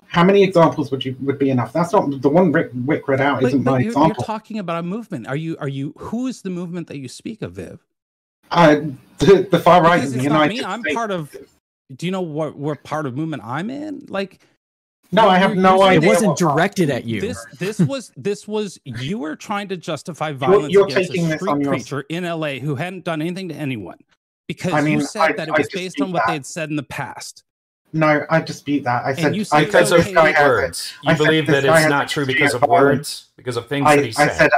How 0.08 0.24
many 0.24 0.42
examples 0.42 0.90
would 0.92 1.04
you 1.04 1.16
would 1.22 1.38
be 1.38 1.50
enough? 1.50 1.74
That's 1.74 1.92
not 1.92 2.22
the 2.22 2.30
one 2.30 2.52
Rick, 2.52 2.72
Rick 2.74 3.08
read 3.08 3.20
out. 3.20 3.42
But, 3.42 3.48
isn't 3.48 3.64
but 3.64 3.72
my 3.72 3.80
you're, 3.80 3.94
you're 3.94 4.16
talking 4.16 4.58
about 4.60 4.80
a 4.80 4.84
movement. 4.84 5.28
Are 5.28 5.36
you? 5.36 5.58
Are 5.60 5.68
you? 5.68 5.94
Who 5.98 6.28
is 6.28 6.42
the 6.42 6.50
movement 6.50 6.88
that 6.88 6.98
you 6.98 7.08
speak 7.08 7.42
of, 7.42 7.54
Viv? 7.54 7.84
uh, 8.52 8.76
the, 9.18 9.48
the 9.50 9.60
far 9.60 9.84
right 9.84 9.98
Because 9.98 10.14
in 10.14 10.20
the 10.20 10.24
United 10.24 10.56
me. 10.56 10.64
I'm 10.64 10.84
part 10.84 11.12
of. 11.12 11.36
Do 11.96 12.06
you 12.06 12.12
know 12.12 12.22
what 12.22 12.56
what 12.56 12.84
part 12.84 13.06
of 13.06 13.16
movement 13.16 13.44
I'm 13.46 13.70
in? 13.70 14.06
Like 14.10 14.40
no, 15.12 15.28
I 15.28 15.38
have 15.38 15.56
no 15.56 15.90
you're 15.92 16.04
It 16.04 16.08
wasn't 16.08 16.38
directed 16.38 16.90
at 16.90 17.06
you. 17.06 17.22
this 17.22 17.46
this 17.60 17.80
was 17.80 18.12
this 18.18 18.48
was 18.48 18.80
you 18.84 19.18
were 19.18 19.36
trying 19.36 19.68
to 19.70 19.78
justify 19.78 20.32
violence 20.34 20.74
you're 20.74 20.86
against 20.86 21.12
a 21.16 21.38
street 21.38 21.50
on 21.50 21.62
your- 21.62 21.72
preacher 21.72 22.02
in 22.10 22.24
LA 22.26 22.60
who 22.60 22.76
hadn't 22.76 23.04
done 23.04 23.22
anything 23.22 23.50
to 23.50 23.56
anyone 23.56 23.98
because 24.48 24.74
I 24.74 24.82
mean, 24.82 25.00
you 25.00 25.06
said 25.06 25.22
I- 25.22 25.34
that 25.34 25.48
it 25.50 25.54
I 25.56 25.58
was 25.60 25.70
based 25.70 26.02
on 26.02 26.12
what 26.12 26.20
that. 26.20 26.28
they 26.28 26.34
had 26.34 26.46
said 26.46 26.70
in 26.70 26.76
the 26.76 26.84
past. 26.84 27.44
No, 27.94 28.26
I 28.30 28.42
dispute 28.42 28.84
that. 28.84 29.06
I 29.06 29.14
said, 29.14 29.34
you 29.34 29.42
I 29.42 29.44
said 29.44 29.60
said 29.60 29.66
because 29.66 29.94
okay, 29.94 30.10
of 30.10 30.16
guy 30.16 30.46
words. 30.48 30.94
You 31.04 31.12
I 31.12 31.16
believe 31.16 31.48
that 31.48 31.64
it's 31.64 31.90
not 31.90 32.10
true 32.10 32.26
because 32.26 32.54
of 32.54 32.62
of 32.64 32.70
violence. 32.70 32.98
words, 32.98 33.26
because 33.38 33.56
of 33.56 33.68
things 33.68 33.86
that 33.86 34.00
I, 34.00 34.02
he 34.02 34.10
I 34.10 34.12
said. 34.12 34.34
said, 34.38 34.52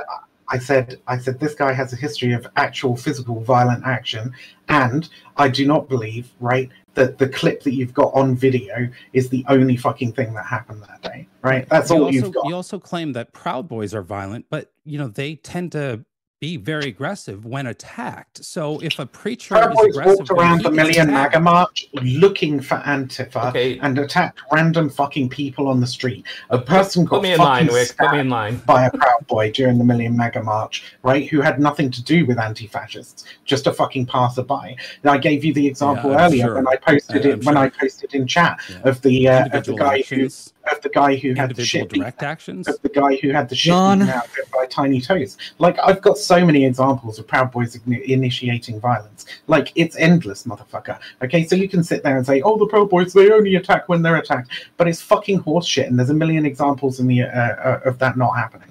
I 0.52 0.58
said, 0.58 1.00
I 1.08 1.18
said, 1.20 1.40
this 1.40 1.54
guy 1.54 1.72
has 1.74 1.94
a 1.94 1.96
history 1.96 2.34
of 2.34 2.48
actual 2.56 2.96
physical 2.98 3.40
violent 3.42 3.86
action, 3.86 4.34
and 4.68 5.08
I 5.38 5.48
do 5.48 5.68
not 5.68 5.88
believe, 5.88 6.32
right, 6.40 6.70
that 7.00 7.18
the 7.18 7.30
clip 7.30 7.64
that 7.64 7.74
you've 7.74 7.94
got 7.94 8.14
on 8.14 8.36
video 8.36 8.90
is 9.14 9.30
the 9.30 9.46
only 9.48 9.78
fucking 9.78 10.12
thing 10.12 10.34
that 10.34 10.46
happened 10.46 10.84
that 10.84 11.02
day, 11.02 11.28
right? 11.42 11.68
That's 11.70 11.90
you 11.90 11.96
all 11.96 12.04
also, 12.04 12.14
you've 12.14 12.34
got. 12.34 12.46
You 12.46 12.56
also 12.56 12.78
claim 12.78 13.14
that 13.14 13.32
Proud 13.32 13.70
Boys 13.70 13.96
are 13.96 14.02
violent, 14.04 14.46
but 14.50 14.72
you 14.84 14.98
know 14.98 15.08
they 15.08 15.36
tend 15.36 15.72
to 15.72 16.04
be 16.40 16.56
very 16.56 16.86
aggressive 16.88 17.44
when 17.46 17.68
attacked. 17.68 18.44
So 18.46 18.80
if 18.82 18.98
a 18.98 19.06
preacher 19.06 19.56
Proud 19.56 19.72
is 19.72 19.76
Boys 19.78 19.86
aggressive 19.98 20.20
walked 20.20 20.32
around 20.32 20.62
the 20.64 20.72
Million 20.72 21.10
attacked- 21.10 21.34
MAGA 21.34 21.40
March 21.42 21.86
looking 22.02 22.62
for 22.62 22.78
Antifa 22.78 23.50
Okay. 23.50 23.78
and 23.80 24.00
attacked 24.00 24.40
random 24.54 24.90
fucking 24.90 25.28
people 25.28 25.68
on 25.68 25.82
the 25.82 25.88
street. 25.88 26.26
A 26.50 26.58
person 26.58 27.04
got 27.04 27.18
Put 27.18 27.24
me 27.24 27.32
in 27.34 27.38
fucking 27.40 27.68
line, 27.68 27.68
Wick. 27.68 27.94
Put 27.98 28.12
me 28.14 28.20
in 28.20 28.30
line. 28.30 28.62
by 28.66 28.86
a 28.86 28.92
Proud 28.92 29.28
Boy 29.28 29.52
during 29.52 29.78
the 29.78 29.84
Million 29.84 30.16
MAGA 30.16 30.42
March, 30.42 30.84
right? 31.04 31.28
Who 31.28 31.42
had 31.42 31.60
nothing 31.60 31.92
to 31.92 32.02
do 32.02 32.26
with 32.26 32.40
anti-fascists, 32.40 33.26
just 33.44 33.68
a 33.68 33.74
fucking 33.74 34.06
passerby. 34.06 34.78
And 35.04 35.12
I 35.12 35.18
gave 35.18 35.44
you 35.44 35.54
the 35.54 35.68
example 35.68 36.12
I'm 36.14 36.20
earlier 36.22 36.46
sure. 36.46 36.56
when 36.56 36.68
I 36.70 36.78
posted 36.78 37.26
I- 37.26 37.30
it 37.30 37.34
I'm 37.34 37.40
when. 37.42 37.58
I 37.58 37.68
posted 37.70 38.14
in 38.16 38.26
chat 38.28 38.62
Yeah. 38.70 38.78
of 38.90 39.02
the 39.02 39.28
uh, 39.28 39.58
of 39.58 39.66
the 39.66 39.74
guy 39.76 40.00
actions, 40.00 40.54
who 40.59 40.59
of 40.72 40.82
the 40.82 40.90
guy 40.90 41.16
who 41.16 41.30
had 41.30 41.38
the 41.38 41.42
individual 41.44 41.84
shit 41.84 41.90
beat 41.92 42.00
direct 42.00 42.24
actions. 42.24 42.68
of 42.68 42.82
the 42.82 42.90
guy 42.90 43.16
who 43.18 43.30
had 43.32 43.50
the 43.50 43.56
shit 43.56 43.72
John. 43.72 44.00
beaten 44.00 44.14
out 44.14 44.28
by 44.54 44.66
Tiny 44.68 45.02
Toese. 45.02 45.38
Like 45.58 45.78
I've 45.84 46.02
got 46.02 46.18
so 46.18 46.46
many 46.46 46.66
examples 46.66 47.20
of 47.20 47.28
Proud 47.28 47.52
Boys 47.52 47.80
initiating 47.88 48.80
violence. 48.80 49.26
Like 49.48 49.72
it's 49.76 49.96
endless, 49.98 50.44
motherfucker. 50.44 51.00
Okay, 51.24 51.46
so 51.46 51.56
you 51.56 51.70
can 51.70 51.84
sit 51.84 52.04
there 52.04 52.18
and 52.18 52.26
say, 52.26 52.42
"Oh, 52.42 52.58
the 52.58 52.68
Proud 52.68 52.90
Boys 52.90 53.14
they 53.14 53.32
only 53.32 53.56
attack 53.56 53.90
when 53.90 54.02
they're 54.02 54.18
attacked," 54.18 54.52
but 54.78 54.88
it's 54.88 55.02
fucking 55.02 55.42
horseshit, 55.42 55.88
and 55.88 55.98
there's 55.98 56.10
a 56.10 56.14
million 56.14 56.46
examples 56.46 57.00
in 57.00 57.08
the 57.08 57.24
uh, 57.24 57.28
uh, 57.28 57.80
of 57.86 58.00
that 58.00 58.18
not 58.18 58.32
happening. 58.32 58.68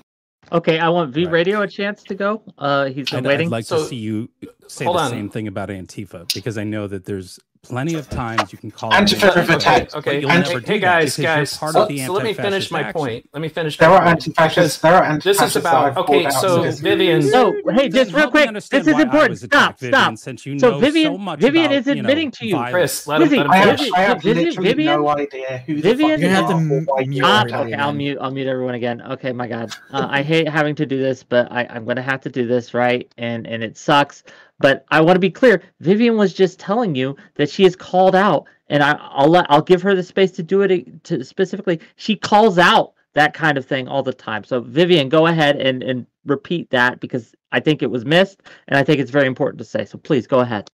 Okay, 0.51 0.79
I 0.79 0.89
want 0.89 1.13
V 1.13 1.25
Right. 1.25 1.33
Radio 1.33 1.61
a 1.61 1.69
chance 1.69 2.03
to 2.05 2.15
go. 2.15 2.43
Uh, 2.57 2.87
he's 2.87 3.11
been 3.11 3.19
I'd, 3.27 3.29
waiting. 3.29 3.49
I'd 3.49 3.53
like 3.53 3.65
So, 3.67 3.79
to 3.83 3.85
see 3.85 3.97
you 3.97 4.31
say 4.67 4.87
the 4.87 4.91
on. 4.93 5.11
same 5.11 5.29
thing 5.29 5.47
about 5.47 5.69
Antifa 5.69 6.33
because 6.33 6.57
I 6.57 6.65
know 6.65 6.87
that 6.87 7.05
there's 7.05 7.39
plenty 7.63 7.95
of 7.95 8.09
times 8.09 8.53
you 8.53 8.59
can 8.59 8.71
call 8.71 8.91
Antifa 8.93 9.29
out 9.29 9.35
have 9.37 9.49
Antifa, 9.49 9.95
Okay, 9.97 10.21
you'll 10.21 10.31
Anti- 10.31 10.49
never 10.55 10.61
hey, 10.61 10.65
do 10.67 10.73
hey 10.73 10.79
that 10.79 10.85
guys, 11.01 11.17
guys. 11.17 11.57
part 11.57 11.73
So, 11.73 11.83
of 11.83 11.89
the 11.89 11.99
so 12.05 12.13
let 12.13 12.25
me 12.25 12.33
finish 12.35 12.71
my 12.71 12.81
action. 12.81 12.93
point. 12.95 13.29
Let 13.33 13.41
me 13.41 13.49
finish. 13.49 13.77
There 13.79 13.89
my 13.89 13.97
are 13.97 13.99
point. 14.05 14.11
anti-fascists. 14.11 14.79
There 14.81 14.95
are 14.95 15.05
anti-fascists. 15.05 15.55
This 15.55 15.57
is 15.57 15.57
about 15.57 15.97
okay. 15.97 16.31
So 16.31 16.71
Vivian, 16.71 17.29
No, 17.31 17.55
hey, 17.73 17.89
just 17.89 18.13
real 18.13 18.31
quick. 18.31 18.53
This 18.53 18.71
is 18.73 18.87
important. 18.89 19.39
Stop, 19.39 19.79
Vivian, 19.79 19.93
stop. 19.93 20.17
Since 20.19 20.47
you 20.47 20.59
So 20.59 20.71
know 20.73 20.79
Vivian- 20.79 21.13
so 21.15 21.19
much 21.19 21.41
Vivian 21.41 21.67
about, 21.67 21.77
is 21.79 21.87
you 21.87 21.95
know, 21.97 22.01
admitting 22.01 22.31
to 22.33 22.47
you. 22.47 22.65
Chris, 22.71 23.07
let 23.07 23.23
him, 23.23 23.29
let 23.31 23.47
him 23.47 23.51
I 23.51 23.57
have, 23.57 23.79
Vivian- 23.79 23.95
I 23.95 24.01
have 24.01 24.23
Vivian- 24.23 24.47
literally 24.47 24.69
Vivian- 24.69 25.01
no 25.01 25.09
idea 25.09 25.63
who 25.67 25.75
the 25.77 25.81
Vivian- 25.83 26.11
fuck 26.11 26.21
You're 26.21 26.31
gonna 26.31 26.35
have 26.35 26.47
to 26.47 26.53
you 26.53 26.55
are 26.55 26.75
or 26.75 26.79
m- 26.79 26.85
why 26.87 27.01
mute 27.05 27.13
you 27.17 27.23
Stop. 27.23 27.29
are 27.29 27.39
everybody 27.41 27.73
Okay, 27.75 27.83
I'll 27.83 27.93
mute. 27.93 28.19
I'll 28.21 28.31
mute 28.31 28.47
everyone 28.47 28.75
again. 28.75 29.03
Okay, 29.11 29.33
my 29.33 29.47
God, 29.49 29.71
uh, 29.93 30.07
I 30.11 30.23
hate 30.23 30.49
having 30.49 30.75
to 30.77 30.87
do 30.87 30.99
this, 30.99 31.23
but 31.23 31.51
I'm 31.51 31.85
gonna 31.85 32.03
have 32.03 32.21
to 32.23 32.31
do 32.31 32.47
this, 32.47 32.75
right? 32.75 33.11
And 33.19 33.47
and 33.47 33.63
it 33.63 33.77
sucks. 33.77 34.23
But 34.59 34.85
I 34.91 35.01
want 35.01 35.17
to 35.17 35.21
be 35.21 35.31
clear. 35.31 35.63
Vivian 35.81 36.17
was 36.17 36.35
just 36.35 36.59
telling 36.59 36.95
you 36.95 37.17
that 37.37 37.49
she 37.49 37.65
is 37.65 37.77
called 37.77 38.15
out, 38.15 38.47
and 38.69 38.83
I, 38.83 38.99
I'll 39.01 39.29
let 39.29 39.47
I'll 39.49 39.63
give 39.63 39.83
her 39.83 39.95
the 39.95 40.03
space 40.03 40.33
to 40.33 40.43
do 40.43 40.63
it 40.63 41.05
to 41.05 41.25
specifically. 41.25 41.81
She 41.97 42.17
calls 42.17 42.59
out 42.59 42.95
that 43.15 43.35
kind 43.35 43.57
of 43.57 43.67
thing 43.67 43.89
all 43.89 44.03
the 44.03 44.13
time. 44.13 44.45
So 44.45 44.61
Vivian, 44.61 45.09
go 45.09 45.27
ahead 45.27 45.57
and 45.57 45.83
and 45.83 46.07
repeat 46.27 46.71
that 46.71 47.01
because 47.01 47.35
I 47.53 47.61
think 47.61 47.83
it 47.83 47.91
was 47.91 48.05
missed, 48.05 48.43
and 48.67 48.77
I 48.79 48.83
think 48.83 49.01
it's 49.01 49.11
very 49.11 49.27
important 49.27 49.59
to 49.59 49.65
say. 49.65 49.85
So 49.85 49.97
please 49.99 50.27
go 50.27 50.41
ahead. 50.41 50.69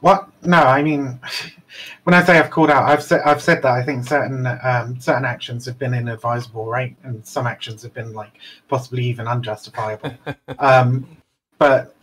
What? 0.00 0.28
No, 0.42 0.58
I 0.58 0.82
mean, 0.82 1.18
when 2.04 2.12
I 2.14 2.22
say 2.22 2.38
I've 2.38 2.50
called 2.50 2.70
out, 2.70 2.88
I've 2.88 3.02
said 3.02 3.20
I've 3.24 3.42
said 3.42 3.62
that 3.62 3.72
I 3.72 3.82
think 3.82 4.04
certain 4.04 4.46
um, 4.46 4.98
certain 5.00 5.24
actions 5.24 5.66
have 5.66 5.78
been 5.78 5.94
inadvisable, 5.94 6.66
right, 6.66 6.96
and 7.04 7.26
some 7.26 7.46
actions 7.46 7.82
have 7.82 7.94
been 7.94 8.12
like 8.12 8.38
possibly 8.68 9.04
even 9.04 9.26
unjustifiable. 9.26 10.14
um, 10.58 11.06
but 11.58 11.93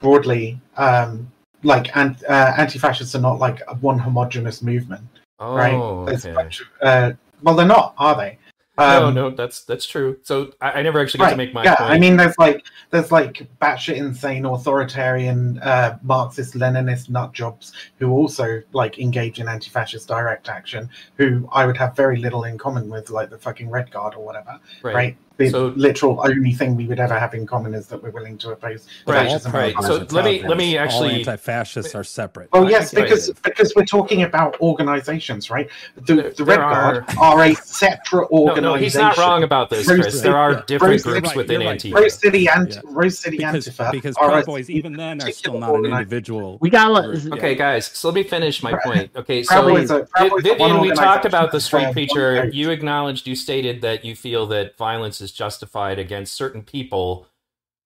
broadly, 0.00 0.60
um, 0.76 1.30
like 1.62 1.96
ant- 1.96 2.24
uh, 2.28 2.54
anti-fascists 2.56 3.14
are 3.14 3.20
not 3.20 3.38
like 3.38 3.60
one 3.82 3.98
homogenous 3.98 4.62
movement, 4.62 5.02
oh, 5.40 5.54
right? 5.54 6.06
There's 6.06 6.24
a 6.24 6.32
bunch 6.32 6.60
of, 6.60 6.66
uh, 6.82 7.12
well, 7.42 7.54
they're 7.56 7.66
not, 7.66 7.94
are 7.98 8.16
they? 8.16 8.38
no, 8.78 9.06
Um, 9.08 9.14
no, 9.14 9.30
that's 9.30 9.64
that's 9.64 9.84
true. 9.84 10.16
So 10.22 10.52
I, 10.60 10.70
I 10.70 10.82
never 10.82 11.00
actually 11.00 11.18
get 11.18 11.24
Right. 11.24 11.30
to 11.32 11.36
make 11.36 11.52
my 11.52 11.64
yeah, 11.64 11.74
point. 11.74 11.90
I 11.90 11.98
mean, 11.98 12.16
there's 12.16 12.38
like 12.38 12.64
there's 12.90 13.10
like 13.10 13.44
batshit 13.60 13.96
insane 13.96 14.44
authoritarian 14.44 15.58
uh, 15.58 15.98
Marxist 16.04 16.54
Leninist 16.54 17.10
nut 17.10 17.32
jobs 17.32 17.72
who 17.98 18.12
also 18.12 18.62
like 18.72 19.00
engage 19.00 19.40
in 19.40 19.48
anti-fascist 19.48 20.06
direct 20.06 20.48
action, 20.48 20.88
who 21.16 21.48
I 21.50 21.66
would 21.66 21.76
have 21.76 21.96
very 21.96 22.18
little 22.18 22.44
in 22.44 22.56
common 22.56 22.88
with, 22.88 23.10
like 23.10 23.30
the 23.30 23.38
fucking 23.38 23.68
Red 23.68 23.90
Guard 23.90 24.14
or 24.14 24.24
whatever. 24.24 24.60
Right. 24.84 25.16
The 25.38 25.50
So- 25.50 25.72
literal 25.76 26.20
only 26.24 26.52
thing 26.52 26.74
we 26.76 26.86
would 26.86 26.98
ever 26.98 27.16
have 27.18 27.32
in 27.32 27.46
common 27.46 27.72
is 27.72 27.86
that 27.86 28.02
we're 28.02 28.10
willing 28.10 28.36
to 28.38 28.50
oppose 28.50 28.86
Right, 29.06 29.28
fascism. 29.28 29.52
right. 29.52 29.74
So 29.82 30.04
let 30.10 30.24
me- 30.24 30.42
let 30.46 30.56
me 30.58 30.76
actually 30.76 30.78
All 30.78 31.04
actually- 31.06 31.18
anti-fascists 31.20 31.94
are 31.94 32.02
separate. 32.04 32.48
Oh, 32.52 32.62
well, 32.62 32.70
yes, 32.70 32.92
I- 32.96 33.02
because 33.02 33.30
because 33.44 33.72
we're 33.76 33.84
talking 33.84 34.22
about 34.24 34.60
organizations, 34.60 35.48
right? 35.50 35.68
The, 36.06 36.14
There- 36.14 36.30
the 36.30 36.44
Red 36.44 36.58
there 36.58 36.68
Guard 36.68 37.04
are 37.18 37.42
a 37.44 37.54
separate 37.54 38.30
organization. 38.30 38.62
no, 38.64 38.74
he's 38.74 38.94
not 38.96 39.16
wrong 39.16 39.42
about 39.44 39.70
this, 39.70 39.86
Rose 39.88 40.00
Chris. 40.00 40.14
City- 40.14 40.28
There 40.28 40.36
are 40.36 40.52
yeah, 40.52 40.62
different 40.66 40.90
Rose 40.92 41.02
groups 41.04 41.28
City- 41.28 41.36
within 41.38 41.60
you're 41.60 41.70
right. 41.70 41.80
Antifa. 41.80 41.94
Rose 41.94 42.14
City 42.18 42.48
and 42.48 42.68
Yeah. 42.74 42.80
Rose 42.84 43.18
City 43.18 43.36
because 43.36 43.68
Antifa 43.68 43.92
because 43.92 44.16
are 44.16 44.28
Proud 44.30 44.46
Boys 44.46 44.70
even 44.70 44.92
then, 44.94 45.18
are 45.22 45.30
still 45.30 45.52
particular 45.54 45.80
not 45.82 45.86
an 45.92 45.98
individual. 45.98 46.58
We 46.60 46.70
got 46.70 46.88
group. 47.04 47.22
to 47.22 47.34
Okay, 47.34 47.54
guys. 47.54 47.90
So 47.94 48.08
let 48.08 48.14
me 48.16 48.22
finish 48.24 48.62
my 48.62 48.72
point. 48.84 49.10
Okay, 49.16 49.42
so 49.44 49.62
Boys 49.62 49.90
are- 49.90 50.02
Proud 50.16 50.30
Boys 50.30 50.44
are 50.46 50.56
one 50.56 50.70
Vivian, 50.72 50.80
we 50.80 50.90
talked 50.92 51.24
about 51.24 51.52
the 51.52 51.60
street 51.60 51.92
preacher. 51.92 52.48
You 52.52 52.70
acknowledged, 52.70 53.26
you 53.26 53.36
stated 53.36 53.82
that 53.82 54.04
you 54.04 54.16
feel 54.16 54.46
that 54.46 54.76
violence 54.76 55.20
is 55.20 55.27
justified 55.32 55.98
against 55.98 56.34
certain 56.34 56.62
people 56.62 57.26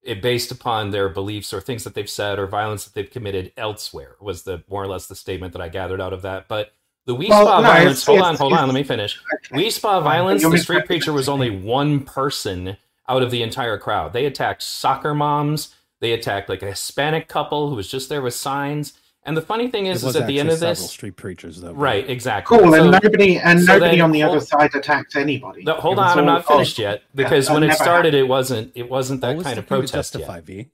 eh, 0.07 0.15
based 0.15 0.51
upon 0.51 0.91
their 0.91 1.09
beliefs 1.09 1.53
or 1.53 1.61
things 1.61 1.85
that 1.85 1.95
they've 1.95 2.09
said 2.11 2.39
or 2.39 2.47
violence 2.47 2.85
that 2.85 2.95
they've 2.95 3.11
committed 3.11 3.53
elsewhere. 3.57 4.17
Was 4.21 4.43
the 4.43 4.63
more 4.69 4.83
or 4.83 4.87
less 4.89 5.07
the 5.07 5.15
statement 5.15 5.53
that 5.53 5.63
I 5.63 5.69
gathered 5.69 6.01
out 6.01 6.13
of 6.13 6.23
that? 6.23 6.49
But 6.49 6.73
the 7.07 7.15
We 7.15 7.29
Well, 7.29 7.47
Spa 7.47 7.61
no, 7.61 7.67
violence. 7.69 7.85
it's- 8.03 8.07
hold 8.07 8.19
it's- 8.19 8.29
on, 8.31 8.37
hold 8.37 8.53
on. 8.53 8.69
Let 8.69 8.75
me 8.75 8.83
finish. 8.85 9.19
Okay. 9.19 9.49
Wi 9.51 9.69
Spa 9.71 10.01
violence. 10.01 10.43
The 10.43 10.59
street 10.59 10.87
preacher 10.87 11.13
was 11.13 11.29
only 11.29 11.51
one 11.51 12.01
person 12.01 12.77
out 13.09 13.23
of 13.23 13.31
the 13.31 13.43
entire 13.43 13.77
crowd. 13.79 14.13
They 14.13 14.25
attacked 14.27 14.63
soccer 14.63 15.15
moms. 15.15 15.75
They 16.01 16.13
attacked 16.13 16.49
like 16.49 16.63
a 16.63 16.67
Hispanic 16.71 17.29
couple 17.29 17.69
who 17.71 17.77
was 17.77 17.89
just 17.89 18.09
there 18.09 18.23
with 18.23 18.35
signs. 18.35 18.93
And 19.25 19.37
the 19.37 19.43
funny 19.43 19.69
thing 19.71 19.87
It 19.87 19.91
is, 19.97 20.03
is 20.05 20.17
at 20.17 20.27
the 20.27 20.41
end 20.41 20.49
of 20.49 20.59
several 20.59 20.71
this, 20.75 20.91
street 20.91 21.15
preachers, 21.17 21.61
though. 21.61 21.73
right? 21.73 22.09
Exactly. 22.11 22.59
Cool, 22.59 22.75
and 22.75 22.91
nobody 22.91 23.39
and 23.39 23.61
so 23.63 23.75
nobody 23.75 23.93
then 23.97 24.01
on 24.01 24.11
the 24.11 24.21
hold- 24.21 24.37
other 24.39 24.45
side 24.45 24.75
attacked 24.75 25.15
anybody. 25.15 25.63
no, 25.63 25.75
hold 25.75 25.97
It 25.99 26.01
was 26.01 26.13
on, 26.13 26.19
I'm 26.19 26.27
not 26.27 26.45
finished 26.47 26.77
yet 26.79 27.03
because 27.15 27.47
that 27.47 27.55
when 27.55 27.63
it 27.63 27.69
never 27.69 27.77
started, 27.85 28.15
it 28.15 28.27
wasn't. 28.27 28.73
It 28.75 28.91
wasn't 28.91 29.21
that 29.21 29.37
was 29.37 29.45
kind 29.47 29.59
of 29.59 29.67
thing 29.69 29.77
to 29.83 29.87
protest 29.89 30.17
yet. 30.19 30.45
V? 30.45 30.71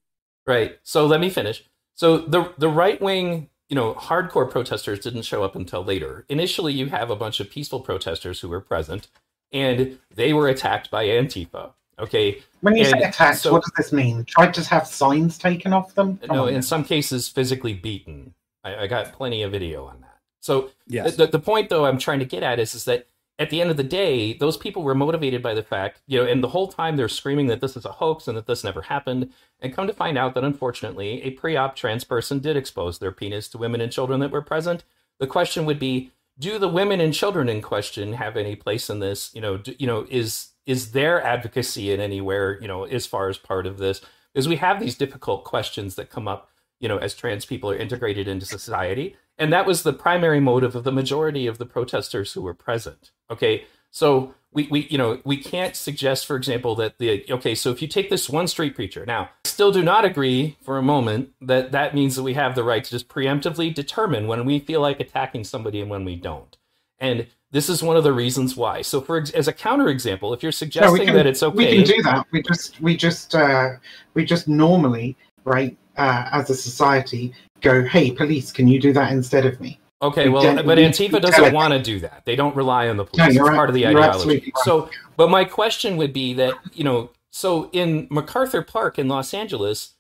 Right. 0.47 0.79
So 0.83 1.07
let 1.07 1.21
me 1.21 1.29
finish. 1.29 1.63
So 1.95 2.19
the 2.19 2.53
the 2.57 2.71
right 2.71 2.99
wing, 3.03 3.51
you 3.69 3.77
know, 3.77 3.93
hardcore 3.93 4.51
protesters 4.51 4.99
didn't 5.01 5.23
show 5.23 5.43
up 5.45 5.55
until 5.55 5.85
later. 5.85 6.25
Initially, 6.31 6.73
you 6.73 6.87
have 6.87 7.11
a 7.11 7.17
bunch 7.17 7.41
of 7.41 7.51
peaceful 7.51 7.81
protesters 7.81 8.41
who 8.41 8.49
were 8.49 8.63
present, 8.63 9.09
and 9.53 9.99
they 10.15 10.33
were 10.33 10.49
attacked 10.49 10.91
by 10.91 11.05
Antifa. 11.05 11.73
Okay. 11.99 12.41
When 12.61 12.77
you 12.77 12.85
And 12.85 12.93
say 12.93 13.03
attacked, 13.09 13.41
so- 13.41 13.53
what 13.53 13.63
does 13.65 13.73
this 13.77 13.93
mean? 13.93 14.25
Tried 14.25 14.55
to 14.55 14.63
have 14.71 14.87
signs 14.87 15.37
taken 15.37 15.73
off 15.75 15.95
them? 15.95 16.17
Come 16.19 16.35
no, 16.37 16.47
on. 16.47 16.55
in 16.55 16.63
some 16.63 16.85
cases, 16.85 17.29
physically 17.29 17.75
beaten. 17.75 18.35
I, 18.65 18.77
I 18.85 18.87
got 18.87 19.13
plenty 19.13 19.43
of 19.43 19.53
video 19.53 19.87
on 19.87 20.01
that. 20.01 20.19
So 20.41 20.71
Yes. 20.87 21.17
the, 21.17 21.27
the 21.27 21.39
point, 21.39 21.69
though, 21.69 21.87
I'm 21.87 21.99
trying 21.99 22.21
to 22.21 22.25
get 22.25 22.43
at 22.43 22.59
is, 22.59 22.75
is 22.75 22.85
that 22.87 23.07
at 23.39 23.51
the 23.51 23.61
end 23.61 23.71
of 23.71 23.77
the 23.77 23.85
day, 23.85 24.33
those 24.33 24.57
people 24.57 24.83
were 24.83 24.95
motivated 24.95 25.43
by 25.43 25.55
the 25.55 25.63
fact, 25.63 26.01
you 26.07 26.19
know, 26.19 26.29
and 26.29 26.43
the 26.43 26.49
whole 26.49 26.67
time 26.69 26.97
they're 26.97 27.09
screaming 27.09 27.47
that 27.47 27.61
this 27.61 27.77
is 27.77 27.85
a 27.85 27.93
hoax 27.93 28.27
and 28.27 28.37
that 28.37 28.47
this 28.47 28.65
never 28.65 28.83
happened. 28.83 29.33
And 29.61 29.73
come 29.73 29.87
to 29.87 29.93
find 29.93 30.19
out 30.19 30.35
that 30.35 30.45
unfortunately, 30.45 31.23
a 31.23 31.31
pre 31.31 31.57
op 31.57 31.77
trans 31.77 32.05
person 32.05 32.41
did 32.41 32.57
expose 32.57 32.99
their 32.99 33.13
penis 33.13 33.49
to 33.51 33.59
women 33.59 33.81
and 33.81 33.93
children 33.93 34.21
that 34.21 34.33
were 34.33 34.43
present. 34.43 34.85
The 35.21 35.27
question 35.27 35.67
would 35.67 35.79
be 35.79 36.11
do 36.39 36.59
the 36.59 36.69
women 36.69 37.01
and 37.01 37.13
children 37.13 37.49
in 37.49 37.61
question 37.63 38.13
have 38.15 38.37
any 38.37 38.55
place 38.57 38.89
in 38.91 39.01
this? 39.01 39.33
You 39.35 39.41
know, 39.41 39.57
do, 39.57 39.75
you 39.79 39.87
know, 39.87 40.07
is 40.11 40.49
is 40.67 40.93
their 40.93 41.23
advocacy 41.23 41.93
in 41.93 42.01
anywhere, 42.01 42.61
you 42.61 42.69
know, 42.69 42.85
as 42.85 43.07
far 43.07 43.29
as 43.29 43.39
part 43.39 43.67
of 43.67 43.79
this? 43.79 44.01
Because 44.33 44.49
we 44.49 44.57
have 44.57 44.79
these 44.81 44.95
difficult 44.97 45.45
questions 45.45 45.95
that 45.95 46.11
come 46.11 46.29
up, 46.29 46.48
you 46.81 46.89
know, 46.89 46.99
as 46.99 47.15
trans 47.15 47.45
people 47.45 47.71
are 47.71 47.77
integrated 47.77 48.29
into 48.29 48.47
society. 48.47 49.17
And 49.39 49.53
that 49.53 49.67
was 49.67 49.83
the 49.83 49.93
primary 49.93 50.41
motive 50.41 50.75
of 50.75 50.85
the 50.85 50.93
majority 50.93 51.47
of 51.47 51.59
the 51.59 51.67
protesters 51.67 52.33
who 52.33 52.43
were 52.43 52.55
present. 52.55 53.13
Okay. 53.31 53.65
So 53.91 54.35
we, 54.53 54.67
we 54.71 54.87
you 54.91 54.99
know, 54.99 55.21
we 55.25 55.37
can't 55.37 55.77
suggest, 55.77 56.27
for 56.27 56.37
example, 56.37 56.75
that 56.77 56.99
the 56.99 57.25
okay, 57.31 57.55
so 57.55 57.71
if 57.71 57.83
you 57.83 57.89
take 57.89 58.11
this 58.11 58.29
one 58.29 58.47
street 58.47 58.75
preacher, 58.75 59.05
now 59.07 59.31
still 59.45 59.73
do 59.73 59.83
not 59.83 60.05
agree 60.05 60.57
for 60.63 60.79
a 60.79 60.83
moment 60.83 61.31
that 61.41 61.73
that 61.73 61.95
means 61.95 62.17
that 62.17 62.23
we 62.23 62.35
have 62.35 62.55
the 62.55 62.65
right 62.65 62.85
to 62.85 62.91
just 62.91 63.09
preemptively 63.09 63.73
determine 63.73 64.27
when 64.27 64.45
we 64.45 64.59
feel 64.59 64.81
like 64.81 65.01
attacking 65.01 65.45
somebody 65.45 65.81
and 65.81 65.91
when 65.91 66.05
we 66.05 66.17
don't. 66.17 66.57
And 66.99 67.27
this 67.51 67.69
is 67.69 67.83
one 67.83 67.97
of 67.97 68.05
the 68.05 68.13
reasons 68.13 68.57
why. 68.57 68.83
So, 68.83 69.01
for 69.01 69.25
as 69.35 69.49
a 69.49 69.53
counterexample, 69.53 70.35
if 70.35 70.43
you're 70.43 70.53
suggesting 70.53 70.93
we 70.93 71.07
can, 71.07 71.15
that 71.15 71.27
it's 71.27 71.43
okay, 71.43 71.57
we 71.57 71.67
can 71.67 71.85
do 71.85 72.03
that. 72.03 72.27
We 72.31 72.43
just 72.43 72.81
we 72.81 72.97
just 72.97 73.35
uh, 73.35 73.73
we 74.15 74.25
just 74.25 74.49
normally, 74.49 75.17
right, 75.45 75.77
uh, 75.99 76.29
as 76.33 76.49
a 76.51 76.55
society, 76.55 77.33
go, 77.61 77.85
hey, 77.85 78.11
police, 78.11 78.51
can 78.53 78.69
you 78.69 78.81
do 78.81 78.93
that 78.93 79.13
instead 79.13 79.45
of 79.47 79.61
me? 79.61 79.79
Okay, 80.01 80.25
We 80.29 80.31
well, 80.35 80.63
but 80.63 80.79
Antifa 80.79 81.21
doesn't 81.21 81.53
want 81.53 81.73
to 81.73 81.83
do 81.83 81.99
that. 82.01 82.23
They 82.25 82.37
don't 82.37 82.55
rely 82.55 82.89
on 82.89 82.97
the 82.97 83.05
police. 83.05 83.35
you're 83.35 83.43
it's 83.45 83.49
right. 83.51 83.57
part 83.57 83.69
of 83.69 83.75
the 83.75 83.81
You're 83.81 83.99
ideology. 84.01 84.53
So, 84.63 84.89
but 85.17 85.29
my 85.29 85.45
question 85.45 85.97
would 85.97 86.13
be 86.13 86.35
that, 86.35 86.55
you 86.73 86.85
know, 86.85 87.11
so 87.33 87.69
in 87.73 88.07
MacArthur 88.11 88.63
Park 88.63 88.99
in 88.99 89.09
Los 89.09 89.35
Angeles, 89.35 89.95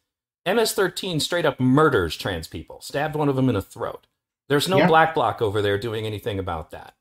MS-13 0.47 1.21
straight 1.21 1.45
up 1.45 1.59
murders 1.59 2.17
trans 2.17 2.47
people, 2.47 2.81
stabbed 2.81 3.17
one 3.17 3.29
of 3.29 3.35
them 3.37 3.49
in 3.49 3.57
the 3.57 3.63
throat. 3.63 4.07
There's 4.49 4.69
no 4.69 4.79
Yeah. 4.79 4.87
black 4.87 5.15
bloc 5.15 5.43
over 5.43 5.61
there 5.61 5.77
doing 5.77 6.07
anything 6.07 6.39
about 6.39 6.71
that. 6.71 6.95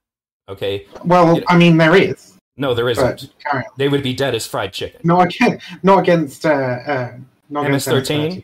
Okay? 0.50 0.88
Well, 1.06 1.36
You 1.36 1.42
know- 1.42 1.46
I 1.50 1.58
mean, 1.58 1.78
there 1.78 1.96
is, 1.96 2.34
No, 2.58 2.74
there 2.74 2.90
isn't. 2.90 3.04
but 3.22 3.30
carry 3.44 3.64
on. 3.64 3.72
They 3.78 3.90
would 3.90 4.02
be 4.04 4.14
dead 4.14 4.34
as 4.34 4.48
fried 4.48 4.74
chicken. 4.74 5.02
Not 5.04 5.36
against, 5.36 5.66
not 5.84 6.00
against, 6.00 6.46
uh, 6.48 6.50
uh, 6.50 7.12
not 7.50 7.70
MS-13? 7.70 8.36
MS-13. 8.36 8.44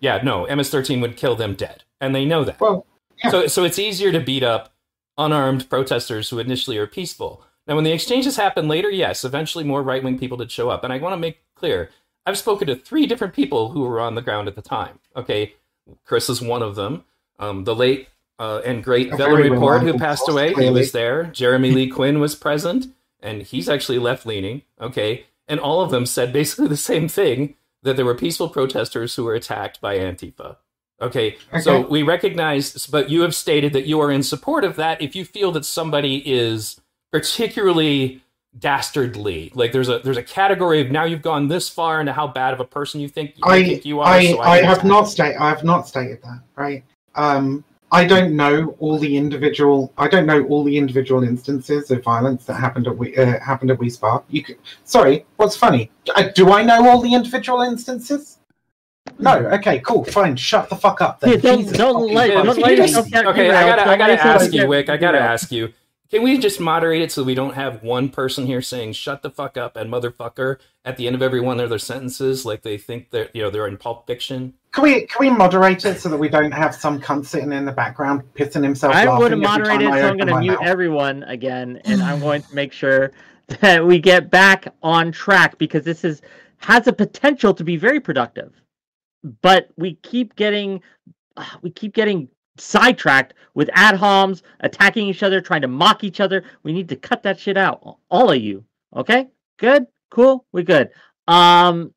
Yeah, 0.00 0.20
no, 0.22 0.46
MS-13 0.46 1.00
would 1.00 1.16
kill 1.16 1.36
them 1.36 1.54
dead. 1.54 1.84
And 2.00 2.14
they 2.14 2.24
know 2.24 2.44
that. 2.44 2.60
Well, 2.60 2.86
yeah. 3.22 3.30
So, 3.30 3.46
so 3.46 3.64
it's 3.64 3.78
easier 3.78 4.12
to 4.12 4.20
beat 4.20 4.42
up 4.42 4.72
unarmed 5.16 5.68
protesters 5.68 6.30
who 6.30 6.38
initially 6.38 6.78
are 6.78 6.86
peaceful. 6.86 7.44
Now, 7.66 7.74
when 7.74 7.84
the 7.84 7.92
exchanges 7.92 8.36
happen 8.36 8.68
later, 8.68 8.88
yes, 8.88 9.24
eventually 9.24 9.64
more 9.64 9.82
right 9.82 10.02
wing 10.02 10.18
people 10.18 10.38
did 10.38 10.50
show 10.50 10.70
up. 10.70 10.84
And 10.84 10.92
I 10.92 10.98
want 10.98 11.12
to 11.12 11.18
make 11.18 11.42
clear 11.54 11.90
I've 12.24 12.38
spoken 12.38 12.66
to 12.68 12.76
three 12.76 13.06
different 13.06 13.34
people 13.34 13.70
who 13.70 13.80
were 13.80 14.00
on 14.00 14.14
the 14.14 14.22
ground 14.22 14.48
at 14.48 14.54
the 14.54 14.62
time. 14.62 14.98
Okay, 15.16 15.54
Chris 16.04 16.28
is 16.28 16.40
one 16.40 16.62
of 16.62 16.76
them. 16.76 17.04
Um, 17.38 17.64
the 17.64 17.74
late 17.74 18.08
uh, 18.38 18.60
and 18.64 18.84
great 18.84 19.14
Valerie 19.16 19.50
Report, 19.50 19.82
who 19.82 19.98
passed 19.98 20.28
away, 20.28 20.52
he 20.54 20.70
was 20.70 20.92
there. 20.92 21.24
Jeremy 21.24 21.70
Lee 21.70 21.88
Quinn 21.88 22.20
was 22.20 22.34
present, 22.34 22.86
and 23.20 23.42
he's 23.42 23.68
actually 23.68 23.98
left 23.98 24.26
leaning. 24.26 24.62
Okay, 24.80 25.24
and 25.48 25.58
all 25.58 25.80
of 25.80 25.90
them 25.90 26.06
said 26.06 26.32
basically 26.32 26.68
the 26.68 26.76
same 26.76 27.08
thing 27.08 27.54
that 27.82 27.96
there 27.96 28.04
were 28.04 28.14
peaceful 28.14 28.48
protesters 28.48 29.14
who 29.14 29.24
were 29.24 29.34
attacked 29.34 29.80
by 29.80 29.98
Antifa. 29.98 30.56
Okay, 31.00 31.36
so 31.60 31.86
we 31.86 32.02
recognize, 32.02 32.86
but 32.88 33.08
you 33.08 33.20
have 33.20 33.32
stated 33.32 33.72
that 33.72 33.86
you 33.86 34.00
are 34.00 34.10
in 34.10 34.24
support 34.24 34.64
of 34.64 34.74
that 34.76 35.00
if 35.00 35.14
you 35.14 35.24
feel 35.24 35.52
that 35.52 35.64
somebody 35.64 36.16
is 36.28 36.80
particularly 37.12 38.20
dastardly. 38.58 39.52
Like 39.54 39.72
there's 39.72 39.88
a 39.88 40.00
there's 40.00 40.16
a 40.16 40.22
category 40.22 40.80
of 40.80 40.90
now 40.90 41.04
you've 41.04 41.22
gone 41.22 41.46
this 41.48 41.68
far 41.68 42.00
into 42.00 42.12
how 42.12 42.26
bad 42.26 42.52
of 42.52 42.60
a 42.60 42.64
person 42.64 43.00
you 43.00 43.08
think 43.08 43.36
you 43.36 43.44
I 43.44 43.62
think 43.62 43.84
you 43.84 44.00
are. 44.00 44.06
I, 44.06 44.26
so 44.32 44.40
I 44.40 44.62
have 44.62 44.84
not 44.84 45.04
stated 45.04 45.36
I 45.36 45.48
have 45.48 45.64
not 45.64 45.86
stated 45.86 46.20
that 46.22 46.40
right. 46.56 46.84
Um, 47.14 47.64
I 47.90 48.04
don't 48.04 48.36
know 48.36 48.76
all 48.80 48.98
the 48.98 49.16
individual. 49.16 49.92
I 49.96 50.08
don't 50.08 50.26
know 50.26 50.44
all 50.44 50.62
the 50.62 50.76
individual 50.76 51.22
instances 51.24 51.90
of 51.90 52.02
violence 52.04 52.44
that 52.44 52.54
happened 52.54 52.86
at 52.86 52.96
we 52.96 53.16
uh, 53.16 53.40
happened 53.40 53.70
at 53.70 53.78
We 53.78 53.88
Spark. 53.88 54.24
You 54.28 54.42
could, 54.42 54.58
sorry, 54.84 55.24
what's 55.36 55.56
funny? 55.56 55.90
Uh, 56.14 56.24
do 56.34 56.52
I 56.52 56.62
know 56.62 56.86
all 56.88 57.00
the 57.00 57.14
individual 57.14 57.62
instances? 57.62 58.38
No. 59.18 59.38
Okay. 59.38 59.78
Cool. 59.80 60.04
Fine. 60.04 60.36
Shut 60.36 60.68
the 60.68 60.76
fuck 60.76 61.00
up. 61.00 61.20
Then. 61.20 61.30
Yeah, 61.30 61.36
don't- 61.38 61.58
Jesus 61.60 61.76
don't 61.78 61.94
fucking 62.02 62.14
let- 62.14 62.30
Christ. 62.32 62.44
don't 62.46 62.54
Can 62.54 62.62
let 62.62 62.70
you 62.72 62.82
yourself 62.82 63.04
just- 63.06 63.12
get 63.14 63.26
okay, 63.26 63.50
I 63.50 63.68
gotta, 63.68 63.90
I 63.90 63.96
gotta 63.96 64.12
ask 64.22 64.52
you, 64.52 64.66
Wick. 64.68 64.88
I 64.90 64.96
gotta 64.98 65.20
ask 65.20 65.50
you. 65.50 65.72
Can 66.10 66.22
we 66.22 66.38
just 66.38 66.58
moderate 66.58 67.02
it 67.02 67.12
so 67.12 67.22
we 67.22 67.34
don't 67.34 67.54
have 67.54 67.82
one 67.82 68.08
person 68.08 68.46
here 68.46 68.62
saying 68.62 68.94
"shut 68.94 69.22
the 69.22 69.30
fuck 69.30 69.58
up" 69.58 69.76
and 69.76 69.92
"motherfucker" 69.92 70.56
at 70.82 70.96
the 70.96 71.06
end 71.06 71.14
of 71.14 71.20
every 71.20 71.40
one 71.40 71.60
of 71.60 71.68
their 71.68 71.78
sentences, 71.78 72.46
like 72.46 72.62
they 72.62 72.78
think 72.78 73.10
that 73.10 73.34
you 73.36 73.42
know 73.42 73.50
they're 73.50 73.66
in 73.66 73.76
Pulp 73.76 74.06
Fiction? 74.06 74.54
Can 74.72 74.84
we 74.84 75.06
can 75.06 75.20
we 75.20 75.30
moderate 75.30 75.84
it 75.84 76.00
so 76.00 76.08
that 76.08 76.16
we 76.16 76.30
don't 76.30 76.52
have 76.52 76.74
some 76.74 76.98
cunt 76.98 77.26
sitting 77.26 77.52
in 77.52 77.66
the 77.66 77.72
background 77.72 78.22
pissing 78.34 78.62
himself? 78.62 78.94
I 78.94 79.04
would 79.06 79.32
laughing 79.32 79.32
every 79.32 79.36
moderate 79.36 79.80
time 79.80 79.82
it, 79.82 79.90
I 79.90 80.00
so 80.00 80.08
I'm 80.08 80.16
going 80.16 80.28
to 80.28 80.40
mute 80.40 80.52
mouth? 80.52 80.62
everyone 80.62 81.22
again, 81.24 81.80
and 81.84 82.02
I'm 82.02 82.20
going 82.20 82.40
to 82.40 82.54
make 82.54 82.72
sure 82.72 83.12
that 83.60 83.84
we 83.86 83.98
get 83.98 84.30
back 84.30 84.72
on 84.82 85.12
track 85.12 85.58
because 85.58 85.84
this 85.84 86.04
is 86.04 86.22
has 86.56 86.86
a 86.86 86.92
potential 86.92 87.52
to 87.52 87.64
be 87.64 87.76
very 87.76 88.00
productive, 88.00 88.54
but 89.42 89.68
we 89.76 89.96
keep 89.96 90.36
getting 90.36 90.80
we 91.62 91.70
keep 91.70 91.92
getting 91.92 92.28
sidetracked 92.60 93.34
with 93.54 93.70
ad 93.72 93.96
homs 93.96 94.42
attacking 94.60 95.06
each 95.08 95.22
other, 95.22 95.40
trying 95.40 95.62
to 95.62 95.68
mock 95.68 96.04
each 96.04 96.20
other. 96.20 96.44
We 96.62 96.72
need 96.72 96.88
to 96.90 96.96
cut 96.96 97.22
that 97.24 97.38
shit 97.40 97.56
out, 97.56 97.98
all 98.10 98.30
of 98.30 98.40
you. 98.40 98.64
Okay, 98.94 99.28
good, 99.58 99.86
cool, 100.10 100.44
we 100.52 100.62
good. 100.62 100.90
Um. 101.26 101.92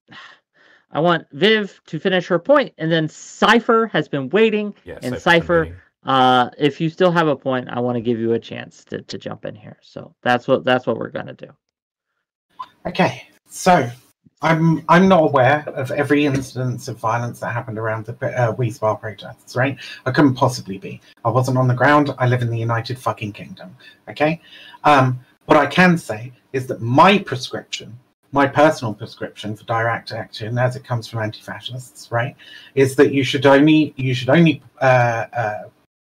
I 0.93 0.99
want 0.99 1.25
Viv 1.31 1.79
to 1.85 1.99
finish 2.01 2.27
her 2.27 2.37
point, 2.37 2.73
and 2.77 2.91
then 2.91 3.07
Cipher 3.07 3.87
has 3.93 4.09
been 4.09 4.27
waiting. 4.29 4.73
Yes, 4.83 4.99
And 5.03 5.15
I've 5.15 5.21
Cypher- 5.21 5.81
Uh, 6.03 6.49
if 6.57 6.81
you 6.81 6.89
still 6.89 7.11
have 7.11 7.27
a 7.27 7.35
point, 7.35 7.69
I 7.69 7.79
want 7.79 7.95
to 7.95 8.01
give 8.01 8.19
you 8.19 8.33
a 8.33 8.39
chance 8.39 8.83
to, 8.85 9.01
to 9.03 9.17
jump 9.17 9.45
in 9.45 9.55
here. 9.55 9.77
So 9.81 10.13
that's 10.21 10.47
what 10.49 10.65
that's 10.65 10.85
what 10.87 10.97
we're 10.97 11.11
gonna 11.11 11.33
do. 11.33 11.47
Okay, 12.85 13.27
so 13.47 13.89
I'm 14.41 14.83
I'm 14.89 15.07
not 15.07 15.23
aware 15.23 15.63
of 15.67 15.91
every 15.91 16.25
instance 16.25 16.87
of 16.87 16.97
violence 16.97 17.39
that 17.39 17.53
happened 17.53 17.77
around 17.77 18.05
the 18.05 18.13
uh, 18.25 18.47
Wi 18.47 18.69
Spa 18.69 18.95
protests. 18.95 19.55
Right? 19.55 19.77
I 20.05 20.11
couldn't 20.11 20.33
possibly 20.33 20.77
be. 20.77 20.99
I 21.23 21.29
wasn't 21.29 21.57
on 21.57 21.67
the 21.67 21.75
ground. 21.75 22.13
I 22.17 22.27
live 22.27 22.41
in 22.41 22.49
the 22.49 22.57
United 22.57 22.97
fucking 22.97 23.33
Kingdom. 23.33 23.75
Okay. 24.09 24.41
Um, 24.83 25.19
what 25.45 25.57
I 25.57 25.67
can 25.67 25.97
say 25.97 26.31
is 26.53 26.65
that 26.67 26.81
my 26.81 27.19
prescription, 27.19 27.97
my 28.31 28.47
personal 28.47 28.93
prescription 28.93 29.55
for 29.55 29.63
direct 29.65 30.11
action, 30.11 30.57
as 30.57 30.75
it 30.75 30.83
comes 30.83 31.07
from 31.07 31.21
anti-fascists, 31.21 32.11
right, 32.11 32.35
is 32.73 32.95
that 32.95 33.13
you 33.13 33.23
should 33.23 33.45
only 33.45 33.93
you 33.95 34.15
should 34.15 34.29
only 34.29 34.63
uh, 34.81 35.25
uh, 35.33 35.61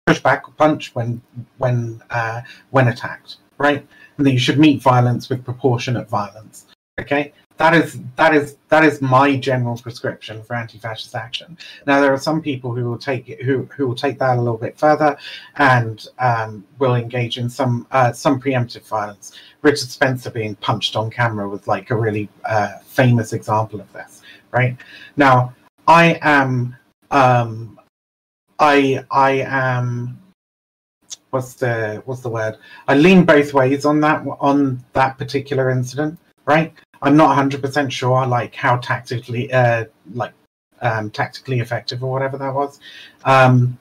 push 0.07 0.19
back 0.19 0.47
or 0.47 0.53
punch 0.53 0.93
when 0.93 1.21
when 1.57 2.01
uh, 2.09 2.41
when 2.71 2.89
attacked. 2.89 3.37
Right? 3.57 3.87
And 4.17 4.27
that 4.27 4.31
you 4.31 4.39
should 4.39 4.59
meet 4.59 4.81
violence 4.81 5.29
with 5.29 5.45
proportionate 5.45 6.09
violence. 6.09 6.65
Okay, 6.99 7.33
that 7.57 7.73
is 7.73 7.99
that 8.17 8.35
is 8.35 8.57
that 8.69 8.83
is 8.83 9.01
my 9.01 9.37
general 9.37 9.77
prescription 9.77 10.43
for 10.43 10.55
anti-fascist 10.55 11.15
action. 11.15 11.57
Now 11.87 12.01
there 12.01 12.13
are 12.13 12.17
some 12.17 12.41
people 12.41 12.73
who 12.73 12.89
will 12.89 12.97
take 12.97 13.29
it 13.29 13.41
who 13.41 13.63
who 13.75 13.87
will 13.87 13.95
take 13.95 14.19
that 14.19 14.37
a 14.37 14.41
little 14.41 14.57
bit 14.57 14.77
further 14.77 15.17
and 15.55 16.05
um, 16.19 16.65
will 16.79 16.95
engage 16.95 17.37
in 17.37 17.49
some 17.49 17.87
uh, 17.91 18.11
some 18.11 18.41
preemptive 18.41 18.87
violence. 18.87 19.33
Richard 19.61 19.89
Spencer 19.89 20.29
being 20.29 20.55
punched 20.55 20.95
on 20.95 21.09
camera 21.09 21.47
was 21.47 21.67
like 21.67 21.91
a 21.91 21.95
really 21.95 22.27
uh, 22.43 22.79
famous 22.85 23.31
example 23.31 23.79
of 23.79 23.91
this. 23.93 24.21
Right 24.51 24.75
now, 25.15 25.53
I 25.87 26.19
am 26.21 26.75
um, 27.11 27.79
I 28.59 29.05
I 29.11 29.45
am 29.47 30.19
what's 31.29 31.53
the 31.53 32.01
what's 32.05 32.21
the 32.21 32.29
word? 32.29 32.57
I 32.87 32.95
lean 32.95 33.25
both 33.25 33.53
ways 33.53 33.85
on 33.85 34.01
that 34.01 34.25
on 34.39 34.83
that 34.93 35.17
particular 35.17 35.69
incident, 35.69 36.17
right? 36.45 36.73
I'm 37.01 37.15
not 37.17 37.37
100% 37.37 37.91
sure 37.91 38.25
like 38.25 38.55
how 38.55 38.77
tactically 38.77 39.51
uh 39.51 39.85
like 40.13 40.33
um 40.81 41.09
tactically 41.11 41.59
effective 41.59 42.03
or 42.03 42.11
whatever 42.11 42.37
that 42.37 42.53
was. 42.53 42.79
Um 43.23 43.77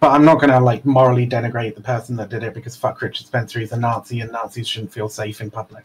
but 0.00 0.10
I'm 0.10 0.24
not 0.26 0.40
going 0.40 0.50
to 0.50 0.60
like 0.60 0.84
morally 0.84 1.26
denigrate 1.26 1.74
the 1.74 1.80
person 1.80 2.16
that 2.16 2.28
did 2.28 2.42
it 2.42 2.52
because 2.52 2.76
fuck 2.76 3.00
Richard 3.00 3.26
Spencer, 3.26 3.60
he's 3.60 3.72
a 3.72 3.78
Nazi 3.78 4.20
and 4.20 4.30
Nazis 4.30 4.68
shouldn't 4.68 4.92
feel 4.92 5.08
safe 5.08 5.40
in 5.40 5.50
public. 5.50 5.84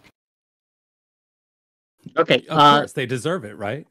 Okay. 2.17 2.43
Of 2.49 2.57
Uh, 2.57 2.79
course, 2.79 2.91
they 2.91 3.05
deserve 3.05 3.45
it, 3.45 3.57
right? 3.57 3.87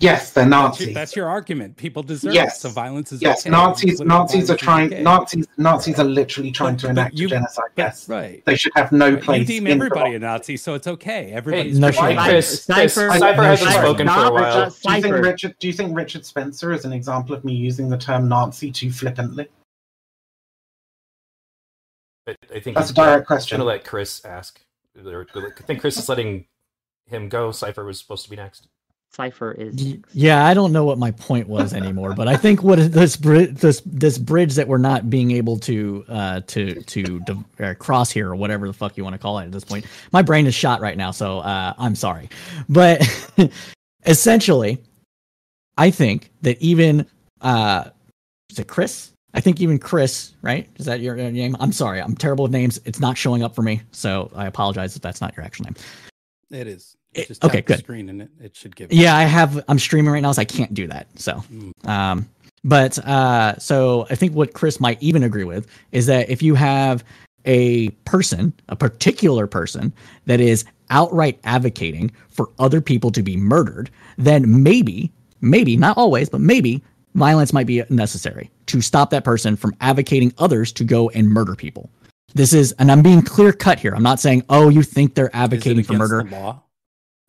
Yes, 0.00 0.32
they're 0.32 0.44
That's 0.44 0.50
Nazis. 0.50 0.86
your, 0.88 0.94
that's 0.94 1.16
your 1.16 1.28
argument. 1.28 1.76
People 1.76 2.02
deserve 2.02 2.34
Yes. 2.34 2.56
it, 2.56 2.60
so 2.62 2.68
violence 2.70 3.12
is 3.12 3.22
yes, 3.22 3.42
okay. 3.42 3.50
Nazis 3.50 4.00
Nazis 4.00 4.50
are 4.50 4.56
trying 4.56 4.92
okay. 4.92 5.02
Nazis 5.02 5.46
Nazis 5.58 5.98
are 6.00 6.04
literally 6.04 6.50
trying 6.50 6.74
But- 6.74 6.80
to 6.80 6.88
enact 6.88 7.14
you- 7.14 7.26
a 7.26 7.30
genocide. 7.30 7.70
Yes. 7.76 8.08
right. 8.08 8.44
They 8.44 8.56
should 8.56 8.72
have 8.74 8.90
no 8.90 9.16
place 9.16 9.40
You 9.40 9.44
deem 9.46 9.66
in 9.68 9.74
everybody 9.74 10.14
a. 10.14 10.18
Nazi, 10.18 10.56
so 10.56 10.74
it's 10.74 10.86
okay. 10.88 11.30
Everybody's 11.32 11.78
no 11.78 11.92
free. 11.92 12.16
Chris, 12.16 12.64
Chris, 12.66 12.94
Cypher- 12.94 13.10
Cypher 13.18 13.42
hasn't 13.42 13.70
spoken 13.70 14.08
for 14.08 14.24
a 14.24 14.32
while. 14.32 14.70
Do 14.70 14.92
you 14.94 15.02
think 15.02 15.14
Richard? 15.16 15.54
Do 15.60 15.66
you 15.68 15.72
think 15.72 15.96
Richard 15.96 16.26
Spencer 16.26 16.72
is 16.72 16.84
an 16.84 16.92
example 16.92 17.34
of 17.36 17.44
me 17.44 17.52
using 17.54 17.88
the 17.88 17.98
term 17.98 18.28
Nazi 18.28 18.72
too 18.72 18.90
flippantly? 18.90 19.48
But 22.26 22.36
I 22.54 22.60
think 22.60 22.76
That's 22.76 22.90
a 22.90 22.94
direct 22.94 23.10
gonna- 23.12 23.24
question. 23.24 23.58
gonna 23.58 23.68
let 23.68 23.84
Chris 23.84 24.24
ask. 24.24 24.60
I 24.96 25.54
think 25.66 25.80
Chris 25.80 25.96
is 25.98 26.08
letting 26.08 26.46
him 27.06 27.28
go. 27.28 27.50
Cipher 27.50 27.84
was 27.84 27.98
supposed 27.98 28.24
to 28.24 28.30
be 28.30 28.36
next. 28.36 28.68
Cipher 29.14 29.52
is. 29.52 29.74
Y- 29.74 29.98
Yeah, 30.12 30.46
I 30.46 30.54
don't 30.54 30.72
know 30.72 30.84
what 30.84 30.98
my 30.98 31.10
point 31.10 31.48
was 31.48 31.74
anymore, 31.82 32.14
but 32.14 32.28
I 32.28 32.36
think 32.36 32.62
what 32.62 32.78
is 32.78 32.90
this 32.90 33.16
bri- 33.16 33.46
this 33.46 33.82
this 33.84 34.16
bridge 34.18 34.54
that 34.54 34.66
we're 34.68 34.78
not 34.78 35.10
being 35.10 35.30
able 35.32 35.58
to 35.60 36.04
uh 36.08 36.40
to 36.48 36.74
to 36.82 37.20
div- 37.20 37.44
uh, 37.60 37.74
cross 37.78 38.10
here 38.10 38.30
or 38.30 38.36
whatever 38.36 38.66
the 38.66 38.72
fuck 38.72 38.96
you 38.96 39.04
want 39.04 39.14
to 39.14 39.18
call 39.18 39.38
it 39.38 39.44
at 39.44 39.52
this 39.52 39.64
point. 39.64 39.84
My 40.12 40.22
brain 40.22 40.46
is 40.46 40.54
shot 40.54 40.80
right 40.80 40.96
now, 40.96 41.10
so 41.10 41.40
uh 41.40 41.74
I'm 41.78 41.94
sorry. 41.94 42.28
But 42.68 43.02
essentially 44.06 44.78
I 45.76 45.90
think 45.90 46.30
that 46.42 46.60
even 46.62 47.06
uh 47.40 47.90
is 48.50 48.58
it 48.58 48.68
Chris? 48.68 49.12
I 49.34 49.40
think 49.40 49.60
even 49.62 49.78
Chris, 49.78 50.34
right? 50.42 50.68
Is 50.76 50.84
that 50.84 51.00
your, 51.00 51.16
your 51.16 51.30
name? 51.30 51.56
I'm 51.58 51.72
sorry. 51.72 52.00
I'm 52.02 52.14
terrible 52.14 52.42
with 52.42 52.52
names. 52.52 52.78
It's 52.84 53.00
not 53.00 53.16
showing 53.16 53.42
up 53.42 53.54
for 53.54 53.62
me, 53.62 53.80
so 53.90 54.30
I 54.34 54.46
apologize 54.46 54.94
if 54.94 55.00
that's 55.00 55.22
not 55.22 55.34
your 55.34 55.44
actual 55.46 55.64
name. 55.64 55.74
It 56.50 56.66
is. 56.66 56.94
It- 57.14 57.28
just 57.28 57.44
okay, 57.44 57.60
good. 57.60 57.78
Screen 57.80 58.08
and 58.08 58.22
it, 58.22 58.30
it 58.40 58.56
should 58.56 58.74
give. 58.74 58.92
Yeah, 58.92 59.14
I 59.16 59.22
have. 59.24 59.62
I'm 59.68 59.78
streaming 59.78 60.12
right 60.12 60.20
now, 60.22 60.32
so 60.32 60.40
I 60.42 60.46
can't 60.46 60.72
do 60.72 60.86
that. 60.88 61.06
So, 61.18 61.42
Mm. 61.52 61.88
um, 61.88 62.28
but 62.64 62.98
uh, 63.06 63.58
so 63.58 64.06
I 64.08 64.14
think 64.14 64.34
what 64.34 64.52
Chris 64.54 64.80
might 64.80 65.02
even 65.02 65.22
agree 65.24 65.44
with 65.44 65.66
is 65.92 66.06
that 66.06 66.30
if 66.30 66.42
you 66.42 66.54
have 66.54 67.04
a 67.44 67.88
person, 68.06 68.52
a 68.68 68.76
particular 68.76 69.46
person 69.46 69.92
that 70.26 70.40
is 70.40 70.64
outright 70.90 71.40
advocating 71.44 72.10
for 72.28 72.48
other 72.58 72.80
people 72.80 73.10
to 73.10 73.22
be 73.22 73.36
murdered, 73.36 73.90
then 74.16 74.62
maybe, 74.62 75.10
maybe 75.40 75.76
not 75.76 75.96
always, 75.98 76.28
but 76.28 76.40
maybe 76.40 76.82
violence 77.14 77.52
might 77.52 77.66
be 77.66 77.82
necessary 77.90 78.48
to 78.66 78.80
stop 78.80 79.10
that 79.10 79.24
person 79.24 79.56
from 79.56 79.74
advocating 79.80 80.32
others 80.38 80.70
to 80.72 80.84
go 80.84 81.08
and 81.10 81.28
murder 81.28 81.56
people. 81.56 81.90
This 82.34 82.52
is, 82.54 82.72
and 82.78 82.92
I'm 82.92 83.02
being 83.02 83.22
clear 83.22 83.52
cut 83.52 83.78
here. 83.80 83.92
I'm 83.94 84.02
not 84.04 84.20
saying, 84.20 84.44
oh, 84.48 84.68
you 84.68 84.82
think 84.82 85.14
they're 85.14 85.34
advocating 85.34 85.82
for 85.82 85.94
murder. 85.94 86.22
the 86.22 86.30
law? 86.36 86.62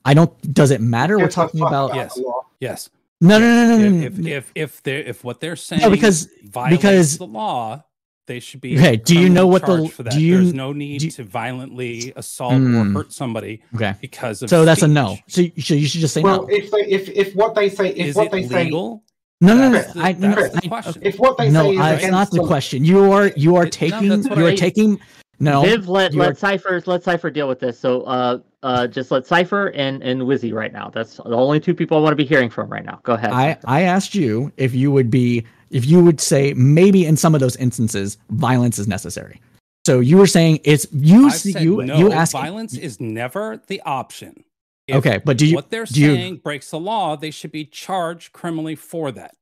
I 0.06 0.14
don't. 0.14 0.54
Does 0.54 0.72
it 0.72 0.82
matter? 0.82 1.18
We're 1.18 1.30
talking 1.30 1.60
fuck 1.60 1.70
about. 1.70 1.96
Yes. 1.96 2.18
law. 2.18 2.46
Yes. 2.60 2.90
No, 3.22 3.40
no, 3.40 3.68
no, 3.68 3.78
no, 3.78 3.90
no. 3.90 4.06
If 4.06 4.20
if 4.20 4.52
if 4.56 4.84
they 4.84 4.98
if 5.00 5.24
what 5.24 5.40
they're 5.40 5.56
saying 5.56 5.90
because- 5.92 6.28
violates 6.44 6.82
because- 6.82 7.18
the 7.18 7.28
law, 7.28 7.84
they 8.28 8.40
should 8.42 8.60
be 8.60 8.78
Okay, 8.78 8.98
do 8.98 9.18
you 9.18 9.30
know 9.30 9.48
what 9.48 9.62
the- 9.66 9.78
charged 9.78 9.94
for 9.94 10.04
that. 10.04 10.14
do 10.14 10.20
you- 10.22 10.38
There's 10.42 10.54
no 10.54 10.74
need 10.74 11.02
you- 11.04 11.12
to 11.12 11.24
violently 11.24 12.12
assault 12.18 12.54
Hmm. 12.56 12.76
or 12.76 12.86
hurt 13.04 13.14
somebody 13.14 13.62
okay. 13.76 13.96
because 14.02 14.42
of 14.42 14.50
So 14.50 14.66
that's 14.66 14.82
a 14.82 14.88
no. 14.90 15.18
So 15.28 15.42
you 15.42 15.52
should, 15.58 15.80
you 15.80 15.88
should 15.88 16.02
just 16.02 16.14
say 16.14 16.22
Well, 16.22 16.42
no. 16.44 16.48
if 16.50 16.70
they 16.72 16.86
if 16.86 17.10
if 17.10 17.34
what 17.36 17.56
they 17.56 17.70
say 17.70 17.90
if 17.90 18.08
Is 18.08 18.16
what 18.16 18.26
it 18.28 18.32
they 18.34 18.48
say 18.48 18.64
legal? 18.66 19.04
No, 19.40 19.56
no, 19.56 19.70
no. 19.70 19.72
That's 19.72 19.94
the- 19.94 20.02
I, 20.02 20.12
no, 20.14 20.36
that's 20.36 20.54
the 20.56 20.62
I- 20.66 20.68
question. 20.68 21.02
if 21.06 21.18
what 21.20 21.38
they 21.38 21.50
no, 21.50 21.64
say 21.64 21.72
is 21.76 21.80
I, 21.80 21.88
against 21.90 22.04
it's 22.04 22.12
not 22.12 22.32
the 22.32 22.42
law- 22.42 22.48
question. 22.48 22.84
You 22.86 23.12
are 23.12 23.32
you 23.38 23.56
are 23.56 23.64
It- 23.64 23.66
no, 23.68 23.70
taking 23.88 24.10
that's 24.10 24.26
you 24.38 24.46
are 24.46 24.50
I- 24.50 24.56
taking 24.56 25.00
no. 25.40 25.62
Viv, 25.64 25.88
let 25.90 26.14
you 26.14 26.20
let 26.20 26.32
are- 26.32 26.36
Cipher 26.36 26.82
let 26.86 27.04
Cipher 27.04 27.30
deal 27.30 27.48
with 27.48 27.60
this. 27.60 27.80
So 27.80 28.02
uh 28.04 28.40
uh 28.62 28.88
just 28.88 29.12
let 29.12 29.26
Cipher 29.26 29.68
and 29.70 30.02
and 30.04 30.22
Wizzy 30.22 30.54
right 30.54 30.72
now. 30.72 30.90
That's 30.94 31.18
the 31.18 31.24
only 31.36 31.60
two 31.60 31.74
people 31.74 31.98
I 31.98 32.02
want 32.02 32.12
to 32.14 32.16
be 32.18 32.26
hearing 32.26 32.50
from 32.50 32.70
right 32.70 32.86
now. 32.86 33.00
Go 33.04 33.14
ahead. 33.14 33.32
I 33.32 33.58
I 33.66 33.82
asked 33.82 34.16
you 34.16 34.52
if 34.58 34.74
you 34.74 34.92
would 34.92 35.10
be 35.10 35.46
if 35.70 35.86
you 35.86 36.04
would 36.04 36.22
say 36.22 36.54
maybe 36.54 37.06
in 37.06 37.18
some 37.18 37.34
of 37.34 37.42
those 37.42 37.56
instances 37.58 38.18
violence 38.30 38.78
is 38.80 38.88
necessary. 38.88 39.42
So 39.86 40.00
you 40.00 40.18
were 40.18 40.28
saying 40.28 40.60
it's 40.64 40.88
you 40.94 41.28
I've 41.28 41.34
see- 41.36 41.52
said 41.54 41.64
you 41.64 41.84
no. 41.84 41.98
you 41.98 42.12
ask 42.12 42.32
violence 42.32 42.76
is 42.78 43.02
never 43.02 43.62
the 43.68 43.82
option. 43.82 44.44
If 44.88 44.98
Okay, 44.98 45.20
but 45.24 45.38
do 45.38 45.46
you 45.48 45.56
what 45.56 45.70
they're 45.70 45.86
do 45.86 46.00
you- 46.02 46.14
saying 46.16 46.38
breaks 46.44 46.70
the 46.70 46.80
law, 46.80 47.16
they 47.16 47.32
should 47.32 47.52
be 47.52 47.66
charged 47.66 48.34
criminally 48.34 48.76
for 48.76 49.12
that. 49.14 49.36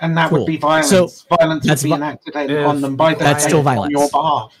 and 0.00 0.16
that 0.16 0.30
Cool. 0.30 0.40
would 0.40 0.46
be 0.46 0.56
violence. 0.56 0.88
So, 0.88 1.08
violence 1.36 1.68
would 1.68 1.82
be 1.82 1.88
vi- 1.90 1.96
enacted 1.96 2.34
If- 2.50 2.66
on 2.66 2.80
them 2.80 2.96
by 2.96 3.14
the 3.14 3.20
That's 3.20 3.42
state 3.44 3.50
still 3.50 3.58
on 3.60 3.64
violence. 3.64 3.92
your 3.92 4.08
behalf. 4.10 4.52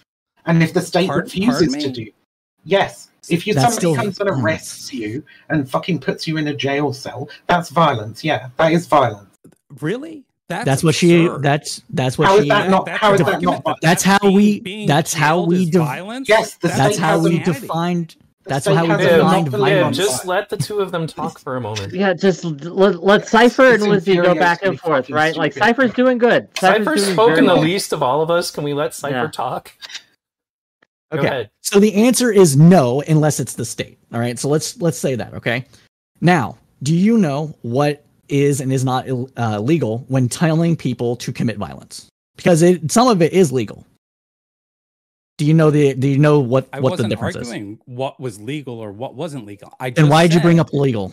And 0.46 0.62
if 0.62 0.72
the 0.74 0.80
state 0.80 1.06
Pardon- 1.08 1.24
refuses 1.24 1.72
pardon 1.74 1.80
to 1.80 2.00
me? 2.00 2.06
do, 2.06 2.10
yes, 2.64 3.08
If 3.30 3.46
you 3.46 3.54
That's 3.54 3.76
somebody 3.76 3.80
still 3.80 3.94
comes 3.96 4.20
and 4.20 4.28
arrests 4.44 4.92
you 4.92 5.24
and 5.48 5.68
fucking 5.68 6.00
puts 6.00 6.28
you 6.28 6.36
in 6.36 6.46
a 6.48 6.54
jail 6.54 6.92
cell, 6.92 7.30
that's 7.46 7.70
violence. 7.70 8.22
Yeah, 8.22 8.48
that 8.58 8.72
is 8.72 8.86
violence. 8.86 9.30
Really? 9.80 10.24
That's, 10.46 10.66
That's 10.66 10.84
what 10.84 10.94
she. 10.94 11.26
That's 11.40 11.80
that's 11.88 12.18
what 12.18 12.28
How 12.28 12.36
is 12.36 12.42
she. 12.42 12.48
that 12.50 12.68
not- 12.68 12.86
how 12.86 13.14
is 13.14 13.20
that 13.22 13.40
not- 13.40 13.64
That's 13.80 14.02
how 14.02 14.18
we- 14.30 14.84
that's 14.86 15.14
how 15.14 15.40
we 15.46 15.62
is 15.62 15.70
de- 15.70 15.78
violence? 15.78 16.28
Yes, 16.28 16.56
the 16.56 16.68
That's 16.68 16.96
state 16.96 17.02
how 17.02 17.18
we 17.18 17.38
hasn't- 17.38 17.62
defined. 17.62 18.16
The 18.42 18.50
That's 18.50 18.64
state 18.66 18.76
how 18.76 18.82
we 18.82 18.88
has 18.90 18.98
defined 19.00 19.20
monopoly 19.22 19.70
Viv, 19.70 19.76
on 19.78 19.78
violence. 19.94 19.96
just 19.96 20.26
let 20.26 20.50
the 20.50 20.58
two 20.58 20.80
of 20.80 20.92
them 20.92 21.06
talk 21.06 21.38
for 21.38 21.56
a 21.56 21.62
moment. 21.62 21.94
Yeah, 21.94 22.12
just 22.12 22.44
let, 22.44 23.02
let 23.02 23.26
Cypher 23.26 23.72
and 23.72 23.84
Lizzie 23.84 24.16
go 24.16 24.34
back 24.34 24.62
and 24.62 24.78
forth, 24.78 25.08
right? 25.08 25.34
Like 25.34 25.52
stupid. 25.52 25.64
Cypher's 25.66 25.94
doing 25.94 26.18
good. 26.18 26.48
Cypher's 26.60 27.04
doing 27.04 27.14
spoken 27.14 27.46
the 27.46 27.54
least 27.56 27.94
of 27.94 28.02
all 28.02 28.20
of 28.20 28.30
us. 28.30 28.50
Can 28.50 28.64
we 28.64 28.74
let 28.74 28.92
Cypher 28.92 29.14
Yeah. 29.14 29.28
talk? 29.28 29.72
Okay. 31.18 31.50
So 31.60 31.80
the 31.80 31.94
answer 31.94 32.30
is 32.30 32.56
no, 32.56 33.02
unless 33.02 33.40
it's 33.40 33.54
the 33.54 33.64
state. 33.64 33.98
All 34.12 34.20
right. 34.20 34.38
So 34.38 34.48
let's 34.48 34.80
let's 34.80 34.98
say 34.98 35.14
that. 35.14 35.34
Okay. 35.34 35.64
Now, 36.20 36.58
do 36.82 36.94
you 36.94 37.18
know 37.18 37.56
what 37.62 38.04
is 38.28 38.60
and 38.60 38.72
is 38.72 38.84
not 38.84 39.06
ill- 39.08 39.30
uh, 39.36 39.58
legal 39.60 40.04
when 40.08 40.28
telling 40.28 40.76
people 40.76 41.16
to 41.16 41.32
commit 41.32 41.58
violence? 41.58 42.08
Because 42.36 42.62
it, 42.62 42.90
some 42.90 43.08
of 43.08 43.22
it 43.22 43.32
is 43.32 43.52
legal. 43.52 43.86
Do 45.36 45.44
you 45.44 45.54
know 45.54 45.70
the? 45.70 45.94
Do 45.94 46.08
you 46.08 46.18
know 46.18 46.38
what 46.40 46.68
I 46.72 46.80
what 46.80 46.96
the 46.96 47.04
wasn't 47.04 47.12
is? 47.12 47.36
arguing 47.36 47.80
what 47.86 48.20
was 48.20 48.40
legal 48.40 48.78
or 48.78 48.92
what 48.92 49.14
wasn't 49.14 49.46
legal. 49.46 49.72
I 49.80 49.90
Then 49.90 50.08
why 50.08 50.26
did 50.26 50.34
you 50.34 50.40
bring 50.40 50.60
up 50.60 50.72
legal? 50.72 51.12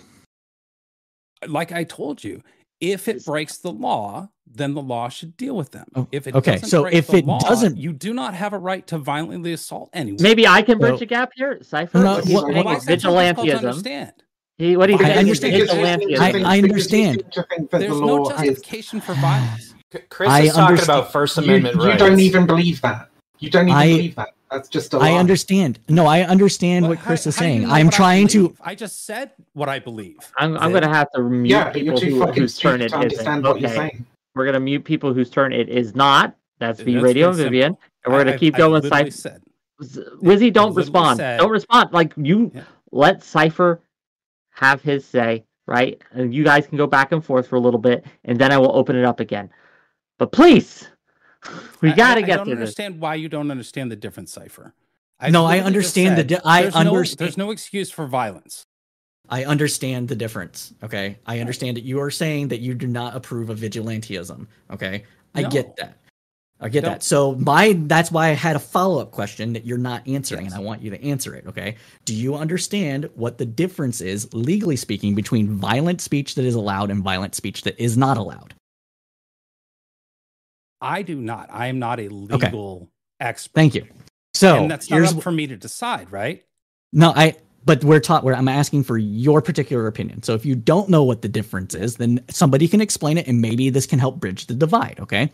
like 1.48 1.72
I 1.72 1.84
told 1.84 2.24
you, 2.24 2.42
if 2.82 3.08
it 3.08 3.24
breaks 3.26 3.58
the 3.58 3.72
law, 3.72 4.30
then 4.54 4.74
the 4.74 4.82
law 4.82 5.08
should 5.08 5.38
deal 5.38 5.56
with 5.56 5.72
them. 5.72 5.86
Oh, 5.96 6.08
If 6.12 6.28
it 6.28 6.36
okay, 6.36 6.54
doesn't 6.54 6.68
so 6.70 6.82
break 6.82 6.96
if 6.96 7.08
the 7.08 7.18
it 7.20 7.26
law, 7.26 7.40
doesn't- 7.40 7.78
you 7.78 7.94
do 7.94 8.14
not 8.14 8.34
have 8.34 8.52
a 8.54 8.58
right 8.58 8.86
to 8.88 8.98
violently 8.98 9.54
assault 9.54 9.90
anyone. 9.94 10.22
Maybe 10.22 10.46
I 10.46 10.62
can 10.62 10.78
bridge 10.80 10.98
So- 11.00 11.04
a 11.04 11.06
gap 11.06 11.32
here. 11.36 11.60
Cypher, 11.62 12.00
No, 12.00 12.16
what 12.16 12.26
he's 12.26 12.34
what- 12.36 12.48
saying 12.54 12.66
what- 12.66 12.78
is 12.80 12.86
that's 12.86 13.06
vigilantism. 13.06 13.58
understand. 13.58 14.12
He, 14.58 14.76
what 14.78 14.90
he's 14.90 15.00
I 15.00 15.04
saying 15.04 15.12
is 15.14 15.18
understand. 15.20 15.54
You 15.54 15.68
seem 15.68 15.68
to 15.68 15.84
vigilantism. 15.84 16.46
I- 16.46 16.56
I 16.56 16.58
understand. 16.62 17.16
seem 17.22 17.30
to 17.32 17.44
think 17.50 17.70
that 17.72 17.80
There's 17.80 17.94
the 17.94 18.00
no 18.02 18.16
law 18.18 18.30
is 18.32 18.38
justification 18.38 19.00
for 19.02 19.14
violence. 19.14 19.74
C- 19.94 20.00
Chris 20.10 20.30
I 20.30 20.42
is 20.42 20.54
talking 20.54 20.84
about 20.84 21.12
First 21.12 21.38
you, 21.38 21.44
Amendment 21.44 21.76
you 21.76 21.82
rights. 21.82 22.02
You 22.02 22.08
don't 22.10 22.20
even 22.20 22.46
believe 22.46 22.82
that. 22.82 23.10
You 23.40 23.50
don't 23.50 23.68
even 23.70 23.78
I- 23.78 23.88
believe 23.88 24.16
that. 24.16 24.30
That's 24.52 24.68
just 24.68 24.94
a 24.94 24.98
lie. 25.00 25.12
I 25.12 25.14
understand. 25.18 25.80
No, 25.88 26.06
I 26.06 26.22
understand 26.24 26.84
But 26.84 26.90
what 26.90 27.00
Chris 27.00 27.26
is 27.26 27.38
how 27.38 27.46
you 27.46 27.52
saying. 27.52 27.62
know 27.64 27.70
I'm 27.74 27.86
what 27.88 27.94
I 27.96 27.98
trying 27.98 28.28
to. 28.30 28.56
I 28.62 28.76
just 28.76 29.06
said 29.06 29.32
what 29.54 29.70
I 29.70 29.80
believe. 29.80 30.18
I'm, 30.38 30.58
I'm 30.58 30.72
going 30.72 30.84
to 30.84 30.90
have 30.90 31.10
to 31.16 31.22
mute 31.22 31.52
Yeah, 31.52 31.70
people 31.72 31.98
too 31.98 32.20
who, 32.22 32.32
whose 32.34 32.58
turn 32.60 32.80
stupid 32.82 32.86
it 32.86 32.90
to 32.90 33.06
isn't. 33.14 33.28
understand 33.28 33.44
what 33.46 33.62
you're 33.62 33.70
Okay, 33.72 33.98
we're 34.36 34.44
going 34.46 34.54
to 34.56 34.60
mute 34.60 34.84
people 34.84 35.14
whose 35.14 35.30
turn 35.30 35.54
it 35.54 35.70
is 35.70 35.96
not. 35.96 36.36
That's 36.60 36.82
V 36.82 37.00
Radio 37.00 37.32
Vivian. 37.32 37.72
simple. 37.74 37.82
And 38.06 38.14
we're 38.14 38.24
going 38.24 38.34
to 38.34 38.40
keep 38.40 38.56
I- 38.56 38.58
I 38.58 38.60
going 38.60 38.74
with 38.74 38.90
Cypher. 38.90 39.12
said, 39.12 39.42
Lizzie, 40.22 40.52
don't 40.52 40.76
respond. 40.76 41.18
said- 41.18 41.40
Don't 41.40 41.50
respond. 41.50 41.92
Like 41.94 42.14
you 42.18 42.52
Yeah. 42.54 42.64
let 42.92 43.24
Cypher 43.24 43.82
have 44.52 44.82
his 44.82 45.06
say, 45.06 45.46
right? 45.66 46.02
And 46.12 46.34
you 46.36 46.44
guys 46.44 46.68
can 46.68 46.78
go 46.78 46.88
back 46.88 47.14
and 47.14 47.24
forth 47.24 47.48
for 47.48 47.56
a 47.56 47.60
little 47.60 47.80
bit, 47.80 48.06
and 48.26 48.38
then 48.38 48.52
I 48.52 48.58
will 48.58 48.76
open 48.76 48.96
it 48.98 49.06
up 49.06 49.20
again. 49.22 49.50
But 50.20 50.32
please, 50.34 50.88
we 51.82 51.92
got 51.94 52.16
to 52.16 52.22
I, 52.22 52.22
get 52.22 52.34
I 52.34 52.36
don't 52.38 52.46
to 52.48 52.50
this. 52.52 52.60
understand 52.60 53.00
why 53.00 53.16
you 53.16 53.30
don't 53.30 53.50
understand 53.52 53.92
the 53.92 53.96
difference, 53.96 54.32
Cipher. 54.32 54.74
No, 55.30 55.46
I 55.46 55.58
literally 55.58 55.58
just 55.60 55.66
understand 55.68 56.18
the 56.18 56.22
said 56.22 56.28
di- 56.28 56.40
I 56.46 56.62
there's 56.64 56.74
no- 56.74 56.80
understand- 56.80 57.20
there's 57.20 57.38
no 57.38 57.52
excuse 57.52 57.92
for 57.92 58.08
violence. 58.08 58.66
I 59.30 59.46
understand 59.46 60.08
the 60.10 60.16
difference. 60.16 60.74
Okay. 60.84 61.18
I 61.26 61.40
understand 61.40 61.78
that 61.78 61.84
you 61.84 62.02
are 62.02 62.12
saying 62.12 62.50
that 62.50 62.60
you 62.60 62.74
do 62.74 62.88
not 62.88 63.16
approve 63.16 63.50
of 63.50 63.60
vigilantism. 63.60 64.48
Okay. 64.72 65.04
I 65.36 65.44
No. 65.44 65.50
get 65.50 65.78
that. 65.78 65.98
I 66.60 66.70
get 66.70 66.82
Don't. 66.84 66.94
that. 66.94 67.04
So 67.04 67.36
my 67.36 67.74
that's 67.86 68.12
why 68.12 68.28
I 68.28 68.34
had 68.34 68.56
a 68.56 68.60
follow-up 68.60 69.12
question 69.12 69.54
that 69.54 69.66
you're 69.66 69.78
not 69.80 70.08
answering 70.08 70.44
Yes. 70.46 70.54
and 70.54 70.62
I 70.62 70.64
want 70.66 70.82
you 70.84 70.90
to 70.92 71.02
answer 71.04 71.34
it, 71.34 71.48
okay? 71.48 71.76
Do 72.06 72.14
you 72.14 72.36
understand 72.36 73.10
what 73.16 73.38
the 73.40 73.46
difference 73.46 74.00
is 74.02 74.32
legally 74.34 74.76
speaking 74.76 75.16
between 75.16 75.50
violent 75.56 76.02
speech 76.02 76.36
that 76.36 76.46
is 76.46 76.54
allowed 76.56 76.92
and 76.92 77.02
violent 77.02 77.34
speech 77.34 77.64
that 77.64 77.80
is 77.82 77.98
not 77.98 78.18
allowed? 78.18 78.54
I 80.82 81.02
do 81.02 81.16
not. 81.16 81.50
I 81.52 81.68
am 81.68 81.80
not 81.80 82.00
a 82.00 82.10
legal 82.10 82.90
expert. 83.20 83.54
Thank 83.54 83.76
you. 83.76 83.86
So 84.34 84.56
and 84.58 84.72
that's 84.72 84.90
not 84.90 85.02
up 85.04 85.22
for 85.24 85.32
me 85.32 85.48
to 85.48 85.56
decide, 85.56 86.12
right? 86.12 86.44
No, 86.94 87.14
I. 87.16 87.36
But 87.64 87.84
we're 87.84 88.00
taught 88.00 88.24
where 88.24 88.36
I'm 88.36 88.48
asking 88.48 88.86
for 88.86 88.98
your 88.98 89.40
particular 89.40 89.86
opinion. 89.86 90.24
So 90.24 90.34
if 90.34 90.48
you 90.48 90.56
don't 90.56 90.90
know 90.90 91.04
what 91.04 91.22
the 91.22 91.28
difference 91.28 91.76
is, 91.76 91.98
then 91.98 92.24
somebody 92.28 92.68
can 92.68 92.82
explain 92.82 93.20
it, 93.20 93.28
and 93.28 93.40
maybe 93.40 93.70
this 93.70 93.86
can 93.86 94.00
help 94.00 94.20
bridge 94.20 94.48
the 94.48 94.56
divide. 94.56 95.00
Okay. 95.00 95.30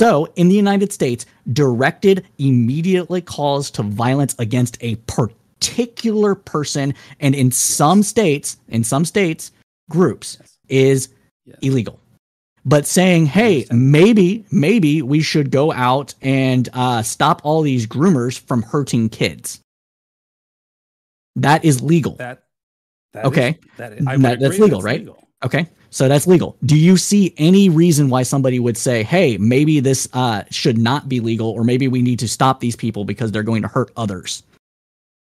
So 0.00 0.26
in 0.34 0.48
the 0.48 0.56
United 0.56 0.92
States, 0.92 1.24
directed 1.52 2.26
immediately 2.38 3.20
calls 3.20 3.70
to 3.72 3.84
violence 3.84 4.34
against 4.40 4.76
a 4.80 4.96
particular 5.06 6.34
person, 6.34 6.94
and 7.20 7.34
in 7.34 7.52
some 7.52 8.02
states, 8.02 8.56
in 8.68 8.82
some 8.82 9.04
states, 9.04 9.52
groups 9.88 10.38
Yes. 10.40 10.58
is 10.68 11.08
Yes. 11.46 11.58
illegal. 11.62 12.00
But 12.68 12.86
saying, 12.86 13.26
hey, 13.26 13.64
maybe, 13.70 14.44
maybe 14.52 15.00
we 15.00 15.22
should 15.22 15.50
go 15.50 15.72
out 15.72 16.14
and 16.20 16.68
uh, 16.74 17.02
stop 17.02 17.40
all 17.42 17.62
these 17.62 17.86
groomers 17.86 18.38
from 18.38 18.60
hurting 18.62 19.08
kids. 19.08 19.60
That 21.36 21.64
is 21.64 21.80
legal. 21.80 22.16
That, 22.16 22.42
that 23.14 23.24
Okay. 23.24 23.50
is- 23.50 23.56
that 23.78 23.92
is, 23.94 24.04
That- 24.04 24.40
that's 24.40 24.58
legal, 24.58 24.82
right? 24.82 25.08
Okay. 25.42 25.66
So 25.88 26.08
that's 26.08 26.26
legal. 26.26 26.58
Do 26.66 26.76
you 26.76 26.98
see 26.98 27.32
any 27.38 27.70
reason 27.70 28.10
why 28.10 28.22
somebody 28.22 28.58
would 28.58 28.76
say, 28.76 29.02
hey, 29.02 29.38
maybe 29.38 29.80
this 29.80 30.06
uh, 30.12 30.42
should 30.50 30.76
not 30.76 31.08
be 31.08 31.20
legal, 31.20 31.48
or 31.48 31.64
maybe 31.64 31.88
we 31.88 32.02
need 32.02 32.18
to 32.18 32.28
stop 32.28 32.60
these 32.60 32.76
people 32.76 33.06
because 33.06 33.32
they're 33.32 33.42
going 33.42 33.62
to 33.62 33.68
hurt 33.68 33.90
others? 33.96 34.42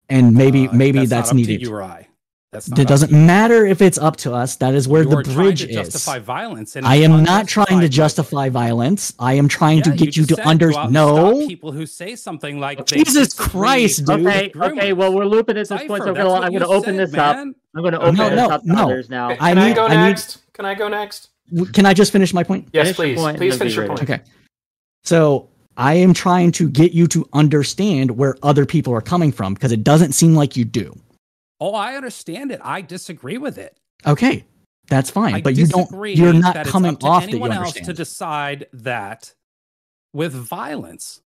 And 0.10 0.34
maybe, 0.34 0.68
Uh, 0.68 0.74
maybe 0.74 0.98
that's, 1.06 1.10
that's, 1.12 1.28
not 1.28 1.40
up 1.40 1.46
to 1.46 1.52
needed. 1.52 1.62
you 1.62 1.72
or 1.76 1.84
I. 1.84 2.08
That's 2.56 2.70
not 2.70 2.80
It 2.80 2.88
doesn't 2.88 3.10
to 3.10 3.16
you. 3.16 3.22
matter 3.22 3.66
if 3.66 3.82
it's 3.82 3.98
up 3.98 4.16
to 4.18 4.34
us. 4.34 4.56
That 4.56 4.74
is 4.76 4.88
where 4.88 5.04
You 5.04 5.10
the 5.10 5.24
bridge 5.34 5.60
to 5.62 5.68
is. 5.70 5.76
justify 5.76 6.20
violence. 6.20 6.78
And 6.78 6.86
I 6.88 6.96
am 6.96 7.22
not 7.24 7.48
trying 7.50 7.82
to 7.82 7.90
justify 7.90 8.48
violence. 8.48 9.14
I 9.20 9.34
am 9.34 9.50
trying 9.50 9.82
to 9.84 9.92
get 9.92 10.16
you, 10.16 10.24
just 10.24 10.30
to 10.30 10.36
said 10.36 10.44
go 10.44 10.44
out 10.44 10.52
understand. 10.52 10.94
No, 10.94 11.48
people 11.48 11.74
who 11.74 11.86
say 11.86 12.16
something 12.16 12.60
like 12.62 12.86
they 12.88 13.04
Jesus 13.04 13.34
Christ, 13.34 14.06
dude. 14.06 14.26
Okay, 14.26 14.52
okay. 14.56 14.94
Well, 14.94 15.14
we're 15.14 15.26
looping 15.26 15.58
at 15.58 15.68
this 15.68 15.86
point, 15.86 16.04
so 16.04 16.10
I'm 16.10 16.14
that's 16.14 16.26
gonna, 16.28 16.46
I'm 16.46 16.54
gonna 16.54 16.68
open 16.68 16.96
said, 16.96 17.08
this 17.10 17.14
up. 17.16 17.36
I'm 17.38 17.56
gonna 17.84 18.00
open 18.00 18.16
No, 18.16 18.30
this 18.30 18.38
no, 18.38 18.50
up 18.50 18.62
to 18.62 18.68
no. 18.68 18.84
others 18.86 19.10
now. 19.10 19.30
I 19.32 19.36
Can 19.36 19.58
I, 19.58 19.68
need- 19.68 19.76
go 19.76 19.86
I 19.86 19.90
need- 19.90 19.96
next? 19.96 20.42
Can 20.54 20.66
I 20.66 20.74
go 20.76 20.88
next? 20.88 21.30
Can 21.74 21.86
I 21.86 21.94
just 21.94 22.14
finish 22.14 22.34
my 22.34 22.44
point? 22.44 22.70
Yes, 22.72 22.86
Finish 22.86 22.96
please. 22.96 23.16
point 23.18 23.30
and 23.32 23.38
Please 23.38 23.58
finish 23.58 23.76
your 23.76 23.88
point. 23.88 24.02
Okay. 24.02 24.22
So 25.04 25.50
I 25.78 25.96
am 25.96 26.14
trying 26.14 26.52
to 26.54 26.70
get 26.70 26.94
you 26.94 27.06
to 27.08 27.28
understand 27.34 28.12
where 28.12 28.36
other 28.42 28.66
people 28.66 28.94
are 28.94 29.02
coming 29.02 29.32
from 29.32 29.54
because 29.54 29.72
it 29.72 29.84
doesn't 29.84 30.14
seem 30.14 30.34
like 30.36 30.56
you 30.56 30.64
do. 30.66 30.98
Oh, 31.60 31.74
I 31.74 31.96
understand 31.96 32.52
it. 32.52 32.60
I 32.64 32.82
disagree 32.82 33.38
with 33.38 33.58
it. 33.58 33.78
Okay, 34.06 34.46
that's 34.88 35.10
fine, 35.10 35.36
I 35.36 35.42
but 35.42 35.56
you 35.56 35.68
don't. 35.68 35.90
You're 36.16 36.34
not 36.34 36.54
that 36.54 36.66
it's 36.66 36.72
coming 36.72 36.94
up 36.94 37.00
to 37.00 37.06
off 37.08 37.24
that 37.24 37.30
you 37.32 37.38
anyone 37.38 37.52
else 37.52 37.68
understand. 37.70 37.86
to 37.86 37.94
decide 37.94 38.68
that 38.74 39.34
with 40.14 40.34
violence. 40.34 41.22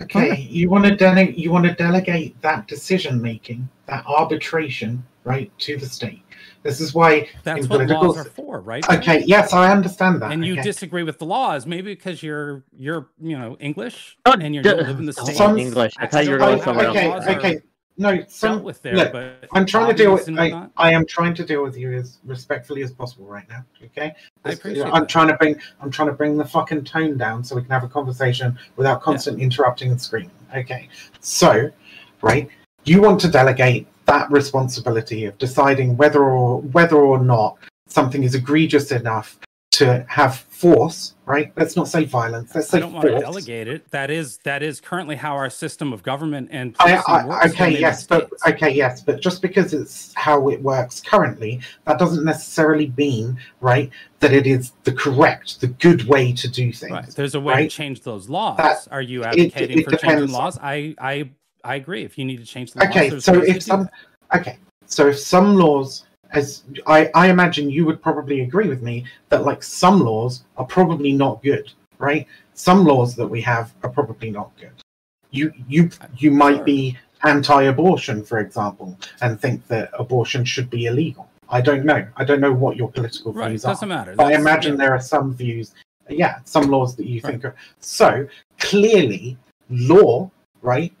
Okay, 0.00 0.40
you 0.40 0.70
want 0.70 0.84
to 0.86 0.96
dele- 0.96 1.32
you 1.36 1.50
want 1.52 1.66
to 1.66 1.74
delegate 1.74 2.40
that 2.40 2.66
decision 2.66 3.20
making, 3.20 3.68
that 3.86 4.04
arbitration, 4.06 5.04
right, 5.24 5.52
to 5.58 5.76
the 5.76 5.84
state. 5.86 6.22
This 6.62 6.80
is 6.80 6.94
why 6.94 7.28
That's 7.44 7.62
what 7.68 7.80
political. 7.80 8.06
laws 8.14 8.16
are 8.18 8.24
for, 8.24 8.60
right? 8.60 8.88
Okay, 8.88 9.22
yes, 9.26 9.52
I 9.52 9.70
understand 9.70 10.22
that. 10.22 10.32
And 10.32 10.44
you 10.46 10.54
okay. 10.54 10.62
disagree 10.62 11.02
with 11.02 11.18
the 11.18 11.26
laws, 11.26 11.66
maybe 11.66 11.92
because 11.92 12.22
you're 12.22 12.64
you're 12.74 13.10
you 13.20 13.38
know 13.38 13.56
English 13.60 14.16
Oh, 14.24 14.32
and 14.32 14.54
you're 14.54 14.62
d- 14.62 14.70
you 14.70 14.76
live 14.76 14.98
in 14.98 15.04
the 15.06 15.12
Some- 15.12 15.24
state. 15.26 15.36
Some- 15.36 15.58
English. 15.58 15.92
I 15.98 16.04
I 16.04 16.06
thought 16.06 16.24
you 16.24 16.30
were 16.30 16.38
going 16.38 16.62
somewhere 16.62 16.86
how 16.86 16.90
okay, 16.92 17.10
else. 17.10 17.26
laws 17.26 17.34
are 17.34 17.38
okay. 17.38 17.60
No, 17.98 18.22
dealt 18.40 18.64
with 18.64 18.80
there, 18.80 18.94
look, 18.94 19.12
but 19.12 19.48
I'm 19.52 19.66
trying 19.66 19.88
to 19.88 19.94
deal 19.94 20.14
with. 20.14 20.28
I. 20.38 20.66
I 20.76 20.92
am 20.92 21.04
trying 21.04 21.34
to 21.34 21.44
deal 21.44 21.62
with 21.62 21.76
you 21.76 21.92
as 21.92 22.18
respectfully 22.24 22.82
as 22.82 22.90
possible 22.90 23.26
right 23.26 23.46
now. 23.50 23.64
Okay. 23.84 24.14
I 24.44 24.52
appreciate 24.52 24.86
I'm 24.86 25.02
that. 25.02 25.08
trying 25.08 25.28
to 25.28 25.36
bring. 25.36 25.60
I'm 25.80 25.90
trying 25.90 26.08
to 26.08 26.14
bring 26.14 26.38
the 26.38 26.44
fucking 26.44 26.84
tone 26.84 27.18
down 27.18 27.44
so 27.44 27.54
we 27.54 27.62
can 27.62 27.70
have 27.70 27.84
a 27.84 27.88
conversation 27.88 28.58
without 28.76 29.02
constant 29.02 29.40
interrupting 29.40 29.90
and 29.90 30.00
screaming. 30.00 30.30
Okay. 30.56 30.88
So, 31.20 31.70
right, 32.22 32.48
you 32.84 33.02
want 33.02 33.20
to 33.20 33.28
delegate 33.28 33.86
that 34.06 34.30
responsibility 34.30 35.26
of 35.26 35.36
deciding 35.38 35.96
whether 35.96 36.24
or 36.24 36.62
whether 36.62 36.96
or 36.96 37.22
not 37.22 37.58
something 37.88 38.24
is 38.24 38.34
egregious 38.34 38.90
enough 38.90 39.38
to 39.72 40.04
have 40.08 40.36
force. 40.36 41.14
Right. 41.24 41.50
Let's 41.56 41.76
not 41.76 41.88
say 41.88 42.04
violence. 42.04 42.54
Let's 42.54 42.68
say 42.68 42.78
I 42.78 42.80
don't 42.80 42.92
want 42.92 43.06
to 43.06 43.12
force. 43.12 43.22
delegate 43.22 43.68
it. 43.68 43.90
That 43.90 44.10
is 44.10 44.38
that 44.44 44.62
is 44.62 44.80
currently 44.80 45.16
how 45.16 45.34
our 45.34 45.48
system 45.48 45.92
of 45.92 46.02
government 46.02 46.48
and 46.52 46.76
I, 46.78 47.02
I, 47.06 47.26
works 47.26 47.46
okay, 47.54 47.78
yes, 47.78 48.06
but 48.06 48.26
States. 48.28 48.46
okay, 48.48 48.70
yes, 48.70 49.00
but 49.00 49.20
just 49.20 49.40
because 49.40 49.72
it's 49.72 50.12
how 50.14 50.48
it 50.50 50.60
works 50.62 51.00
currently, 51.00 51.60
that 51.86 51.98
doesn't 51.98 52.24
necessarily 52.24 52.92
mean, 52.96 53.38
right, 53.60 53.90
that 54.20 54.32
it 54.32 54.46
is 54.46 54.72
the 54.84 54.92
correct, 54.92 55.60
the 55.60 55.68
good 55.68 56.04
way 56.04 56.32
to 56.32 56.48
do 56.48 56.72
things. 56.72 56.92
Right. 56.92 57.06
There's 57.06 57.34
a 57.34 57.40
way 57.40 57.54
right? 57.54 57.70
to 57.70 57.76
change 57.76 58.02
those 58.02 58.28
laws. 58.28 58.58
That- 58.58 58.88
Are 58.90 59.02
you 59.02 59.24
advocating 59.24 59.78
it 59.80 59.90
for 59.90 59.96
changing 59.96 60.30
laws? 60.30 60.58
I 60.60 60.94
I 60.98 61.30
I 61.64 61.76
agree. 61.76 62.04
If 62.04 62.18
you 62.18 62.24
need 62.24 62.38
to 62.38 62.46
change 62.46 62.72
the 62.72 62.80
laws, 62.80 62.88
Okay, 62.88 63.20
so 63.20 63.42
if 63.42 63.62
some, 63.62 63.88
okay, 64.34 64.58
so 64.86 65.08
if 65.08 65.18
some 65.18 65.54
laws, 65.56 66.04
as 66.32 66.62
I, 66.86 67.10
I 67.14 67.28
imagine 67.30 67.70
you 67.70 67.84
would 67.86 68.02
probably 68.02 68.40
agree 68.40 68.68
with 68.68 68.82
me 68.82 69.04
that 69.28 69.44
like 69.44 69.62
some 69.62 70.00
laws 70.00 70.44
are 70.56 70.64
probably 70.64 71.12
not 71.12 71.42
good, 71.42 71.70
right? 71.98 72.26
Some 72.54 72.84
laws 72.84 73.14
that 73.16 73.26
we 73.26 73.40
have 73.42 73.72
are 73.82 73.90
probably 73.90 74.30
not 74.30 74.50
good. 74.58 74.72
You 75.30 75.52
you 75.68 75.90
you 76.16 76.30
might 76.30 76.64
be 76.64 76.98
anti-abortion, 77.24 78.24
for 78.24 78.40
example, 78.40 78.98
and 79.20 79.40
think 79.40 79.66
that 79.68 79.90
abortion 79.98 80.44
should 80.44 80.68
be 80.68 80.86
illegal. 80.86 81.28
I 81.48 81.60
don't 81.60 81.84
know. 81.84 82.06
I 82.16 82.24
don't 82.24 82.40
know 82.40 82.52
what 82.52 82.76
your 82.76 82.90
political 82.90 83.32
Right, 83.32 83.50
views 83.50 83.62
doesn't 83.62 83.90
are, 83.90 83.94
matter. 83.96 84.14
but 84.16 84.26
I 84.32 84.34
imagine 84.34 84.76
there 84.76 84.92
are 84.94 85.00
some 85.00 85.34
views. 85.34 85.74
Yeah, 86.08 86.38
some 86.44 86.64
laws 86.70 86.96
that 86.96 87.06
you 87.06 87.20
think 87.20 87.44
are 87.44 87.54
so 87.80 88.26
clearly 88.58 89.38
law, 89.70 90.30
right, 90.62 90.92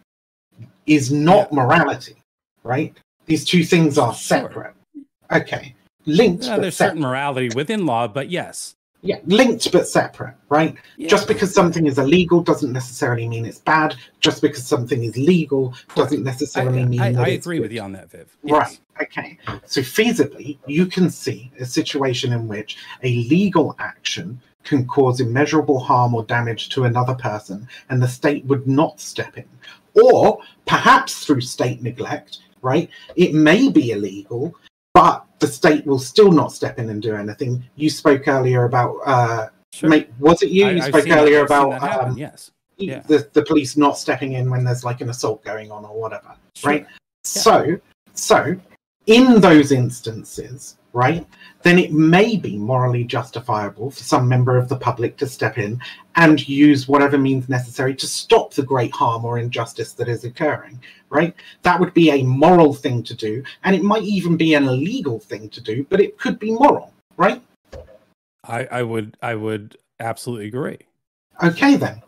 is 0.86 1.10
not 1.10 1.48
Yeah. 1.50 1.56
morality, 1.60 2.16
right? 2.62 2.94
These 3.26 3.44
two 3.44 3.64
things 3.64 3.98
are 3.98 4.14
Sure. 4.14 4.74
Okay, 5.32 5.74
linked 6.06 6.46
but 6.46 6.60
there's 6.60 6.76
separate. 6.76 6.90
certain 6.90 7.02
morality 7.02 7.50
within 7.54 7.86
law, 7.86 8.08
but 8.08 8.30
yes. 8.30 8.76
Yeah, 9.04 9.18
linked 9.24 9.72
but 9.72 9.88
separate, 9.88 10.36
right? 10.48 10.76
Yeah. 10.96 11.08
Just 11.08 11.26
because 11.26 11.52
something 11.52 11.86
is 11.86 11.98
illegal 11.98 12.40
doesn't 12.40 12.72
necessarily 12.72 13.26
mean 13.26 13.44
it's 13.44 13.58
bad. 13.58 13.96
Just 14.20 14.40
because 14.40 14.64
something 14.64 15.02
is 15.02 15.16
legal 15.16 15.74
doesn't 15.96 16.20
I, 16.20 16.22
necessarily 16.22 16.84
mean 16.84 17.00
I, 17.00 17.12
that 17.12 17.24
I 17.24 17.28
it's 17.30 17.44
agree 17.44 17.56
good. 17.56 17.62
with 17.62 17.72
you 17.72 17.80
on 17.80 17.92
that, 17.92 18.12
Viv. 18.12 18.36
Right. 18.44 18.78
Okay. 19.00 19.38
So 19.66 19.80
feasibly, 19.80 20.58
you 20.68 20.86
can 20.86 21.10
see 21.10 21.50
a 21.58 21.64
situation 21.64 22.32
in 22.32 22.46
which 22.46 22.76
a 23.02 23.24
legal 23.24 23.74
action 23.80 24.40
can 24.62 24.86
cause 24.86 25.18
immeasurable 25.18 25.80
harm 25.80 26.14
or 26.14 26.22
damage 26.24 26.68
to 26.68 26.84
another 26.84 27.14
person, 27.16 27.66
and 27.90 28.00
the 28.00 28.06
state 28.06 28.44
would 28.44 28.68
not 28.68 29.00
step 29.00 29.36
in. 29.36 29.48
Or 29.94 30.38
perhaps 30.64 31.24
through 31.24 31.40
state 31.40 31.82
neglect, 31.82 32.38
right? 32.62 32.88
It 33.16 33.34
may 33.34 33.68
be 33.68 33.90
illegal, 33.90 34.54
but 34.94 35.24
the 35.38 35.46
state 35.46 35.86
will 35.86 35.98
still 35.98 36.30
not 36.30 36.52
step 36.52 36.78
in 36.78 36.90
and 36.90 37.02
do 37.02 37.14
anything. 37.14 37.64
You 37.76 37.90
spoke 37.90 38.28
earlier 38.28 38.64
about, 38.64 38.96
uh, 39.04 39.48
Sure. 39.72 39.88
mate, 39.88 40.10
was 40.18 40.42
it 40.42 40.50
you? 40.50 40.66
I- 40.66 40.70
you 40.72 40.82
spoke 40.82 41.02
seen 41.02 41.10
that- 41.10 41.18
earlier 41.20 41.44
about 41.44 41.80
happen, 41.80 42.10
um, 42.10 42.18
yes. 42.18 42.50
yeah. 42.76 43.00
the, 43.06 43.26
the 43.32 43.42
police 43.42 43.76
not 43.76 43.96
stepping 43.98 44.32
in 44.34 44.50
when 44.50 44.64
there's 44.64 44.84
like 44.84 45.00
an 45.00 45.08
assault 45.08 45.42
going 45.44 45.70
on 45.70 45.84
or 45.84 45.98
whatever 45.98 46.34
Sure. 46.54 46.70
right 46.72 46.86
so 47.24 47.76
so 48.14 48.54
in 49.06 49.40
those 49.40 49.72
instances 49.72 50.76
right 50.92 51.24
then 51.62 51.78
it 51.78 51.92
may 51.92 52.36
be 52.36 52.58
morally 52.58 53.04
justifiable 53.04 53.90
for 53.90 54.02
some 54.02 54.28
member 54.28 54.56
of 54.58 54.68
the 54.68 54.76
public 54.76 55.16
to 55.18 55.26
step 55.26 55.56
in 55.58 55.80
and 56.16 56.46
use 56.48 56.86
whatever 56.88 57.16
means 57.16 57.48
necessary 57.48 57.94
to 57.94 58.06
stop 58.06 58.52
the 58.52 58.62
great 58.62 58.92
harm 58.92 59.24
or 59.24 59.38
injustice 59.38 59.92
that 59.94 60.08
is 60.08 60.24
occurring 60.24 60.78
right 61.12 61.34
that 61.62 61.78
would 61.78 61.92
be 61.94 62.10
a 62.10 62.22
moral 62.24 62.72
thing 62.74 63.02
to 63.02 63.14
do 63.14 63.42
and 63.64 63.76
it 63.76 63.82
might 63.82 64.02
even 64.02 64.36
be 64.36 64.54
an 64.54 64.64
illegal 64.64 65.18
thing 65.20 65.48
to 65.50 65.60
do 65.60 65.86
but 65.90 66.00
it 66.00 66.18
could 66.18 66.38
be 66.38 66.50
moral 66.50 66.92
right 67.16 67.42
I, 68.44 68.64
I 68.72 68.82
would 68.82 69.16
I 69.22 69.34
would 69.34 69.76
absolutely 70.00 70.46
agree 70.48 70.78
okay 71.42 71.76
then 71.76 72.02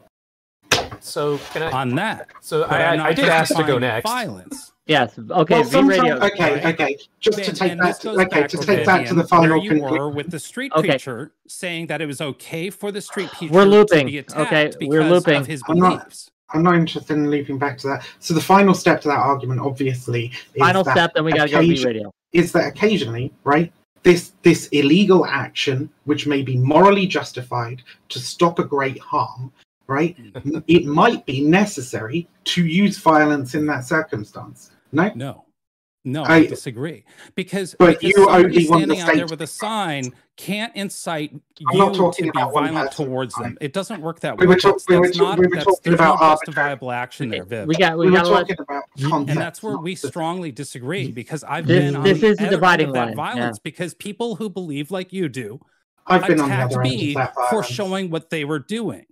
So 1.01 1.39
can 1.53 1.63
I? 1.63 1.71
on 1.71 1.95
that. 1.97 2.29
So 2.41 2.65
I'm 2.65 2.99
I, 3.01 3.05
I 3.09 3.13
did 3.13 3.27
ask 3.29 3.55
to 3.55 3.63
go 3.63 3.79
next. 3.79 4.09
Violence. 4.09 4.73
Yes. 4.87 5.19
Okay. 5.19 5.55
well, 5.61 5.65
V 5.65 5.81
radio. 5.83 6.17
okay 6.17 6.65
right? 6.65 6.75
okay 6.75 6.99
just 7.21 7.39
to 7.45 7.53
take 7.53 7.73
and 7.73 7.81
that 7.81 7.87
this 7.87 7.99
to, 7.99 8.05
goes 8.09 8.19
okay 8.21 8.41
back 8.41 8.49
to 8.51 8.57
to 8.57 8.67
take 8.67 8.85
that 8.87 9.07
to 9.09 9.15
the 9.15 9.25
final 9.25 9.57
where 9.57 9.65
you 9.65 9.71
conclusion 9.71 9.99
were 9.99 10.09
with 10.11 10.31
the 10.31 10.39
street 10.39 10.73
Okay. 10.75 10.89
preacher 10.89 11.33
saying 11.47 11.87
that 11.89 12.01
it 12.01 12.07
was 12.07 12.21
okay 12.21 12.71
for 12.71 12.91
the 12.91 13.01
street 13.03 13.31
preacher 13.33 13.53
We're 13.53 13.65
to 13.65 13.71
looping, 13.71 14.07
be 14.07 14.19
attacked 14.19 14.41
okay? 14.53 14.65
because 14.79 14.89
We're 14.89 15.05
looping. 15.05 15.37
of 15.37 15.47
his 15.47 15.63
I'm 15.69 15.79
not- 15.79 15.99
beliefs. 16.01 16.31
I'm 16.53 16.63
not 16.63 16.75
interested 16.77 17.15
in 17.17 17.31
looping 17.31 17.59
back 17.59 17.79
to 17.79 17.87
that. 17.89 18.07
So 18.21 18.35
the 18.35 18.41
final 18.41 18.75
step 18.75 19.01
to 19.03 19.09
that 19.09 19.19
argument, 19.19 19.61
obviously, 19.61 20.27
is 20.55 20.59
Final 20.61 20.85
that 20.85 20.93
step, 20.97 21.13
then 21.15 21.25
we 21.25 21.33
got 21.33 21.47
to 21.47 21.51
go 21.53 21.61
V 21.61 21.67
occasion- 21.73 21.87
radio. 21.87 22.11
is 22.33 22.53
that 22.53 22.67
occasionally, 22.69 23.33
right, 23.45 23.73
this 24.03 24.33
this 24.43 24.69
illegal 24.69 25.25
action, 25.25 25.89
which 26.05 26.27
may 26.27 26.43
be 26.43 26.57
morally 26.59 27.07
justified 27.07 27.83
to 28.11 28.19
stop 28.19 28.59
a 28.59 28.65
great 28.65 28.99
harm, 28.99 29.51
right, 29.87 30.17
Mm. 30.19 30.63
it 30.69 30.85
might 30.85 31.25
be 31.27 31.41
necessary 31.43 32.29
to 32.45 32.67
use 32.67 32.99
violence 32.99 33.55
in 33.55 33.67
that 33.67 33.85
circumstance. 33.85 34.71
No, 34.93 35.11
No, 35.15 35.44
no, 36.05 36.23
I, 36.23 36.37
I- 36.37 36.47
disagree 36.47 37.05
because 37.35 37.75
But 37.79 37.99
because 38.01 38.17
you 38.17 38.29
only 38.29 38.69
want 38.69 38.89
the 38.89 38.97
standing 38.97 39.01
out 39.01 39.15
there 39.15 39.27
with 39.27 39.41
a 39.43 39.47
sign 39.47 40.13
can't 40.37 40.75
incite 40.77 41.31
I'm 41.33 41.95
you 41.95 42.13
to 42.13 42.23
be 42.23 42.31
violent 42.33 42.93
towards 42.93 43.35
them. 43.37 43.57
It 43.61 43.73
doesn't 43.73 44.01
work 44.03 44.21
that 44.21 44.37
We 44.37 44.47
way. 44.47 44.55
were 44.55 44.61
talk- 44.61 44.75
That's, 44.75 44.89
we 44.89 44.97
were 44.99 45.07
that's 45.07 45.17
talk- 45.17 45.29
not, 45.29 45.39
we 45.39 45.47
were 45.47 45.55
that's, 45.55 45.65
talking 45.65 45.95
about 45.95 46.21
no 46.21 46.27
justifiable 46.31 46.91
action 46.91 47.29
there, 47.31 47.45
Viv. 47.45 47.67
We 47.69 47.77
got. 47.77 47.97
We, 47.97 48.07
we 48.07 48.11
were 48.11 48.17
got. 48.19 48.25
to 48.25 48.31
let 48.31 48.49
talking 48.49 48.57
about 48.61 48.83
context, 49.01 49.31
and 49.31 49.41
that's 49.41 49.63
where 49.63 49.77
we 49.79 49.95
strongly 49.95 50.53
disagree 50.53 51.11
because 51.13 51.43
I've 51.45 51.67
This- 51.67 51.85
been 51.85 51.97
on 51.97 52.03
this 52.03 52.21
the 52.21 52.27
is 52.27 52.37
the 52.37 52.43
other 52.43 52.55
end 52.55 52.61
dividing 52.61 52.89
of 52.89 52.95
that 52.95 53.17
line, 53.17 53.37
yeah. 53.37 53.53
because 53.63 53.95
people 53.95 54.37
who 54.37 54.51
believe 54.51 54.91
like 54.91 55.13
you 55.13 55.29
do 55.29 55.61
I've 56.07 56.27
been 56.27 56.41
on 56.41 56.49
the 56.49 56.55
attacked 56.55 56.73
other 56.73 56.83
end 56.83 56.91
me 56.97 57.09
of 57.11 57.15
that 57.15 57.35
for 57.49 57.63
showing 57.63 58.11
what 58.11 58.29
they 58.31 58.45
were 58.45 58.59
doing. 58.59 59.07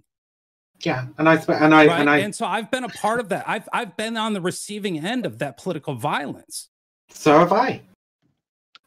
Yeah, 0.85 1.07
and 1.17 1.29
I 1.29 1.37
and 1.37 1.73
I 1.73 1.87
right? 1.87 2.01
and 2.01 2.11
I 2.11 2.19
and 2.19 2.35
so 2.35 2.45
I've 2.45 2.69
been 2.73 2.83
a 2.83 2.89
part 2.89 3.21
of 3.21 3.29
that. 3.29 3.49
I've 3.49 3.69
I've 3.73 3.97
been 3.97 4.17
on 4.17 4.33
the 4.33 4.41
receiving 4.41 4.99
end 4.99 5.25
of 5.25 5.39
that 5.39 5.57
political 5.57 5.95
violence. 5.95 6.69
So 7.13 7.39
have 7.39 7.53
I. 7.53 7.81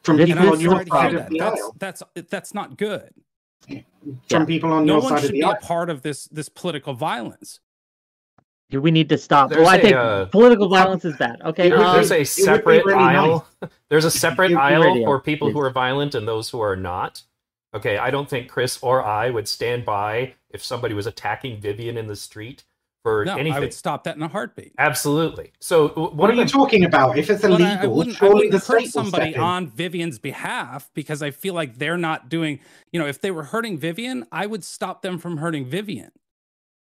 From 0.03 0.18
This 0.18 0.30
And 0.30 0.39
people 0.39 0.47
I'm 0.47 0.53
on 0.53 0.60
your 0.60 0.72
sorry 0.72 0.85
to 0.85 0.91
hear 0.91 1.02
side 1.02 1.14
of 1.15 1.19
that. 1.22 1.30
the 1.30 1.38
That's, 1.39 1.61
aisle. 1.61 1.76
that's 1.80 2.03
that's 2.30 2.53
not 2.53 2.77
good. 2.77 3.10
From 3.68 3.81
Yeah. 4.30 4.45
people 4.45 4.72
on 4.72 4.85
No 4.85 4.93
your 4.93 5.02
one 5.02 5.10
side 5.14 5.19
should 5.22 5.30
of 5.30 5.34
be 5.34 5.41
the 5.41 5.47
a 5.47 5.52
aisle. 5.52 5.57
part 5.61 5.89
of 5.89 6.02
this 6.03 6.26
this 6.26 6.49
political 6.49 6.93
violence. 6.93 7.60
We 8.72 8.91
need 8.91 9.10
to 9.10 9.18
stop. 9.18 9.49
There's 9.52 9.61
Well, 9.61 9.69
I 9.69 9.76
a, 9.77 9.81
think 9.81 9.95
uh, 9.95 10.26
political 10.26 10.68
violence 10.69 11.06
is 11.06 11.15
bad. 11.18 11.39
Okay. 11.43 11.69
There- 11.69 11.77
um, 11.80 11.95
There's 11.95 12.11
a 12.11 12.23
separate 12.23 12.84
really 12.85 12.97
aisle. 12.99 13.47
There's 13.89 14.06
a 14.06 14.11
separate 14.11 14.52
It 14.52 14.56
would 14.56 14.61
aisle 14.61 14.84
radio. 14.84 15.06
for 15.06 15.19
people 15.22 15.52
who 15.52 15.60
are 15.61 15.69
violent 15.69 16.14
and 16.15 16.27
those 16.27 16.49
who 16.49 16.60
are 16.61 16.76
not. 16.76 17.23
Okay, 17.76 17.97
I 17.97 18.10
don't 18.10 18.30
think 18.30 18.49
Chris 18.49 18.80
or 18.81 19.03
I 19.03 19.30
would 19.30 19.47
stand 19.47 19.85
by 19.85 20.34
if 20.49 20.64
somebody 20.64 20.93
was 20.93 21.07
attacking 21.07 21.60
Vivian 21.61 21.97
in 21.97 22.07
the 22.07 22.15
street 22.15 22.64
for 23.06 23.23
No, 23.23 23.34
anything. 23.36 23.53
I 23.53 23.60
would 23.60 23.72
stop 23.73 24.03
that 24.06 24.15
in 24.15 24.23
a 24.23 24.27
heartbeat. 24.27 24.73
Absolutely. 24.80 25.52
So 25.61 25.90
w- 25.90 26.07
What 26.07 26.15
one 26.15 26.32
are 26.32 26.34
you 26.34 26.44
the 26.45 26.49
talking 26.49 26.86
about? 26.86 27.19
If 27.19 27.30
it's 27.30 27.44
But 27.44 27.52
illegal, 27.52 27.68
I, 27.68 27.84
I 27.84 27.86
wouldn't, 27.86 28.23
I 28.23 28.30
wouldn't 28.30 28.52
the 28.52 28.57
hurt 28.57 28.64
state 28.64 28.82
will 28.86 29.03
somebody 29.03 29.26
step 29.34 29.36
in. 29.36 29.41
on 29.44 29.68
Vivian's 29.68 30.18
behalf 30.18 30.90
because 30.95 31.22
I 31.22 31.30
feel 31.30 31.53
like 31.53 31.77
they're 31.77 31.98
not 31.99 32.30
doing. 32.30 32.60
You 32.91 32.99
know, 32.99 33.06
if 33.06 33.22
they 33.22 33.30
were 33.30 33.44
hurting 33.44 33.77
Vivian, 33.77 34.26
I 34.32 34.48
would 34.48 34.64
stop 34.64 35.03
them 35.03 35.19
from 35.19 35.38
hurting 35.38 35.68
Vivian. 35.68 36.10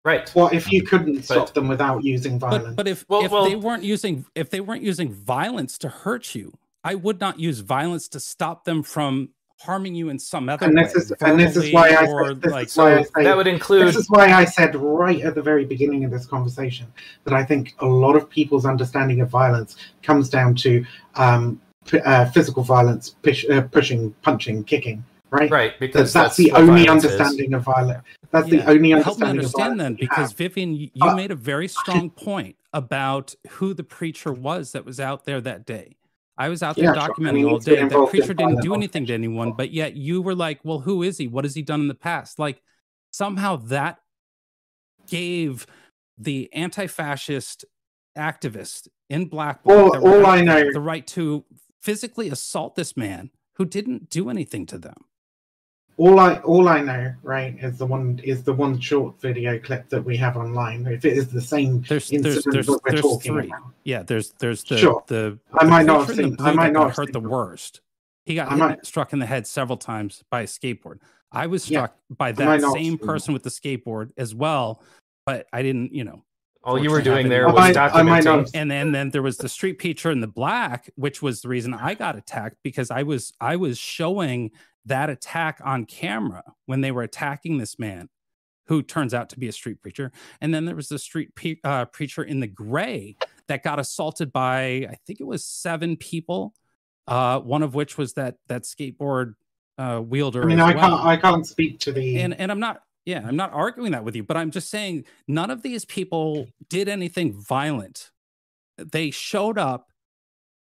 right. 0.03 0.33
Well, 0.33 0.49
if 0.51 0.71
you 0.71 0.81
couldn't 0.81 1.21
stop 1.25 1.45
But- 1.47 1.53
them 1.53 1.67
without 1.67 2.03
using 2.03 2.39
violence? 2.39 2.65
But 2.69 2.75
but 2.77 2.87
if 2.87 3.05
Well- 3.07 3.23
if 3.23 3.29
well- 3.31 3.45
they 3.45 3.55
weren't 3.55 3.83
using 3.83 4.25
if 4.33 4.49
they 4.49 4.61
weren't 4.61 4.81
using 4.81 5.13
violence 5.13 5.77
to 5.77 5.89
hurt 5.89 6.33
you, 6.33 6.57
I 6.83 6.95
would 6.95 7.19
not 7.19 7.39
use 7.39 7.59
violence 7.59 8.07
to 8.09 8.19
stop 8.19 8.65
them 8.65 8.81
from 8.81 9.29
harming 9.61 9.95
you 9.95 10.09
in 10.09 10.19
some 10.19 10.49
other 10.49 10.65
and 10.65 10.75
way. 10.75 10.83
this 10.83 10.95
is 10.95 11.11
and 11.21 11.39
this 11.39 11.55
is 11.55 11.73
why 11.73 11.89
I 11.89 12.05
said, 12.05 12.41
this 12.41 12.51
like 12.51 12.67
is 12.67 12.77
why 12.77 12.97
I 12.97 13.03
say 13.03 13.23
that 13.23 13.37
would 13.37 13.47
include 13.47 13.87
this 13.87 13.95
is 13.95 14.09
why 14.09 14.31
I 14.33 14.45
said 14.45 14.75
right 14.75 15.21
at 15.21 15.33
the 15.35 15.41
very 15.41 15.65
beginning 15.65 16.03
of 16.03 16.11
this 16.11 16.25
conversation 16.25 16.87
that 17.23 17.33
I 17.33 17.43
think 17.43 17.73
a 17.79 17.85
lot 17.85 18.15
of 18.15 18.29
people's 18.29 18.65
understanding 18.65 19.21
of 19.21 19.29
violence 19.29 19.77
comes 20.03 20.29
down 20.29 20.55
to 20.55 20.85
um, 21.15 21.59
p- 21.85 21.99
uh, 21.99 22.25
physical 22.31 22.63
violence, 22.63 23.15
push, 23.21 23.45
uh, 23.49 23.61
pushing, 23.61 24.11
punching, 24.21 24.65
kicking. 24.65 25.03
Right. 25.31 25.49
right 25.49 25.71
That's, 25.71 25.79
because 25.79 26.13
that's, 26.13 26.37
the 26.37 26.51
only 26.51 26.83
violence 26.85 27.03
is. 27.03 27.11
understanding 27.13 27.53
of 27.55 27.63
violence. 27.63 28.03
That's 28.31 28.47
Yeah. 28.47 28.63
the 28.65 28.69
only 28.71 28.89
Help 28.91 29.19
me 29.19 29.25
understanding 29.27 29.27
of 29.27 29.29
understand 29.45 29.77
violence. 29.77 29.79
then, 29.81 29.93
because 29.95 30.29
have. 30.31 30.37
Vivian, 30.37 30.75
you, 30.75 30.89
Uh, 31.01 31.07
you 31.09 31.15
made 31.15 31.31
a 31.31 31.35
very 31.35 31.67
strong 31.67 32.09
point 32.09 32.55
about 32.73 33.35
who 33.51 33.73
the 33.73 33.83
preacher 33.83 34.31
was 34.31 34.71
that 34.73 34.85
was 34.85 34.99
out 34.99 35.25
there 35.25 35.41
that 35.41 35.65
day. 35.65 35.95
I 36.37 36.49
was 36.49 36.61
out 36.61 36.75
there 36.75 36.85
Yeah, 36.93 36.93
sure. 37.05 37.15
documenting 37.15 37.37
And 37.39 37.45
all 37.45 37.51
needs 37.53 37.65
to 37.65 37.71
get 37.75 37.89
day. 37.89 37.95
That 37.95 38.09
preacher 38.09 38.33
didn't 38.33 38.61
do 38.61 38.73
anything 38.73 39.05
to 39.05 39.13
anyone, 39.13 39.53
but 39.53 39.71
yet 39.71 39.95
you 39.95 40.21
were 40.21 40.35
like, 40.35 40.59
"Well, 40.63 40.79
who 40.79 41.01
is 41.03 41.17
he? 41.17 41.27
What 41.27 41.45
has 41.45 41.55
he 41.55 41.61
done 41.61 41.81
in 41.81 41.87
the 41.87 41.95
past?" 41.95 42.39
Like 42.39 42.61
somehow 43.11 43.55
that 43.57 43.99
gave 45.07 45.65
the 46.17 46.49
anti-fascist 46.53 47.65
activist 48.17 48.87
in 49.09 49.25
black 49.27 49.63
bloc 49.63 50.01
were 50.01 50.25
I 50.25 50.41
know- 50.41 50.71
the 50.71 50.79
right 50.79 51.05
to 51.07 51.45
physically 51.81 52.29
assault 52.29 52.75
this 52.75 52.97
man 52.97 53.29
who 53.55 53.65
didn't 53.65 54.09
do 54.09 54.29
anything 54.29 54.65
to 54.67 54.77
them. 54.77 55.05
All 55.97 56.19
I 56.19 56.35
all 56.39 56.67
I 56.67 56.81
know, 56.81 57.13
right, 57.23 57.55
is 57.61 57.77
the 57.77 57.85
one 57.85 58.19
is 58.23 58.43
the 58.43 58.53
one 58.53 58.79
short 58.79 59.19
video 59.21 59.57
clip 59.59 59.87
that 59.89 60.03
we 60.03 60.17
have 60.17 60.35
online. 60.35 60.85
If 60.87 61.05
it 61.05 61.17
is 61.17 61.29
the 61.29 61.41
same 61.41 61.81
There's 61.87 62.11
incident 62.11 62.23
there's 62.23 62.43
there's, 62.45 62.65
that 62.67 62.79
we're 62.83 62.91
there's 62.91 63.01
talking 63.01 63.33
three. 63.33 63.47
about. 63.47 63.61
Yeah, 63.83 64.03
there's 64.03 64.33
there's 64.39 64.63
the 64.63 64.77
Sure. 64.77 65.03
the, 65.07 65.39
I 65.53 65.65
might 65.65 65.85
not 65.85 65.99
have 65.99 66.07
preacher 66.07 66.21
in 66.23 66.31
the 66.31 66.37
seen- 66.37 66.47
I 66.47 66.51
might 66.53 66.73
not 66.73 66.87
have 66.87 66.95
hurt 66.97 67.13
the 67.13 67.21
them. 67.21 67.29
worst. 67.29 67.81
He 68.25 68.35
got 68.35 68.49
hit, 68.49 68.57
might- 68.57 68.85
struck 68.85 69.13
in 69.13 69.19
the 69.19 69.25
head 69.25 69.47
several 69.47 69.77
times 69.77 70.23
by 70.29 70.41
a 70.41 70.45
skateboard. 70.45 70.99
I 71.31 71.47
was 71.47 71.69
Yeah, 71.69 71.79
struck 71.79 71.95
by 72.09 72.31
that 72.33 72.61
same 72.61 72.73
seen 72.73 72.97
them. 72.97 73.07
person 73.07 73.33
with 73.33 73.43
the 73.43 73.49
skateboard 73.49 74.11
as 74.17 74.33
well, 74.35 74.81
but 75.25 75.47
I 75.53 75.61
didn't, 75.61 75.93
you 75.93 76.03
know. 76.03 76.23
All 76.63 76.79
you 76.81 76.89
were 76.89 76.95
Fortunately, 76.97 77.23
doing 77.23 77.29
there 77.29 77.47
was 77.47 77.55
I 77.77 77.89
documenting. 77.89 78.23
have- 78.39 78.49
And 78.55 78.71
then 78.71 78.91
then 78.91 79.11
there 79.11 79.21
was 79.21 79.37
the 79.37 79.47
street 79.47 79.77
preacher 79.79 80.09
in 80.11 80.19
the 80.19 80.27
black, 80.27 80.89
which 80.95 81.21
was 81.21 81.41
the 81.41 81.47
reason 81.47 81.73
I 81.75 81.93
got 81.93 82.15
attacked 82.17 82.57
because 82.63 82.89
I 82.89 83.03
was 83.03 83.31
I 83.39 83.55
was 83.55 83.77
showing 83.77 84.49
that 84.85 85.09
attack 85.09 85.59
on 85.63 85.85
camera 85.85 86.43
when 86.65 86.81
they 86.81 86.91
were 86.91 87.03
attacking 87.03 87.57
this 87.57 87.79
man 87.79 88.09
who 88.67 88.81
turns 88.81 89.13
out 89.13 89.29
to 89.29 89.39
be 89.39 89.47
a 89.47 89.51
street 89.51 89.81
preacher. 89.81 90.11
And 90.41 90.53
then 90.53 90.65
there 90.65 90.75
was 90.75 90.89
the 90.89 90.99
street 90.99 91.35
pe- 91.35 91.59
uh, 91.63 91.85
preacher 91.85 92.23
in 92.23 92.39
the 92.39 92.47
gray 92.47 93.15
that 93.47 93.63
got 93.63 93.79
assaulted 93.79 94.31
by 94.31 94.87
I 94.89 94.97
think 95.05 95.19
it 95.19 95.27
was 95.27 95.45
seven 95.45 95.97
people, 95.97 96.53
uh, 97.07 97.39
one 97.39 97.63
of 97.63 97.75
which 97.75 97.97
was 97.97 98.13
that 98.13 98.37
that 98.47 98.63
skateboard 98.63 99.35
uh, 99.77 100.01
wielder. 100.03 100.43
I 100.43 100.45
mean, 100.45 100.59
I 100.59 100.73
well. 100.73 100.89
can't 100.89 101.05
I 101.05 101.17
can't 101.17 101.45
speak 101.45 101.79
to 101.81 101.91
the 101.91 102.19
and 102.21 102.33
and 102.39 102.51
I'm 102.51 102.59
not 102.59 102.81
yeah 103.05 103.23
I'm 103.25 103.35
not 103.35 103.53
arguing 103.53 103.91
that 103.91 104.03
with 104.03 104.15
you, 104.15 104.23
but 104.23 104.37
I'm 104.37 104.51
just 104.51 104.69
saying 104.69 105.05
none 105.27 105.51
of 105.51 105.61
these 105.61 105.85
people 105.85 106.47
did 106.69 106.89
anything 106.89 107.39
violent 107.39 108.11
they 108.77 109.11
showed 109.11 109.57
up 109.57 109.91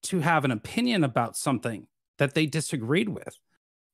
to 0.02 0.20
have 0.20 0.44
an 0.44 0.50
opinion 0.50 1.04
about 1.04 1.36
something 1.36 1.86
that 2.18 2.34
they 2.34 2.46
disagreed 2.46 3.08
with 3.08 3.38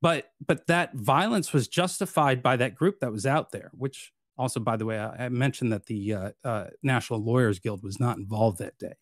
but 0.07 0.31
but 0.47 0.69
that 0.69 0.95
violence 0.95 1.53
was 1.53 1.67
justified 1.67 2.41
by 2.41 2.57
that 2.57 2.77
group 2.77 3.01
that 3.01 3.11
was 3.11 3.27
out 3.27 3.51
there 3.51 3.73
which 3.75 4.13
also 4.39 4.61
by 4.61 4.77
the 4.77 4.87
way 4.87 4.99
i, 4.99 5.25
I 5.25 5.29
mentioned 5.29 5.73
that 5.73 5.87
the 5.87 6.15
uh, 6.15 6.31
uh, 6.45 6.67
national 6.83 7.25
lawyers 7.25 7.59
guild 7.59 7.83
was 7.83 7.99
not 7.99 8.17
involved 8.17 8.59
that 8.59 8.79
day 8.79 8.95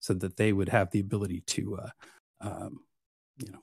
so 0.00 0.12
that 0.14 0.36
they 0.36 0.52
would 0.52 0.68
have 0.68 0.90
the 0.90 1.00
ability 1.00 1.40
to 1.46 1.78
uh, 1.78 1.90
um, 2.42 2.80
you 3.38 3.50
know 3.50 3.62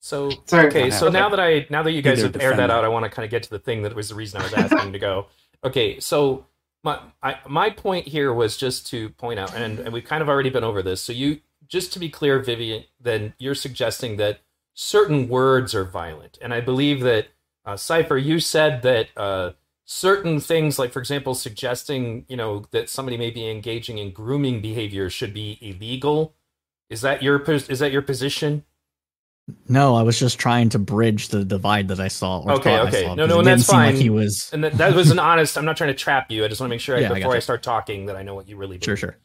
So 0.00 0.30
So 0.46 0.58
okay, 0.60 0.90
so 0.90 1.08
now 1.10 1.28
that 1.28 1.38
I 1.38 1.66
now 1.70 1.82
that 1.82 1.92
you 1.92 2.02
guys 2.02 2.22
have 2.22 2.34
aired 2.40 2.56
that 2.56 2.70
out. 2.70 2.84
I 2.84 2.88
want 2.88 3.04
to 3.04 3.10
kind 3.10 3.24
of 3.24 3.30
get 3.30 3.42
to 3.44 3.50
the 3.50 3.58
thing 3.58 3.82
that 3.82 3.94
was 3.94 4.08
the 4.08 4.14
reason 4.14 4.40
I 4.40 4.44
was 4.44 4.54
asking 4.54 4.92
to 4.94 4.98
go. 4.98 5.26
Okay, 5.62 6.00
so 6.00 6.46
my 6.82 6.98
I, 7.22 7.36
my 7.46 7.68
point 7.70 8.08
here 8.08 8.32
was 8.32 8.56
just 8.56 8.86
to 8.88 9.10
point 9.10 9.38
out, 9.38 9.54
and, 9.54 9.78
and 9.78 9.92
we've 9.92 10.04
kind 10.04 10.22
of 10.22 10.28
already 10.28 10.50
been 10.50 10.64
over 10.64 10.82
this. 10.82 11.02
So 11.02 11.12
you 11.12 11.40
just 11.68 11.92
to 11.92 11.98
be 11.98 12.08
clear, 12.08 12.38
Vivian, 12.40 12.84
then 12.98 13.34
you're 13.38 13.54
suggesting 13.54 14.16
that 14.16 14.40
certain 14.74 15.28
words 15.28 15.74
are 15.74 15.84
violent, 15.84 16.38
and 16.40 16.52
I 16.54 16.60
believe 16.60 17.00
that 17.00 17.28
uh, 17.64 17.76
Cipher, 17.76 18.16
you 18.16 18.40
said 18.40 18.82
that 18.82 19.08
uh, 19.16 19.52
certain 19.84 20.40
things, 20.40 20.78
like 20.78 20.92
for 20.92 20.98
example, 21.00 21.34
suggesting 21.34 22.24
you 22.28 22.36
know 22.36 22.64
that 22.70 22.88
somebody 22.88 23.16
may 23.16 23.30
be 23.30 23.48
engaging 23.48 23.98
in 23.98 24.12
grooming 24.12 24.60
behavior 24.60 25.10
should 25.10 25.34
be 25.34 25.58
illegal. 25.60 26.34
Is 26.88 27.02
that 27.02 27.22
your 27.22 27.40
is 27.42 27.78
that 27.80 27.92
your 27.92 28.02
position? 28.02 28.64
No, 29.68 29.96
I 29.96 30.02
was 30.02 30.18
just 30.18 30.38
trying 30.38 30.68
to 30.70 30.78
bridge 30.78 31.28
the 31.28 31.44
divide 31.44 31.88
that 31.88 31.98
I 31.98 32.08
saw. 32.08 32.48
Okay, 32.58 32.74
I 32.74 32.80
okay. 32.82 33.02
saw, 33.04 33.14
No, 33.14 33.26
no, 33.26 33.38
and 33.38 33.46
that's 33.46 33.64
seem 33.64 33.78
like 33.78 33.94
fine. 33.94 34.00
he 34.00 34.10
was. 34.10 34.48
And 34.52 34.62
that, 34.62 34.74
that 34.78 34.94
was 34.94 35.10
an 35.10 35.18
honest. 35.30 35.58
I'm 35.58 35.64
not 35.64 35.76
trying 35.76 35.88
to 35.90 35.94
trap 35.94 36.30
you. 36.30 36.44
I 36.44 36.48
just 36.48 36.60
want 36.60 36.70
to 36.70 36.74
make 36.74 36.80
sure 36.80 36.96
I, 36.96 37.00
Yeah, 37.00 37.08
before 37.14 37.32
I, 37.32 37.34
gotcha. 37.34 37.40
start 37.40 37.62
talking 37.62 38.06
that 38.06 38.16
I 38.16 38.22
know 38.22 38.34
what 38.34 38.48
you 38.48 38.56
really 38.56 38.78
Sure, 38.80 38.94
believe. 38.94 38.98
sure. 38.98 39.16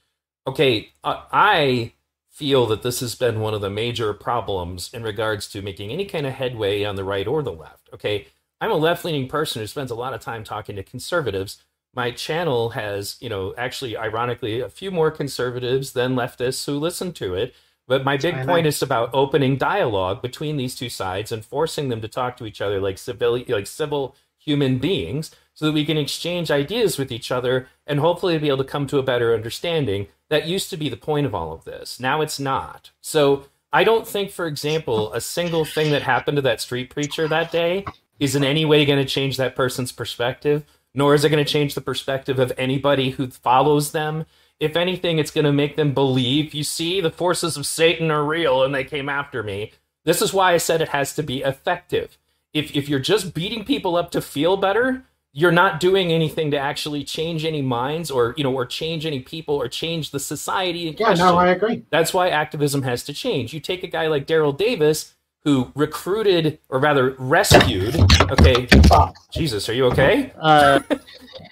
Okay, 0.48 0.90
uh, 1.04 1.24
I 1.32 1.94
feel 2.36 2.66
that 2.66 2.84
this 2.84 3.00
has 3.00 3.16
been 3.16 3.40
one 3.40 3.54
of 3.54 3.62
the 3.62 3.70
major 3.70 4.14
problems 4.14 4.90
in 4.94 5.04
regards 5.04 5.48
to 5.48 5.62
making 5.62 5.90
any 5.90 6.04
kind 6.04 6.26
of 6.26 6.34
headway 6.34 6.84
on 6.84 6.98
the 6.98 7.04
right 7.04 7.28
or 7.28 7.42
the 7.42 7.52
left. 7.52 7.90
Okay, 7.94 8.28
I'm 8.60 8.72
a 8.72 8.76
left-leaning 8.76 9.30
person 9.30 9.62
who 9.62 9.68
spends 9.68 9.90
a 9.90 9.96
lot 9.96 10.14
of 10.14 10.20
time 10.20 10.44
talking 10.44 10.76
to 10.76 10.84
conservatives. 10.84 11.64
My 11.94 12.12
channel 12.12 12.72
has, 12.72 13.16
you 13.22 13.30
know, 13.30 13.54
actually, 13.58 13.96
ironically, 13.96 14.60
a 14.60 14.68
few 14.68 14.92
more 14.92 15.12
conservatives 15.12 15.94
than 15.94 16.16
leftists 16.16 16.66
who 16.66 16.78
listen 16.78 17.14
to 17.14 17.36
it. 17.36 17.56
But 17.88 18.04
my 18.04 18.18
big 18.18 18.46
point 18.46 18.68
is 18.68 18.82
about 18.82 19.12
opening 19.14 19.56
dialogue 19.56 20.22
between 20.22 20.58
these 20.58 20.76
two 20.76 20.90
sides 20.90 21.32
and 21.32 21.46
forcing 21.46 21.88
them 21.88 22.02
to 22.02 22.10
talk 22.10 22.36
to 22.38 22.46
each 22.46 22.60
other 22.60 22.82
like 22.82 22.98
civil, 22.98 23.42
like 23.48 23.68
civil 23.68 24.14
human 24.38 24.78
beings, 24.80 25.32
so 25.54 25.66
that 25.66 25.72
we 25.72 25.86
can 25.86 25.96
exchange 25.96 26.52
ideas 26.52 26.98
with 26.98 27.14
each 27.14 27.32
other 27.32 27.70
and 27.88 28.00
hopefully 28.00 28.34
to 28.34 28.40
be 28.40 28.48
able 28.48 28.58
to 28.58 28.64
come 28.64 28.88
to 28.88 28.98
a 28.98 29.04
better 29.04 29.34
understanding. 29.34 30.08
That 30.30 30.48
used 30.48 30.70
to 30.72 30.78
be 30.78 30.90
the 30.90 30.98
point 30.98 31.26
of 31.26 31.36
all 31.36 31.54
of 31.54 31.66
this. 31.66 32.00
Now 32.00 32.22
it's 32.22 32.40
not. 32.40 32.92
So 33.00 33.46
I 33.72 33.84
don't 33.84 34.08
think, 34.08 34.32
for 34.32 34.48
example, 34.48 35.14
a 35.14 35.22
single 35.22 35.66
thing 35.66 35.92
that 35.92 36.02
happened 36.02 36.38
to 36.38 36.42
that 36.44 36.62
street 36.62 36.90
preacher 36.90 37.28
that 37.28 37.52
day 37.52 37.86
is 38.20 38.36
in 38.36 38.44
any 38.44 38.66
way 38.66 38.86
going 38.86 39.00
to 39.00 39.06
change 39.06 39.38
that 39.38 39.56
person's 39.56 39.92
perspective, 39.92 40.64
nor 40.94 41.14
is 41.14 41.26
it 41.26 41.30
going 41.30 41.44
to 41.44 41.52
change 41.52 41.76
the 41.76 41.82
perspective 41.82 42.40
of 42.40 42.54
anybody 42.58 43.12
who 43.12 43.28
follows 43.28 43.92
them. 43.92 44.26
If 44.60 44.78
anything, 44.78 45.20
it's 45.20 45.32
going 45.32 45.46
to 45.46 45.52
make 45.52 45.76
them 45.76 45.94
believe, 45.94 46.54
you 46.54 46.64
see, 46.64 47.02
the 47.02 47.12
forces 47.12 47.58
of 47.58 47.66
Satan 47.66 48.10
are 48.10 48.24
real 48.24 48.64
and 48.64 48.74
they 48.74 48.86
came 48.86 49.10
after 49.10 49.44
me. 49.44 49.74
This 50.06 50.22
is 50.22 50.34
why 50.34 50.54
I 50.54 50.58
said 50.58 50.82
it 50.82 50.90
has 50.90 51.14
to 51.16 51.24
be 51.24 51.42
effective. 51.42 52.18
If, 52.54 52.74
if 52.76 52.88
you're 52.88 53.00
just 53.00 53.34
beating 53.34 53.66
people 53.66 53.98
up 53.98 54.12
to 54.12 54.22
feel 54.22 54.56
better, 54.56 55.04
you're 55.38 55.52
not 55.52 55.82
doing 55.82 56.14
anything 56.14 56.50
to 56.52 56.58
actually 56.58 57.04
change 57.04 57.44
any 57.44 57.62
minds 57.62 58.10
or 58.10 58.34
you 58.38 58.44
know 58.44 58.54
or 58.54 58.66
change 58.66 59.06
any 59.06 59.20
people 59.20 59.54
or 59.56 59.68
change 59.68 60.12
the 60.12 60.20
society 60.20 60.88
in 60.88 60.94
Yeah, 60.94 61.08
question. 61.08 61.26
no, 61.26 61.38
I 61.38 61.50
agree. 61.50 61.84
That's 61.90 62.14
why 62.14 62.30
activism 62.30 62.84
has 62.84 63.04
to 63.04 63.14
change. 63.14 63.54
You 63.54 63.60
take 63.60 63.84
a 63.84 63.88
guy 63.88 64.08
like 64.08 64.26
Daryl 64.28 64.58
Davis, 64.58 65.14
who 65.44 65.72
recruited, 65.76 66.60
or 66.70 66.80
rather 66.80 67.16
rescued. 67.20 67.96
Okay, 68.32 68.66
Fuck. 68.88 69.14
Jesus, 69.32 69.68
are 69.70 69.74
you 69.74 69.86
okay? 69.88 70.32
Uh, 70.40 70.80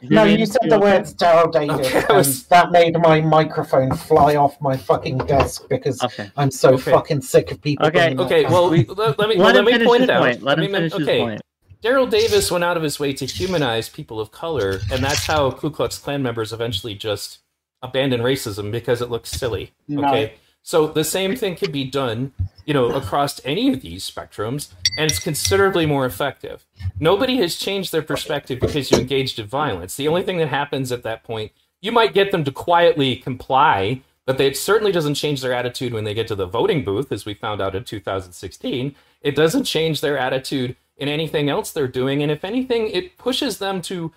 No, 0.02 0.24
you 0.26 0.46
said 0.46 0.62
the 0.70 0.80
words 0.80 1.14
Daryl 1.14 1.52
Davis, 1.52 1.88
Okay, 1.88 2.14
was- 2.14 2.44
that 2.48 2.72
made 2.72 2.98
my 3.00 3.20
microphone 3.22 3.94
fly 3.96 4.36
off 4.36 4.60
my 4.62 4.76
fucking 4.76 5.18
desk 5.20 5.68
because 5.70 6.02
Okay. 6.04 6.30
I'm 6.38 6.52
so 6.52 6.74
Okay. 6.74 6.92
fucking 6.92 7.22
sick 7.22 7.52
of 7.52 7.62
people. 7.62 7.86
Okay. 7.88 8.16
Okay, 8.18 8.44
well, 8.46 8.70
let, 8.70 9.20
let 9.20 9.30
me 9.30 9.38
well, 9.38 9.46
Let 9.48 9.56
let 9.56 9.56
him 9.58 9.66
me 9.66 9.72
finish 9.74 9.88
point 9.88 10.02
his 10.02 10.10
it 10.10 10.14
out. 10.14 10.22
point. 10.24 10.42
Let 10.44 10.58
him 10.60 10.66
me- 10.66 10.72
finish 10.72 10.94
his 10.94 11.08
okay. 11.08 11.38
Daryl 11.84 12.10
Davis 12.10 12.50
went 12.50 12.64
out 12.64 12.78
of 12.78 12.84
his 12.84 12.98
way 12.98 13.12
to 13.12 13.26
humanize 13.26 13.90
people 13.90 14.22
of 14.22 14.32
color, 14.32 14.80
and 14.90 15.04
that's 15.04 15.26
how 15.26 15.52
Ku 15.52 15.70
Klux 15.70 15.98
Klan 15.98 16.24
members 16.24 16.54
eventually 16.54 16.96
just 16.96 17.40
abandon 17.82 18.22
racism 18.22 18.72
because 18.72 19.02
it 19.02 19.10
looks 19.10 19.30
silly. 19.30 19.74
No. 19.90 20.08
Okay, 20.08 20.36
so 20.62 20.88
the 20.88 21.04
same 21.04 21.36
thing 21.36 21.58
could 21.58 21.74
be 21.74 21.84
done, 21.84 22.32
you 22.66 22.74
know, 22.74 22.92
across 22.92 23.42
any 23.44 23.74
of 23.74 23.82
these 23.82 24.10
spectrums, 24.10 24.72
and 24.98 25.12
it's 25.12 25.20
considerably 25.20 25.86
more 25.86 26.06
effective. 26.06 26.66
Nobody 27.02 27.36
has 27.38 27.58
changed 27.58 27.92
their 27.92 28.02
perspective 28.02 28.62
because 28.62 28.90
you 28.90 28.98
engaged 28.98 29.38
in 29.38 29.48
violence. 29.48 29.98
The 29.98 30.08
only 30.08 30.24
thing 30.24 30.38
that 30.38 30.48
happens 30.48 30.90
at 30.94 31.04
that 31.04 31.24
point, 31.24 31.52
you 31.82 31.92
might 31.92 32.14
get 32.14 32.32
them 32.32 32.46
to 32.46 32.52
quietly 32.54 33.18
comply, 33.18 34.02
but 34.26 34.40
it 34.40 34.56
certainly 34.56 34.94
doesn't 34.94 35.16
change 35.16 35.42
their 35.42 35.52
attitude 35.52 35.94
when 35.94 36.06
they 36.06 36.14
get 36.14 36.30
to 36.30 36.36
the 36.36 36.46
voting 36.46 36.86
booth, 36.86 37.12
as 37.12 37.26
we 37.26 37.34
found 37.34 37.62
out 37.62 37.76
in 37.76 37.84
2016. 37.84 38.96
It 39.22 39.36
doesn't 39.36 39.66
change 39.66 40.00
their 40.00 40.18
attitude 40.18 40.78
in 40.98 41.08
anything 41.10 41.50
else 41.50 41.72
they're 41.72 41.88
doing, 41.88 42.22
and 42.22 42.32
if 42.32 42.44
anything, 42.44 42.88
it 42.90 43.18
pushes 43.18 43.58
them 43.58 43.82
to 43.84 44.12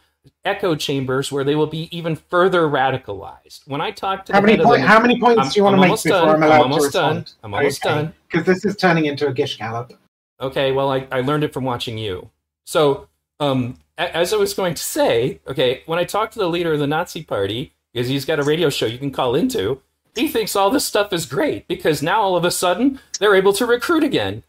echo 0.45 0.75
chambers 0.75 1.31
where 1.31 1.45
they 1.45 1.55
will 1.55 1.67
be 1.69 1.89
even 1.97 2.17
further 2.17 2.63
radicalized. 2.63 3.61
When 3.67 3.81
I 3.81 3.91
talk 3.93 4.25
to 4.27 4.33
How 4.33 4.41
many, 4.41 4.57
point, 4.63 4.83
the- 4.83 4.87
how 4.89 5.01
many 5.01 5.21
points 5.21 5.39
I'm- 5.41 5.51
do 5.51 5.61
you 5.61 5.65
want 5.65 5.77
I'm 5.77 5.83
to 5.83 5.89
make 5.89 6.03
before 6.03 6.19
done. 6.21 6.29
I'm 6.29 6.35
I'm 6.37 6.43
allowed 6.43 6.63
almost 6.63 6.87
to 6.87 6.93
done. 6.93 7.17
respond? 7.17 7.33
I'm 7.45 7.55
almost 7.55 7.83
done. 7.83 8.13
Because 8.31 8.47
this 8.47 8.65
is 8.65 8.77
turning 8.77 9.07
into 9.07 9.29
a 9.29 9.33
gish 9.33 9.57
gallop. 9.57 9.93
Okay, 10.41 10.73
well, 10.73 10.91
I, 10.91 11.07
I 11.13 11.21
learned 11.21 11.45
it 11.45 11.53
from 11.55 11.65
watching 11.65 11.97
you. 11.97 12.29
So, 12.65 13.09
um, 13.41 13.79
as 13.97 14.33
I 14.35 14.37
was 14.37 14.53
going 14.53 14.75
to 14.75 14.83
say, 14.83 15.41
okay, 15.47 15.83
when 15.87 15.99
I 15.99 16.05
talked 16.05 16.33
to 16.35 16.39
the 16.41 16.49
leader 16.49 16.73
of 16.73 16.81
the 16.81 16.87
Nazi 16.87 17.23
Party, 17.23 17.73
because 17.95 18.09
he's 18.09 18.25
got 18.27 18.39
a 18.39 18.43
radio 18.43 18.69
show 18.69 18.85
you 18.87 18.99
can 18.99 19.13
call 19.13 19.35
into, 19.35 19.81
he 20.15 20.29
thinks 20.29 20.57
all 20.57 20.71
this 20.71 20.85
stuff 20.85 21.13
is 21.13 21.25
great 21.25 21.67
because 21.69 22.03
now 22.03 22.21
all 22.21 22.37
of 22.37 22.45
a 22.45 22.51
sudden 22.51 22.99
they're 23.21 23.35
able 23.35 23.53
to 23.55 23.65
recruit 23.65 24.03
again. 24.05 24.43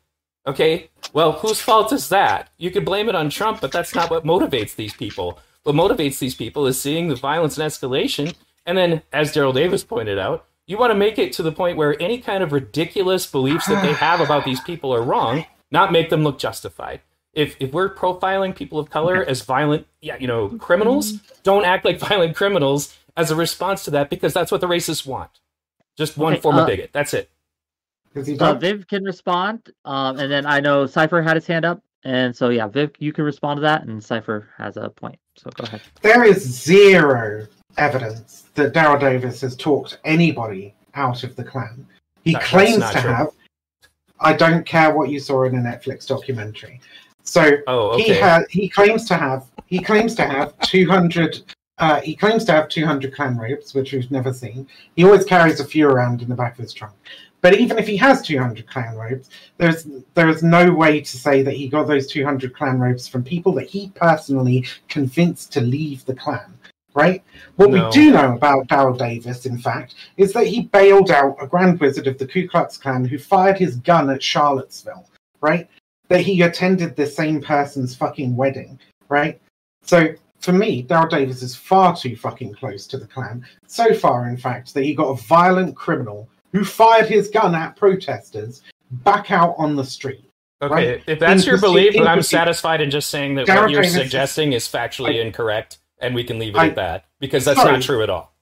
Okay, 0.47 0.89
well, 1.11 1.33
whose 1.33 1.59
fault 1.59 1.91
is 1.91 2.09
that? 2.09 2.49
You 2.57 2.71
could 2.71 2.85
blame 2.85 3.09
it 3.09 3.15
on 3.15 3.29
Trump, 3.29 3.59
but 3.59 3.71
that's 3.71 3.93
not 3.93 4.09
what 4.09 4.23
motivates 4.23 4.75
these 4.75 4.93
people. 4.93 5.39
What 5.63 5.75
motivates 5.75 6.19
these 6.19 6.35
people 6.35 6.65
is 6.67 6.79
seeing 6.79 7.09
the 7.09 7.15
violence 7.15 7.57
and 7.57 7.69
escalation, 7.69 8.33
and 8.65 8.77
then, 8.77 9.01
as 9.11 9.33
Daryl 9.33 9.53
Davis 9.53 9.83
pointed 9.83 10.17
out, 10.17 10.45
you 10.65 10.77
want 10.77 10.91
to 10.91 10.95
make 10.95 11.19
it 11.19 11.33
to 11.33 11.43
the 11.43 11.51
point 11.51 11.77
where 11.77 12.01
any 12.01 12.19
kind 12.19 12.43
of 12.43 12.53
ridiculous 12.53 13.25
beliefs 13.25 13.67
that 13.67 13.81
they 13.81 13.93
have 13.93 14.21
about 14.21 14.45
these 14.45 14.61
people 14.61 14.93
are 14.93 15.01
wrong, 15.01 15.45
not 15.71 15.91
make 15.91 16.09
them 16.09 16.23
look 16.23 16.39
justified. 16.39 17.01
If 17.33 17.55
if 17.59 17.71
we're 17.73 17.93
profiling 17.93 18.55
people 18.55 18.79
of 18.79 18.89
color 18.89 19.23
as 19.23 19.41
violent, 19.41 19.85
yeah, 20.01 20.17
you 20.17 20.27
know, 20.27 20.49
criminals, 20.49 21.13
don't 21.43 21.65
act 21.65 21.85
like 21.85 21.99
violent 21.99 22.35
criminals 22.35 22.97
as 23.15 23.31
a 23.31 23.35
response 23.35 23.83
to 23.85 23.91
that 23.91 24.09
because 24.09 24.33
that's 24.33 24.51
what 24.51 24.61
the 24.61 24.67
racists 24.67 25.05
want. 25.05 25.31
Just 25.97 26.17
one 26.17 26.33
Okay, 26.33 26.41
form 26.41 26.55
uh, 26.55 26.61
of 26.61 26.67
bigot. 26.67 26.91
That's 26.93 27.13
it. 27.13 27.29
Because 28.25 28.41
Uh. 28.41 28.53
Viv 28.55 28.87
can 28.87 29.03
respond, 29.03 29.69
um, 29.85 30.17
and 30.19 30.31
then 30.31 30.45
I 30.45 30.59
know 30.59 30.85
Cipher 30.85 31.21
had 31.21 31.35
his 31.35 31.45
hand 31.47 31.65
up, 31.65 31.81
and 32.03 32.35
so 32.35 32.49
yeah, 32.49 32.67
Viv, 32.67 32.91
you 32.99 33.13
can 33.13 33.23
respond 33.23 33.57
to 33.57 33.61
that, 33.61 33.83
and 33.83 34.03
Cipher 34.03 34.49
has 34.57 34.77
a 34.77 34.89
point. 34.89 35.19
So 35.35 35.49
go 35.55 35.63
ahead. 35.63 35.81
There 36.01 36.23
is 36.23 36.41
zero 36.41 37.47
evidence 37.77 38.45
that 38.55 38.73
Daryl 38.73 38.99
Davis 38.99 39.41
has 39.41 39.55
talked 39.55 39.99
anybody 40.03 40.73
out 40.95 41.23
of 41.23 41.35
the 41.35 41.43
Klan. 41.43 41.85
He 42.23 42.33
That- 42.33 42.43
claims 42.43 42.89
to 42.91 42.99
true. 43.01 43.11
have. 43.11 43.27
I 44.19 44.33
don't 44.33 44.65
care 44.65 44.91
what 44.95 45.09
you 45.09 45.19
saw 45.19 45.43
in 45.43 45.55
a 45.55 45.59
Netflix 45.59 46.07
documentary. 46.07 46.81
So 47.23 47.57
Oh, 47.67 47.97
he 47.97 48.09
has. 48.09 48.45
He 48.49 48.67
claims 48.67 49.07
to 49.09 49.15
have. 49.15 49.45
He 49.67 49.79
claims 49.79 50.15
to 50.15 50.23
have 50.25 50.57
two 50.61 50.89
hundred. 50.89 51.43
Uh, 51.77 52.01
he 52.01 52.15
claims 52.15 52.43
to 52.45 52.51
have 52.51 52.67
two 52.69 52.85
hundred 52.85 53.13
Klan 53.13 53.37
robes, 53.37 53.75
which 53.75 53.93
we've 53.93 54.09
never 54.09 54.33
seen. 54.33 54.65
He 54.95 55.03
always 55.03 55.23
carries 55.25 55.59
a 55.59 55.65
few 55.65 55.87
around 55.87 56.23
in 56.23 56.29
the 56.29 56.35
back 56.35 56.53
of 56.53 56.59
his 56.63 56.73
trunk. 56.73 56.95
But 57.41 57.55
even 57.55 57.77
if 57.77 57.87
he 57.87 57.97
has 57.97 58.21
two 58.21 58.39
hundred 58.39 58.67
Klan 58.67 58.95
robes, 58.95 59.29
there's 59.57 59.87
there 60.15 60.29
is 60.29 60.43
no 60.43 60.71
way 60.73 61.01
to 61.01 61.17
say 61.17 61.43
that 61.43 61.53
he 61.53 61.67
got 61.67 61.87
those 61.87 62.07
two 62.07 62.25
hundred 62.25 62.55
Klan 62.55 62.79
robes 62.79 63.07
from 63.07 63.23
people 63.23 63.53
that 63.53 63.67
he 63.67 63.91
personally 63.95 64.65
convinced 64.87 65.51
to 65.53 65.61
leave 65.61 66.03
the 66.05 66.15
Klan. 66.15 66.53
Right. 66.93 67.23
What 67.57 67.69
No. 67.69 67.85
we 67.85 67.91
do 67.91 68.11
know 68.11 68.33
about 68.33 68.67
Daryl 68.67 68.97
Davis, 68.97 69.45
in 69.45 69.59
fact, 69.59 69.93
is 70.17 70.33
that 70.33 70.47
he 70.47 70.63
bailed 70.63 71.11
out 71.11 71.37
a 71.39 71.45
Grand 71.45 71.79
Wizard 71.79 72.07
of 72.07 72.17
the 72.17 72.25
Ku 72.25 72.47
Klux 72.47 72.75
Klan 72.75 73.05
who 73.05 73.19
fired 73.19 73.57
his 73.59 73.75
gun 73.75 74.09
at 74.09 74.23
Charlottesville. 74.23 75.07
Right 75.39 75.69
that 76.07 76.21
he 76.21 76.41
attended 76.41 76.95
the 76.95 77.05
same 77.05 77.41
person's 77.41 77.95
fucking 77.95 78.35
wedding, 78.35 78.79
right? 79.09 79.39
So 79.81 80.13
for 80.39 80.51
me, 80.51 80.83
Daryl 80.83 81.09
Davis 81.09 81.41
is 81.41 81.55
far 81.55 81.95
too 81.95 82.15
fucking 82.15 82.53
close 82.53 82.87
to 82.87 82.97
the 82.97 83.07
Klan. 83.07 83.45
So 83.67 83.93
far, 83.93 84.27
in 84.27 84.37
fact, 84.37 84.73
that 84.73 84.83
he 84.83 84.93
got 84.93 85.09
a 85.09 85.21
violent 85.23 85.75
criminal 85.75 86.29
who 86.51 86.63
fired 86.63 87.07
his 87.07 87.29
gun 87.29 87.55
at 87.55 87.75
protesters 87.75 88.61
back 88.91 89.31
out 89.31 89.55
on 89.57 89.75
the 89.75 89.83
street. 89.83 90.23
Okay, 90.61 90.73
right? 90.73 91.03
if 91.05 91.19
that's 91.19 91.43
In 91.43 91.49
your 91.49 91.59
belief, 91.59 91.93
in 91.93 92.03
then 92.03 92.07
I'm 92.11 92.23
satisfied 92.23 92.81
in 92.81 92.89
just 92.89 93.09
saying 93.09 93.35
that 93.35 93.45
Daryl 93.45 93.61
what 93.63 93.71
you're 93.71 93.81
Davis 93.83 93.95
suggesting 93.97 94.53
is 94.53 94.67
factually 94.67 95.17
I- 95.17 95.21
incorrect, 95.21 95.77
and 95.99 96.15
we 96.15 96.23
can 96.23 96.39
leave 96.39 96.55
it 96.55 96.59
I- 96.59 96.67
at 96.67 96.75
that 96.75 97.05
because 97.19 97.45
that's 97.45 97.59
Sorry. 97.59 97.73
not 97.73 97.81
true 97.83 98.01
at 98.01 98.09
all. 98.09 98.33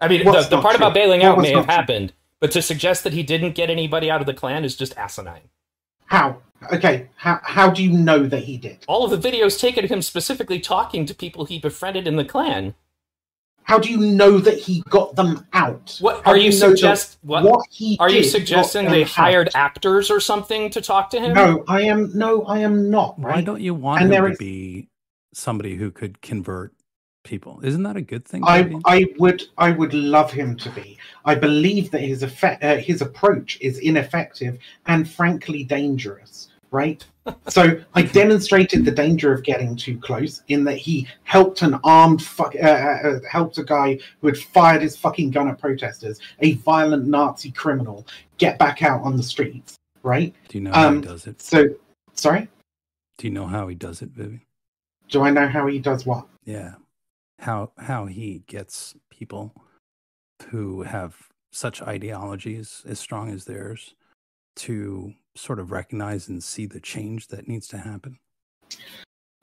I 0.00 0.08
mean, 0.08 0.24
the, 0.24 0.32
the 0.50 0.60
part 0.60 0.76
true? 0.76 0.84
about 0.84 0.92
bailing 0.94 1.22
out 1.22 1.38
may 1.38 1.52
have 1.52 1.64
true? 1.64 1.72
happened, 1.74 2.12
but 2.40 2.50
to 2.52 2.60
suggest 2.60 3.04
that 3.04 3.12
he 3.14 3.22
didn't 3.22 3.52
get 3.52 3.70
anybody 3.70 4.10
out 4.10 4.20
of 4.20 4.26
the 4.26 4.34
Klan 4.34 4.64
is 4.64 4.76
just 4.76 4.96
asinine. 4.98 5.48
How? 6.06 6.38
Okay, 6.72 7.08
how 7.16 7.40
how 7.42 7.70
do 7.70 7.82
you 7.82 7.90
know 7.92 8.26
that 8.26 8.42
he 8.44 8.56
did? 8.56 8.84
All 8.86 9.04
of 9.10 9.10
the 9.22 9.30
videos 9.30 9.58
taken 9.58 9.82
of 9.84 9.90
him 9.90 10.02
specifically 10.02 10.60
talking 10.60 11.06
to 11.06 11.14
people 11.14 11.44
he 11.46 11.58
befriended 11.58 12.06
in 12.06 12.16
the 12.16 12.24
Klan. 12.24 12.74
How 13.64 13.78
do 13.78 13.90
you 13.90 13.98
know 13.98 14.38
that 14.38 14.58
he 14.58 14.82
got 14.88 15.14
them 15.16 15.46
out? 15.52 15.96
What 16.00 16.24
How 16.24 16.32
are 16.32 16.34
do 16.36 16.42
you 16.42 16.52
suggest? 16.52 17.18
What, 17.22 17.44
what 17.44 17.66
he 17.70 17.96
are 18.00 18.10
you 18.10 18.24
suggesting 18.24 18.86
they 18.88 19.04
hired 19.04 19.48
out? 19.48 19.54
actors 19.54 20.10
or 20.10 20.20
something 20.20 20.70
to 20.70 20.80
talk 20.80 21.10
to 21.10 21.20
him? 21.20 21.34
No, 21.34 21.64
I 21.68 21.82
am 21.82 22.10
no, 22.16 22.42
I 22.44 22.58
am 22.60 22.90
not. 22.90 23.18
Why 23.18 23.40
don't 23.40 23.60
you 23.60 23.74
want 23.74 24.02
And 24.02 24.12
him 24.12 24.20
there 24.20 24.26
to 24.28 24.32
is- 24.32 24.38
be 24.38 24.88
somebody 25.32 25.76
who 25.76 25.90
could 25.90 26.20
convert 26.20 26.72
people? 27.24 27.60
Isn't 27.62 27.84
that 27.84 27.96
a 27.96 28.02
good 28.02 28.24
thing? 28.24 28.42
I, 28.44 28.62
Vivian? 28.62 28.82
I 28.84 29.06
would 29.18 29.44
I 29.56 29.70
would 29.70 29.94
love 29.94 30.32
him 30.32 30.56
to 30.58 30.70
be. 30.70 30.98
I 31.24 31.34
believe 31.36 31.90
that 31.92 32.00
his 32.00 32.22
effect, 32.22 32.64
uh, 32.64 32.76
his 32.76 33.00
approach 33.00 33.58
is 33.60 33.78
ineffective 33.78 34.58
and 34.86 35.08
frankly 35.08 35.62
dangerous. 35.64 36.48
Right. 36.70 37.04
So 37.48 37.80
I 37.94 38.02
demonstrated 38.20 38.84
the 38.84 38.90
danger 38.90 39.32
of 39.32 39.42
getting 39.42 39.76
too 39.76 39.98
close 39.98 40.42
in 40.48 40.64
that 40.64 40.76
he 40.76 41.06
helped 41.24 41.62
an 41.62 41.78
armed 41.84 42.22
fuck, 42.22 42.54
uh, 42.56 42.66
uh, 42.66 43.20
helped 43.30 43.58
a 43.58 43.64
guy 43.64 43.98
who 44.20 44.28
had 44.28 44.36
fired 44.36 44.82
his 44.82 44.96
fucking 44.96 45.30
gun 45.30 45.48
at 45.48 45.58
protesters, 45.58 46.18
a 46.40 46.54
violent 46.54 47.06
Nazi 47.06 47.50
criminal, 47.50 48.06
get 48.38 48.58
back 48.58 48.82
out 48.82 49.02
on 49.02 49.16
the 49.16 49.22
streets. 49.22 49.78
Right. 50.02 50.34
Do 50.48 50.58
you 50.58 50.64
know 50.64 50.72
how 50.72 50.88
um, 50.88 50.96
he 50.96 51.08
does 51.08 51.26
it? 51.26 51.40
So 51.40 51.68
sorry. 52.14 52.48
Do 53.18 53.26
you 53.26 53.32
know 53.32 53.46
how 53.46 53.68
he 53.68 53.74
does 53.74 54.02
it, 54.02 54.10
Vivian? 54.10 54.42
Do 55.08 55.22
I 55.22 55.30
know 55.30 55.46
how 55.46 55.66
he 55.66 55.78
does 55.78 56.04
what? 56.04 56.26
Yeah. 56.44 56.74
How 57.38 57.72
how 57.78 58.06
he 58.06 58.42
gets 58.46 58.94
people 59.10 59.54
who 60.48 60.82
have 60.82 61.16
such 61.52 61.82
ideologies 61.82 62.82
as 62.86 62.98
strong 62.98 63.30
as 63.30 63.44
theirs 63.44 63.94
to 64.56 65.14
sort 65.34 65.58
of 65.58 65.70
recognize 65.70 66.28
and 66.28 66.42
see 66.42 66.66
the 66.66 66.80
change 66.80 67.28
that 67.28 67.48
needs 67.48 67.66
to 67.68 67.78
happen. 67.78 68.18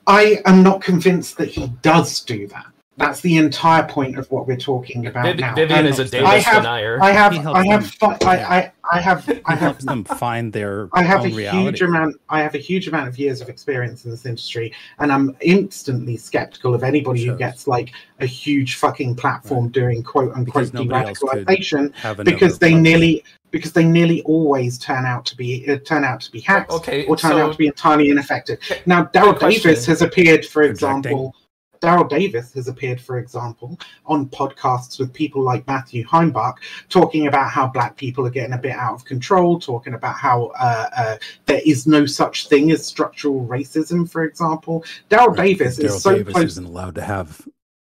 I 0.07 0.41
am 0.45 0.63
not 0.63 0.81
convinced 0.81 1.37
that 1.37 1.49
he 1.49 1.67
does 1.81 2.21
do 2.21 2.47
that. 2.47 2.67
That's 2.99 3.21
the 3.21 3.37
entire 3.37 3.87
point 3.87 4.17
of 4.19 4.29
what 4.29 4.45
we're 4.45 4.57
talking 4.57 5.07
about 5.07 5.25
Viv- 5.25 5.39
now. 5.39 5.55
Vivian 5.55 5.79
And 5.79 5.87
is 5.87 5.99
a 5.99 6.05
Davis 6.05 6.43
have- 6.43 6.63
denier. 6.63 6.99
I 7.01 7.11
have, 7.11 7.31
He 7.31 7.37
helps 7.39 7.57
I 7.59 7.65
have, 7.67 7.99
them. 7.99 8.17
I, 8.25 8.37
I, 8.57 8.71
I 8.91 8.99
have, 8.99 9.25
He 9.25 9.39
I 9.45 9.51
have, 9.51 9.59
helps 9.59 9.85
them 9.85 10.03
find 10.03 10.51
their 10.51 10.89
I 10.93 11.03
have 11.03 11.21
a 11.21 11.27
own 11.49 11.63
huge 11.65 11.81
amount. 11.81 12.19
I 12.29 12.41
have 12.41 12.55
a 12.55 12.57
huge 12.57 12.89
amount 12.89 13.07
of 13.07 13.17
years 13.17 13.39
of 13.39 13.47
experience 13.47 14.03
in 14.03 14.11
this 14.11 14.25
industry, 14.25 14.73
and 14.99 15.13
I'm 15.13 15.35
instantly 15.39 16.17
skeptical 16.17 16.75
of 16.75 16.83
anybody 16.83 17.23
who 17.25 17.37
gets 17.37 17.67
like 17.67 17.91
a 18.19 18.25
huge 18.25 18.75
fucking 18.75 19.15
platform 19.15 19.69
doing 19.69 20.03
quote 20.03 20.33
unquote 20.35 20.45
Because 20.45 20.73
nobody 20.73 21.07
else 21.07 21.19
could 21.19 21.45
de-radicalization 21.45 22.25
because 22.25 22.59
they 22.59 22.71
approach. 22.71 22.81
nearly 22.83 23.23
because 23.51 23.71
they 23.73 23.83
nearly 23.85 24.21
always 24.23 24.77
turn 24.77 25.05
out 25.05 25.25
to 25.25 25.35
be 25.37 25.67
uh, 25.69 25.77
turn 25.85 26.03
out 26.03 26.19
to 26.21 26.31
be 26.31 26.39
hacks 26.41 26.73
Okay, 26.75 27.05
or 27.05 27.15
turn 27.15 27.31
so- 27.31 27.45
out 27.45 27.51
to 27.53 27.57
be 27.57 27.67
entirely 27.67 28.09
ineffective. 28.09 28.59
Now, 28.85 29.05
Daryl 29.05 29.39
good. 29.39 29.53
Davis 29.63 29.85
has 29.85 30.01
appeared, 30.01 30.45
for 30.45 30.67
Projecting. 30.67 30.97
example. 30.97 31.35
Daryl 31.81 32.09
Davis 32.09 32.53
has 32.53 32.67
appeared, 32.67 32.99
for 32.99 33.19
example, 33.19 33.79
on 34.05 34.27
podcasts 34.29 34.99
with 34.99 35.13
people 35.13 35.41
like 35.41 35.65
Matthew 35.67 36.05
Heimbach, 36.05 36.55
talking 36.89 37.27
about 37.27 37.49
how 37.51 37.67
black 37.67 37.95
people 37.95 38.25
are 38.27 38.29
getting 38.31 38.53
a 38.53 38.57
bit 38.57 38.73
out 38.73 38.93
of 38.95 39.05
control, 39.05 39.59
talking 39.59 39.93
about 39.93 40.15
how 40.15 40.51
uh, 40.59 40.89
uh, 40.97 41.17
there 41.45 41.61
is 41.65 41.87
no 41.87 42.05
such 42.05 42.47
thing 42.47 42.71
as 42.71 42.85
structural 42.85 43.45
racism, 43.45 44.09
for 44.09 44.23
example. 44.23 44.83
Daryl 45.09 45.27
Right, 45.37 45.57
Davis 45.57 45.77
because 45.77 45.95
is 45.95 46.01
so 46.03 46.15
Davis 46.17 46.33
close- 46.33 46.45
isn't 46.45 46.65
allowed 46.65 46.95
to 46.95 47.01
have 47.01 47.47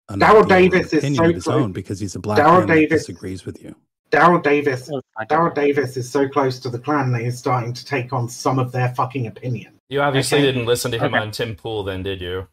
an 0.09 0.19
Daryl 0.19 0.23
idea 0.23 0.35
or 0.35 0.41
an 0.41 0.47
Davis 0.49 0.93
is 0.93 1.15
so 1.17 1.23
of 1.25 1.33
his 1.35 1.43
close- 1.43 1.55
own 1.61 1.71
because 1.71 1.99
he's 1.99 2.15
a 2.15 2.19
black 2.19 2.37
Daryl 2.39 2.59
man 2.59 2.67
that 2.67 2.75
Davis- 2.75 3.05
disagrees 3.05 3.45
with 3.45 3.61
you. 3.63 3.75
Daryl 4.11 4.41
Davis 4.41 4.89
I 5.17 5.25
don't 5.25 5.51
Daryl. 5.51 5.55
Davis 5.55 5.95
is 5.97 6.09
so 6.09 6.27
close 6.27 6.59
to 6.59 6.69
the 6.69 6.79
Klan 6.79 7.11
that 7.11 7.21
he's 7.21 7.37
starting 7.37 7.73
to 7.73 7.85
take 7.85 8.11
on 8.11 8.27
some 8.27 8.57
of 8.57 8.71
their 8.71 8.89
fucking 8.95 9.27
opinion. 9.27 9.73
You 9.89 10.01
obviously 10.01 10.39
Okay. 10.39 10.45
didn't 10.47 10.65
listen 10.65 10.91
to 10.91 10.97
him 10.97 11.13
Okay. 11.13 11.17
on 11.23 11.29
Tim 11.31 11.55
Pool, 11.55 11.83
then, 11.83 12.01
did 12.03 12.19
you? 12.21 12.47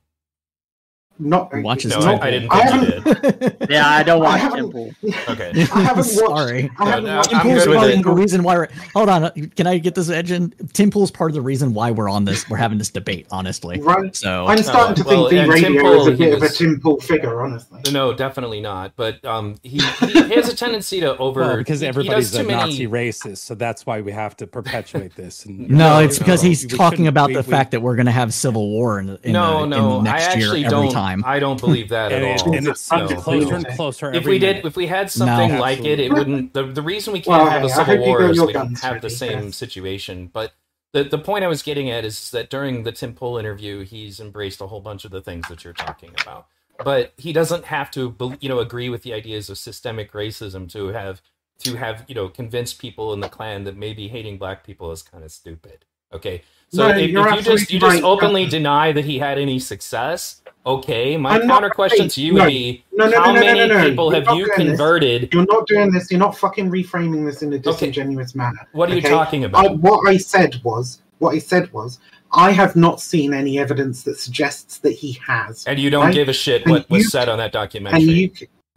Not 1.18 1.51
Watch 1.62 1.84
his 1.84 1.93
No, 1.93 2.01
not- 2.01 2.22
I, 2.22 2.26
I 2.26 2.30
didn't 2.30 2.52
I 2.52 2.66
think 2.66 2.82
you 2.88 3.02
haven't- 3.12 3.59
did. 3.60 3.70
Yeah, 3.70 3.88
I 3.88 4.02
don't 4.02 4.20
watch 4.22 4.40
haven't- 4.40 4.59
Tim 4.59 4.70
Pool. 4.72 4.90
Okay. 5.28 5.51
I 5.72 5.80
haven't 5.80 5.97
watched. 5.97 6.10
Sorry. 6.10 6.70
I 6.78 6.84
haven't 6.90 7.05
No, 7.05 7.10
no, 7.12 7.16
watched 7.16 7.34
I'm 7.34 7.47
good 7.47 7.68
with 7.68 7.76
part 7.78 7.90
it. 7.90 7.97
of 7.98 8.05
the 8.05 8.10
reason 8.12 8.43
why 8.43 8.56
we're 8.56 8.68
hold 8.94 9.09
on. 9.09 9.30
Can 9.56 9.66
I 9.66 9.78
get 9.78 9.94
this 9.94 10.10
edge 10.10 10.30
in? 10.30 10.51
Tim 10.72 10.90
Pool's 10.90 11.10
part 11.10 11.30
of 11.30 11.34
the 11.34 11.40
reason 11.40 11.72
why 11.74 11.90
we're 11.90 12.09
on 12.10 12.24
this. 12.26 12.48
We're 12.51 12.56
having 12.59 12.78
this 12.78 12.90
debate, 12.90 13.26
honestly. 13.30 13.80
Right. 13.80 14.14
So 14.14 14.47
I'm 14.47 14.62
starting 14.62 15.02
to 15.02 15.09
well, 15.09 15.28
think 15.30 15.40
and 15.43 15.52
V 15.52 15.60
Tim 15.60 15.72
Radio 15.76 15.82
Pool, 15.82 16.01
is 16.02 16.06
a 16.09 16.10
he 16.12 16.16
bit 16.18 16.32
of 16.34 16.38
a 16.38 16.43
was- 16.43 16.59
Tim 16.59 16.80
Pool 16.80 17.01
figure, 17.01 17.43
honestly. 17.43 17.80
No, 17.93 18.12
definitely 18.12 18.60
not. 18.60 18.93
But 18.97 19.24
um, 19.24 19.56
he, 19.62 19.78
he 19.78 19.80
has 20.34 20.48
a 20.48 20.56
tendency 20.56 21.01
to 21.01 21.16
over. 21.16 21.40
Well, 21.40 21.56
because 21.56 21.80
he- 21.80 21.86
he 21.86 21.88
everybody's 21.88 22.34
a 22.34 22.44
many- 22.44 22.52
Nazi 22.72 22.86
racist, 22.86 23.38
so 23.38 23.55
that's 23.55 23.86
why 23.86 24.01
we 24.02 24.12
have 24.12 24.36
to 24.36 24.47
perpetuate 24.47 25.14
this. 25.16 25.44
And 25.47 25.68
no, 25.70 25.97
No, 25.97 25.98
it's 26.05 26.18
because 26.18 26.43
no, 26.43 26.48
he's 26.51 26.66
talking 26.66 27.06
about 27.06 27.32
the 27.32 27.43
fact 27.43 27.70
that 27.72 27.80
we're 27.80 27.97
going 27.97 28.06
to 28.06 28.12
have 28.12 28.34
civil 28.34 28.68
war 28.68 28.98
in, 29.01 29.18
in, 29.22 29.32
no, 29.32 29.64
no, 29.64 30.01
next 30.02 30.24
I 30.24 30.32
actually 30.32 30.59
year 30.60 30.66
every 30.66 30.84
don't. 30.86 30.93
Time. 31.07 31.23
I 31.27 31.39
don't 31.39 31.61
believe 31.61 31.89
that 31.91 32.12
and, 32.12 32.24
at 32.24 32.41
it, 32.41 32.47
all. 32.47 32.55
and 32.55 32.69
it's 32.69 32.91
No, 32.91 33.07
seems 33.07 33.23
closer 33.23 33.55
and 33.55 33.66
closer. 33.69 34.12
If 34.12 34.24
we 34.24 34.39
did, 34.39 34.57
minute. 34.57 34.66
if 34.66 34.77
we 34.77 34.87
had 34.87 35.11
something 35.11 35.53
No. 35.55 35.61
like 35.61 35.81
it, 35.81 36.01
it 36.01 36.12
wouldn't. 36.12 36.53
The, 36.53 36.65
the 36.65 36.83
reason 36.83 37.12
we 37.12 37.20
can't 37.20 37.43
Well, 37.43 37.51
have 37.51 37.65
a 37.65 37.69
civil 37.69 37.99
war 37.99 38.23
is 38.23 38.41
we 38.41 38.53
don't 38.53 38.78
have 38.81 39.01
the 39.03 39.11
same 39.11 39.45
yes. 39.47 39.57
situation. 39.57 40.31
But 40.33 40.53
the 40.93 41.05
the 41.05 41.19
point 41.19 41.45
I 41.45 41.49
was 41.49 41.62
getting 41.62 41.91
at 41.91 42.05
is 42.05 42.31
that 42.31 42.51
during 42.51 42.83
the 42.85 42.93
Tim 42.93 43.15
Pool 43.15 43.39
interview, 43.39 43.85
he's 43.85 44.20
embraced 44.20 44.61
a 44.61 44.66
whole 44.66 44.81
bunch 44.81 45.05
of 45.05 45.11
the 45.11 45.20
things 45.23 45.49
that 45.49 45.65
you're 45.65 45.73
talking 45.73 46.11
about. 46.23 46.47
But 46.85 47.15
he 47.16 47.33
doesn't 47.33 47.65
have 47.66 47.91
to, 47.93 48.15
you 48.41 48.49
know, 48.51 48.59
agree 48.59 48.91
with 48.91 49.03
the 49.03 49.15
ideas 49.15 49.49
of 49.49 49.57
systemic 49.59 50.12
racism 50.12 50.70
to 50.73 50.89
have 50.89 51.23
to 51.61 51.77
have 51.77 52.05
you 52.09 52.15
know 52.15 52.28
convinced 52.28 52.78
people 52.78 53.12
in 53.12 53.20
the 53.20 53.28
Klan 53.28 53.65
that 53.65 53.77
maybe 53.77 54.09
hating 54.09 54.39
black 54.39 54.65
people 54.65 54.93
is 54.93 55.03
kind 55.03 55.24
of 55.24 55.33
stupid. 55.33 55.85
Okay, 56.12 56.43
so 56.68 56.88
No, 56.88 56.94
if, 56.97 56.97
if 56.98 57.10
you 57.10 57.43
just 57.43 57.72
you 57.72 57.78
just 57.80 57.94
right. 57.94 58.02
openly 58.02 58.47
deny 58.47 58.93
that 58.93 59.05
he 59.05 59.18
had 59.18 59.38
any 59.38 59.59
success, 59.59 60.43
okay. 60.64 61.16
My 61.16 61.36
I'm 61.38 61.47
counter 61.48 61.70
question 61.70 62.05
right. 62.05 62.10
to 62.10 62.20
you 62.20 62.32
No. 62.34 62.43
would 62.44 62.48
be: 62.48 62.84
No, 62.93 63.10
How 63.12 63.32
many 63.32 63.88
people 63.90 64.12
You're 64.12 64.24
have 64.24 64.36
you 64.36 64.47
doing 64.47 64.59
this. 64.59 64.68
converted? 64.78 65.32
You're 65.32 65.47
not 65.47 65.66
doing 65.66 65.93
this. 65.93 66.10
You're 66.10 66.20
not 66.20 66.36
fucking 66.36 66.70
reframing 66.70 67.24
this 67.24 67.43
in 67.43 67.52
a 67.52 67.59
disingenuous 67.59 68.34
manner. 68.34 68.66
What 68.72 68.90
are 68.90 68.94
you 68.94 68.98
okay? 68.98 69.09
talking 69.10 69.44
I, 69.44 69.47
about? 69.48 69.78
what 69.78 70.09
I 70.09 70.16
said 70.16 70.60
was, 70.64 71.02
what 71.18 71.34
I 71.34 71.38
said 71.38 71.72
was, 71.72 71.98
I 72.32 72.51
have 72.51 72.74
not 72.76 73.01
seen 73.01 73.32
any 73.32 73.59
evidence 73.59 74.02
that 74.02 74.18
suggests 74.18 74.78
that 74.78 74.93
he 74.93 75.12
has. 75.26 75.64
and 75.66 75.78
you 75.78 75.88
don't 75.90 76.06
right? 76.06 76.14
give 76.14 76.28
a 76.28 76.32
shit 76.32 76.62
And 76.62 76.72
what 76.72 76.90
was 76.90 77.05
you- 77.05 77.09
said 77.10 77.28
on 77.28 77.38
that 77.38 77.52
documentary. 77.52 78.01
and 78.02 78.10
you 78.10 78.30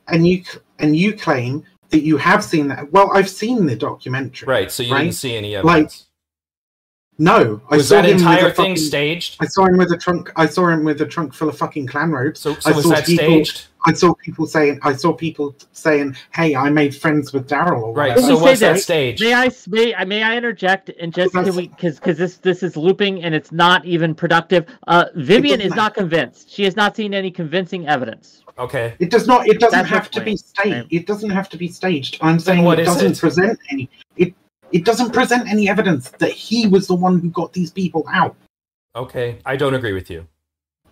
and 0.07 0.27
you 0.27 0.43
and 0.77 0.95
you 0.95 1.13
claim 1.13 1.63
that 1.89 2.03
you 2.03 2.17
have 2.17 2.43
seen 2.43 2.67
that. 2.67 2.91
Well, 2.93 3.09
I've 3.15 3.27
seen 3.29 3.65
the 3.65 3.75
documentary. 3.75 4.45
right, 4.47 4.71
so 4.71 4.83
you 4.83 4.93
right? 4.93 5.01
didn't 5.05 5.15
see 5.15 5.35
any 5.35 5.57
Like, 5.57 5.89
evidence. 7.19 7.61
No, 7.61 7.61
I 7.69 7.77
was 7.77 7.87
saw 7.89 7.95
that 7.95 8.05
him 8.05 8.13
with 8.15 8.21
entire 8.21 8.47
a 8.47 8.51
thing 8.51 8.75
fucking- 8.75 8.77
staged? 8.77 9.37
I 9.39 9.45
saw 9.45 9.65
him 9.65 9.77
with 9.77 9.91
a 9.91 9.97
trunk. 9.97 10.31
I 10.35 10.45
saw 10.45 10.67
him 10.69 10.83
with 10.83 11.01
a 11.01 11.05
trunk 11.05 11.33
full 11.33 11.49
of 11.49 11.57
fucking 11.57 11.87
Klan 11.87 12.11
robes. 12.11 12.39
So, 12.39 12.55
I 12.65 12.71
was 12.71 12.83
saw 12.85 12.91
that 12.91 13.05
people- 13.05 13.25
staged? 13.25 13.65
I 13.85 13.93
saw 13.93 14.13
people 14.13 14.45
saying. 14.45 14.79
I 14.83 14.93
saw 14.93 15.13
people 15.13 15.55
saying, 15.71 16.15
"Hey, 16.33 16.53
I 16.53 16.69
made 16.69 16.93
friends 16.93 17.31
with 17.31 17.47
Daryl." 17.47 17.95
Right. 17.95 18.19
So 18.19 18.35
me 18.35 18.41
was 18.41 18.59
that 18.59 18.79
staged? 18.79 19.21
May 19.21 19.33
I 19.33 19.49
may 19.69 19.95
I 19.95 20.03
may 20.03 20.21
I 20.21 20.35
interject 20.35 20.89
and 20.99 21.13
just 21.13 21.33
can 21.33 21.55
we 21.55 21.69
because 21.69 21.95
because 21.95 22.17
this 22.17 22.37
this 22.37 22.61
is 22.61 22.75
looping 22.75 23.23
and 23.23 23.33
it's 23.33 23.53
not 23.53 23.85
even 23.85 24.13
productive. 24.13 24.65
Uh, 24.87 25.05
Vivian 25.15 25.61
is 25.61 25.69
doesn't 25.69 25.77
not 25.77 25.93
convinced. 25.93 26.51
She 26.51 26.63
has 26.65 26.75
not 26.75 26.97
seen 26.97 27.13
any 27.13 27.31
convincing 27.31 27.87
evidence. 27.87 28.43
Okay. 28.57 28.95
It 28.99 29.11
does 29.11 29.27
not. 29.27 29.47
It 29.47 29.61
doesn't 29.61 29.71
That's 29.79 29.89
have 29.89 30.03
my 30.13 30.19
to 30.19 30.21
be 30.25 30.35
staged. 30.35 30.75
Right. 30.75 30.87
It 30.91 31.07
doesn't 31.07 31.29
have 31.29 31.47
to 31.47 31.57
be 31.57 31.69
staged. 31.69 32.17
I'm 32.19 32.37
saying 32.39 32.65
what 32.65 32.79
it 32.79 32.81
is 32.81 32.87
doesn't 32.89 33.13
it? 33.13 33.19
present 33.19 33.57
any. 33.71 33.89
It 34.17 34.33
it 34.71 34.85
doesn't 34.85 35.11
present 35.13 35.47
any 35.49 35.69
evidence 35.69 36.09
that 36.19 36.31
he 36.31 36.67
was 36.67 36.87
the 36.87 36.95
one 36.95 37.19
who 37.19 37.29
got 37.29 37.53
these 37.53 37.71
people 37.71 38.05
out. 38.11 38.35
Okay. 38.95 39.39
I 39.45 39.55
don't 39.55 39.73
agree 39.75 39.93
with 39.93 40.09
you. 40.09 40.27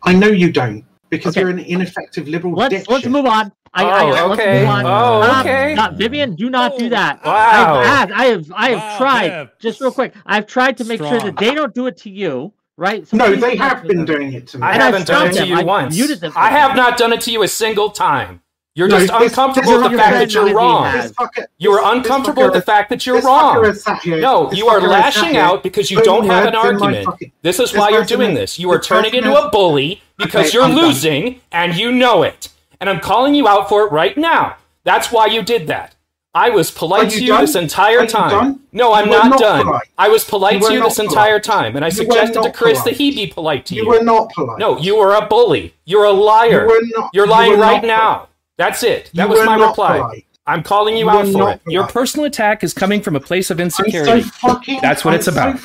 I 0.04 0.14
know 0.14 0.28
you 0.28 0.52
don't 0.52 0.84
because 1.10 1.34
Okay. 1.36 1.42
you're 1.42 1.50
an 1.50 1.60
ineffective 1.60 2.28
liberal. 2.28 2.54
Let's 2.54 2.88
let's 2.88 3.06
move 3.08 3.26
on. 3.26 3.52
I, 3.74 3.84
Oh, 3.84 3.88
I, 3.88 4.34
okay. 4.34 4.46
Let's 4.54 4.62
move 4.62 4.70
on. 4.70 4.86
Oh, 4.86 5.24
Stop. 5.24 5.46
okay. 5.46 5.74
Stop. 5.76 5.94
Vivian, 5.96 6.36
do 6.36 6.50
not 6.50 6.78
do 6.78 6.86
oh, 6.86 6.90
that. 6.90 7.24
Wow. 7.26 7.80
I've 7.80 7.86
asked, 7.86 8.12
I 8.12 8.26
have 8.26 8.52
I 8.56 8.70
have 8.70 8.80
Wow, 8.80 8.98
tried 8.98 9.30
Viv. 9.30 9.50
just 9.60 9.82
real 9.82 9.92
quick. 9.92 10.14
I've 10.26 10.48
tried 10.48 10.78
to 10.78 10.84
make 10.86 11.00
sure 11.00 11.20
that 11.20 11.38
they 11.38 11.54
don't 11.54 11.74
do 11.76 11.88
it 11.88 11.98
to 11.98 12.10
you, 12.10 12.54
right? 12.78 13.08
So 13.08 13.18
No, 13.18 13.36
they 13.36 13.56
have 13.58 13.84
been 13.88 13.98
that. 14.00 14.08
doing 14.08 14.34
it 14.34 14.48
to 14.48 14.58
me. 14.60 14.64
I 14.64 14.74
And 14.74 14.84
I've 14.84 14.94
haven't 14.94 15.08
done 15.08 15.28
it 15.28 15.34
to 15.34 15.40
them. 15.40 15.48
you 15.50 15.56
I 15.58 15.64
once. 15.64 15.96
muted 15.96 16.22
them. 16.22 16.34
I 16.36 16.50
have 16.50 16.76
not 16.76 16.98
done 16.98 17.12
it 17.14 17.22
to 17.22 17.32
you 17.32 17.44
a 17.44 17.48
single 17.48 17.90
time. 17.90 18.42
You're 18.78 18.88
No, 18.88 19.00
just 19.00 19.12
this- 19.20 19.32
uncomfortable 19.32 19.72
this 19.74 19.82
with 19.82 19.92
the 19.94 19.98
fact 19.98 20.14
that 20.20 20.34
you're 20.36 20.54
wrong. 20.54 20.84
Vivian. 20.86 21.02
This 21.02 21.12
fucker- 21.14 21.46
You 21.58 21.72
are 21.72 21.78
this- 21.82 21.84
this 21.84 21.94
uncomfortable 22.06 22.44
with 22.44 22.54
the 22.54 22.62
fact 22.62 22.90
that 22.92 23.08
you're 23.08 23.22
wrong. 23.22 23.64
has 23.64 23.82
sat 23.84 24.02
here- 24.04 24.18
No, 24.18 24.52
you 24.54 24.68
are 24.70 24.80
fucker 24.80 24.94
has 24.94 25.16
sat 25.16 25.22
lashing 25.24 25.38
out 25.38 25.64
because 25.64 25.90
you 25.90 26.00
don't 26.04 26.28
have 26.28 26.46
an 26.46 26.54
words 26.54 26.56
in 26.56 26.62
my 26.78 26.86
argument. 26.86 27.06
fucking- 27.06 27.32
This 27.42 27.60
is 27.60 27.72
this 27.72 27.80
why 27.80 27.90
you're 27.90 28.04
doing 28.04 28.30
has- 28.30 28.40
this. 28.40 28.60
You 28.60 28.70
are 28.72 28.78
this 28.78 28.86
turning 28.86 29.16
into 29.16 29.32
has- 29.32 29.46
a 29.46 29.50
bully 29.50 30.04
because 30.20 30.46
Okay, 30.50 30.54
you're 30.54 30.64
I'm 30.64 30.76
done. 30.76 30.86
losing 30.86 31.42
and 31.52 31.76
you 31.76 31.92
know 31.92 32.22
it. 32.22 32.50
And 32.80 32.88
I'm 32.88 33.00
calling 33.00 33.34
you 33.34 33.48
out 33.48 33.68
for 33.68 33.84
it 33.84 33.92
right 33.92 34.16
now. 34.16 34.54
That's 34.84 35.12
why 35.12 35.26
you 35.26 35.42
did 35.42 35.66
that. 35.68 35.96
I 36.36 36.52
was 36.52 36.70
polite 36.70 37.08
Are 37.08 37.10
to 37.10 37.16
you 37.16 37.22
you 37.22 37.28
done? 37.30 37.42
this 37.42 37.56
entire 37.56 38.02
you 38.02 38.08
time. 38.08 38.30
done? 38.30 38.60
No, 38.72 38.94
I'm 38.94 39.10
not, 39.10 39.30
not 39.32 39.40
done. 39.40 39.66
polite. 39.66 39.88
I 39.98 40.08
was 40.10 40.24
polite 40.24 40.62
You 40.62 40.68
to 40.68 40.74
you 40.74 40.80
not 40.82 40.90
this 40.90 41.00
entire 41.00 41.40
time, 41.40 41.76
and 41.76 41.84
I 41.84 41.88
You 41.88 41.94
suggested 41.96 42.34
to 42.36 42.42
not 42.50 42.54
Chris 42.54 42.80
that 42.84 42.94
he 42.94 43.10
be 43.10 43.26
polite 43.26 43.66
to 43.68 43.76
you. 43.76 43.82
You 43.82 43.90
were 43.90 44.04
not 44.04 44.30
polite. 44.34 44.60
No, 44.60 44.78
you 44.78 44.96
were 44.98 45.16
a 45.16 45.22
bully. 45.26 45.74
You're 45.86 46.04
a 46.04 46.12
liar. 46.12 46.68
You 46.68 46.68
were 46.68 46.82
not- 46.96 47.10
You're 47.12 47.26
you 47.26 47.32
lying 47.32 47.52
were 47.54 47.58
right 47.58 47.82
not 47.82 47.88
now. 47.88 48.28
Polite. 48.58 48.72
That's 48.72 48.84
it. 48.84 49.06
You 49.14 49.18
That 49.18 49.30
was 49.30 49.46
my 49.46 49.56
reply. 49.56 50.00
polite. 50.00 50.26
I'm 50.46 50.64
calling 50.64 50.96
you 50.96 51.06
You 51.06 51.10
out 51.10 51.26
for 51.28 51.32
not 51.38 51.56
it. 51.66 51.72
Your 51.72 51.88
personal 51.88 52.26
attack 52.26 52.64
is 52.64 52.74
coming 52.74 53.02
from 53.02 53.16
a 53.16 53.20
place 53.20 53.50
of 53.52 53.60
I'm 53.60 53.66
insecurity. 53.66 54.22
so 54.24 54.30
fucking. 54.30 54.80
That's 54.82 55.04
what 55.04 55.12
I'm 55.12 55.18
it's 55.18 55.26
so 55.26 55.32
about. 55.34 55.60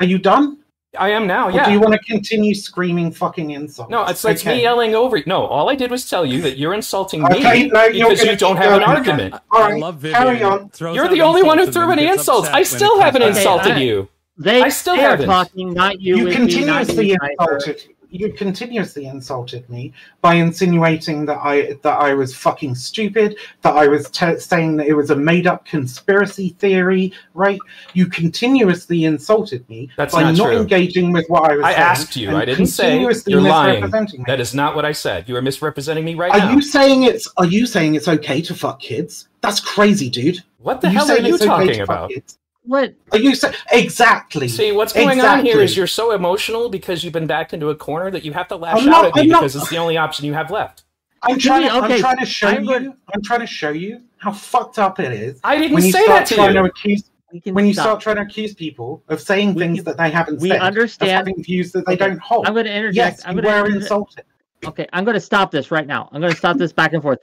Are 0.00 0.06
you 0.06 0.18
done? 0.18 0.58
I 0.98 1.10
am 1.10 1.28
now. 1.28 1.46
Or 1.46 1.52
Yeah. 1.52 1.66
do 1.66 1.70
you 1.70 1.78
want 1.78 1.92
to 1.92 2.00
continue 2.00 2.52
screaming 2.52 3.12
fucking 3.12 3.52
insults? 3.52 3.90
No, 3.92 4.04
it's 4.06 4.24
it's 4.24 4.44
me 4.44 4.60
yelling 4.62 4.96
over 4.96 5.16
you. 5.18 5.22
No, 5.24 5.46
all 5.46 5.70
I 5.70 5.76
did 5.76 5.88
was 5.92 6.10
tell 6.10 6.26
you 6.26 6.42
that 6.42 6.58
you're 6.58 6.74
insulting 6.74 7.24
Okay, 7.24 7.34
me 7.64 7.68
no, 7.68 7.84
you're 7.84 8.10
because 8.10 8.24
you 8.26 8.34
don't 8.36 8.56
have 8.56 8.72
an 8.72 8.80
going. 8.80 8.96
argument. 8.96 9.34
All 9.52 9.62
I 9.62 9.70
right, 9.70 9.80
love 9.80 9.98
Vivian. 9.98 10.20
carry 10.20 10.42
on. 10.42 10.70
You're 10.92 11.06
the 11.06 11.22
only 11.22 11.44
one 11.44 11.58
who 11.58 11.70
threw 11.70 11.90
and 11.92 12.00
any 12.00 12.08
insults. 12.10 12.48
I 12.48 12.64
still 12.64 13.00
haven't 13.00 13.22
comes 13.22 13.36
back. 13.36 13.40
insult- 13.42 13.60
insulted 13.60 13.82
you. 13.84 14.08
They, 14.36 14.62
I 14.62 14.68
still 14.70 14.94
are 14.94 15.10
haven't. 15.10 15.26
talking, 15.26 15.72
not 15.74 16.00
you. 16.00 16.16
You 16.16 16.32
continuously 16.34 17.10
you, 17.10 17.16
Cipher. 17.38 17.54
insulted. 17.54 17.82
You 18.12 18.32
continuously 18.32 19.06
insulted 19.06 19.68
me 19.70 19.92
by 20.20 20.34
insinuating 20.34 21.26
that 21.26 21.38
I 21.42 21.74
that 21.82 22.00
I 22.00 22.12
was 22.14 22.34
fucking 22.34 22.74
stupid, 22.74 23.36
that 23.62 23.76
I 23.76 23.86
was 23.86 24.10
te- 24.10 24.38
saying 24.40 24.76
that 24.78 24.88
it 24.88 24.94
was 24.94 25.10
a 25.10 25.16
made 25.16 25.46
up 25.46 25.64
conspiracy 25.64 26.50
theory. 26.58 27.12
Right? 27.34 27.60
You 27.94 28.06
continuously 28.06 29.04
insulted 29.04 29.68
me 29.68 29.90
That's 29.96 30.12
by 30.14 30.22
not 30.22 30.36
not 30.36 30.54
engaging 30.54 31.12
with 31.12 31.26
what 31.28 31.50
I 31.50 31.56
was 31.56 31.64
I 31.64 31.70
saying. 31.72 31.82
asked 31.82 32.16
you. 32.16 32.36
I 32.36 32.44
didn't 32.44 32.66
say 32.66 33.00
you're 33.26 33.40
lying. 33.40 33.82
me. 33.84 34.24
That 34.26 34.40
is 34.40 34.54
not 34.54 34.74
what 34.74 34.84
I 34.84 34.92
said. 34.92 35.28
You 35.28 35.36
are 35.36 35.42
misrepresenting 35.42 36.04
me 36.04 36.14
right 36.16 36.32
Are 36.32 36.38
now. 36.38 36.52
you 36.52 36.60
saying 36.62 37.04
it's 37.04 37.28
Are 37.36 37.46
you 37.46 37.64
saying 37.64 37.94
it's 37.94 38.08
okay 38.08 38.40
to 38.42 38.54
fuck 38.54 38.80
kids? 38.80 39.28
That's 39.40 39.60
crazy, 39.60 40.10
dude. 40.10 40.38
What 40.58 40.80
the 40.80 40.88
Are 40.88 40.90
hell 40.90 41.10
are 41.10 41.18
you 41.18 41.34
it's 41.34 41.44
okay 41.44 41.48
talking 41.66 41.80
about? 41.80 42.10
kids? 42.10 42.38
What? 42.62 42.94
Are 43.12 43.18
you 43.18 43.34
saying 43.34 43.54
exactly? 43.72 44.46
See, 44.48 44.72
what's 44.72 44.92
going 44.92 45.20
on 45.20 45.44
here 45.44 45.60
is 45.60 45.76
you're 45.76 45.86
so 45.86 46.12
emotional 46.12 46.68
because 46.68 47.02
you've 47.02 47.12
been 47.12 47.26
backed 47.26 47.54
into 47.54 47.70
a 47.70 47.74
corner 47.74 48.10
that 48.10 48.24
you 48.24 48.32
have 48.32 48.48
to 48.48 48.56
lash 48.56 48.82
I'm 48.82 48.88
out 48.88 48.90
not- 48.90 49.04
at 49.06 49.14
me 49.16 49.20
I'm 49.22 49.28
not- 49.28 49.40
because 49.40 49.56
it's 49.56 49.70
the 49.70 49.78
only 49.78 49.96
option 49.96 50.26
you 50.26 50.34
have 50.34 50.50
left. 50.50 50.84
I'm 51.22 51.38
trying. 51.38 51.62
To, 51.68 51.76
Okay, 51.84 51.94
I'm 51.94 52.00
trying 52.00 52.18
to 52.18 52.26
show 52.26 52.48
I'm 52.48 52.62
you. 52.64 52.68
going- 52.68 52.96
I'm 53.14 53.22
trying 53.22 53.40
to 53.40 53.46
show 53.46 53.70
you 53.70 54.02
how 54.18 54.32
fucked 54.32 54.78
up 54.78 55.00
it 55.00 55.12
is 55.12 55.40
I 55.44 55.56
didn't 55.58 55.74
when 55.74 55.84
you 55.84 55.92
say 55.92 56.02
start 56.04 56.20
that 56.20 56.26
to 56.28 56.34
trying 56.36 56.54
you. 56.54 56.62
to 56.62 56.64
accuse. 56.68 57.10
When 57.44 57.64
you 57.66 57.72
stop. 57.72 57.84
start 57.84 58.00
trying 58.00 58.16
to 58.16 58.22
accuse 58.22 58.54
people 58.54 59.02
of 59.08 59.20
saying 59.20 59.54
We- 59.54 59.62
things 59.62 59.84
that 59.84 59.96
they 59.96 60.10
haven't 60.10 60.40
we 60.40 60.48
said, 60.50 60.56
of 60.56 60.62
understand- 60.62 61.10
having 61.12 61.42
views 61.42 61.72
that 61.72 61.86
they 61.86 61.94
Okay, 61.94 62.08
don't 62.08 62.20
hold. 62.20 62.46
I'm 62.46 62.54
going 62.54 62.66
to 62.66 62.72
interject. 62.74 63.18
yes, 63.18 63.22
I'm 63.24 63.36
you 63.36 63.42
going 63.42 63.62
were 63.62 63.68
to 63.68 63.74
insulted. 63.76 64.24
Okay, 64.66 64.86
I'm 64.92 65.04
going 65.04 65.14
to 65.14 65.20
stop 65.20 65.50
this 65.50 65.70
right 65.70 65.86
now. 65.86 66.08
I'm 66.12 66.20
going 66.20 66.32
to 66.32 66.38
stop 66.38 66.56
this 66.58 66.72
back 66.72 66.92
and 66.92 67.02
forth. 67.02 67.18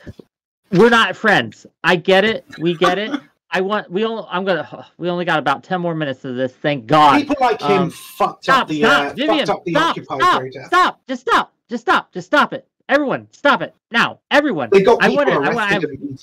We're 0.72 0.90
not 0.90 1.16
friends. 1.16 1.66
I 1.84 1.96
get 1.98 2.24
it. 2.26 2.46
We 2.60 2.76
get 2.76 2.98
it. 2.98 3.12
I 3.52 3.62
want. 3.62 3.90
We 3.90 4.04
all. 4.04 4.28
I'm 4.30 4.44
gonna. 4.46 4.88
We 4.98 5.10
only 5.10 5.26
got 5.26 5.40
about 5.40 5.64
ten 5.64 5.80
more 5.82 5.96
minutes 5.96 6.26
of 6.26 6.36
this. 6.36 6.54
Thank 6.54 6.86
God. 6.86 7.20
People 7.20 7.38
like 7.40 7.62
him 7.62 7.84
Um, 7.84 7.90
fucked 7.92 8.44
Stop! 8.44 8.64
up 8.64 8.68
the 8.68 8.80
stop! 8.82 9.12
uh, 9.12 9.14
Vivian! 9.16 9.46
fucked 9.46 9.50
up 9.50 9.64
the 9.66 9.72
stop! 9.72 9.90
Occupy 9.92 10.18
Stop! 10.18 10.40
protest. 10.42 10.68
Stop! 10.68 11.02
Just 11.08 11.22
stop! 11.22 11.54
Just 11.70 11.82
stop! 11.82 12.14
Just 12.14 12.28
stop 12.28 12.54
it! 12.54 12.68
Everyone, 12.90 13.28
stop 13.32 13.62
it 13.62 13.74
now! 13.92 14.20
Everyone. 14.32 14.70
They 14.72 14.84
got 14.84 15.02
I 15.04 15.10
people 15.10 15.26
wanna- 15.26 15.52
arrested 15.52 15.84
and 15.90 16.00
beaten. 16.02 16.18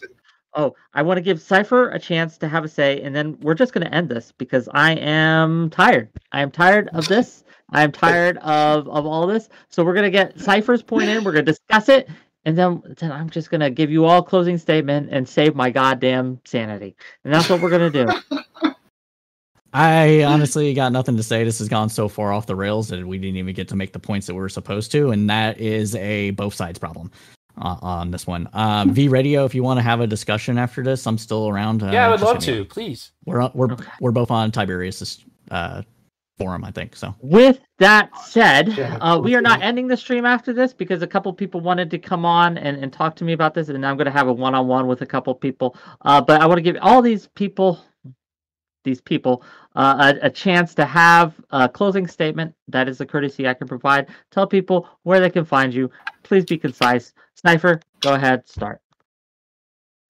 Oh, 0.56 0.76
I 0.92 1.02
want 1.02 1.16
to 1.18 1.20
give 1.20 1.40
Cipher 1.42 1.90
a 1.90 1.98
chance 1.98 2.38
to 2.38 2.46
have 2.46 2.64
a 2.64 2.68
say, 2.68 3.00
and 3.02 3.12
then 3.16 3.36
we're 3.40 3.54
just 3.54 3.72
going 3.72 3.84
to 3.84 3.92
end 3.92 4.08
this 4.08 4.32
because 4.38 4.68
I 4.72 4.92
am 4.92 5.68
tired. 5.70 6.10
I 6.30 6.42
am 6.42 6.52
tired 6.52 6.88
of 6.94 7.08
this. 7.08 7.42
I 7.70 7.82
am 7.82 7.90
tired 7.90 8.36
of, 8.38 8.86
of 8.88 9.04
all 9.04 9.26
this. 9.26 9.48
So 9.70 9.82
we're 9.82 9.94
going 9.94 10.04
to 10.04 10.10
get 10.12 10.38
Cipher's 10.38 10.80
point 10.80 11.08
in. 11.08 11.24
We're 11.24 11.32
going 11.32 11.44
to 11.44 11.50
discuss 11.50 11.88
it, 11.88 12.08
and 12.44 12.56
then, 12.58 12.82
then 12.98 13.10
I'm 13.12 13.30
just 13.30 13.50
going 13.50 13.60
to 13.60 13.70
give 13.70 13.90
you 13.90 14.04
all 14.04 14.22
closing 14.22 14.58
statement 14.58 15.08
and 15.10 15.28
save 15.28 15.54
my 15.54 15.70
goddamn 15.70 16.40
sanity. 16.44 16.96
And 17.24 17.32
that's 17.32 17.48
what 17.48 17.60
we're 17.60 17.70
going 17.70 17.92
to 17.92 18.06
do. 18.06 18.38
I 19.72 20.22
honestly 20.22 20.72
got 20.72 20.92
nothing 20.92 21.16
to 21.16 21.22
say. 21.22 21.42
This 21.42 21.58
has 21.58 21.68
gone 21.68 21.88
so 21.88 22.08
far 22.08 22.32
off 22.32 22.46
the 22.46 22.54
rails 22.54 22.88
that 22.88 23.04
we 23.04 23.18
didn't 23.18 23.36
even 23.36 23.54
get 23.54 23.66
to 23.68 23.76
make 23.76 23.92
the 23.92 23.98
points 23.98 24.26
that 24.28 24.34
we 24.34 24.40
were 24.40 24.48
supposed 24.48 24.92
to, 24.92 25.10
and 25.10 25.28
that 25.28 25.58
is 25.58 25.96
a 25.96 26.30
both 26.30 26.54
sides 26.54 26.78
problem 26.78 27.10
uh, 27.58 27.76
on 27.82 28.12
this 28.12 28.24
one. 28.24 28.48
Um, 28.52 28.94
v 28.94 29.08
Radio, 29.08 29.44
if 29.44 29.52
you 29.52 29.64
want 29.64 29.78
to 29.78 29.82
have 29.82 30.00
a 30.00 30.06
discussion 30.06 30.58
after 30.58 30.84
this, 30.84 31.06
I'm 31.08 31.18
still 31.18 31.48
around. 31.48 31.82
Uh, 31.82 31.90
yeah, 31.90 32.06
I 32.06 32.10
would 32.10 32.20
love 32.20 32.36
hit 32.36 32.54
to. 32.54 32.64
Please. 32.66 33.10
We're 33.24 33.50
we're 33.52 33.72
Okay. 33.72 33.84
we're 34.00 34.12
both 34.12 34.30
on 34.30 34.52
Tiberius' 34.52 35.24
uh, 35.50 35.82
forum, 36.36 36.64
I 36.64 36.70
think. 36.70 36.96
So 36.96 37.14
With 37.20 37.60
that 37.78 38.16
said, 38.18 38.68
Yeah, 38.68 38.96
uh, 38.96 39.18
we 39.18 39.34
are 39.34 39.40
not 39.40 39.62
ending 39.62 39.86
the 39.86 39.96
stream 39.96 40.24
after 40.24 40.52
this 40.52 40.72
because 40.72 41.02
a 41.02 41.06
couple 41.06 41.32
people 41.32 41.60
wanted 41.60 41.90
to 41.90 41.98
come 41.98 42.24
on 42.24 42.58
and, 42.58 42.76
and 42.82 42.92
talk 42.92 43.16
to 43.16 43.24
me 43.24 43.32
about 43.32 43.54
this, 43.54 43.68
and 43.68 43.84
I'm 43.86 43.96
going 43.96 44.06
to 44.06 44.10
have 44.10 44.28
a 44.28 44.32
one 44.32 44.54
on 44.54 44.66
one 44.66 44.86
with 44.86 45.02
a 45.02 45.06
couple 45.06 45.34
people. 45.34 45.76
Uh, 46.02 46.20
but 46.20 46.40
I 46.40 46.46
want 46.46 46.58
to 46.58 46.62
give 46.62 46.76
all 46.80 47.02
these 47.02 47.28
people, 47.34 47.80
these 48.84 49.00
people, 49.00 49.44
uh, 49.76 50.14
a, 50.22 50.26
a 50.26 50.30
chance 50.30 50.74
to 50.74 50.84
have 50.84 51.34
a 51.50 51.68
closing 51.68 52.06
statement. 52.06 52.54
That 52.68 52.88
is 52.88 52.98
the 52.98 53.06
courtesy 53.06 53.48
I 53.48 53.54
can 53.54 53.68
provide. 53.68 54.08
Tell 54.30 54.46
people 54.46 54.88
where 55.02 55.20
they 55.20 55.30
can 55.30 55.44
find 55.44 55.72
you. 55.72 55.90
Please 56.22 56.44
be 56.44 56.58
concise. 56.58 57.12
Cipher, 57.34 57.80
go 58.00 58.14
ahead, 58.14 58.48
start. 58.48 58.80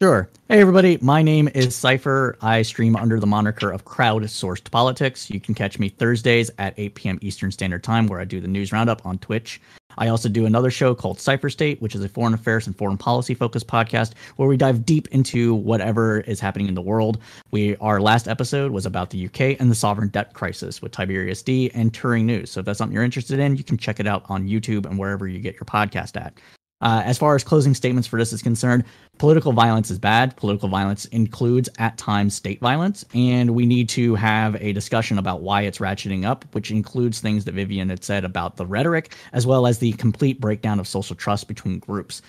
Sure. 0.05 0.29
Hey, 0.51 0.61
everybody. 0.61 0.99
My 1.01 1.23
name 1.23 1.49
is 1.55 1.75
Cypher. 1.75 2.37
I 2.43 2.61
stream 2.61 2.95
under 2.95 3.19
the 3.19 3.27
moniker 3.27 3.73
of 3.73 3.87
Crowdsourced 3.87 4.71
Politics. 4.71 5.31
You 5.31 5.41
can 5.41 5.55
catch 5.55 5.79
me 5.79 5.89
Thursdays 5.89 6.51
at 6.59 6.75
8 6.77 6.95
p.m. 6.95 7.19
Eastern 7.23 7.51
Standard 7.51 7.83
Time, 7.83 8.07
where 8.07 8.21
I 8.21 8.27
do 8.27 8.39
the 8.39 8.47
news 8.47 8.71
roundup 8.71 9.07
on 9.07 9.17
Twitch. 9.17 9.63
I 9.97 10.09
also 10.09 10.29
do 10.29 10.45
another 10.45 10.71
show 10.71 10.95
called 10.95 11.19
Cypher 11.21 11.49
State, 11.49 11.81
which 11.81 11.95
is 11.95 12.05
a 12.05 12.09
foreign 12.11 12.35
affairs 12.35 12.67
and 12.67 12.77
foreign 12.77 12.99
policy 12.99 13.33
focused 13.33 13.67
podcast 13.67 14.13
where 14.37 14.47
we 14.47 14.59
dive 14.59 14.85
deep 14.85 15.09
into 15.09 15.55
whatever 15.55 16.21
is 16.21 16.39
happening 16.39 16.69
in 16.69 16.75
the 16.75 16.83
world. 16.83 17.19
We 17.51 17.75
our 17.77 17.99
last 17.99 18.29
episode 18.29 18.73
was 18.73 18.85
about 18.85 19.09
the 19.09 19.25
UK 19.25 19.59
and 19.59 19.71
the 19.71 19.75
sovereign 19.75 20.09
debt 20.09 20.35
crisis 20.35 20.83
with 20.83 20.93
Tiberius 20.93 21.41
D 21.41 21.71
and 21.73 21.95
Turing 21.95 22.25
News. 22.25 22.51
So 22.51 22.61
if 22.61 22.67
that's 22.67 22.77
something 22.77 22.95
you're 22.95 23.05
interested 23.05 23.39
in, 23.39 23.57
you 23.57 23.65
can 23.65 23.79
check 23.79 24.01
it 24.01 24.07
out 24.07 24.27
on 24.29 24.47
YouTube 24.47 24.85
and 24.85 24.99
wherever 24.99 25.27
you 25.27 25.39
get 25.39 25.55
your 25.55 25.65
podcast 25.65 26.21
at. 26.21 26.35
Uh, 26.81 27.03
as 27.05 27.17
far 27.17 27.35
as 27.35 27.43
closing 27.43 27.75
statements 27.75 28.07
for 28.07 28.19
this 28.19 28.33
is 28.33 28.43
concerned, 28.43 28.85
political 29.19 29.53
violence 29.53 29.91
is 29.91 29.99
bad. 29.99 30.37
Political 30.37 30.69
violence 30.69 31.07
includes 31.07 31.69
at 31.79 31.97
times 31.97 32.35
state 32.35 32.61
violence, 32.61 33.05
and 33.15 33.55
we 33.55 33.65
need 33.65 33.89
to 33.91 34.15
have 34.17 34.57
a 34.57 34.73
discussion 34.73 35.19
about 35.19 35.41
why 35.41 35.63
it's 35.63 35.79
ratcheting 35.79 36.25
up, 36.25 36.45
which 36.53 36.71
includes 36.71 37.21
things 37.21 37.45
that 37.45 37.55
Vivian 37.55 37.89
had 37.89 38.05
said 38.05 38.25
about 38.25 38.57
the 38.57 38.67
rhetoric, 38.67 39.17
as 39.33 39.47
well 39.47 39.67
as 39.67 39.79
the 39.79 39.93
complete 39.93 40.41
breakdown 40.41 40.79
of 40.79 40.87
social 40.89 41.17
trust 41.17 41.49
between 41.49 41.79
groups. 41.79 42.21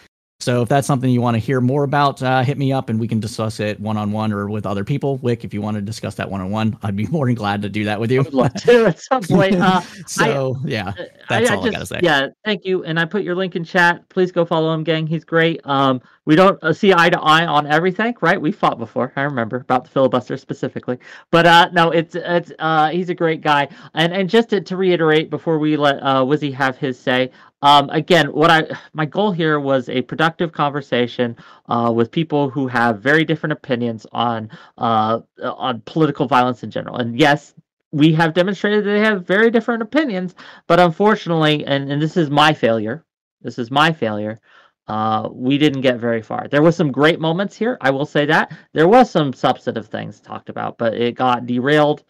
So 0.45 0.61
if 0.61 0.69
that's 0.69 0.85
something 0.85 1.09
you 1.09 1.22
want 1.22 1.34
to 1.34 1.39
hear 1.39 1.59
more 1.59 1.84
about, 1.84 2.22
uh, 2.22 2.43
hit 2.43 2.55
me 2.55 2.72
up 2.72 2.89
and 2.89 2.99
we 2.99 3.07
can 3.07 3.19
discuss 3.19 3.59
it 3.59 3.80
one 3.80 3.97
on 3.97 4.11
one 4.11 4.31
or 4.31 4.47
with 4.47 4.67
other 4.67 4.84
people. 4.84 5.17
Wick, 5.17 5.43
if 5.43 5.55
you 5.55 5.61
want 5.63 5.73
to 5.73 5.81
discuss 5.81 6.13
that 6.15 6.30
one 6.30 6.39
on 6.39 6.51
one, 6.51 6.77
I'd 6.84 6.95
be 6.95 7.07
more 7.11 7.26
than 7.26 7.34
glad 7.34 7.63
to 7.63 7.69
do 7.69 7.85
that 7.85 7.99
with 7.99 8.11
you. 8.11 8.19
I 8.19 8.23
would 8.26 8.34
love 8.35 8.53
to 8.53 8.85
at 8.85 8.99
some 8.99 9.23
point. 9.23 9.55
Uh, 9.55 9.81
so 10.05 10.55
yeah, 10.63 10.89
Uh, 10.89 11.03
That's 11.30 11.49
all 11.49 11.65
I 11.65 11.72
gotta 11.72 11.85
say. 11.88 11.99
Yeah, 12.03 12.27
thank 12.43 12.63
you. 12.63 12.84
And 12.84 12.99
I 12.99 13.05
put 13.05 13.23
your 13.23 13.34
link 13.34 13.55
in 13.55 13.63
chat. 13.63 14.07
Please 14.09 14.31
go 14.31 14.45
follow 14.45 14.72
him, 14.72 14.84
gang. 14.84 15.07
He's 15.07 15.26
great. 15.26 15.61
Um, 15.63 15.99
we 16.26 16.35
don't 16.35 16.61
uh, 16.63 16.73
see 16.73 16.93
eye 16.93 17.09
to 17.09 17.19
eye 17.19 17.45
on 17.45 17.65
everything, 17.67 18.15
right? 18.22 18.39
We 18.39 18.51
fought 18.51 18.77
before. 18.77 19.13
I 19.15 19.22
remember 19.23 19.57
about 19.57 19.85
the 19.85 19.89
filibuster 19.91 20.38
specifically. 20.38 20.99
But 21.31 21.45
uh, 21.47 21.69
no, 21.72 21.89
it's 21.91 22.13
it's 22.13 22.51
uh, 22.59 22.89
he's 22.89 23.09
a 23.09 23.15
great 23.15 23.41
guy. 23.41 23.67
And 23.95 24.13
and 24.13 24.30
just 24.30 24.49
to, 24.49 24.61
to 24.61 24.77
reiterate 24.77 25.31
before 25.31 25.57
we 25.57 25.76
let 25.76 25.97
uh, 26.03 26.23
Wizzy 26.23 26.53
have 26.53 26.77
his 26.77 26.99
say. 26.99 27.31
Um, 27.66 27.90
again, 27.90 28.28
what 28.28 28.52
I 28.52 28.78
my 28.94 29.08
goal 29.08 29.32
here 29.32 29.60
was 29.60 29.90
a 29.90 30.04
productive 30.04 30.52
conversation 30.52 31.36
uh, 31.68 31.92
with 31.92 32.12
people 32.12 32.48
who 32.48 32.68
have 32.68 33.00
very 33.02 33.26
different 33.26 33.54
opinions 33.54 34.06
on 34.12 34.52
uh, 34.78 35.22
on 35.42 35.82
political 35.88 36.28
violence 36.28 36.62
in 36.62 36.70
general. 36.70 36.98
And 36.98 37.20
yes, 37.20 37.56
we 37.92 38.14
have 38.14 38.36
demonstrated 38.36 38.86
that 38.86 38.92
they 38.92 39.00
have 39.00 39.26
very 39.26 39.50
different 39.50 39.82
opinions, 39.82 40.36
but 40.68 40.80
unfortunately, 40.80 41.66
and, 41.66 41.92
and 41.92 42.00
this 42.00 42.18
is 42.18 42.30
my 42.30 42.54
failure, 42.54 43.04
this 43.42 43.58
is 43.58 43.72
my 43.72 43.92
failure. 43.92 44.40
Uh, 44.88 45.28
we 45.32 45.58
didn't 45.58 45.82
get 45.82 45.98
very 45.98 46.22
far. 46.22 46.48
There 46.48 46.62
was 46.62 46.76
some 46.76 46.92
great 46.92 47.20
moments 47.20 47.56
here. 47.56 47.80
I 47.82 47.90
will 47.90 48.06
say 48.06 48.28
that 48.28 48.56
there 48.74 48.88
was 48.88 49.10
some 49.10 49.34
substantive 49.34 49.88
things 49.88 50.20
talked 50.20 50.50
about, 50.50 50.78
but 50.78 50.94
it 50.94 51.16
got 51.16 51.48
derailed, 51.48 52.04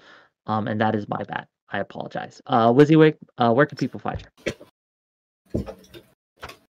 um, 0.47 0.67
and 0.67 0.81
that 0.81 0.95
is 0.95 1.07
my 1.07 1.23
bad. 1.23 1.47
I 1.69 1.79
apologize. 1.79 2.41
Uh, 2.45 2.73
WYSIWYG, 2.73 3.15
uh, 3.37 3.53
where 3.53 3.65
can 3.65 3.77
people 3.77 4.01
find 4.01 4.21
you? 4.45 4.51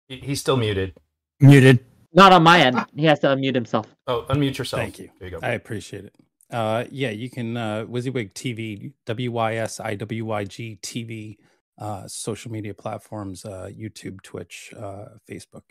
He- 0.08 0.16
He's 0.20 0.40
still 0.40 0.56
muted. 0.56 0.94
muted. 1.40 1.84
Not 2.12 2.32
on 2.32 2.42
my 2.42 2.60
end. 2.60 2.84
He 2.96 3.04
has 3.06 3.20
to 3.20 3.28
unmute 3.28 3.54
himself. 3.54 3.86
Oh, 4.06 4.26
unmute 4.30 4.58
yourself. 4.58 4.82
Thank 4.82 4.98
you. 4.98 5.10
There 5.20 5.28
you 5.28 5.38
go. 5.38 5.46
I 5.46 5.52
appreciate 5.52 6.04
it. 6.06 6.14
Uh, 6.50 6.84
yeah, 6.90 7.10
you 7.10 7.30
can 7.30 7.56
uh, 7.56 7.84
WYSIWYG 7.88 8.32
TV, 8.32 8.92
W 9.06 9.30
Y 9.30 9.54
S 9.54 9.78
I 9.78 9.94
W 9.94 10.24
Y 10.24 10.44
G 10.44 10.78
TV, 10.82 11.36
uh, 11.78 12.08
social 12.08 12.50
media 12.50 12.74
platforms, 12.74 13.44
uh, 13.44 13.70
YouTube, 13.72 14.20
Twitch, 14.22 14.74
uh, 14.76 15.04
Facebook. 15.30 15.62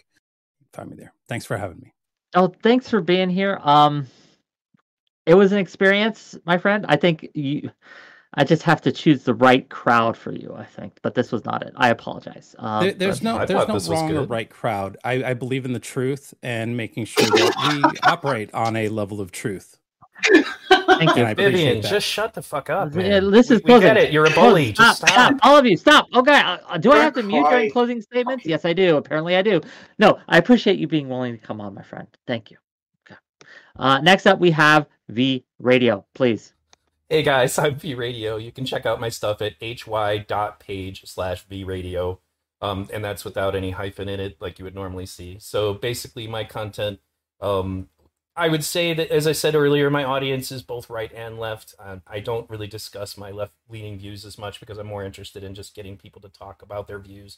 Find 0.71 0.89
me 0.89 0.95
there. 0.95 1.13
Thanks 1.27 1.45
for 1.45 1.57
having 1.57 1.79
me. 1.81 1.93
Oh, 2.35 2.53
thanks 2.63 2.89
for 2.89 3.01
being 3.01 3.29
here. 3.29 3.59
Um, 3.61 4.07
it 5.25 5.33
was 5.33 5.51
an 5.51 5.57
experience, 5.57 6.37
my 6.45 6.57
friend. 6.57 6.85
I 6.87 6.95
think 6.95 7.27
you. 7.33 7.71
I 8.35 8.43
just 8.43 8.61
have 8.63 8.81
to 8.81 8.91
choose 8.91 9.23
the 9.23 9.33
right 9.33 9.67
crowd 9.69 10.15
for 10.15 10.31
you. 10.31 10.53
I 10.55 10.63
think, 10.65 10.99
but 11.01 11.15
this 11.15 11.31
was 11.31 11.43
not 11.45 11.63
it. 11.63 11.73
I 11.75 11.89
apologize. 11.89 12.55
Um, 12.59 12.83
There, 12.83 12.93
there's 12.93 13.23
no 13.23 13.37
I 13.37 13.45
there's 13.45 13.67
no 13.89 13.93
wrong 13.95 14.15
or 14.15 14.23
right 14.23 14.49
crowd. 14.49 14.97
I, 15.03 15.23
I 15.23 15.33
believe 15.33 15.65
in 15.65 15.73
the 15.73 15.79
truth 15.79 16.33
and 16.43 16.77
making 16.77 17.05
sure 17.05 17.25
that 17.25 17.83
we 17.83 17.99
operate 18.03 18.53
on 18.53 18.75
a 18.75 18.87
level 18.89 19.19
of 19.19 19.31
truth. 19.31 19.77
Thank 20.23 21.15
you. 21.15 21.21
And 21.21 21.27
I 21.27 21.31
appreciate 21.31 21.51
Vivian, 21.51 21.81
that. 21.81 21.89
just 21.89 22.05
shut 22.05 22.33
the 22.33 22.41
fuck 22.41 22.69
up. 22.69 22.93
Yeah, 22.93 23.19
Man. 23.21 23.31
this 23.31 23.49
is 23.51 23.61
we, 23.63 23.73
we 23.73 23.79
get 23.79 23.97
it. 23.97 24.11
You're 24.11 24.25
a 24.25 24.31
bully. 24.31 24.73
Stop, 24.73 24.99
Just 24.99 25.07
stop. 25.07 25.35
All 25.43 25.57
of 25.57 25.65
you, 25.65 25.77
stop. 25.77 26.07
Okay. 26.13 26.41
Uh, 26.43 26.57
do 26.77 26.91
I 26.91 26.95
Don't 26.95 27.01
have 27.03 27.13
to 27.13 27.23
mute 27.23 27.41
cry. 27.43 27.51
during 27.51 27.71
closing 27.71 28.01
statements? 28.01 28.45
Yes, 28.45 28.65
I 28.65 28.73
do. 28.73 28.97
Apparently, 28.97 29.35
I 29.37 29.41
do. 29.41 29.61
No, 29.97 30.19
I 30.27 30.37
appreciate 30.37 30.77
you 30.77 30.87
being 30.87 31.07
willing 31.09 31.37
to 31.39 31.43
come 31.45 31.61
on, 31.61 31.73
my 31.73 31.83
friend. 31.83 32.07
Thank 32.27 32.51
you. 32.51 32.57
Okay. 33.09 33.17
Uh, 33.77 34.01
next 34.01 34.25
up, 34.27 34.39
we 34.39 34.51
have 34.51 34.87
V 35.07 35.45
Radio. 35.59 36.05
Please. 36.13 36.53
Hey 37.11 37.23
guys, 37.23 37.57
I'm 37.57 37.75
V 37.75 37.95
Radio. 37.95 38.37
You 38.37 38.51
can 38.51 38.65
check 38.65 38.85
out 38.85 38.99
my 38.99 39.09
stuff 39.09 39.41
at 39.41 39.55
hy.page 39.59 41.05
slash 41.07 41.43
V 41.45 41.63
Radio. 41.63 42.19
Um, 42.61 42.87
and 42.93 43.03
that's 43.03 43.25
without 43.25 43.55
any 43.55 43.71
hyphen 43.71 44.07
in 44.09 44.19
it, 44.19 44.37
like 44.39 44.59
you 44.59 44.65
would 44.65 44.75
normally 44.75 45.07
see. 45.07 45.37
So 45.39 45.73
basically, 45.73 46.27
my 46.27 46.43
content, 46.43 46.99
um, 47.41 47.89
I 48.35 48.47
would 48.49 48.63
say 48.63 48.93
that, 48.93 49.09
as 49.09 49.25
I 49.25 49.31
said 49.31 49.55
earlier, 49.55 49.89
my 49.89 50.03
audience 50.03 50.51
is 50.51 50.61
both 50.61 50.89
right 50.89 51.11
and 51.13 51.39
left. 51.39 51.73
Uh, 51.79 51.97
I 52.05 52.19
don't 52.19 52.49
really 52.49 52.67
discuss 52.67 53.17
my 53.17 53.31
left 53.31 53.53
leaning 53.69 53.97
views 53.97 54.23
as 54.23 54.37
much 54.37 54.59
because 54.59 54.77
I'm 54.77 54.87
more 54.87 55.03
interested 55.03 55.43
in 55.43 55.55
just 55.55 55.73
getting 55.73 55.97
people 55.97 56.21
to 56.21 56.29
talk 56.29 56.61
about 56.61 56.87
their 56.87 56.99
views, 56.99 57.37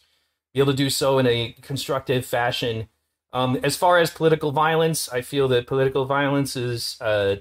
be 0.53 0.60
able 0.60 0.73
to 0.73 0.77
do 0.77 0.89
so 0.89 1.18
in 1.18 1.27
a 1.27 1.56
constructive 1.61 2.26
fashion. 2.26 2.89
Um, 3.31 3.57
as 3.64 3.77
far 3.77 3.99
as 3.99 4.10
political 4.11 4.52
violence, 4.52 5.07
I 5.07 5.22
feel 5.22 5.48
that 5.49 5.68
political 5.68 6.03
violence 6.06 6.57
is 6.57 6.98
uh, 6.99 7.38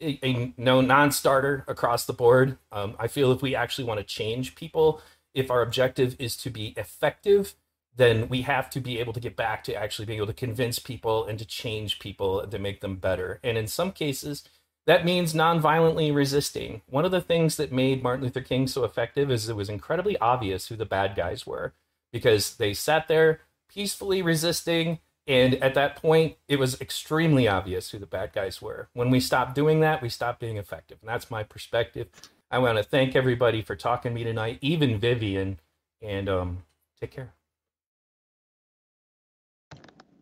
a, 0.00 0.18
a 0.22 0.54
no 0.56 0.80
non-starter 0.80 1.64
across 1.68 2.06
the 2.06 2.12
board. 2.12 2.58
Um, 2.72 2.94
I 2.98 3.08
feel 3.08 3.32
if 3.32 3.42
we 3.42 3.54
actually 3.54 3.84
want 3.84 3.98
to 4.00 4.04
change 4.04 4.54
people, 4.54 5.00
if 5.34 5.50
our 5.50 5.62
objective 5.62 6.16
is 6.18 6.36
to 6.38 6.50
be 6.50 6.74
effective, 6.76 7.54
then 7.96 8.28
we 8.28 8.42
have 8.42 8.70
to 8.70 8.80
be 8.80 8.98
able 8.98 9.12
to 9.12 9.20
get 9.20 9.36
back 9.36 9.64
to 9.64 9.74
actually 9.74 10.06
being 10.06 10.18
able 10.18 10.28
to 10.28 10.32
convince 10.32 10.78
people 10.78 11.26
and 11.26 11.38
to 11.38 11.44
change 11.44 11.98
people 11.98 12.46
to 12.46 12.58
make 12.58 12.80
them 12.80 12.96
better. 12.96 13.40
And 13.42 13.58
in 13.58 13.66
some 13.66 13.92
cases, 13.92 14.44
that 14.86 15.04
means 15.04 15.34
non-violently 15.34 16.10
resisting. 16.12 16.82
One 16.88 17.04
of 17.04 17.10
the 17.10 17.20
things 17.20 17.56
that 17.56 17.72
made 17.72 18.02
Martin 18.02 18.24
Luther 18.24 18.40
King 18.40 18.66
so 18.66 18.84
effective 18.84 19.30
is 19.30 19.48
it 19.48 19.56
was 19.56 19.68
incredibly 19.68 20.16
obvious 20.18 20.68
who 20.68 20.76
the 20.76 20.86
bad 20.86 21.14
guys 21.16 21.46
were 21.46 21.74
because 22.12 22.56
they 22.56 22.72
sat 22.72 23.08
there 23.08 23.40
peacefully 23.68 24.22
resisting 24.22 25.00
and 25.28 25.54
at 25.56 25.74
that 25.74 25.96
point, 25.96 26.36
it 26.48 26.58
was 26.58 26.80
extremely 26.80 27.46
obvious 27.46 27.90
who 27.90 27.98
the 27.98 28.06
bad 28.06 28.32
guys 28.32 28.62
were. 28.62 28.88
When 28.94 29.10
we 29.10 29.20
stopped 29.20 29.54
doing 29.54 29.80
that, 29.80 30.00
we 30.00 30.08
stopped 30.08 30.40
being 30.40 30.56
effective. 30.56 30.96
And 31.02 31.08
that's 31.08 31.30
my 31.30 31.42
perspective. 31.42 32.08
I 32.50 32.58
want 32.58 32.78
to 32.78 32.82
thank 32.82 33.14
everybody 33.14 33.60
for 33.60 33.76
talking 33.76 34.12
to 34.12 34.14
me 34.14 34.24
tonight, 34.24 34.58
even 34.62 34.98
Vivian, 34.98 35.60
and 36.00 36.30
um, 36.30 36.62
take 36.98 37.10
care. 37.10 37.34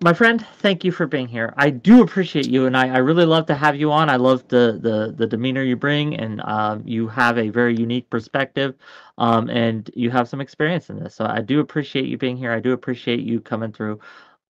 My 0.02 0.12
friend, 0.12 0.44
thank 0.58 0.84
you 0.84 0.90
for 0.90 1.06
being 1.06 1.28
here. 1.28 1.54
I 1.56 1.70
do 1.70 2.02
appreciate 2.02 2.48
you, 2.48 2.66
and 2.66 2.76
I, 2.76 2.88
I 2.88 2.98
really 2.98 3.24
love 3.24 3.46
to 3.46 3.54
have 3.54 3.76
you 3.76 3.92
on. 3.92 4.10
I 4.10 4.16
love 4.16 4.46
the 4.48 4.78
the, 4.82 5.14
the 5.16 5.26
demeanor 5.26 5.62
you 5.62 5.76
bring, 5.76 6.16
and 6.16 6.42
um, 6.42 6.82
you 6.84 7.08
have 7.08 7.38
a 7.38 7.48
very 7.48 7.74
unique 7.76 8.10
perspective, 8.10 8.74
um, 9.18 9.48
and 9.48 9.88
you 9.94 10.10
have 10.10 10.28
some 10.28 10.40
experience 10.40 10.90
in 10.90 10.98
this. 10.98 11.14
So 11.14 11.24
I 11.24 11.40
do 11.40 11.60
appreciate 11.60 12.06
you 12.06 12.18
being 12.18 12.36
here. 12.36 12.52
I 12.52 12.60
do 12.60 12.72
appreciate 12.72 13.20
you 13.20 13.40
coming 13.40 13.72
through 13.72 14.00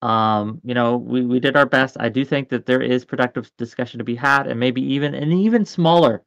um 0.07 0.61
you 0.65 0.75
know 0.75 0.97
we, 0.97 1.23
we 1.23 1.41
did 1.41 1.57
our 1.57 1.67
best. 1.67 1.97
I 1.99 2.09
do 2.09 2.25
think 2.25 2.49
that 2.51 2.67
there 2.67 2.83
is 2.83 3.05
productive 3.05 3.51
discussion 3.57 3.99
to 3.99 4.05
be 4.05 4.15
had 4.15 4.47
and 4.47 4.59
maybe 4.61 4.83
even 4.95 5.15
an 5.15 5.33
even 5.33 5.65
smaller 5.65 6.23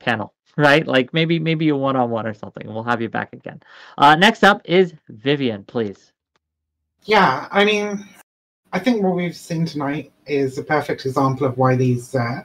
panel 0.00 0.34
right? 0.56 0.86
Like 0.86 1.14
maybe 1.14 1.38
maybe 1.38 1.70
a 1.70 1.76
one-on-one 1.76 2.26
or 2.26 2.34
something. 2.34 2.66
We'll 2.66 2.82
have 2.82 3.00
you 3.00 3.08
back 3.08 3.32
again. 3.32 3.62
Uh 3.96 4.14
next 4.16 4.44
up 4.44 4.60
is 4.64 4.94
vivian 5.08 5.64
please. 5.64 6.12
Yeah, 7.04 7.48
I 7.50 7.64
mean, 7.64 8.06
I 8.72 8.78
think 8.78 9.02
what 9.02 9.16
we've 9.16 9.36
seen 9.36 9.66
tonight 9.66 10.12
is 10.26 10.56
a 10.56 10.62
perfect 10.62 11.04
example 11.04 11.46
of 11.46 11.58
why 11.58 11.74
these, 11.74 12.14
uh, 12.14 12.42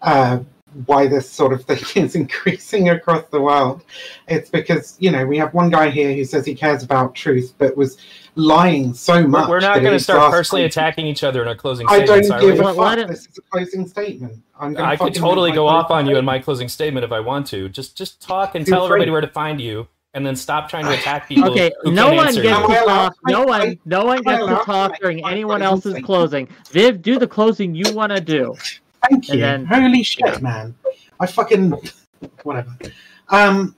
uh, 0.00 0.38
why 0.86 1.06
this 1.06 1.28
sort 1.28 1.52
of 1.52 1.64
thing 1.64 1.80
is 2.04 2.14
increasing 2.14 2.90
across 2.90 3.26
the 3.28 3.40
world. 3.40 3.82
It's 4.28 4.48
because 4.48 4.96
you 5.00 5.10
know 5.10 5.26
we 5.26 5.38
have 5.38 5.52
one 5.54 5.70
guy 5.70 5.90
here 5.90 6.14
who 6.14 6.24
says 6.24 6.46
he 6.46 6.54
cares 6.54 6.82
about 6.82 7.14
truth, 7.14 7.54
but 7.58 7.76
was 7.76 7.98
lying 8.36 8.94
so 8.94 9.26
much. 9.26 9.48
We're 9.48 9.60
not 9.60 9.80
going 9.80 9.92
to 9.92 9.98
start 9.98 10.30
personally 10.30 10.64
exasperated- 10.64 10.70
attacking 10.72 11.06
each 11.06 11.24
other 11.24 11.42
in 11.42 11.48
our 11.48 11.54
closing 11.54 11.86
I 11.88 12.00
don't 12.04 12.22
statements, 12.24 12.44
give 12.44 12.60
a 12.60 12.62
Well, 12.62 12.74
let 12.74 12.98
fuck. 12.98 13.06
it- 13.06 13.08
This 13.08 13.26
is 13.26 13.38
a 13.38 13.42
closing 13.50 13.86
statement. 13.88 14.42
I'm 14.58 14.76
I 14.76 14.96
could 14.96 15.14
totally 15.14 15.52
go 15.52 15.66
off 15.66 15.90
on 15.90 16.06
you 16.06 16.16
in 16.16 16.24
my 16.24 16.38
closing 16.38 16.68
statement 16.68 17.04
if 17.04 17.12
I 17.12 17.20
want 17.20 17.46
to. 17.48 17.68
Just 17.68 17.96
just 17.96 18.20
talk 18.22 18.54
and 18.54 18.64
Feel 18.64 18.76
tell 18.76 18.84
everybody 18.86 19.10
where 19.10 19.20
to 19.20 19.26
find 19.28 19.60
you, 19.60 19.86
and 20.14 20.24
then 20.24 20.34
stop 20.36 20.68
trying 20.70 20.84
to 20.86 20.92
attack 20.98 21.28
people. 21.28 21.50
okay 21.50 21.70
no 21.84 22.12
one 22.14 22.26
gets 22.26 22.36
you. 22.38 22.48
Am 22.48 22.66
to 22.68 22.74
talk 22.84 23.14
no 23.26 23.42
one 23.44 23.78
no 23.84 24.04
one 24.04 24.22
gets 24.22 24.38
to 24.38 24.44
allowed 24.44 24.64
talk 24.64 24.98
during 25.00 25.26
anyone 25.26 25.60
else's 25.62 25.92
statement? 25.92 26.06
closing 26.06 26.48
viv 26.70 27.02
do 27.02 27.18
the 27.18 27.26
closing 27.26 27.74
you 27.74 27.92
want 27.94 28.12
to 28.14 28.20
do 28.20 28.54
Thank 29.10 29.28
you. 29.28 29.34
And 29.44 29.66
then- 29.70 29.82
Holy 29.82 30.02
shit, 30.02 30.40
man! 30.42 30.74
I 31.20 31.26
fucking 31.26 31.72
whatever. 32.42 32.76
Um, 33.28 33.76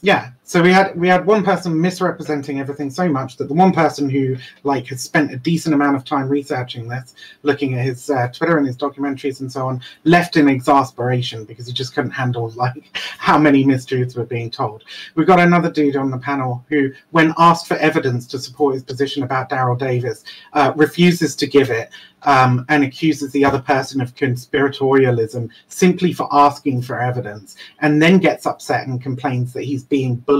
yeah. 0.00 0.30
So 0.50 0.60
we 0.60 0.72
had 0.72 0.98
we 0.98 1.06
had 1.06 1.26
one 1.26 1.44
person 1.44 1.80
misrepresenting 1.80 2.58
everything 2.58 2.90
so 2.90 3.08
much 3.08 3.36
that 3.36 3.46
the 3.46 3.54
one 3.54 3.70
person 3.70 4.10
who 4.10 4.36
like 4.64 4.88
has 4.88 5.00
spent 5.00 5.32
a 5.32 5.36
decent 5.36 5.76
amount 5.76 5.94
of 5.94 6.04
time 6.04 6.28
researching 6.28 6.88
this, 6.88 7.14
looking 7.44 7.74
at 7.74 7.84
his 7.84 8.10
uh, 8.10 8.26
Twitter 8.32 8.58
and 8.58 8.66
his 8.66 8.76
documentaries 8.76 9.38
and 9.38 9.52
so 9.52 9.68
on, 9.68 9.80
left 10.02 10.36
in 10.36 10.48
exasperation 10.48 11.44
because 11.44 11.68
he 11.68 11.72
just 11.72 11.94
couldn't 11.94 12.10
handle 12.10 12.50
like 12.56 12.74
how 12.96 13.38
many 13.38 13.64
mistruths 13.64 14.16
were 14.16 14.24
being 14.24 14.50
told. 14.50 14.82
We've 15.14 15.24
got 15.24 15.38
another 15.38 15.70
dude 15.70 15.94
on 15.94 16.10
the 16.10 16.18
panel 16.18 16.64
who, 16.68 16.90
when 17.12 17.32
asked 17.38 17.68
for 17.68 17.76
evidence 17.76 18.26
to 18.26 18.40
support 18.40 18.74
his 18.74 18.82
position 18.82 19.22
about 19.22 19.50
Daryl 19.50 19.78
Davis, 19.78 20.24
uh, 20.54 20.72
refuses 20.74 21.36
to 21.36 21.46
give 21.46 21.70
it 21.70 21.90
um, 22.24 22.66
and 22.68 22.84
accuses 22.84 23.32
the 23.32 23.44
other 23.44 23.60
person 23.60 24.00
of 24.00 24.14
conspiratorialism 24.14 25.48
simply 25.68 26.12
for 26.12 26.28
asking 26.32 26.82
for 26.82 27.00
evidence, 27.00 27.56
and 27.80 28.02
then 28.02 28.18
gets 28.18 28.46
upset 28.46 28.86
and 28.86 29.00
complains 29.00 29.52
that 29.52 29.62
he's 29.62 29.84
being 29.84 30.16
bullied 30.16 30.39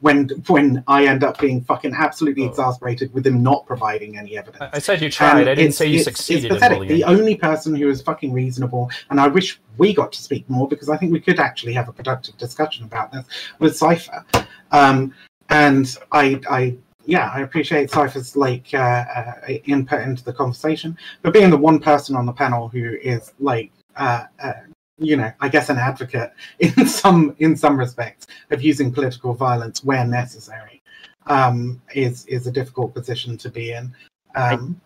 when 0.00 0.28
when 0.46 0.82
I 0.86 1.06
end 1.06 1.24
up 1.24 1.38
being 1.38 1.62
fucking 1.62 1.94
absolutely 1.94 2.44
Oh. 2.44 2.48
exasperated 2.48 3.12
with 3.14 3.26
him 3.26 3.42
not 3.42 3.66
providing 3.66 4.18
any 4.18 4.36
evidence. 4.38 4.60
I- 4.60 4.76
I 4.76 4.78
said 4.78 5.00
you 5.02 5.10
tried. 5.10 5.40
And 5.40 5.48
I 5.50 5.54
didn't 5.54 5.72
say 5.74 5.86
you 5.86 6.00
it's- 6.00 6.04
succeeded 6.04 6.52
It's 6.52 6.60
pathetic. 6.60 6.88
The 6.88 7.04
only 7.04 7.36
person 7.36 7.74
who 7.74 7.88
is 7.88 8.02
fucking 8.02 8.32
reasonable, 8.32 8.90
and 9.10 9.20
I 9.20 9.28
wish 9.28 9.60
we 9.78 9.92
got 9.94 10.12
to 10.12 10.22
speak 10.22 10.48
more 10.48 10.68
because 10.68 10.88
I 10.88 10.96
think 10.96 11.12
we 11.12 11.20
could 11.20 11.38
actually 11.40 11.72
have 11.74 11.88
a 11.88 11.92
productive 11.92 12.36
discussion 12.38 12.84
about 12.84 13.12
this, 13.12 13.24
was 13.58 13.78
Cipher. 13.78 14.24
Um, 14.72 15.14
and 15.48 15.96
I, 16.12 16.40
I, 16.48 16.76
yeah, 17.06 17.30
I 17.34 17.40
appreciate 17.40 17.90
Cipher's 17.90 18.36
like 18.36 18.66
uh, 18.74 18.78
uh, 19.16 19.32
input 19.64 20.02
into 20.02 20.22
the 20.24 20.32
conversation, 20.32 20.96
but 21.22 21.32
being 21.32 21.50
the 21.50 21.56
one 21.56 21.78
person 21.80 22.14
on 22.16 22.26
the 22.26 22.32
panel 22.32 22.68
who 22.68 22.96
is 23.02 23.32
like, 23.40 23.70
uh, 23.96 24.24
uh, 24.42 24.52
you 25.00 25.16
know, 25.16 25.32
I 25.40 25.48
guess 25.48 25.70
an 25.70 25.78
advocate 25.78 26.32
in 26.60 26.86
some 26.86 27.34
in 27.38 27.56
some 27.56 27.76
respects 27.78 28.26
of 28.50 28.62
using 28.62 28.92
political 28.92 29.34
violence 29.34 29.82
where 29.82 30.04
necessary, 30.06 30.82
um, 31.26 31.80
is 31.94 32.26
is 32.26 32.46
a 32.46 32.52
difficult 32.52 32.94
position 32.94 33.36
to 33.38 33.50
be 33.50 33.72
in. 33.72 33.92
Um, 34.36 34.80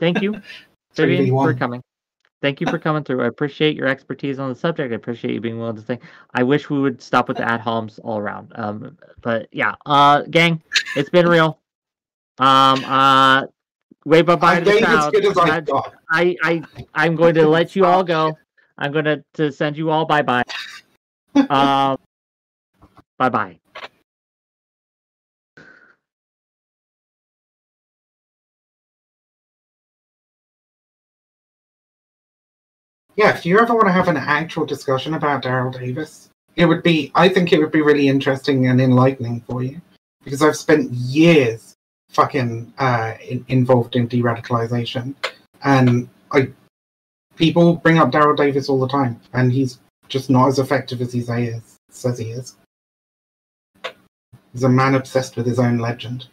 thank 0.00 0.20
you 0.20 0.32
vivian 0.94 1.34
for 1.54 1.54
coming. 1.54 1.82
Thank 2.40 2.60
you 2.60 2.68
for 2.68 2.78
coming 2.78 3.02
through. 3.02 3.22
I 3.22 3.26
appreciate 3.26 3.74
your 3.74 3.88
expertise 3.88 4.38
on 4.38 4.48
the 4.48 4.54
subject. 4.54 4.92
I 4.92 4.96
appreciate 4.96 5.34
you 5.34 5.40
being 5.40 5.58
willing 5.58 5.74
to 5.74 5.82
think. 5.82 6.02
I 6.34 6.44
wish 6.44 6.70
we 6.70 6.78
would 6.78 7.02
stop 7.02 7.26
with 7.26 7.36
the 7.36 7.48
ad 7.48 7.60
homs 7.60 7.98
all 8.00 8.18
around. 8.18 8.52
Um 8.54 8.96
but 9.22 9.48
yeah 9.52 9.74
uh 9.86 10.22
gang 10.22 10.62
it's 10.96 11.10
been 11.10 11.26
real. 11.26 11.58
Um 12.38 12.84
uh 12.84 13.46
wave 14.04 14.26
bye 14.26 14.36
bye 14.36 14.58
to 14.60 14.64
the 14.64 14.70
gave 14.70 14.84
as 14.84 15.10
as 15.26 15.38
I 15.38 15.62
I- 15.72 15.92
I, 16.10 16.36
I 16.42 16.62
I'm 16.94 17.16
going 17.16 17.34
to 17.34 17.46
let 17.48 17.74
you 17.76 17.84
all 17.84 18.04
go. 18.04 18.38
I'm 18.78 18.92
going 18.92 19.22
to, 19.34 19.52
send 19.52 19.76
you 19.76 19.90
all 19.90 20.06
bye 20.06 20.22
bye. 20.22 20.44
Um, 21.50 21.98
bye 23.18 23.28
bye. 23.28 23.58
Yeah, 33.14 33.36
if 33.36 33.44
you 33.44 33.58
ever 33.58 33.74
want 33.74 33.86
to 33.88 33.92
have 33.92 34.08
an 34.08 34.16
actual 34.16 34.64
discussion 34.64 35.14
about 35.14 35.42
Daryl 35.42 35.72
Davis, 35.76 36.30
it 36.56 36.66
would 36.66 36.82
be. 36.82 37.12
I 37.14 37.28
think 37.28 37.52
it 37.52 37.58
would 37.58 37.72
be 37.72 37.82
really 37.82 38.08
interesting 38.08 38.66
and 38.66 38.80
enlightening 38.80 39.40
for 39.42 39.62
you 39.62 39.80
because 40.24 40.40
I've 40.42 40.56
spent 40.56 40.90
years 40.92 41.74
fucking 42.10 42.72
uh, 42.78 43.14
in, 43.28 43.44
involved 43.48 43.96
in 43.96 44.06
de-radicalization, 44.06 45.14
and 45.64 46.08
I 46.32 46.48
people 47.38 47.76
bring 47.76 47.98
up 47.98 48.10
Daryl 48.10 48.36
Davis 48.36 48.68
all 48.68 48.78
the 48.80 48.88
time, 48.88 49.20
and 49.32 49.52
he's 49.52 49.78
just 50.08 50.28
not 50.28 50.48
as 50.48 50.58
effective 50.58 51.00
as 51.00 51.12
he 51.12 51.22
say 51.22 51.60
says 51.90 52.18
he 52.18 52.30
is. 52.30 52.56
He's 54.52 54.62
a 54.64 54.68
man 54.68 54.94
obsessed 54.94 55.36
with 55.36 55.46
his 55.46 55.58
own 55.58 55.78
legend. 55.78 56.26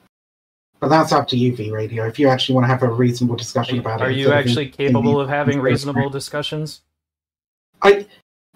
But 0.80 0.90
that's 0.90 1.12
up 1.12 1.28
to 1.30 1.38
you, 1.38 1.56
V 1.56 1.72
Radio. 1.72 2.06
If 2.06 2.20
you 2.20 2.28
actually 2.28 2.56
want 2.56 2.66
to 2.66 2.70
have 2.70 2.84
a 2.84 2.90
reasonable 2.90 3.36
discussion 3.36 3.80
about 3.80 4.02
Are 4.02 4.10
it, 4.10 4.10
are 4.10 4.12
you 4.12 4.28
of 4.28 4.34
actually 4.34 4.66
in- 4.66 4.72
capable 4.72 5.20
of 5.20 5.30
having 5.30 5.56
in- 5.58 5.62
reasonable 5.62 6.10
discussions? 6.10 6.82
I, 7.82 8.06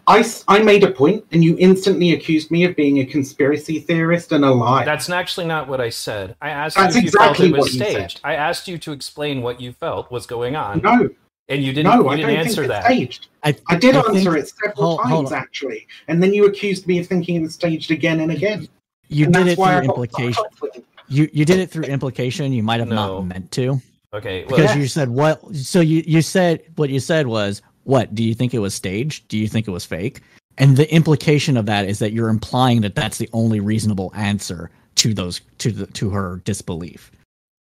I, 0.08 0.26
I 0.48 0.60
made 0.60 0.84
a 0.84 0.92
point, 0.92 1.26
and 1.32 1.44
you 1.44 1.56
instantly 1.60 2.14
accused 2.14 2.52
me 2.52 2.64
of 2.66 2.76
being 2.76 3.00
a 3.00 3.06
conspiracy 3.06 3.80
theorist 3.80 4.32
and 4.32 4.44
a 4.44 4.52
liar. 4.52 4.86
That's 4.86 5.10
actually 5.10 5.46
not 5.46 5.68
what 5.68 5.80
I 5.82 5.90
said. 5.90 6.36
I 6.42 6.50
asked 6.50 6.78
That's 6.78 6.96
you 6.96 7.00
if 7.02 7.06
exactly 7.08 7.48
you 7.48 7.54
felt 7.56 7.58
it 7.58 7.62
was 7.62 7.66
what 7.66 7.74
you 7.74 7.80
said. 7.80 8.10
staged. 8.12 8.22
I 8.24 8.36
asked 8.36 8.68
you 8.68 8.78
to 8.80 8.92
explain 8.92 9.42
what 9.42 9.62
you 9.62 9.72
felt 9.74 10.12
was 10.12 10.26
going 10.26 10.56
on, 10.56 10.82
no, 10.82 11.10
and 11.50 11.64
you 11.64 11.74
didn't. 11.74 11.92
no, 11.92 12.04
you 12.04 12.10
I 12.10 12.16
didn't 12.16 12.30
don't 12.30 12.38
answer 12.40 12.62
think 12.62 12.74
it's 12.74 12.82
that. 12.82 12.86
staged. 12.86 13.28
I, 13.44 13.56
I 13.68 13.76
did 13.78 13.96
I 13.96 14.00
answer 14.00 14.12
think 14.34 14.38
it 14.46 14.50
several 14.50 14.76
hold- 14.98 15.00
hold 15.02 15.26
times 15.26 15.32
on. 15.34 15.38
actually, 15.40 15.88
and 16.08 16.22
then 16.24 16.34
you 16.34 16.46
accused 16.46 16.88
me 16.88 17.00
of 17.00 17.08
thinking 17.08 17.36
it 17.36 17.42
was 17.42 17.54
staged 17.56 17.92
again 17.92 18.20
and 18.22 18.32
again. 18.32 18.68
You 19.10 19.26
and 19.26 19.34
did 19.34 19.48
it 19.48 19.56
through 19.56 19.66
implication. 19.80 20.34
fucked 20.34 20.54
up 20.56 20.62
with 20.62 20.76
it. 20.78 20.86
You 21.08 21.30
you 21.34 21.44
did 21.46 21.60
it 21.60 21.72
through 21.72 21.84
implication. 21.86 22.54
You 22.54 22.64
might 22.64 22.80
have 22.80 22.90
No. 22.90 22.96
not 22.96 23.22
meant 23.28 23.52
to 23.54 23.82
Okay. 24.14 24.46
Well, 24.46 24.58
because 24.58 24.76
Yeah. 24.76 24.82
you 24.82 24.88
said 24.88 25.10
what. 25.10 25.56
So 25.56 25.80
you 25.82 26.04
you 26.06 26.22
said 26.22 26.62
what 26.76 26.90
you 26.90 27.00
said 27.00 27.28
was 27.28 27.62
what 27.84 28.14
do 28.14 28.24
you 28.24 28.36
think 28.36 28.54
it 28.54 28.60
was 28.60 28.74
staged? 28.76 29.28
Do 29.28 29.38
you 29.38 29.48
think 29.48 29.68
it 29.68 29.72
was 29.72 29.86
fake? 29.86 30.22
And 30.60 30.76
the 30.78 30.94
implication 30.94 31.58
of 31.58 31.66
that 31.68 31.88
is 31.88 32.00
that 32.00 32.12
you're 32.14 32.30
implying 32.30 32.82
that 32.82 32.94
that's 32.94 33.18
the 33.18 33.30
only 33.34 33.60
reasonable 33.60 34.12
answer 34.16 34.70
to 34.96 35.14
those 35.14 35.42
to 35.60 35.72
the 35.72 35.88
to 35.88 36.10
her 36.12 36.42
disbelief. 36.46 37.12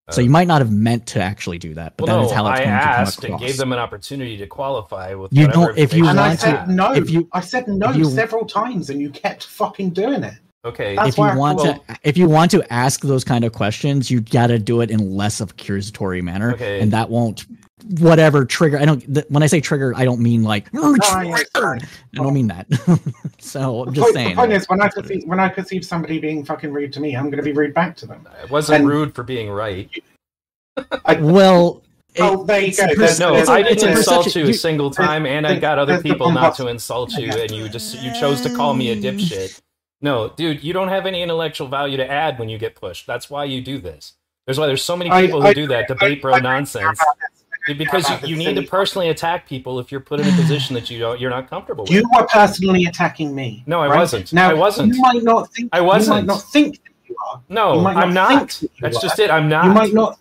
So 0.09 0.21
you 0.21 0.29
might 0.29 0.47
not 0.47 0.61
have 0.61 0.71
meant 0.71 1.05
to 1.07 1.21
actually 1.21 1.57
do 1.57 1.73
that, 1.73 1.97
but 1.97 2.07
well, 2.07 2.17
that 2.17 2.21
no, 2.23 2.27
is 2.29 2.33
how 2.33 2.47
it's 2.47 2.59
I 2.61 2.63
going 2.63 2.77
to 2.77 2.83
come 2.83 2.89
asked 3.01 3.23
across. 3.23 3.41
and 3.41 3.47
gave 3.47 3.57
them 3.57 3.73
an 3.73 3.79
opportunity 3.79 4.37
to 4.37 4.47
qualify 4.47 5.13
with 5.15 5.33
You 5.33 5.47
don't- 5.49 5.77
if 5.77 5.93
you 5.93 6.05
information 6.05 6.09
And 6.09 6.19
I 6.19 6.27
want 6.27 6.39
they 6.39 6.45
said 6.45 6.59
had. 6.59 6.69
no. 6.69 6.93
if 6.93 7.09
you- 7.09 7.29
I 7.33 7.39
said 7.41 7.67
no 7.67 7.91
you- 7.91 8.05
several 8.05 8.45
times, 8.45 8.89
and 8.89 9.01
you 9.01 9.09
kept 9.09 9.43
fucking 9.45 9.89
doing 9.89 10.23
it. 10.23 10.35
Okay, 10.65 10.95
That's 10.95 11.09
if 11.09 11.17
you 11.17 11.23
why 11.23 11.31
I 11.31 11.35
want 11.35 11.59
to 11.59 11.79
if 12.03 12.17
you 12.17 12.27
want 12.27 12.51
to 12.51 12.73
ask 12.73 13.01
those 13.01 13.23
kind 13.23 13.45
of 13.45 13.53
questions 13.53 14.09
you 14.11 14.19
got 14.19 14.47
to 14.47 14.59
do 14.59 14.81
it 14.81 14.91
in 14.91 15.15
less 15.15 15.39
of 15.39 15.49
a 15.49 15.53
accusatory 15.53 16.21
manner 16.21 16.53
Okay. 16.53 16.81
and 16.81 16.91
that 16.91 17.09
won't 17.09 17.45
whatever 17.99 18.45
trigger 18.45 18.77
i 18.79 18.85
don't 18.85 19.01
th- 19.13 19.25
when 19.29 19.41
i 19.43 19.47
say 19.47 19.59
trigger 19.61 19.93
i 19.95 20.03
don't 20.05 20.19
mean 20.21 20.43
like 20.43 20.67
"Oh, 20.75 20.95
yeah, 21.23 21.43
i 21.55 21.77
don't 22.13 22.33
mean 22.33 22.47
that 22.47 22.67
so 23.39 23.81
i'm 23.81 23.85
The 23.87 23.91
just 23.93 24.03
point, 24.05 24.13
saying 24.15 24.29
the 24.29 24.35
point 24.35 24.51
is, 24.53 24.69
when 24.69 24.81
I 24.81 24.89
perceive 24.89 25.23
when 25.25 25.39
I 25.39 25.49
perceive 25.49 25.85
somebody 25.85 26.19
being 26.19 26.43
fucking 26.45 26.71
rude 26.73 26.91
to 26.93 26.99
me, 26.99 27.15
I'm 27.15 27.25
going 27.25 27.37
to 27.37 27.43
be 27.43 27.51
rude 27.53 27.73
back 27.73 27.95
to 27.97 28.05
them. 28.05 28.27
it 28.43 28.49
wasn't 28.49 28.79
and- 28.81 28.87
rude 28.89 29.13
for 29.15 29.23
being 29.23 29.49
right. 29.49 29.89
well 31.19 31.83
Oh, 32.19 32.43
there 32.45 32.59
you 32.61 32.67
it's 32.69 32.77
go. 32.79 32.85
a 32.85 32.95
There's- 32.95 33.19
No, 33.19 33.33
there's- 33.33 33.47
I 33.47 33.59
it's 33.59 33.81
didn't 33.83 33.97
insult 33.99 34.23
perception- 34.25 34.45
you 34.47 34.51
a 34.51 34.53
single 34.55 34.89
time, 34.89 35.27
and 35.27 35.45
I 35.45 35.59
got 35.59 35.77
other 35.77 36.01
people 36.01 36.31
not 36.31 36.55
to 36.55 36.67
insult 36.67 37.11
you, 37.13 37.31
and 37.31 37.51
you 37.51 37.69
just 37.69 38.01
you 38.01 38.11
chose 38.19 38.41
to 38.41 38.49
call 38.55 38.73
me 38.73 38.89
a 38.91 38.95
dipshit. 38.95 39.61
No, 40.01 40.29
dude, 40.29 40.63
you 40.63 40.73
don't 40.73 40.87
have 40.89 41.05
any 41.05 41.21
intellectual 41.21 41.67
value 41.67 41.97
to 41.97 42.09
add 42.09 42.39
when 42.39 42.49
you 42.49 42.57
get 42.57 42.75
pushed. 42.75 43.05
That's 43.05 43.29
why 43.29 43.43
you 43.45 43.61
do 43.61 43.77
this. 43.79 44.13
There's 44.47 44.57
why 44.59 44.65
there's 44.65 44.81
so 44.83 44.95
many 44.97 45.11
I- 45.11 45.21
people 45.25 45.41
who 45.41 45.47
I- 45.49 45.53
do 45.53 45.67
that 45.67 45.87
debate 45.87 46.21
bro 46.23 46.33
I- 46.33 46.37
I- 46.37 46.39
nonsense 46.39 46.99
because 47.73 48.09
you, 48.21 48.29
you 48.29 48.35
need 48.35 48.55
to 48.55 48.63
personally 48.63 49.09
attack 49.09 49.47
people 49.47 49.79
if 49.79 49.91
you're 49.91 50.01
put 50.01 50.19
in 50.19 50.27
a 50.27 50.35
position 50.35 50.73
that 50.75 50.89
you 50.89 50.99
don't 50.99 51.19
you're 51.19 51.29
not 51.29 51.49
comfortable 51.49 51.83
with. 51.83 51.91
You 51.93 52.03
were 52.15 52.25
personally 52.27 52.85
attacking 52.85 53.33
me. 53.35 53.63
No, 53.67 53.81
I 53.81 53.87
right? 53.87 53.97
wasn't. 53.99 54.31
Now 54.33 54.49
I 54.49 54.53
wasn't. 54.53 54.93
You 54.95 55.01
might 55.01 55.23
not 55.23 55.51
think. 55.53 55.69
I 55.73 55.81
wasn't. 55.81 56.21
You 56.21 56.27
might 56.27 56.33
not 56.33 56.41
think 56.43 56.75
that 56.83 56.91
you 57.09 57.15
are. 57.31 57.41
no, 57.49 57.75
you 57.75 57.81
might 57.81 57.97
I'm 57.97 58.13
not 58.13 58.29
not. 58.31 58.51
think 58.51 58.51
that 58.51 58.61
you 58.61 58.81
That's 58.81 58.97
are. 58.97 59.01
just 59.01 59.19
it. 59.19 59.29
I'm 59.29 59.49
not. 59.49 59.65
You 59.65 59.71
might 59.73 59.93
not. 59.93 60.19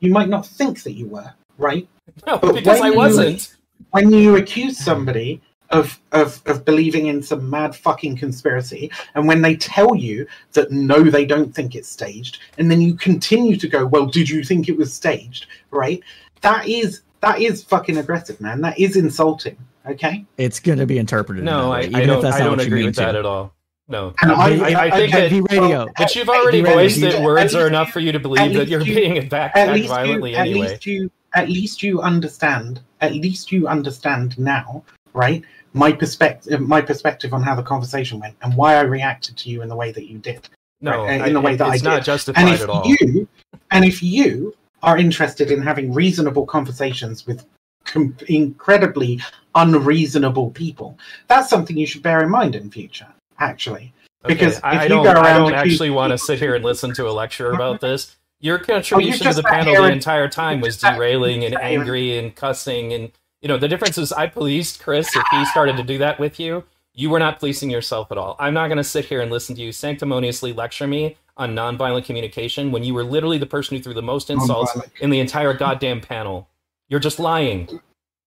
You 0.00 0.10
might 0.12 0.28
not 0.28 0.46
think 0.46 0.82
that 0.82 0.92
you 0.92 1.06
were 1.08 1.32
right. 1.58 1.88
No, 2.26 2.36
but 2.38 2.54
because 2.54 2.80
I 2.80 2.88
you- 2.88 2.96
wasn't. 2.96 3.56
when 3.90 4.12
you 4.12 4.36
accuse 4.36 4.76
somebody 4.76 5.40
of, 5.70 5.98
of 6.10 6.42
of 6.46 6.64
believing 6.66 7.06
in 7.06 7.22
some 7.22 7.48
mad 7.48 7.74
fucking 7.74 8.16
conspiracy, 8.16 8.90
and 9.14 9.26
when 9.26 9.40
they 9.40 9.56
tell 9.56 9.94
you 9.96 10.26
that 10.52 10.70
no, 10.70 11.02
they 11.04 11.24
don't 11.24 11.54
think 11.54 11.74
it's 11.74 11.88
staged, 11.88 12.40
and 12.58 12.70
then 12.70 12.80
you 12.82 12.94
continue 12.94 13.56
to 13.56 13.68
go, 13.68 13.86
well, 13.86 14.04
did 14.04 14.28
you 14.28 14.44
think 14.44 14.68
it 14.68 14.76
was 14.76 14.92
staged? 14.92 15.46
Right? 15.70 16.02
That 16.42 16.68
is 16.68 17.02
that 17.20 17.40
is 17.40 17.62
fucking 17.62 17.96
aggressive, 17.98 18.40
man. 18.40 18.60
That 18.60 18.78
is 18.78 18.96
insulting. 18.96 19.56
Okay. 19.84 20.24
it's 20.38 20.60
going 20.60 20.78
to 20.78 20.86
be 20.86 20.96
interpreted 20.98 21.42
No, 21.42 21.62
that 21.62 21.66
I, 21.66 21.70
way, 21.70 21.90
I 22.02 22.06
don't. 22.06 22.22
that's 22.22 22.36
I 22.36 22.44
don't 22.44 22.60
agree 22.60 22.80
mean 22.80 22.86
with 22.86 22.96
that 22.96 23.12
to. 23.12 23.18
at 23.18 23.26
all. 23.26 23.52
No, 23.88 24.14
And 24.22 24.30
I, 24.30 24.36
I- 24.36 24.46
I, 24.46 24.84
I 24.86 24.90
think 24.92 25.12
okay, 25.12 25.28
that 25.28 25.50
radio 25.50 25.86
But 25.98 26.14
you've 26.14 26.28
already 26.28 26.60
voiced 26.62 26.98
you- 26.98 27.10
that 27.10 27.20
words 27.22 27.52
are 27.56 27.62
least 27.62 27.68
enough 27.68 27.90
for 27.90 27.98
you 27.98 28.12
to 28.12 28.20
believe 28.20 28.54
that 28.54 28.68
you're 28.68 28.80
you- 28.80 28.94
being 28.94 29.18
attacked 29.18 29.54
back 29.54 29.54
violently 29.88 30.30
you, 30.30 30.36
at 30.36 30.46
anyway. 30.46 30.68
least 30.68 30.86
you, 30.86 31.10
at 31.34 31.48
least 31.48 31.82
you 31.82 32.00
understand. 32.00 32.80
At 33.00 33.12
least 33.14 33.50
you 33.50 33.66
understand 33.66 34.38
now, 34.38 34.84
right? 35.14 35.42
My 35.74 35.90
perspective, 35.90 36.52
uh, 36.52 36.58
my 36.62 36.80
perspective 36.80 37.34
on 37.34 37.42
how 37.42 37.56
the 37.56 37.62
conversation 37.64 38.20
went, 38.20 38.36
and 38.42 38.54
why 38.56 38.76
I 38.76 38.82
reacted 38.82 39.36
to 39.38 39.50
you 39.50 39.62
in 39.62 39.68
the 39.68 39.76
way 39.76 39.90
that 39.90 40.08
you 40.08 40.18
did. 40.18 40.48
no, 40.80 41.02
right, 41.04 41.20
uh, 41.20 41.24
in 41.24 41.30
I- 41.30 41.32
the 41.32 41.40
way 41.40 41.56
that 41.56 41.66
I 41.68 41.74
it's 41.74 41.82
not 41.82 41.96
did. 41.96 42.04
justified 42.04 42.40
and 42.44 42.54
if 42.54 42.62
at 42.62 42.70
all. 42.70 42.84
you 42.86 43.26
and 43.72 43.84
if 43.84 44.00
you 44.00 44.54
are 44.82 44.98
interested 44.98 45.50
in 45.50 45.62
having 45.62 45.92
reasonable 45.92 46.46
conversations 46.46 47.26
with 47.26 47.44
com- 47.84 48.16
incredibly 48.28 49.20
unreasonable 49.54 50.50
people 50.50 50.98
that's 51.28 51.50
something 51.50 51.76
you 51.76 51.86
should 51.86 52.02
bear 52.02 52.22
in 52.22 52.30
mind 52.30 52.54
in 52.54 52.70
future 52.70 53.08
actually 53.38 53.92
Okay, 54.24 54.34
because 54.34 54.60
I, 54.62 54.74
if 54.74 54.80
I 54.80 54.82
you 54.84 54.88
don't, 54.88 55.04
go 55.04 55.10
I 55.10 55.14
around 55.14 55.40
don't 55.40 55.54
accusing 55.54 55.72
actually 55.72 55.90
want 55.90 56.10
to 56.12 56.18
sit 56.18 56.38
here 56.38 56.54
and 56.54 56.64
listen 56.64 56.94
to 56.94 57.08
a 57.08 57.10
lecture 57.10 57.50
about 57.52 57.80
this. 57.80 58.16
Your 58.40 58.60
oh, 58.60 58.64
contribution 58.64 59.26
to 59.26 59.34
the 59.34 59.42
panel 59.42 59.82
the 59.82 59.92
entire 59.92 60.28
time 60.28 60.60
was 60.60 60.76
derailing 60.78 61.42
you 61.42 61.46
and 61.48 61.54
sat 61.54 61.62
here 61.62 61.70
and- 61.70 61.80
angry 61.80 62.18
and 62.18 62.34
cussing, 62.34 62.92
and 62.92 63.10
you 63.40 63.48
know 63.48 63.58
the 63.58 63.68
difference 63.68 63.98
is 63.98 64.12
I 64.12 64.26
policed 64.28 64.80
Chris. 64.80 65.14
If 65.14 65.24
he 65.30 65.44
started 65.46 65.76
to 65.76 65.82
do 65.82 65.98
that 65.98 66.20
with 66.20 66.38
you, 66.38 66.64
you 66.94 67.10
were 67.10 67.18
not 67.18 67.38
policing 67.38 67.70
yourself 67.70 68.12
at 68.12 68.18
all. 68.18 68.36
I'm 68.38 68.54
not 68.54 68.68
going 68.68 68.78
to 68.78 68.84
sit 68.84 69.06
here 69.06 69.20
and 69.20 69.30
listen 69.30 69.56
to 69.56 69.62
you 69.62 69.72
sanctimoniously 69.72 70.52
lecture 70.52 70.86
me 70.86 71.16
on 71.36 71.54
nonviolent 71.54 72.04
communication 72.04 72.70
when 72.72 72.84
you 72.84 72.94
were 72.94 73.04
literally 73.04 73.38
the 73.38 73.46
person 73.46 73.76
who 73.76 73.82
threw 73.82 73.94
the 73.94 74.02
most 74.02 74.30
insults 74.30 74.72
Nonviolent. 74.72 75.00
in 75.00 75.10
the 75.10 75.20
entire 75.20 75.54
goddamn 75.54 76.00
panel. 76.00 76.48
You're 76.88 77.00
just 77.00 77.18
lying. 77.18 77.68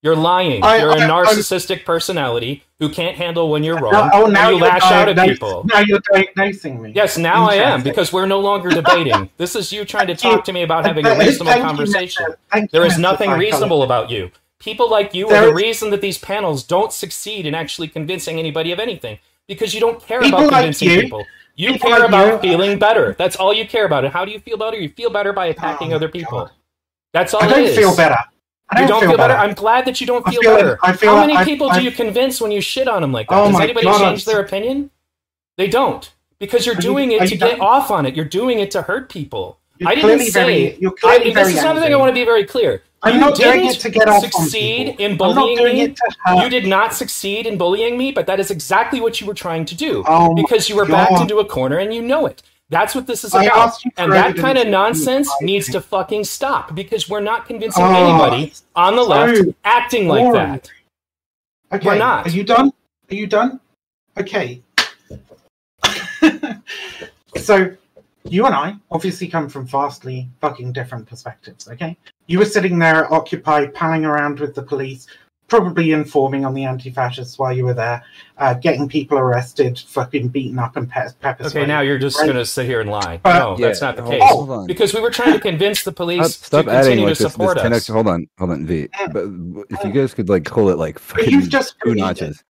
You're 0.02 0.16
lying. 0.16 0.64
I- 0.64 0.78
you're 0.78 0.90
a 0.92 0.96
I- 0.96 1.00
I'm- 1.02 1.10
narcissistic 1.10 1.84
personality 1.86 2.64
who 2.80 2.90
can't 2.90 3.16
handle 3.18 3.50
when 3.50 3.64
you're 3.64 3.78
wrong. 3.80 4.10
Oh 4.14 4.26
now 4.28 4.50
you 4.50 4.60
lash 4.60 4.82
out 4.84 5.08
at 5.08 5.16
diagnosing- 5.16 5.34
people. 5.36 5.66
now 5.66 5.80
you're 5.80 6.00
diagnosing 6.14 6.82
me 6.82 6.92
Yes, 6.96 7.18
now 7.18 7.48
I 7.50 7.56
am 7.56 7.82
because 7.84 8.12
we're 8.14 8.26
no 8.28 8.40
longer 8.40 8.70
debating. 8.70 9.30
this 9.38 9.56
is 9.56 9.72
you 9.72 9.86
trying 9.86 10.08
to 10.08 10.16
talk 10.16 10.44
to 10.46 10.54
me 10.54 10.64
about 10.64 10.86
having 10.86 11.06
a 11.06 11.16
reasonable 11.18 11.60
conversation. 11.62 12.26
There 12.72 12.86
is 12.86 12.98
nothing 12.98 13.32
reasonable 13.32 13.84
about 13.84 14.10
you. 14.12 14.32
People 14.60 14.90
like 14.90 15.14
you 15.14 15.28
There 15.28 15.44
are 15.44 15.46
the 15.46 15.52
is- 15.52 15.56
reason 15.64 15.90
that 15.92 16.02
these 16.02 16.18
panels 16.18 16.64
don't 16.64 16.92
succeed 16.92 17.46
in 17.46 17.54
actually 17.54 17.88
convincing 17.88 18.40
anybody 18.40 18.72
of 18.72 18.80
anything 18.80 19.20
because 19.48 19.74
you 19.76 19.80
don't 19.80 20.06
care 20.06 20.22
People 20.22 20.40
about 20.40 20.50
convincing 20.54 20.90
you- 20.90 21.02
people. 21.04 21.26
You 21.56 21.74
people 21.74 21.90
care 21.90 22.00
like 22.00 22.10
about 22.10 22.44
you- 22.44 22.50
feeling 22.52 22.78
better. 22.80 23.16
That's 23.18 23.36
all 23.36 23.54
you 23.54 23.68
care 23.68 23.86
about. 23.86 24.04
And 24.06 24.14
how 24.14 24.26
do 24.26 24.32
you 24.32 24.40
feel 24.40 24.58
better? 24.58 24.78
You 24.78 24.90
feel 24.90 25.10
better 25.10 25.32
by 25.34 25.48
attacking 25.48 25.94
Oh, 25.94 25.96
other 25.96 26.10
people. 26.10 26.40
God. 26.40 26.52
That's 27.14 27.34
all 27.34 27.44
I 27.44 27.48
don't 27.48 27.70
feel 27.74 27.96
better 27.96 28.18
I 28.72 28.82
You 28.82 28.88
don't 28.88 29.00
feel, 29.00 29.10
better. 29.12 29.18
better. 29.18 29.34
I'm 29.36 29.54
glad 29.54 29.86
that 29.86 30.02
you 30.02 30.08
don't 30.08 30.26
feel, 30.28 30.42
feel- 30.42 30.56
better. 30.56 30.78
Feel- 30.98 31.16
How 31.16 31.22
many 31.22 31.36
I- 31.38 31.46
people 31.46 31.70
I- 31.70 31.78
do 31.80 31.84
you 31.86 31.92
convince 31.92 32.42
when 32.42 32.52
you 32.52 32.62
shit 32.62 32.88
on 32.88 33.02
them 33.04 33.12
like 33.14 33.28
that? 33.30 33.36
Oh 33.40 33.52
Does 33.52 33.62
anybody 33.62 33.86
God, 33.86 34.00
change 34.00 34.26
their 34.26 34.40
opinion? 34.42 34.90
They 35.58 35.68
don't 35.68 36.12
because 36.40 36.66
you're 36.66 36.76
you- 36.76 36.82
doing 36.82 37.12
it 37.12 37.28
to 37.30 37.38
get 37.38 37.60
off 37.62 37.92
on 37.92 38.06
it. 38.06 38.16
You're 38.16 38.26
doing 38.26 38.60
it 38.60 38.72
to 38.72 38.82
hurt 38.82 39.10
people. 39.10 39.60
I 39.86 39.94
didn't 39.96 40.20
say. 40.22 40.78
very- 40.78 40.94
I, 41.04 41.20
this 41.34 41.50
is 41.50 41.60
another 41.60 41.80
thing 41.82 41.94
I 41.94 41.98
want 41.98 42.10
to 42.10 42.14
be 42.14 42.26
very 42.26 42.44
clear. 42.46 42.82
I'm 43.06 43.16
you 43.16 43.20
not 43.20 43.36
doing 43.36 43.66
it 43.66 43.80
to 43.80 43.90
get 43.90 44.08
off 44.08 44.24
succeed 44.24 45.00
in 45.00 45.16
bullying 45.16 45.64
me. 45.64 45.82
it 45.82 45.96
to 45.96 46.16
hurt 46.24 46.44
You 46.44 46.50
did 46.50 46.66
not 46.68 46.94
succeed 46.94 47.46
in 47.46 47.58
bullying 47.58 47.98
me, 47.98 48.12
but 48.12 48.26
that 48.28 48.40
is 48.40 48.52
exactly 48.52 49.00
what 49.00 49.22
you 49.22 49.28
were 49.28 49.34
trying 49.34 49.64
to 49.66 49.76
do 49.76 50.04
Oh 50.08 50.34
because 50.34 50.70
you 50.70 50.76
were 50.76 50.86
backed 50.86 51.12
God. 51.12 51.22
into 51.22 51.38
a 51.38 51.46
corner 51.46 51.78
and 51.78 51.94
you 51.94 52.02
know 52.02 52.26
it. 52.26 52.42
That's 52.70 52.96
what 52.96 53.06
this 53.06 53.24
is 53.24 53.36
about. 53.36 53.78
And 53.98 54.12
that 54.12 54.36
kind 54.38 54.58
of 54.58 54.68
nonsense 54.68 55.30
needs 55.42 55.68
to 55.72 55.82
fucking 55.82 56.24
stop 56.24 56.74
because 56.74 57.08
we're 57.08 57.22
not 57.22 57.46
convincing 57.46 57.84
Oh, 57.84 57.94
anybody 57.94 58.54
on 58.76 58.96
the 58.96 59.04
so 59.04 59.10
left 59.10 59.42
acting 59.64 60.08
like 60.08 60.34
that. 60.34 60.72
Okay, 61.72 61.86
We're 61.88 61.98
not. 61.98 62.26
Are 62.26 62.32
you 62.32 62.44
done? 62.44 62.72
Are 63.12 63.16
you 63.16 63.28
done? 63.28 63.60
Okay. 64.18 64.64
so, 67.38 67.76
you 68.28 68.46
and 68.46 68.56
I 68.56 68.76
obviously 68.92 69.28
come 69.28 69.50
from 69.50 69.66
vastly 69.68 70.30
fucking 70.42 70.74
different 70.74 71.08
perspectives, 71.08 71.68
okay? 71.70 71.98
You 72.28 72.40
were 72.40 72.46
sitting 72.46 72.80
there 72.80 73.06
at 73.06 73.12
Occupy, 73.12 73.68
palling 73.68 74.04
around 74.06 74.40
with 74.40 74.56
the 74.56 74.64
police, 74.64 75.06
probably 75.48 75.92
informing 75.92 76.44
on 76.44 76.56
the 76.56 76.64
anti 76.66 76.90
fascists 76.90 77.38
while 77.38 77.54
you 77.54 77.66
were 77.66 77.74
there, 77.76 78.04
uh, 78.40 78.56
getting 78.56 78.90
people 78.90 79.18
arrested, 79.20 79.78
fucking 79.88 80.30
beaten 80.30 80.58
up 80.58 80.76
and 80.76 80.90
pe- 80.90 81.06
pepper 81.22 81.44
Okay, 81.44 81.50
sprayed. 81.50 81.68
now 81.68 81.82
you're 81.82 82.00
just 82.00 82.18
Right. 82.18 82.26
going 82.26 82.38
to 82.38 82.46
sit 82.46 82.66
here 82.66 82.82
and 82.82 82.90
lie. 82.90 83.20
But- 83.22 83.38
no, 83.38 83.56
that's 83.58 83.80
not 83.82 83.96
the 83.96 84.02
hold- 84.02 84.14
case. 84.16 84.24
Hold 84.32 84.50
on. 84.50 84.66
Because 84.66 84.94
we 84.96 85.02
were 85.02 85.12
trying 85.12 85.34
to 85.34 85.40
convince 85.40 85.84
the 85.84 85.92
police 85.92 86.36
stop 86.38 86.66
to 86.66 86.72
adding 86.72 86.84
continue 86.84 87.06
like 87.06 87.18
to 87.18 87.24
this, 87.24 87.26
this 87.28 87.32
support 87.34 87.58
10 87.60 87.74
us. 87.74 87.78
extra. 87.78 87.94
Hold 87.94 88.08
on, 88.08 88.28
hold 88.40 88.52
on, 88.52 88.66
V. 88.66 88.88
But 89.12 89.26
if 89.70 89.84
you 89.84 89.92
guys 89.92 90.16
could 90.16 90.30
like 90.30 90.46
call 90.46 90.70
it 90.70 90.80
like 90.80 91.00
But 91.14 91.28
you've 91.28 91.48
just 91.50 91.76
two 91.84 91.94
notches. 91.94 92.44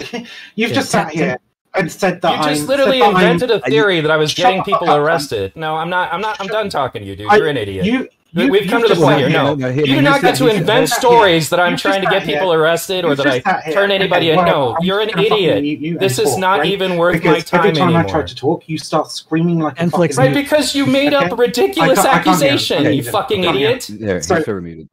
You've 0.12 0.26
Yeah, 0.56 0.68
just 0.74 0.90
sat 0.90 1.12
ten- 1.12 1.16
here 1.16 1.36
and 1.74 1.90
said 1.90 2.20
that 2.22 2.38
You 2.44 2.50
just 2.50 2.62
I'm, 2.62 2.66
literally 2.68 3.00
said 3.00 3.10
that 3.10 3.16
I'm- 3.16 3.30
invented 3.32 3.50
a 3.50 3.60
theory 3.60 4.00
that 4.00 4.10
I 4.10 4.16
was 4.16 4.32
getting 4.34 4.62
people 4.62 4.88
up. 4.90 4.98
arrested. 5.00 5.52
No, 5.56 5.76
I'm 5.76 5.90
not. 5.90 6.12
I'm 6.12 6.20
not. 6.20 6.40
I'm 6.40 6.46
done 6.46 6.68
talking 6.70 7.02
to 7.02 7.08
you, 7.08 7.16
dude. 7.16 7.30
You're 7.32 7.48
an 7.48 7.56
idiot. 7.56 7.84
You, 7.86 8.08
We- 8.34 8.44
you, 8.46 8.50
We've 8.50 8.68
come 8.68 8.82
to 8.82 8.88
the 8.88 8.96
point 8.96 9.18
here. 9.18 9.28
here- 9.28 9.38
No, 9.38 9.54
no, 9.54 9.70
he- 9.70 9.80
you 9.82 9.94
do 9.94 10.02
not 10.02 10.20
get 10.20 10.34
to 10.38 10.48
invent 10.48 10.88
stories 10.88 11.50
that 11.50 11.60
I'm 11.60 11.76
trying 11.76 12.00
to 12.02 12.08
get 12.08 12.22
sat 12.22 12.28
here. 12.28 12.36
people 12.38 12.52
arrested 12.52 13.04
or 13.04 13.14
that 13.14 13.26
I 13.46 13.70
turn 13.72 13.92
anybody 13.92 14.30
in. 14.30 14.36
No, 14.44 14.76
you're 14.80 15.00
an 15.00 15.06
just 15.06 15.14
gonna 15.16 15.28
fucking 15.28 15.44
idiot. 15.44 15.62
mute 15.62 15.80
you 15.80 15.90
and 15.92 16.00
This 16.00 16.18
is 16.18 16.36
not 16.36 16.66
even 16.66 16.96
worth 16.96 17.22
my 17.22 17.38
time 17.38 17.60
every 17.68 17.72
time. 17.78 17.94
I 17.94 18.02
try 18.02 18.22
to 18.22 18.34
talk, 18.34 18.68
you 18.68 18.76
start 18.76 19.12
screaming 19.12 19.60
like 19.60 19.80
a 19.80 19.88
fucking 19.88 20.16
Right, 20.16 20.34
because 20.34 20.74
you 20.74 20.84
made 20.84 21.14
up 21.14 21.30
a 21.30 21.36
ridiculous 21.36 22.00
I 22.00 22.02
can't- 22.02 22.08
I 22.08 22.22
can't 22.24 22.24
hear. 22.42 22.50
accusation, 22.52 22.92
you 22.92 23.02
fucking 23.04 23.42
I 23.42 23.44
can't 23.44 23.56
hear. 23.56 23.70
idiot. 23.70 23.88
There, 24.00 24.20
So- 24.22 24.34
he's 24.34 24.44
server 24.46 24.60
muted. 24.60 24.88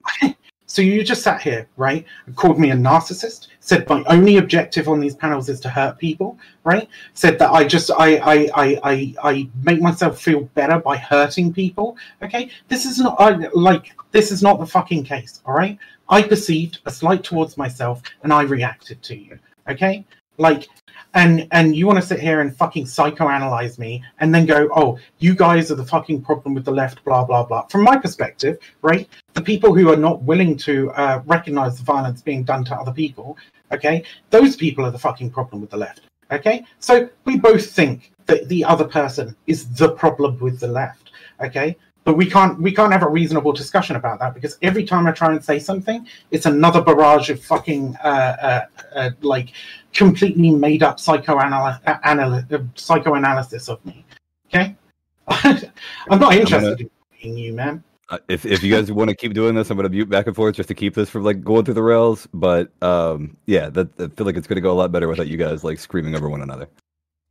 So 0.72 0.82
you 0.82 1.04
just 1.04 1.22
sat 1.22 1.42
here, 1.42 1.68
right? 1.76 2.06
and 2.26 2.36
Called 2.38 2.58
me 2.58 2.72
a 2.72 2.76
narcissist. 2.76 3.50
Said 3.60 3.90
my 3.90 4.06
only 4.08 4.38
objective 4.38 4.88
on 4.88 5.02
these 5.02 5.16
panels 5.16 5.50
is 5.50 5.60
to 5.60 5.70
hurt 5.70 5.98
people, 5.98 6.40
right? 6.64 6.88
Said 7.14 7.38
that 7.40 7.52
I 7.52 7.66
just 7.66 7.92
I 7.92 8.16
I 8.20 8.36
I 8.56 8.80
I, 8.84 9.16
I 9.22 9.50
make 9.64 9.82
myself 9.82 10.22
feel 10.22 10.44
better 10.56 10.80
by 10.80 10.96
hurting 10.96 11.52
people. 11.52 11.98
Okay, 12.24 12.50
this 12.70 12.86
is 12.86 13.00
not 13.00 13.20
I, 13.20 13.50
like 13.54 13.92
this 14.12 14.32
is 14.32 14.42
not 14.42 14.62
the 14.62 14.66
fucking 14.66 15.04
case. 15.04 15.42
All 15.46 15.56
right, 15.56 15.78
I 16.08 16.22
perceived 16.22 16.80
a 16.86 16.92
slight 16.92 17.26
towards 17.26 17.58
myself 17.58 18.02
and 18.24 18.32
I 18.32 18.44
reacted 18.44 19.04
to 19.04 19.18
you. 19.18 19.38
Okay, 19.68 20.06
Like, 20.38 20.70
and 21.14 21.48
and 21.52 21.76
you 21.76 21.88
want 21.88 22.00
to 22.00 22.06
sit 22.06 22.20
here 22.20 22.42
and 22.42 22.56
fucking 22.56 22.86
psychoanalyze 22.86 23.78
me 23.78 24.04
and 24.20 24.34
then 24.34 24.46
go, 24.46 24.70
oh, 24.76 24.98
you 25.20 25.36
guys 25.36 25.72
are 25.72 25.76
the 25.76 25.86
fucking 25.86 26.22
problem 26.22 26.54
with 26.54 26.66
the 26.66 26.72
left, 26.72 27.04
blah 27.04 27.24
blah 27.24 27.44
blah. 27.44 27.66
From 27.68 27.84
my 27.84 27.98
perspective, 27.98 28.58
right, 28.82 29.08
the 29.34 29.42
people 29.42 29.74
who 29.74 29.92
are 29.92 29.98
not 29.98 30.22
willing 30.24 30.58
to 30.58 30.92
uh, 30.92 31.22
recognize 31.26 31.78
the 31.78 31.84
violence 31.84 32.22
being 32.22 32.44
done 32.44 32.64
to 32.66 32.76
other 32.76 32.94
people, 32.94 33.38
okay, 33.72 34.04
those 34.30 34.56
people 34.56 34.86
are 34.86 34.92
the 34.92 35.00
fucking 35.00 35.32
problem 35.32 35.62
with 35.62 35.70
the 35.70 35.78
left. 35.78 36.02
Okay, 36.32 36.66
so 36.80 37.10
we 37.26 37.38
both 37.38 37.72
think 37.72 38.12
that 38.26 38.48
the 38.48 38.64
other 38.64 38.86
person 38.86 39.36
is 39.48 39.68
the 39.74 39.90
problem 39.90 40.40
with 40.40 40.60
the 40.60 40.68
left. 40.68 41.12
Okay, 41.44 41.76
but 42.04 42.16
we 42.16 42.26
can't 42.26 42.60
we 42.60 42.72
can't 42.72 42.92
have 42.92 43.04
a 43.04 43.10
reasonable 43.10 43.52
discussion 43.52 43.96
about 43.96 44.20
that 44.20 44.34
because 44.34 44.58
every 44.62 44.84
time 44.84 45.08
I 45.08 45.12
try 45.12 45.32
and 45.32 45.44
say 45.44 45.60
something, 45.60 46.08
it's 46.32 46.46
another 46.46 46.82
barrage 46.82 47.30
of 47.30 47.44
fucking 47.44 47.96
uh, 48.04 48.08
uh, 48.08 48.62
uh, 48.96 49.10
like 49.22 49.54
completely 49.94 50.52
made 50.52 50.84
up 50.84 50.98
psychoanal- 50.98 51.80
anal- 52.06 52.44
uh, 52.52 52.64
psychoanalysis 52.76 53.70
of 53.70 53.86
me. 53.86 54.06
Okay, 54.48 54.76
I'm 55.28 56.20
not 56.20 56.36
interested 56.36 56.90
in 57.22 57.38
you, 57.38 57.54
man. 57.54 57.84
Uh, 58.10 58.18
if 58.28 58.46
if 58.46 58.62
you 58.62 58.74
guys 58.74 58.92
want 58.92 59.10
to 59.10 59.16
keep 59.16 59.34
doing 59.34 59.56
this, 59.56 59.70
I'm 59.70 59.78
going 59.78 59.90
to 59.90 59.96
mute 59.96 60.10
back 60.10 60.28
and 60.28 60.36
forth 60.36 60.56
just 60.56 60.68
to 60.68 60.76
keep 60.76 60.94
this 60.94 61.10
from 61.10 61.24
like 61.24 61.44
going 61.44 61.64
through 61.64 61.76
the 61.76 61.84
rails. 61.84 62.28
But 62.34 62.72
um, 62.82 63.38
yeah, 63.46 63.70
that 63.70 63.90
I 64.00 64.08
feel 64.10 64.26
like 64.26 64.36
it's 64.36 64.48
going 64.48 64.58
to 64.58 64.62
go 64.62 64.72
a 64.72 64.74
lot 64.74 64.92
better 64.92 65.08
without 65.08 65.28
you 65.28 65.38
guys 65.38 65.64
like 65.64 65.80
screaming 65.80 66.16
over 66.16 66.30
one 66.30 66.42
another. 66.42 66.68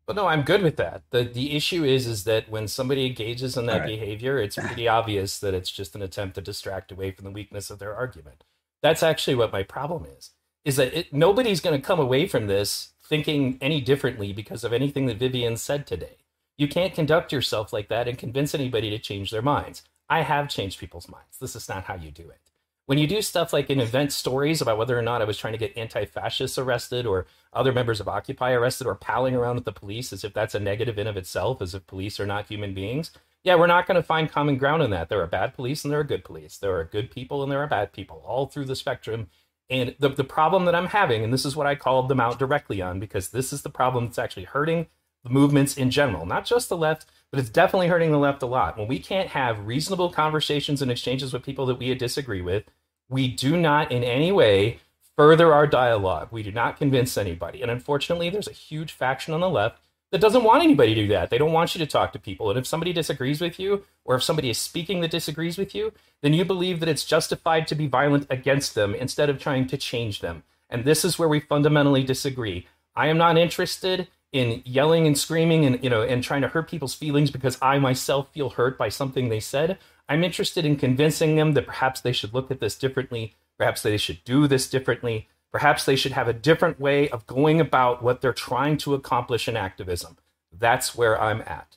But 0.06 0.16
no, 0.16 0.26
I'm 0.26 0.42
good 0.42 0.62
with 0.62 0.76
that. 0.76 1.02
the 1.10 1.22
The 1.24 1.54
issue 1.54 1.84
is, 1.84 2.06
is 2.06 2.24
that 2.24 2.50
when 2.50 2.66
somebody 2.66 3.06
engages 3.06 3.56
in 3.56 3.66
that 3.66 3.74
All 3.74 3.80
right. 3.80 3.86
behavior, 3.86 4.38
it's 4.38 4.56
pretty 4.56 4.88
obvious 4.88 5.38
that 5.38 5.54
it's 5.54 5.70
just 5.70 5.94
an 5.94 6.02
attempt 6.02 6.34
to 6.36 6.40
distract 6.40 6.90
away 6.90 7.12
from 7.12 7.26
the 7.26 7.30
weakness 7.30 7.70
of 7.70 7.78
their 7.78 7.94
argument. 7.94 8.42
That's 8.82 9.02
actually 9.04 9.36
what 9.36 9.52
my 9.52 9.62
problem 9.62 10.06
is. 10.06 10.30
Is 10.64 10.76
that 10.76 10.92
it, 10.92 11.12
nobody's 11.12 11.60
going 11.60 11.78
to 11.78 11.86
come 11.86 12.00
away 12.00 12.26
from 12.26 12.46
this 12.46 12.92
thinking 13.02 13.58
any 13.60 13.80
differently 13.80 14.32
because 14.32 14.62
of 14.62 14.72
anything 14.72 15.06
that 15.06 15.18
Vivian 15.18 15.56
said 15.56 15.86
today. 15.86 16.18
You 16.56 16.68
can't 16.68 16.94
conduct 16.94 17.32
yourself 17.32 17.72
like 17.72 17.88
that 17.88 18.06
and 18.06 18.18
convince 18.18 18.54
anybody 18.54 18.90
to 18.90 18.98
change 18.98 19.30
their 19.30 19.42
minds. 19.42 19.82
I 20.08 20.22
have 20.22 20.48
changed 20.48 20.78
people's 20.78 21.08
minds. 21.08 21.38
This 21.40 21.56
is 21.56 21.68
not 21.68 21.84
how 21.84 21.94
you 21.94 22.10
do 22.10 22.28
it. 22.28 22.40
When 22.86 22.98
you 22.98 23.06
do 23.06 23.22
stuff 23.22 23.52
like 23.52 23.70
in 23.70 23.80
event 23.80 24.12
stories 24.12 24.60
about 24.60 24.76
whether 24.76 24.98
or 24.98 25.02
not 25.02 25.22
I 25.22 25.24
was 25.24 25.38
trying 25.38 25.52
to 25.52 25.58
get 25.58 25.76
anti 25.76 26.04
fascists 26.04 26.58
arrested 26.58 27.06
or 27.06 27.26
other 27.52 27.72
members 27.72 28.00
of 28.00 28.08
Occupy 28.08 28.52
arrested 28.52 28.86
or 28.86 28.96
palling 28.96 29.34
around 29.34 29.54
with 29.54 29.64
the 29.64 29.72
police 29.72 30.12
as 30.12 30.24
if 30.24 30.34
that's 30.34 30.54
a 30.54 30.60
negative 30.60 30.98
in 30.98 31.06
of 31.06 31.16
itself, 31.16 31.62
as 31.62 31.74
if 31.74 31.86
police 31.86 32.18
are 32.18 32.26
not 32.26 32.48
human 32.48 32.74
beings, 32.74 33.12
yeah, 33.42 33.54
we're 33.54 33.66
not 33.66 33.86
going 33.86 33.96
to 33.96 34.02
find 34.02 34.30
common 34.30 34.58
ground 34.58 34.82
in 34.82 34.90
that. 34.90 35.08
There 35.08 35.22
are 35.22 35.26
bad 35.26 35.54
police 35.54 35.84
and 35.84 35.92
there 35.92 36.00
are 36.00 36.04
good 36.04 36.24
police. 36.24 36.58
There 36.58 36.76
are 36.76 36.84
good 36.84 37.10
people 37.10 37.42
and 37.42 37.50
there 37.50 37.62
are 37.62 37.66
bad 37.66 37.92
people 37.92 38.22
all 38.26 38.46
through 38.46 38.66
the 38.66 38.76
spectrum. 38.76 39.28
And 39.70 39.94
the, 40.00 40.08
the 40.08 40.24
problem 40.24 40.64
that 40.64 40.74
I'm 40.74 40.88
having, 40.88 41.22
and 41.22 41.32
this 41.32 41.44
is 41.44 41.54
what 41.54 41.66
I 41.66 41.76
called 41.76 42.08
them 42.08 42.20
out 42.20 42.38
directly 42.38 42.82
on, 42.82 42.98
because 42.98 43.28
this 43.28 43.52
is 43.52 43.62
the 43.62 43.70
problem 43.70 44.06
that's 44.06 44.18
actually 44.18 44.44
hurting 44.44 44.88
the 45.22 45.30
movements 45.30 45.76
in 45.76 45.90
general, 45.90 46.26
not 46.26 46.44
just 46.44 46.68
the 46.68 46.76
left, 46.76 47.06
but 47.30 47.38
it's 47.38 47.50
definitely 47.50 47.88
hurting 47.88 48.10
the 48.10 48.18
left 48.18 48.42
a 48.42 48.46
lot. 48.46 48.76
When 48.76 48.88
we 48.88 48.98
can't 48.98 49.28
have 49.28 49.66
reasonable 49.66 50.10
conversations 50.10 50.82
and 50.82 50.90
exchanges 50.90 51.32
with 51.32 51.44
people 51.44 51.66
that 51.66 51.78
we 51.78 51.94
disagree 51.94 52.42
with, 52.42 52.64
we 53.08 53.28
do 53.28 53.56
not 53.56 53.92
in 53.92 54.02
any 54.02 54.32
way 54.32 54.80
further 55.16 55.52
our 55.52 55.66
dialogue. 55.66 56.28
We 56.30 56.42
do 56.42 56.50
not 56.50 56.78
convince 56.78 57.16
anybody. 57.16 57.62
And 57.62 57.70
unfortunately, 57.70 58.30
there's 58.30 58.48
a 58.48 58.52
huge 58.52 58.92
faction 58.92 59.34
on 59.34 59.40
the 59.40 59.50
left 59.50 59.80
that 60.10 60.20
doesn't 60.20 60.44
want 60.44 60.62
anybody 60.62 60.94
to 60.94 61.02
do 61.02 61.08
that. 61.08 61.30
They 61.30 61.38
don't 61.38 61.52
want 61.52 61.74
you 61.74 61.78
to 61.78 61.86
talk 61.86 62.12
to 62.12 62.18
people. 62.18 62.50
And 62.50 62.58
if 62.58 62.66
somebody 62.66 62.92
disagrees 62.92 63.40
with 63.40 63.60
you, 63.60 63.84
or 64.04 64.16
if 64.16 64.22
somebody 64.22 64.50
is 64.50 64.58
speaking 64.58 65.00
that 65.00 65.10
disagrees 65.10 65.56
with 65.56 65.74
you, 65.74 65.92
then 66.22 66.34
you 66.34 66.44
believe 66.44 66.80
that 66.80 66.88
it's 66.88 67.04
justified 67.04 67.66
to 67.68 67.74
be 67.74 67.86
violent 67.86 68.26
against 68.28 68.74
them 68.74 68.94
instead 68.94 69.30
of 69.30 69.38
trying 69.38 69.66
to 69.68 69.76
change 69.76 70.20
them. 70.20 70.42
And 70.68 70.84
this 70.84 71.04
is 71.04 71.18
where 71.18 71.28
we 71.28 71.40
fundamentally 71.40 72.02
disagree. 72.02 72.66
I 72.96 73.06
am 73.06 73.18
not 73.18 73.38
interested 73.38 74.08
in 74.32 74.62
yelling 74.64 75.06
and 75.06 75.18
screaming 75.18 75.64
and 75.64 75.82
you 75.82 75.90
know 75.90 76.02
and 76.02 76.22
trying 76.22 76.42
to 76.42 76.48
hurt 76.48 76.70
people's 76.70 76.94
feelings 76.94 77.30
because 77.30 77.58
I 77.60 77.78
myself 77.78 78.32
feel 78.32 78.50
hurt 78.50 78.78
by 78.78 78.88
something 78.88 79.28
they 79.28 79.40
said. 79.40 79.78
I'm 80.08 80.24
interested 80.24 80.64
in 80.64 80.76
convincing 80.76 81.36
them 81.36 81.54
that 81.54 81.66
perhaps 81.66 82.00
they 82.00 82.12
should 82.12 82.34
look 82.34 82.50
at 82.50 82.60
this 82.60 82.76
differently, 82.76 83.34
perhaps 83.58 83.82
they 83.82 83.96
should 83.96 84.24
do 84.24 84.46
this 84.46 84.68
differently, 84.68 85.28
perhaps 85.52 85.84
they 85.84 85.96
should 85.96 86.12
have 86.12 86.28
a 86.28 86.32
different 86.32 86.80
way 86.80 87.08
of 87.08 87.26
going 87.26 87.60
about 87.60 88.02
what 88.02 88.20
they're 88.20 88.32
trying 88.32 88.76
to 88.78 88.94
accomplish 88.94 89.48
in 89.48 89.56
activism. 89.56 90.16
That's 90.52 90.94
where 90.96 91.20
I'm 91.20 91.42
at. 91.42 91.76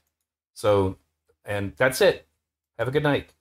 So, 0.53 0.97
and 1.45 1.73
that's 1.77 2.01
it. 2.01 2.27
Have 2.77 2.87
a 2.87 2.91
good 2.91 3.03
night. 3.03 3.33